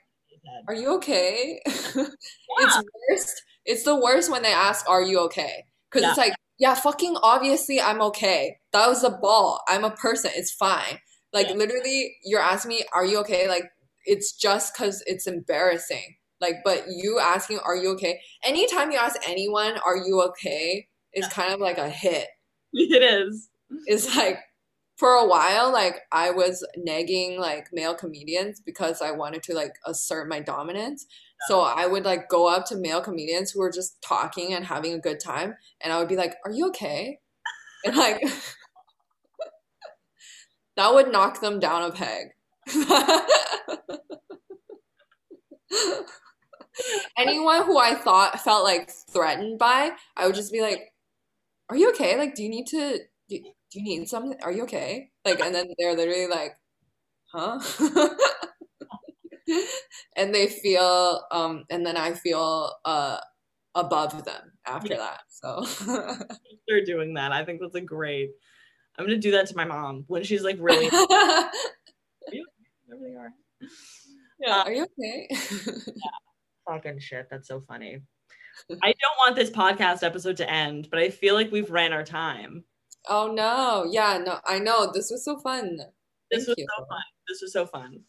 "Are 0.68 0.74
you 0.74 0.95
okay?" 0.95 1.62
Yeah. 1.95 2.66
it's 2.66 2.84
worst. 3.10 3.43
It's 3.66 3.84
the 3.84 3.95
worst 3.95 4.32
when 4.32 4.41
they 4.41 4.51
ask, 4.51 4.89
"Are 4.89 5.03
you 5.03 5.20
okay?" 5.22 5.66
Because 5.89 6.01
yeah. 6.01 6.10
it's 6.10 6.18
like, 6.18 6.34
yeah, 6.60 6.76
fucking 6.76 7.16
obviously 7.24 7.80
I'm 7.82 8.01
okay. 8.01 8.57
That 8.74 8.88
was 8.88 9.03
a 9.03 9.10
ball. 9.10 9.62
I'm 9.68 9.84
a 9.86 9.91
person. 9.91 10.32
It's 10.36 10.51
fine. 10.51 10.99
Like 11.34 11.47
yeah. 11.47 11.55
literally, 11.55 12.16
you're 12.24 12.41
asking 12.41 12.70
me, 12.70 12.84
"Are 12.93 13.05
you 13.05 13.20
okay?" 13.20 13.47
Like 13.47 13.64
it's 14.05 14.34
just 14.34 14.74
because 14.74 15.03
it's 15.07 15.28
embarrassing. 15.28 16.16
Like, 16.41 16.57
but 16.64 16.86
you 16.89 17.20
asking, 17.20 17.60
"Are 17.60 17.76
you 17.76 17.89
okay?" 17.91 18.20
Anytime 18.43 18.91
you 18.91 18.97
ask 18.97 19.16
anyone, 19.28 19.78
"Are 19.86 19.97
you 19.97 20.22
okay?" 20.30 20.88
is 21.14 21.28
kind 21.28 21.53
of 21.53 21.60
like 21.60 21.78
a 21.78 21.89
hit 21.89 22.28
It 22.74 23.01
is. 23.01 23.49
It's 23.86 24.16
like 24.16 24.38
for 25.00 25.14
a 25.14 25.26
while, 25.26 25.72
like 25.72 26.02
I 26.12 26.32
was 26.32 26.68
nagging 26.76 27.39
like 27.39 27.70
male 27.72 27.95
comedians 27.95 28.60
because 28.60 29.02
I 29.02 29.12
wanted 29.12 29.41
to 29.43 29.54
like 29.54 29.76
assert 29.86 30.28
my 30.28 30.41
dominance. 30.41 31.06
Yeah. 31.10 31.45
So 31.47 31.62
I 31.62 31.88
would 31.88 32.04
like 32.04 32.28
go 32.28 32.50
up 32.50 32.66
to 32.66 32.76
male 32.76 33.00
comedians 33.00 33.52
who 33.52 33.62
were 33.62 33.72
just 33.72 34.02
talking 34.02 34.54
and 34.54 34.66
having 34.66 34.91
a 34.91 35.00
good 35.00 35.22
time, 35.22 35.56
and 35.80 35.93
I 35.93 36.00
would 36.00 36.10
be 36.10 36.18
like, 36.18 36.36
"Are 36.43 36.52
you 36.52 36.68
okay?" 36.68 37.20
And 37.86 37.95
like 37.95 38.22
that 40.76 40.93
would 40.93 41.14
knock 41.14 41.39
them 41.39 41.62
down 41.62 41.84
a 41.84 41.91
peg. 41.93 42.34
Anyone 47.18 47.64
who 47.64 47.78
I 47.78 47.95
thought 47.95 48.41
felt 48.41 48.65
like 48.65 48.90
threatened 48.90 49.60
by, 49.60 49.91
I 50.18 50.26
would 50.26 50.36
just 50.36 50.52
be 50.52 50.60
like, 50.61 50.91
are 51.69 51.78
you 51.78 51.90
okay? 51.90 52.18
Like, 52.18 52.36
do 52.36 52.44
you 52.44 52.49
need 52.49 52.68
to, 52.68 52.99
do, 53.28 53.40
do 53.72 53.80
you 53.80 53.86
need 53.86 54.08
something? 54.08 54.38
Are 54.44 54.52
you 54.52 54.64
okay? 54.64 55.12
Like, 55.26 55.40
and 55.40 55.54
then 55.54 55.70
they're 55.78 55.96
literally 55.96 56.28
like, 56.28 56.58
huh? 57.32 57.60
and 60.16 60.34
they 60.34 60.48
feel, 60.48 61.26
um, 61.32 61.66
and 61.70 61.86
then 61.86 61.98
I 61.98 62.14
feel, 62.14 62.72
uh, 62.86 63.20
above 63.76 64.26
them 64.26 64.52
after 64.66 64.94
yeah. 64.94 64.98
that. 64.98 65.22
So 65.30 65.66
they're 66.68 66.86
doing 66.86 67.14
that. 67.16 67.32
I 67.32 67.46
think 67.46 67.62
that's 67.62 67.76
a 67.76 67.82
great. 67.82 68.32
I'm 68.98 69.06
gonna 69.06 69.18
do 69.18 69.32
that 69.32 69.48
to 69.48 69.56
my 69.56 69.66
mom 69.66 70.04
when 70.08 70.24
she's 70.24 70.44
like 70.44 70.58
really. 70.60 70.88
Everything 72.91 73.18
all 73.18 73.24
right? 73.24 73.70
Yeah. 74.40 74.58
Uh, 74.58 74.64
are 74.64 74.72
you 74.72 74.84
okay? 74.84 75.28
yeah. 75.30 76.12
Fucking 76.68 77.00
shit. 77.00 77.28
That's 77.30 77.48
so 77.48 77.62
funny. 77.62 78.02
I 78.84 78.88
don't 78.88 79.18
want 79.20 79.36
this 79.36 79.50
podcast 79.50 80.04
episode 80.04 80.38
to 80.38 80.50
end, 80.50 80.90
but 80.91 81.00
I 81.00 81.10
feel 81.10 81.34
like 81.34 81.52
we've 81.52 81.72
ran 81.72 81.94
our 81.94 82.04
time. 82.04 82.64
Oh 83.10 83.31
no. 83.31 83.86
Yeah, 83.90 84.19
no, 84.23 84.40
I 84.45 84.60
know. 84.60 84.91
This 84.94 85.10
was 85.11 85.26
so 85.26 85.38
fun. 85.40 85.77
This 86.31 86.45
Thank 86.45 86.49
was 86.49 86.56
you. 86.57 86.68
so 86.77 86.86
fun. 86.86 87.02
This 87.27 87.41
was 87.41 87.53
so 87.53 87.65
fun. 87.65 87.99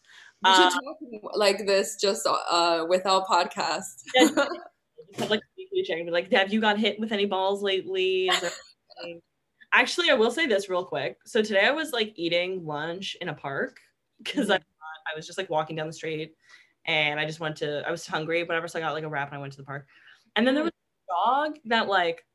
We 0.43 0.53
should 0.53 0.65
uh, 0.65 0.69
talk 0.69 0.97
like 1.35 1.65
this 1.65 1.95
just 1.95 2.27
uh 2.27 2.85
without 2.87 3.27
podcast. 3.27 4.03
have 5.17 5.29
like 5.29 5.41
weekly 5.57 5.83
check 5.83 6.03
be 6.05 6.11
like, 6.11 6.31
have 6.31 6.53
you 6.53 6.61
got 6.61 6.79
hit 6.79 6.99
with 6.99 7.11
any 7.11 7.25
balls 7.25 7.61
lately? 7.61 8.31
Actually, 9.73 10.09
I 10.09 10.13
will 10.13 10.31
say 10.31 10.45
this 10.47 10.69
real 10.69 10.83
quick. 10.83 11.17
So 11.25 11.41
today 11.41 11.65
I 11.65 11.71
was 11.71 11.91
like 11.91 12.13
eating 12.15 12.65
lunch 12.65 13.15
in 13.21 13.29
a 13.29 13.33
park 13.33 13.79
because 14.17 14.45
mm-hmm. 14.45 14.53
I 14.53 15.11
I 15.11 15.15
was 15.15 15.25
just 15.25 15.37
like 15.37 15.49
walking 15.49 15.75
down 15.75 15.87
the 15.87 15.93
street 15.93 16.35
and 16.85 17.19
I 17.19 17.25
just 17.25 17.39
went 17.39 17.55
to 17.57 17.83
I 17.87 17.91
was 17.91 18.05
hungry, 18.05 18.43
whatever. 18.43 18.67
So 18.67 18.79
I 18.79 18.81
got 18.81 18.93
like 18.93 19.03
a 19.03 19.09
wrap 19.09 19.29
and 19.29 19.37
I 19.37 19.41
went 19.41 19.53
to 19.53 19.57
the 19.57 19.63
park. 19.63 19.87
And 20.35 20.45
then 20.45 20.55
there 20.55 20.63
was 20.63 20.71
a 20.71 21.29
dog 21.29 21.57
that 21.65 21.87
like 21.87 22.25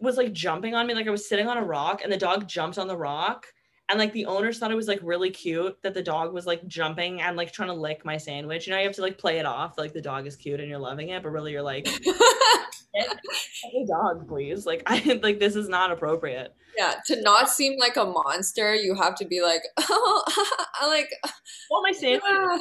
was 0.00 0.16
like 0.16 0.32
jumping 0.32 0.74
on 0.74 0.86
me. 0.86 0.94
Like 0.94 1.06
I 1.06 1.10
was 1.10 1.28
sitting 1.28 1.48
on 1.48 1.56
a 1.56 1.64
rock 1.64 2.00
and 2.02 2.12
the 2.12 2.16
dog 2.16 2.48
jumped 2.48 2.78
on 2.78 2.88
the 2.88 2.96
rock 2.96 3.46
and 3.90 3.98
like 3.98 4.12
the 4.12 4.26
owners 4.26 4.58
thought 4.58 4.70
it 4.70 4.76
was 4.76 4.88
like 4.88 5.00
really 5.02 5.30
cute 5.30 5.76
that 5.82 5.94
the 5.94 6.02
dog 6.02 6.32
was 6.32 6.46
like 6.46 6.66
jumping 6.66 7.20
and 7.20 7.36
like 7.36 7.52
trying 7.52 7.68
to 7.68 7.74
lick 7.74 8.04
my 8.04 8.16
sandwich. 8.16 8.66
You 8.66 8.72
know, 8.72 8.78
you 8.78 8.84
have 8.84 8.94
to 8.96 9.02
like 9.02 9.18
play 9.18 9.38
it 9.38 9.46
off 9.46 9.78
like 9.78 9.92
the 9.92 10.00
dog 10.00 10.26
is 10.26 10.36
cute 10.36 10.60
and 10.60 10.68
you're 10.68 10.78
loving 10.78 11.08
it, 11.08 11.22
but 11.22 11.30
really 11.30 11.52
you're 11.52 11.62
like, 11.62 11.88
hey 12.94 13.86
dog, 13.86 14.28
please. 14.28 14.64
Like 14.64 14.82
I 14.86 15.20
like 15.22 15.40
this 15.40 15.56
is 15.56 15.68
not 15.68 15.90
appropriate. 15.90 16.54
Yeah, 16.78 16.94
to 17.06 17.20
not 17.22 17.50
seem 17.50 17.78
like 17.78 17.96
a 17.96 18.04
monster, 18.04 18.74
you 18.74 18.94
have 18.94 19.16
to 19.16 19.26
be 19.26 19.42
like, 19.42 19.62
oh, 19.78 20.24
I 20.80 20.86
like, 20.86 21.10
want 21.70 21.86
my 21.88 21.92
sandwich. 21.92 22.22
Dog, 22.22 22.60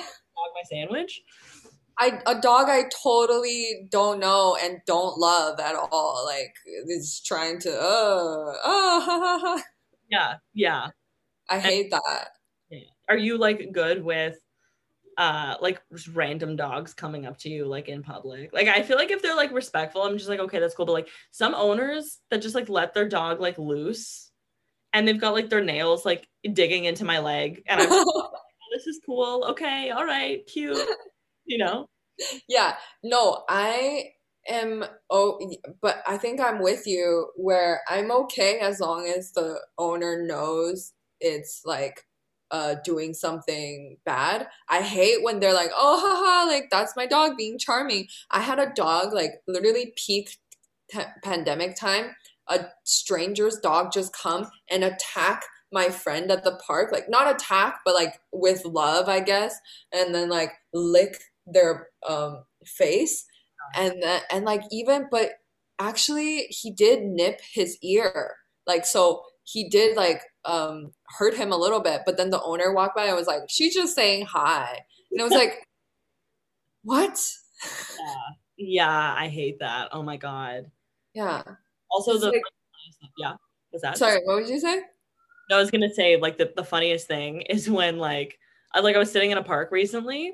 my 0.55 0.63
sandwich. 0.69 1.21
I 1.99 2.21
a 2.25 2.39
dog 2.39 2.69
I 2.69 2.83
totally 3.03 3.87
don't 3.89 4.19
know 4.19 4.57
and 4.61 4.79
don't 4.87 5.17
love 5.17 5.59
at 5.59 5.75
all. 5.75 6.23
Like 6.25 6.55
is 6.87 7.21
trying 7.25 7.59
to, 7.61 7.69
uh, 7.69 7.75
oh, 7.81 9.03
ha, 9.05 9.19
ha, 9.19 9.39
ha. 9.41 9.63
yeah, 10.09 10.35
yeah. 10.53 10.87
I 11.49 11.59
hate 11.59 11.91
and, 11.91 11.93
that. 11.93 12.29
Are 13.09 13.17
you 13.17 13.37
like 13.37 13.71
good 13.73 14.03
with 14.03 14.37
uh 15.17 15.55
like 15.59 15.81
random 16.13 16.55
dogs 16.55 16.93
coming 16.93 17.25
up 17.25 17.37
to 17.39 17.49
you 17.49 17.65
like 17.65 17.89
in 17.89 18.01
public? 18.01 18.53
Like 18.53 18.69
I 18.69 18.81
feel 18.81 18.95
like 18.95 19.11
if 19.11 19.21
they're 19.21 19.35
like 19.35 19.51
respectful, 19.51 20.03
I'm 20.03 20.17
just 20.17 20.29
like, 20.29 20.39
okay, 20.39 20.59
that's 20.59 20.75
cool. 20.75 20.85
But 20.85 20.93
like 20.93 21.09
some 21.31 21.53
owners 21.53 22.19
that 22.29 22.41
just 22.41 22.55
like 22.55 22.69
let 22.69 22.93
their 22.93 23.09
dog 23.09 23.41
like 23.41 23.57
loose 23.57 24.31
and 24.93 25.05
they've 25.05 25.19
got 25.19 25.33
like 25.33 25.49
their 25.49 25.63
nails 25.63 26.05
like 26.05 26.29
digging 26.53 26.85
into 26.85 27.03
my 27.03 27.19
leg 27.19 27.61
and 27.67 27.81
I'm 27.81 27.89
like, 27.89 28.05
oh, 28.07 28.31
this 28.73 28.87
is 28.87 29.01
cool. 29.05 29.43
Okay, 29.49 29.89
all 29.89 30.05
right, 30.05 30.45
cute. 30.45 30.77
You 31.49 31.59
know? 31.59 31.87
Yeah. 32.49 32.75
No, 33.03 33.43
I 33.49 34.11
am 34.49 34.85
oh 35.09 35.39
but 35.81 36.03
I 36.07 36.17
think 36.17 36.41
I'm 36.41 36.61
with 36.61 36.87
you 36.87 37.29
where 37.37 37.81
I'm 37.89 38.11
okay 38.11 38.59
as 38.59 38.79
long 38.81 39.07
as 39.07 39.31
the 39.33 39.59
owner 39.77 40.23
knows 40.23 40.93
it's 41.21 41.61
like 41.65 42.05
uh 42.51 42.75
doing 42.85 43.13
something 43.13 43.97
bad. 44.05 44.47
I 44.69 44.81
hate 44.81 45.23
when 45.23 45.39
they're 45.39 45.53
like, 45.53 45.71
"Oh, 45.75 45.99
haha, 46.01 46.51
like 46.51 46.69
that's 46.71 46.95
my 46.95 47.07
dog 47.07 47.37
being 47.37 47.59
charming." 47.59 48.07
I 48.31 48.41
had 48.41 48.59
a 48.59 48.73
dog 48.75 49.13
like 49.13 49.41
literally 49.47 49.93
peak 49.97 50.37
t- 50.91 50.99
pandemic 51.23 51.75
time. 51.75 52.15
A 52.47 52.65
stranger's 52.83 53.57
dog 53.59 53.91
just 53.93 54.13
come 54.13 54.49
and 54.69 54.83
attack 54.83 55.43
my 55.71 55.89
friend 55.89 56.31
at 56.31 56.43
the 56.43 56.59
park, 56.65 56.91
like 56.91 57.09
not 57.09 57.33
attack, 57.33 57.81
but 57.85 57.93
like 57.93 58.19
with 58.33 58.65
love, 58.65 59.07
I 59.07 59.19
guess, 59.19 59.55
and 59.93 60.15
then 60.15 60.29
like 60.29 60.53
lick 60.73 61.19
their 61.53 61.87
um 62.07 62.43
face. 62.65 63.25
And 63.75 64.03
and 64.31 64.45
like 64.45 64.63
even 64.71 65.07
but 65.11 65.31
actually 65.79 66.47
he 66.49 66.71
did 66.71 67.03
nip 67.03 67.41
his 67.53 67.77
ear. 67.81 68.35
Like 68.65 68.85
so 68.85 69.23
he 69.43 69.69
did 69.69 69.95
like 69.95 70.21
um 70.45 70.91
hurt 71.17 71.35
him 71.35 71.51
a 71.51 71.57
little 71.57 71.81
bit 71.81 72.01
but 72.05 72.17
then 72.17 72.29
the 72.29 72.41
owner 72.43 72.73
walked 72.73 72.95
by 72.95 73.05
and 73.05 73.15
was 73.15 73.27
like 73.27 73.41
she's 73.47 73.73
just 73.73 73.95
saying 73.95 74.25
hi. 74.25 74.79
And 75.11 75.19
it 75.19 75.23
was 75.23 75.33
like 75.33 75.65
what? 76.83 77.19
Yeah. 77.99 78.15
yeah 78.57 79.15
i 79.17 79.27
hate 79.27 79.59
that. 79.59 79.89
Oh 79.91 80.03
my 80.03 80.17
god. 80.17 80.71
Yeah. 81.13 81.43
Also 81.91 82.13
it's 82.13 82.21
the 82.21 82.27
like, 82.27 82.41
yeah 83.17 83.33
was 83.71 83.81
that? 83.81 83.97
Sorry 83.97 84.21
what 84.23 84.37
would 84.37 84.49
you 84.49 84.59
say? 84.59 84.81
No 85.49 85.57
i 85.57 85.59
was 85.59 85.71
gonna 85.71 85.93
say 85.93 86.17
like 86.17 86.37
the, 86.37 86.51
the 86.55 86.63
funniest 86.63 87.07
thing 87.07 87.41
is 87.41 87.69
when 87.69 87.97
like 87.97 88.39
I 88.73 88.79
like 88.81 88.95
I 88.95 88.99
was 88.99 89.11
sitting 89.11 89.31
in 89.31 89.37
a 89.37 89.43
park 89.43 89.71
recently 89.71 90.33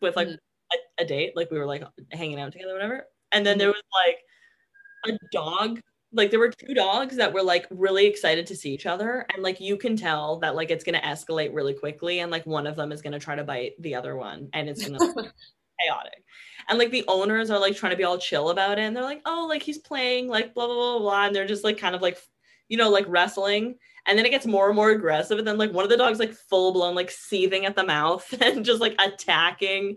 with 0.00 0.16
like 0.16 0.28
mm. 0.28 0.38
A, 0.72 1.02
a, 1.02 1.06
date, 1.06 1.34
like 1.36 1.50
we 1.50 1.58
were 1.58 1.66
like 1.66 1.84
hanging 2.10 2.40
out 2.40 2.52
together, 2.52 2.72
whatever. 2.72 3.06
And 3.30 3.44
then 3.44 3.56
mm. 3.56 3.60
there 3.60 3.68
was 3.68 3.82
like 4.06 5.14
a 5.14 5.18
dog 5.32 5.80
like 6.12 6.30
there 6.30 6.40
were 6.40 6.50
two 6.50 6.74
dogs 6.74 7.16
that 7.16 7.32
were 7.32 7.42
like 7.42 7.66
really 7.70 8.06
excited 8.06 8.46
to 8.46 8.56
see 8.56 8.72
each 8.72 8.86
other. 8.86 9.26
And 9.32 9.42
like 9.42 9.60
you 9.60 9.76
can 9.76 9.96
tell 9.96 10.38
that 10.40 10.54
like 10.54 10.70
it's 10.70 10.84
going 10.84 11.00
to 11.00 11.06
escalate 11.06 11.54
really 11.54 11.74
quickly. 11.74 12.20
And 12.20 12.30
like 12.30 12.46
one 12.46 12.66
of 12.66 12.76
them 12.76 12.92
is 12.92 13.02
going 13.02 13.14
to 13.14 13.18
try 13.18 13.34
to 13.34 13.44
bite 13.44 13.72
the 13.80 13.94
other 13.94 14.16
one. 14.16 14.48
And 14.52 14.68
it's 14.68 14.86
going 14.86 14.98
to 15.16 15.32
chaotic. 15.80 16.24
And 16.68 16.78
like 16.78 16.90
the 16.90 17.04
owners 17.08 17.50
are 17.50 17.58
like 17.58 17.76
trying 17.76 17.92
to 17.92 17.96
be 17.96 18.04
all 18.04 18.18
chill 18.18 18.50
about 18.50 18.78
it. 18.78 18.82
And 18.82 18.94
they're 18.94 19.02
like 19.02 19.22
oh 19.24 19.46
like 19.48 19.62
he's 19.62 19.78
playing 19.78 20.28
like 20.28 20.54
blah 20.54 20.66
blah 20.66 20.74
blah 20.74 20.98
blah. 20.98 21.26
And 21.26 21.34
they're 21.34 21.46
just 21.46 21.64
like 21.64 21.78
kind 21.78 21.94
of 21.94 22.02
like 22.02 22.18
you 22.68 22.76
know 22.76 22.90
like 22.90 23.06
wrestling. 23.08 23.76
And 24.04 24.18
then 24.18 24.26
it 24.26 24.30
gets 24.30 24.46
more 24.46 24.66
and 24.66 24.76
more 24.76 24.90
aggressive. 24.90 25.38
And 25.38 25.46
then 25.46 25.58
like 25.58 25.72
one 25.72 25.84
of 25.84 25.90
the 25.90 25.96
dogs 25.96 26.18
like 26.18 26.32
full 26.32 26.72
blown 26.72 26.94
like 26.94 27.10
seething 27.10 27.64
at 27.64 27.74
the 27.74 27.84
mouth 27.84 28.32
and 28.42 28.64
just 28.64 28.80
like 28.80 29.00
attacking 29.00 29.96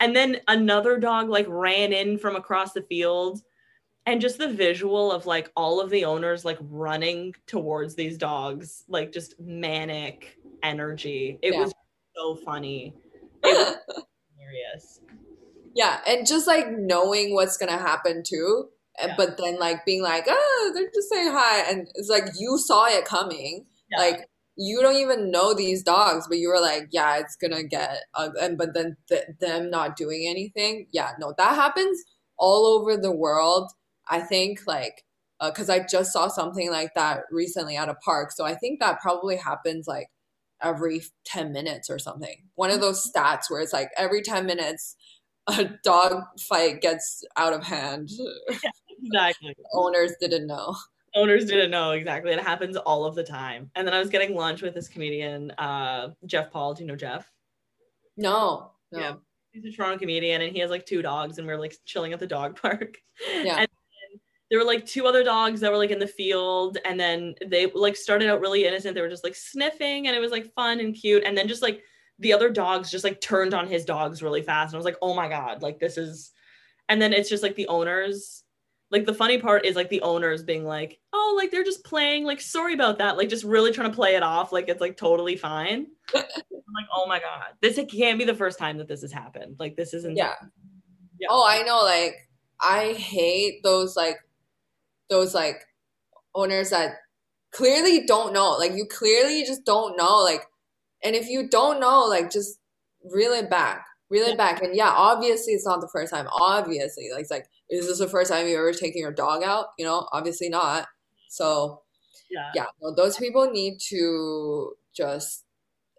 and 0.00 0.14
then 0.14 0.38
another 0.48 0.98
dog 0.98 1.28
like 1.28 1.46
ran 1.48 1.92
in 1.92 2.18
from 2.18 2.36
across 2.36 2.72
the 2.72 2.82
field 2.82 3.42
and 4.06 4.20
just 4.20 4.38
the 4.38 4.48
visual 4.48 5.10
of 5.10 5.26
like 5.26 5.50
all 5.56 5.80
of 5.80 5.90
the 5.90 6.04
owners 6.04 6.44
like 6.44 6.58
running 6.60 7.34
towards 7.46 7.94
these 7.94 8.16
dogs 8.16 8.84
like 8.88 9.12
just 9.12 9.38
manic 9.40 10.38
energy 10.62 11.38
it 11.42 11.52
yeah. 11.52 11.60
was 11.60 11.72
so 12.14 12.36
funny 12.44 12.94
it 13.42 13.56
was 13.88 14.04
hilarious 14.36 15.00
yeah 15.74 16.00
and 16.06 16.26
just 16.26 16.46
like 16.46 16.70
knowing 16.70 17.34
what's 17.34 17.56
gonna 17.56 17.76
happen 17.76 18.22
too 18.24 18.68
eh, 18.98 19.06
yeah. 19.08 19.14
but 19.16 19.36
then 19.36 19.58
like 19.58 19.84
being 19.84 20.02
like 20.02 20.24
oh 20.28 20.70
they're 20.74 20.90
just 20.94 21.10
saying 21.10 21.30
hi 21.30 21.70
and 21.70 21.88
it's 21.94 22.08
like 22.08 22.24
you 22.38 22.56
saw 22.58 22.86
it 22.86 23.04
coming 23.04 23.64
yeah. 23.90 23.98
like 23.98 24.28
you 24.56 24.80
don't 24.80 24.96
even 24.96 25.30
know 25.30 25.54
these 25.54 25.82
dogs 25.82 26.26
but 26.28 26.38
you 26.38 26.48
were 26.48 26.60
like 26.60 26.88
yeah 26.90 27.18
it's 27.18 27.36
gonna 27.36 27.62
get 27.62 27.98
uh, 28.14 28.30
and 28.40 28.56
but 28.58 28.74
then 28.74 28.96
th- 29.08 29.24
them 29.40 29.70
not 29.70 29.96
doing 29.96 30.26
anything 30.28 30.86
yeah 30.92 31.12
no 31.18 31.34
that 31.38 31.54
happens 31.54 32.02
all 32.38 32.66
over 32.66 32.96
the 32.96 33.12
world 33.12 33.70
I 34.08 34.20
think 34.20 34.60
like 34.66 35.04
because 35.44 35.68
uh, 35.68 35.74
I 35.74 35.86
just 35.88 36.12
saw 36.12 36.28
something 36.28 36.70
like 36.70 36.94
that 36.94 37.22
recently 37.30 37.76
at 37.76 37.88
a 37.88 37.94
park. 37.94 38.32
So 38.32 38.44
I 38.44 38.54
think 38.54 38.80
that 38.80 39.00
probably 39.00 39.36
happens 39.36 39.86
like 39.86 40.08
every 40.62 41.02
10 41.26 41.52
minutes 41.52 41.90
or 41.90 41.98
something. 41.98 42.36
One 42.54 42.70
of 42.70 42.80
those 42.80 43.10
stats 43.10 43.50
where 43.50 43.60
it's 43.60 43.72
like 43.72 43.90
every 43.98 44.22
10 44.22 44.46
minutes 44.46 44.96
a 45.46 45.70
dog 45.84 46.22
fight 46.48 46.80
gets 46.80 47.22
out 47.36 47.52
of 47.52 47.64
hand. 47.64 48.10
Yeah, 48.50 48.70
exactly. 49.22 49.54
Owners 49.74 50.12
didn't 50.20 50.46
know. 50.46 50.74
Owners 51.16 51.46
didn't 51.46 51.70
know 51.70 51.92
exactly. 51.92 52.32
It 52.32 52.40
happens 52.40 52.76
all 52.76 53.04
of 53.04 53.14
the 53.14 53.24
time. 53.24 53.70
And 53.74 53.86
then 53.86 53.94
I 53.94 53.98
was 53.98 54.10
getting 54.10 54.34
lunch 54.34 54.62
with 54.62 54.74
this 54.74 54.88
comedian, 54.88 55.50
uh, 55.52 56.10
Jeff 56.26 56.50
Paul. 56.52 56.74
Do 56.74 56.82
you 56.82 56.88
know 56.88 56.96
Jeff? 56.96 57.30
No. 58.16 58.72
no. 58.92 58.98
Yeah. 58.98 59.14
He's 59.52 59.64
a 59.64 59.74
Toronto 59.74 59.98
comedian 59.98 60.42
and 60.42 60.52
he 60.52 60.58
has 60.60 60.70
like 60.70 60.84
two 60.84 61.00
dogs 61.00 61.38
and 61.38 61.46
we're 61.46 61.58
like 61.58 61.74
chilling 61.86 62.12
at 62.12 62.20
the 62.20 62.26
dog 62.26 62.60
park. 62.62 62.98
Yeah. 63.32 63.56
And 63.60 63.68
there 64.50 64.58
were 64.58 64.64
like 64.64 64.86
two 64.86 65.06
other 65.06 65.24
dogs 65.24 65.60
that 65.60 65.70
were 65.70 65.78
like 65.78 65.90
in 65.90 65.98
the 65.98 66.06
field 66.06 66.78
and 66.84 66.98
then 66.98 67.34
they 67.46 67.66
like 67.74 67.96
started 67.96 68.28
out 68.28 68.40
really 68.40 68.64
innocent 68.64 68.94
they 68.94 69.00
were 69.00 69.08
just 69.08 69.24
like 69.24 69.34
sniffing 69.34 70.06
and 70.06 70.16
it 70.16 70.20
was 70.20 70.30
like 70.30 70.52
fun 70.54 70.80
and 70.80 70.94
cute 70.94 71.24
and 71.24 71.36
then 71.36 71.48
just 71.48 71.62
like 71.62 71.82
the 72.18 72.32
other 72.32 72.48
dogs 72.48 72.90
just 72.90 73.04
like 73.04 73.20
turned 73.20 73.54
on 73.54 73.66
his 73.66 73.84
dogs 73.84 74.22
really 74.22 74.42
fast 74.42 74.72
and 74.72 74.76
i 74.76 74.78
was 74.78 74.84
like 74.84 74.98
oh 75.02 75.14
my 75.14 75.28
god 75.28 75.62
like 75.62 75.78
this 75.78 75.98
is 75.98 76.32
and 76.88 77.02
then 77.02 77.12
it's 77.12 77.28
just 77.28 77.42
like 77.42 77.56
the 77.56 77.68
owners 77.68 78.44
like 78.90 79.04
the 79.04 79.14
funny 79.14 79.38
part 79.38 79.64
is 79.64 79.76
like 79.76 79.88
the 79.90 80.00
owners 80.02 80.42
being 80.42 80.64
like 80.64 80.98
oh 81.12 81.34
like 81.36 81.50
they're 81.50 81.64
just 81.64 81.84
playing 81.84 82.24
like 82.24 82.40
sorry 82.40 82.74
about 82.74 82.98
that 82.98 83.16
like 83.16 83.28
just 83.28 83.44
really 83.44 83.72
trying 83.72 83.90
to 83.90 83.94
play 83.94 84.14
it 84.14 84.22
off 84.22 84.52
like 84.52 84.68
it's 84.68 84.80
like 84.80 84.96
totally 84.96 85.36
fine 85.36 85.86
i'm 86.14 86.22
like 86.22 86.86
oh 86.94 87.06
my 87.06 87.18
god 87.18 87.46
this 87.60 87.80
can't 87.90 88.18
be 88.18 88.24
the 88.24 88.34
first 88.34 88.58
time 88.58 88.78
that 88.78 88.88
this 88.88 89.02
has 89.02 89.12
happened 89.12 89.56
like 89.58 89.76
this 89.76 89.92
isn't 89.92 90.16
yeah. 90.16 90.34
yeah 91.18 91.28
oh 91.30 91.44
i 91.46 91.62
know 91.62 91.82
like 91.82 92.14
i 92.60 92.92
hate 92.92 93.62
those 93.62 93.96
like 93.96 94.16
those 95.08 95.34
like 95.34 95.64
owners 96.34 96.70
that 96.70 96.96
clearly 97.56 98.06
don't 98.06 98.32
know. 98.32 98.50
Like 98.52 98.72
you 98.72 98.86
clearly 98.86 99.44
just 99.44 99.64
don't 99.64 99.96
know. 99.96 100.18
Like, 100.18 100.42
and 101.02 101.16
if 101.16 101.28
you 101.28 101.48
don't 101.48 101.80
know, 101.80 102.04
like 102.04 102.30
just 102.30 102.58
reel 103.10 103.32
it 103.32 103.48
back, 103.50 103.84
reel 104.10 104.26
it 104.26 104.36
back. 104.36 104.62
And 104.62 104.76
yeah, 104.76 104.90
obviously 104.90 105.54
it's 105.54 105.66
not 105.66 105.80
the 105.80 105.88
first 105.88 106.12
time. 106.12 106.26
Obviously, 106.30 107.08
like 107.12 107.22
it's 107.22 107.30
like, 107.30 107.46
is 107.70 107.86
this 107.86 107.98
the 107.98 108.08
first 108.08 108.30
time 108.30 108.46
you're 108.46 108.68
ever 108.68 108.76
taken 108.76 109.00
your 109.00 109.12
dog 109.12 109.42
out? 109.42 109.66
You 109.78 109.84
know, 109.84 110.08
obviously 110.12 110.48
not. 110.48 110.86
So 111.28 111.82
yeah, 112.30 112.50
yeah, 112.54 112.66
well, 112.80 112.94
those 112.94 113.16
people 113.16 113.50
need 113.50 113.78
to 113.88 114.72
just, 114.94 115.44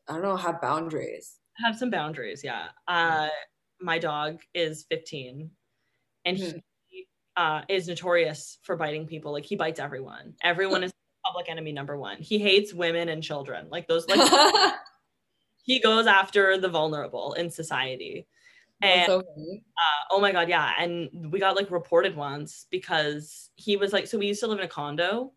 I 0.07 0.13
don't 0.13 0.23
know, 0.23 0.35
have 0.35 0.61
boundaries. 0.61 1.39
Have 1.63 1.77
some 1.77 1.89
boundaries. 1.89 2.41
Yeah. 2.43 2.67
Uh, 2.87 3.29
my 3.81 3.99
dog 3.99 4.39
is 4.53 4.85
15 4.89 5.49
and 6.25 6.37
mm-hmm. 6.37 6.57
he 6.87 7.07
uh, 7.35 7.61
is 7.69 7.87
notorious 7.87 8.59
for 8.63 8.75
biting 8.75 9.07
people. 9.07 9.31
Like 9.31 9.45
he 9.45 9.55
bites 9.55 9.79
everyone. 9.79 10.33
Everyone 10.43 10.83
is 10.83 10.91
public 11.25 11.49
enemy 11.49 11.71
number 11.71 11.97
one. 11.97 12.17
He 12.19 12.39
hates 12.39 12.73
women 12.73 13.09
and 13.09 13.23
children. 13.23 13.67
Like 13.69 13.87
those. 13.87 14.07
Like 14.07 14.73
he 15.63 15.79
goes 15.79 16.07
after 16.07 16.57
the 16.57 16.69
vulnerable 16.69 17.33
in 17.33 17.49
society. 17.49 18.27
And 18.81 19.05
so 19.07 19.19
uh, 19.19 20.03
oh 20.11 20.19
my 20.19 20.31
god, 20.31 20.49
yeah. 20.49 20.73
And 20.79 21.31
we 21.31 21.39
got 21.39 21.55
like 21.55 21.71
reported 21.71 22.15
once 22.15 22.67
because 22.69 23.49
he 23.55 23.75
was 23.75 23.91
like, 23.91 24.07
so 24.07 24.17
we 24.17 24.27
used 24.27 24.39
to 24.41 24.47
live 24.47 24.59
in 24.59 24.65
a 24.65 24.69
condo. 24.69 25.31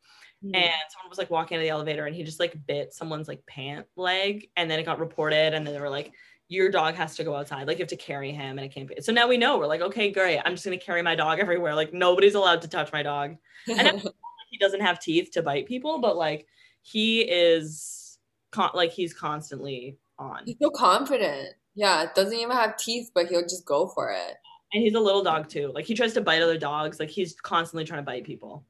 Mm. 0.44 0.56
And 0.56 0.72
someone 0.90 1.08
was 1.08 1.18
like 1.18 1.30
walking 1.30 1.56
into 1.56 1.64
the 1.64 1.70
elevator 1.70 2.06
and 2.06 2.14
he 2.14 2.22
just 2.22 2.40
like 2.40 2.54
bit 2.66 2.92
someone's 2.92 3.28
like 3.28 3.44
pant 3.46 3.86
leg 3.96 4.48
and 4.56 4.70
then 4.70 4.78
it 4.78 4.84
got 4.84 4.98
reported 4.98 5.54
and 5.54 5.66
then 5.66 5.74
they 5.74 5.80
were 5.80 5.90
like 5.90 6.12
your 6.48 6.68
dog 6.68 6.96
has 6.96 7.14
to 7.16 7.24
go 7.24 7.36
outside. 7.36 7.66
Like 7.66 7.78
you 7.78 7.82
have 7.82 7.90
to 7.90 7.96
carry 7.96 8.32
him 8.32 8.58
and 8.58 8.66
it 8.66 8.74
can't 8.74 8.88
be. 8.88 9.00
So 9.00 9.12
now 9.12 9.28
we 9.28 9.36
know 9.36 9.56
we're 9.56 9.68
like, 9.68 9.82
okay, 9.82 10.10
great. 10.10 10.40
I'm 10.44 10.52
just 10.52 10.64
going 10.64 10.78
to 10.78 10.84
carry 10.84 11.00
my 11.00 11.14
dog 11.14 11.38
everywhere. 11.38 11.74
Like 11.76 11.94
nobody's 11.94 12.34
allowed 12.34 12.62
to 12.62 12.68
touch 12.68 12.92
my 12.92 13.04
dog. 13.04 13.36
And 13.68 14.00
he 14.50 14.58
doesn't 14.58 14.80
have 14.80 14.98
teeth 14.98 15.30
to 15.32 15.42
bite 15.42 15.66
people, 15.66 16.00
but 16.00 16.16
like 16.16 16.46
he 16.82 17.20
is 17.20 18.18
con- 18.50 18.72
like 18.74 18.90
he's 18.90 19.14
constantly 19.14 19.98
on. 20.18 20.42
He's 20.44 20.56
so 20.60 20.70
confident. 20.70 21.54
Yeah, 21.74 22.06
doesn't 22.14 22.36
even 22.36 22.56
have 22.56 22.76
teeth, 22.76 23.10
but 23.14 23.26
he'll 23.26 23.42
just 23.42 23.64
go 23.64 23.88
for 23.88 24.10
it. 24.10 24.36
And 24.72 24.82
he's 24.82 24.94
a 24.94 25.00
little 25.00 25.22
dog 25.22 25.48
too. 25.48 25.72
Like 25.74 25.84
he 25.84 25.94
tries 25.94 26.14
to 26.14 26.20
bite 26.20 26.42
other 26.42 26.58
dogs. 26.58 27.00
Like 27.00 27.10
he's 27.10 27.34
constantly 27.40 27.84
trying 27.84 28.00
to 28.00 28.06
bite 28.06 28.24
people. 28.24 28.64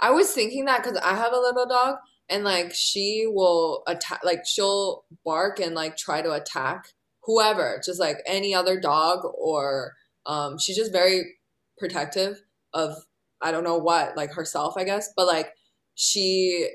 I 0.00 0.10
was 0.10 0.32
thinking 0.32 0.64
that 0.66 0.82
because 0.82 0.98
I 0.98 1.14
have 1.14 1.32
a 1.32 1.38
little 1.38 1.66
dog, 1.66 1.96
and 2.28 2.44
like 2.44 2.74
she 2.74 3.26
will 3.26 3.82
attack, 3.86 4.20
like 4.24 4.46
she'll 4.46 5.04
bark 5.24 5.60
and 5.60 5.74
like 5.74 5.96
try 5.96 6.22
to 6.22 6.32
attack 6.32 6.92
whoever, 7.22 7.80
just 7.84 8.00
like 8.00 8.18
any 8.26 8.54
other 8.54 8.80
dog, 8.80 9.20
or 9.34 9.94
um, 10.26 10.58
she's 10.58 10.76
just 10.76 10.92
very 10.92 11.36
protective 11.78 12.42
of 12.74 12.96
I 13.40 13.52
don't 13.52 13.64
know 13.64 13.78
what, 13.78 14.16
like 14.16 14.32
herself, 14.32 14.74
I 14.76 14.84
guess. 14.84 15.12
But 15.16 15.26
like 15.26 15.52
she, 15.94 16.68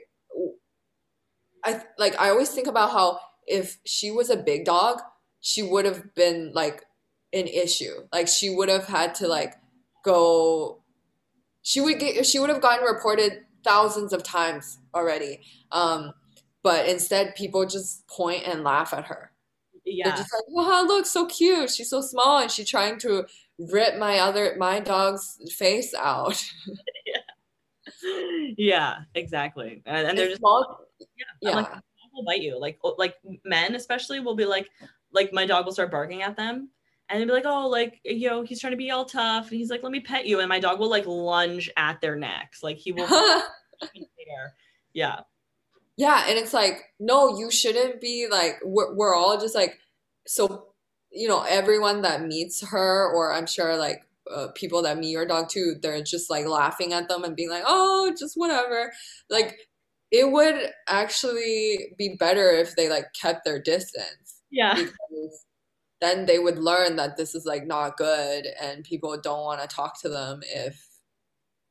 I 1.64 1.82
like 1.98 2.20
I 2.20 2.30
always 2.30 2.50
think 2.50 2.68
about 2.68 2.92
how 2.92 3.20
if 3.46 3.80
she 3.86 4.12
was 4.12 4.30
a 4.30 4.38
big 4.38 4.66
dog, 4.66 5.02
she 5.44 5.62
would 5.62 5.84
have 5.84 6.16
been 6.16 6.52
like 6.54 6.86
an 7.34 7.48
issue. 7.48 8.08
Like 8.14 8.30
she 8.30 8.50
would 8.50 8.70
have 8.70 8.88
had 8.88 9.14
to 9.16 9.28
like 9.28 9.56
go. 10.04 10.82
She 11.62 11.82
would 11.82 12.00
get. 12.00 12.26
She 12.26 12.40
would 12.40 12.50
have 12.50 12.62
gotten 12.62 12.86
reported 12.86 13.44
thousands 13.64 14.14
of 14.14 14.24
times 14.24 14.80
already. 14.96 15.42
Um, 15.72 16.14
but 16.64 16.88
instead, 16.88 17.36
people 17.36 17.66
just 17.66 18.08
point 18.08 18.48
and 18.48 18.64
laugh 18.64 18.94
at 18.94 19.06
her. 19.06 19.32
Yeah. 19.86 20.08
They're 20.08 20.18
just 20.18 20.34
like, 20.34 20.46
wow, 20.48 20.84
look, 20.84 21.06
so 21.06 21.26
cute. 21.26 21.70
She's 21.70 21.90
so 21.90 22.00
small, 22.00 22.40
and 22.40 22.50
she's 22.50 22.70
trying 22.70 22.98
to 23.00 23.26
rip 23.60 23.98
my 23.98 24.20
other 24.20 24.56
my 24.58 24.80
dog's 24.80 25.40
face 25.58 25.94
out. 25.94 26.42
yeah. 27.06 28.54
yeah, 28.58 28.96
exactly. 29.14 29.82
And, 29.86 30.08
and 30.08 30.18
they're 30.18 30.30
just 30.30 30.40
small. 30.40 30.86
Yeah, 31.18 31.26
yeah. 31.42 31.56
Like, 31.58 31.68
will 32.14 32.24
bite 32.24 32.42
you. 32.42 32.58
Like 32.58 32.80
like 32.98 33.16
men 33.44 33.76
especially 33.76 34.22
will 34.22 34.36
be 34.36 34.46
like 34.46 34.70
like 35.14 35.34
my 35.34 35.46
dog 35.46 35.66
will 35.66 35.74
start 35.74 35.92
barking 35.92 36.22
at 36.22 36.36
them 36.36 36.70
and 37.10 37.20
they'll 37.20 37.28
be 37.28 37.34
like, 37.34 37.46
oh, 37.46 37.68
like, 37.68 38.00
you 38.04 38.30
know, 38.30 38.44
he's 38.44 38.60
trying 38.60 38.72
to 38.72 38.78
be 38.78 38.92
all 38.92 39.06
tough. 39.06 39.50
And 39.50 39.60
he's 39.60 39.70
like, 39.70 39.84
let 39.84 39.92
me 39.92 40.00
pet 40.00 40.26
you. 40.26 40.40
And 40.40 40.50
my 40.50 40.60
dog 40.60 40.80
will 40.80 40.90
like 40.90 41.06
lunge 41.06 41.70
at 41.78 42.02
their 42.02 42.16
necks. 42.16 42.64
Like 42.64 42.78
he 42.78 42.92
will. 42.92 43.08
yeah. 44.94 45.20
Yeah. 45.98 46.26
And 46.28 46.40
it's 46.40 46.54
like, 46.54 46.86
no, 47.00 47.38
you 47.38 47.52
shouldn't 47.52 48.02
be 48.02 48.28
like, 48.32 48.56
we're, 48.64 48.96
we're 48.96 49.16
all 49.16 49.40
just 49.40 49.54
like, 49.54 49.78
so, 50.26 50.70
you 51.12 51.28
know, 51.28 51.44
everyone 51.44 52.02
that 52.02 52.26
meets 52.26 52.66
her, 52.68 53.14
or 53.14 53.34
I'm 53.34 53.46
sure 53.46 53.76
like 53.76 54.04
uh, 54.34 54.48
people 54.56 54.82
that 54.84 54.98
meet 54.98 55.12
your 55.12 55.28
dog 55.28 55.50
too, 55.50 55.76
they're 55.82 56.02
just 56.02 56.30
like 56.30 56.48
laughing 56.48 56.94
at 56.94 57.10
them 57.10 57.24
and 57.24 57.36
being 57.36 57.50
like, 57.50 57.64
oh, 57.68 58.12
just 58.18 58.36
whatever. 58.36 58.92
Like, 59.30 59.58
it 60.10 60.32
would 60.32 60.70
actually 60.88 61.96
be 61.98 62.16
better 62.20 62.50
if 62.52 62.76
they 62.76 62.88
like 62.88 63.08
kept 63.20 63.44
their 63.46 63.60
distance. 63.60 64.23
Yeah. 64.54 64.86
Then 66.00 66.26
they 66.26 66.38
would 66.38 66.60
learn 66.60 66.96
that 66.98 67.18
this 67.18 67.34
is 67.34 67.46
like 67.46 67.66
not 67.66 67.98
good 67.98 68.46
and 68.62 68.84
people 68.84 69.18
don't 69.20 69.44
want 69.44 69.62
to 69.62 69.68
talk 69.68 70.00
to 70.02 70.10
them 70.10 70.42
if 70.44 70.86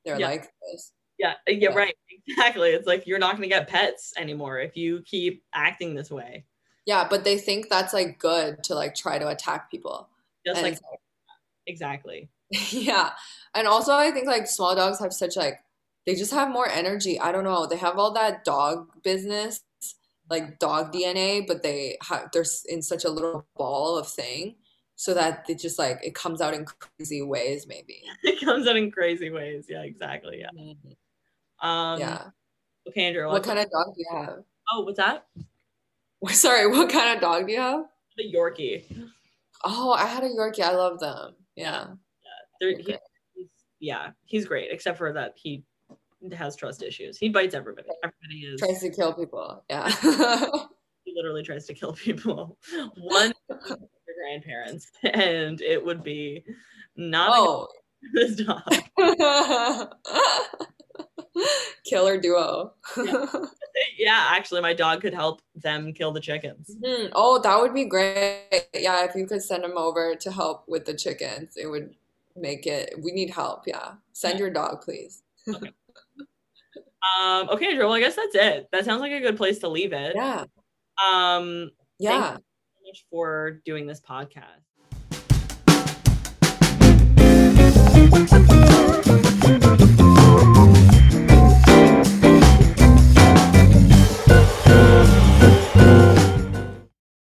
they're 0.05 0.19
yeah. 0.19 0.27
like 0.27 0.43
this. 0.43 0.93
Yeah, 1.19 1.31
uh, 1.31 1.35
yeah, 1.49 1.71
yeah, 1.71 1.75
right. 1.77 1.95
Exactly. 2.29 2.71
It's 2.71 2.87
like 2.87 3.07
you're 3.07 3.19
not 3.19 3.33
going 3.33 3.49
to 3.49 3.55
get 3.55 3.67
pets 3.67 4.13
anymore 4.17 4.61
if 4.61 4.77
you 4.77 5.03
keep 5.05 5.43
acting 5.53 5.95
this 5.95 6.09
way. 6.09 6.45
Yeah, 6.87 7.07
but 7.09 7.25
they 7.25 7.37
think 7.37 7.69
that's 7.69 7.93
like 7.93 8.21
good 8.21 8.63
to 8.65 8.77
like 8.77 8.95
try 8.95 9.19
to 9.19 9.29
attack 9.29 9.71
people. 9.71 10.09
Just 10.47 10.59
and 10.63 10.71
like 10.71 10.79
exactly. 11.67 12.31
yeah. 12.71 13.11
And 13.55 13.67
also 13.67 13.93
I 13.93 14.13
think 14.13 14.29
like 14.29 14.47
small 14.47 14.77
dogs 14.77 15.01
have 15.01 15.13
such 15.13 15.37
like 15.37 15.59
they 16.07 16.15
just 16.15 16.33
have 16.33 16.49
more 16.49 16.69
energy. 16.69 17.19
I 17.19 17.33
don't 17.33 17.45
know. 17.45 17.67
They 17.67 17.77
have 17.77 17.99
all 17.99 18.13
that 18.15 18.45
dog 18.45 18.89
business 19.03 19.63
like 20.33 20.59
dog 20.59 20.93
DNA, 20.93 21.47
but 21.47 21.63
they 21.63 21.99
have 22.09 22.31
they're 22.33 22.47
in 22.69 22.81
such 22.81 23.05
a 23.05 23.11
little 23.11 23.47
ball 23.55 23.99
of 23.99 24.09
thing, 24.09 24.57
so 24.97 25.13
that 25.13 25.45
it 25.49 25.59
just 25.59 25.79
like 25.79 26.01
it 26.03 26.15
comes 26.15 26.41
out 26.41 26.55
in 26.55 26.65
crazy 26.65 27.21
ways. 27.23 27.67
Maybe 27.69 28.03
it 28.25 28.45
comes 28.45 28.67
out 28.67 28.77
in 28.77 28.91
crazy 28.91 29.31
ways. 29.31 29.67
Yeah, 29.69 29.83
exactly. 29.83 30.41
Yeah. 30.41 30.49
Mm-hmm. 30.59 31.69
Um, 31.69 32.01
yeah. 32.01 32.25
Okay, 32.89 33.05
Andrew. 33.05 33.29
What 33.29 33.45
kind 33.45 33.59
of 33.59 33.71
dog 33.71 33.95
do 33.95 34.01
you 34.01 34.17
have? 34.17 34.39
Oh, 34.73 34.81
what's 34.81 34.97
that? 34.97 35.27
Sorry, 36.29 36.67
what 36.67 36.89
kind 36.91 37.15
of 37.15 37.21
dog 37.21 37.47
do 37.47 37.53
you 37.53 37.61
have? 37.61 37.85
The 38.17 38.33
Yorkie. 38.33 38.85
Oh, 39.65 39.93
I 39.93 40.07
had 40.07 40.25
a 40.25 40.29
Yorkie. 40.29 40.63
I 40.63 40.75
love 40.75 40.99
them. 40.99 41.35
Yeah. 41.57 41.89
Yeah. 42.61 42.77
He, 42.77 42.97
he's, 43.35 43.49
yeah, 43.81 44.11
he's 44.25 44.47
great, 44.47 44.71
except 44.71 44.99
for 44.99 45.13
that 45.13 45.35
he 45.37 45.65
has 46.33 46.57
trust 46.57 46.83
issues. 46.83 47.19
He 47.19 47.29
bites 47.29 47.55
everybody. 47.55 47.89
Everybody 48.03 48.41
is 48.47 48.61
tries 48.61 48.81
to 48.81 48.91
kill 48.91 49.13
people. 49.13 49.65
Yeah. 49.69 49.89
he 51.05 51.13
literally 51.15 51.43
tries 51.43 51.67
to 51.67 51.75
kill 51.75 51.93
people. 51.93 52.59
One 52.97 53.33
your 53.49 53.79
grandparents, 54.21 54.91
and 55.03 55.61
it 55.61 55.85
would 55.85 56.03
be 56.03 56.45
not 56.97 57.31
oh. 57.33 57.69
this 58.15 58.37
dog. 58.37 58.63
Killer 61.85 62.21
duo. 62.21 62.75
yeah. 62.97 63.27
yeah. 63.99 64.29
actually, 64.31 64.61
my 64.61 64.75
dog 64.75 65.01
could 65.01 65.15
help 65.15 65.41
them 65.55 65.93
kill 65.93 66.13
the 66.13 66.21
chickens. 66.21 66.71
Mm-hmm. 66.83 67.09
Oh, 67.15 67.41
that 67.41 67.61
would 67.61 67.75
be 67.75 67.85
great. 67.85 68.69
Yeah, 68.75 69.05
if 69.05 69.15
you 69.15 69.27
could 69.27 69.43
send 69.43 69.65
him 69.65 69.77
over 69.77 70.15
to 70.15 70.31
help 70.31 70.69
with 70.69 70.85
the 70.85 70.95
chickens, 70.95 71.57
it 71.57 71.67
would 71.67 71.95
make 72.37 72.67
it. 72.67 72.95
We 73.03 73.13
need 73.13 73.31
help. 73.31 73.67
Yeah, 73.67 73.95
send 74.13 74.35
yeah. 74.35 74.41
your 74.41 74.51
dog, 74.51 74.83
please. 74.83 75.23
Okay. 75.49 75.73
Um, 77.03 77.49
okay, 77.51 77.67
Andrew. 77.67 77.85
Well, 77.85 77.95
I 77.95 78.01
guess 78.01 78.17
that's 78.17 78.35
it. 78.35 78.69
That 78.73 78.85
sounds 78.85 79.01
like 79.01 79.13
a 79.13 79.21
good 79.21 79.37
place 79.37 79.59
to 79.61 79.69
leave 79.69 79.93
it. 79.93 80.15
Yeah. 80.15 80.45
Um, 81.05 81.71
yeah. 81.99 82.31
Thank 82.33 82.45
so 82.75 82.87
much 82.87 83.05
for 83.11 83.61
doing 83.65 83.87
this 83.87 84.01
podcast. 84.01 84.63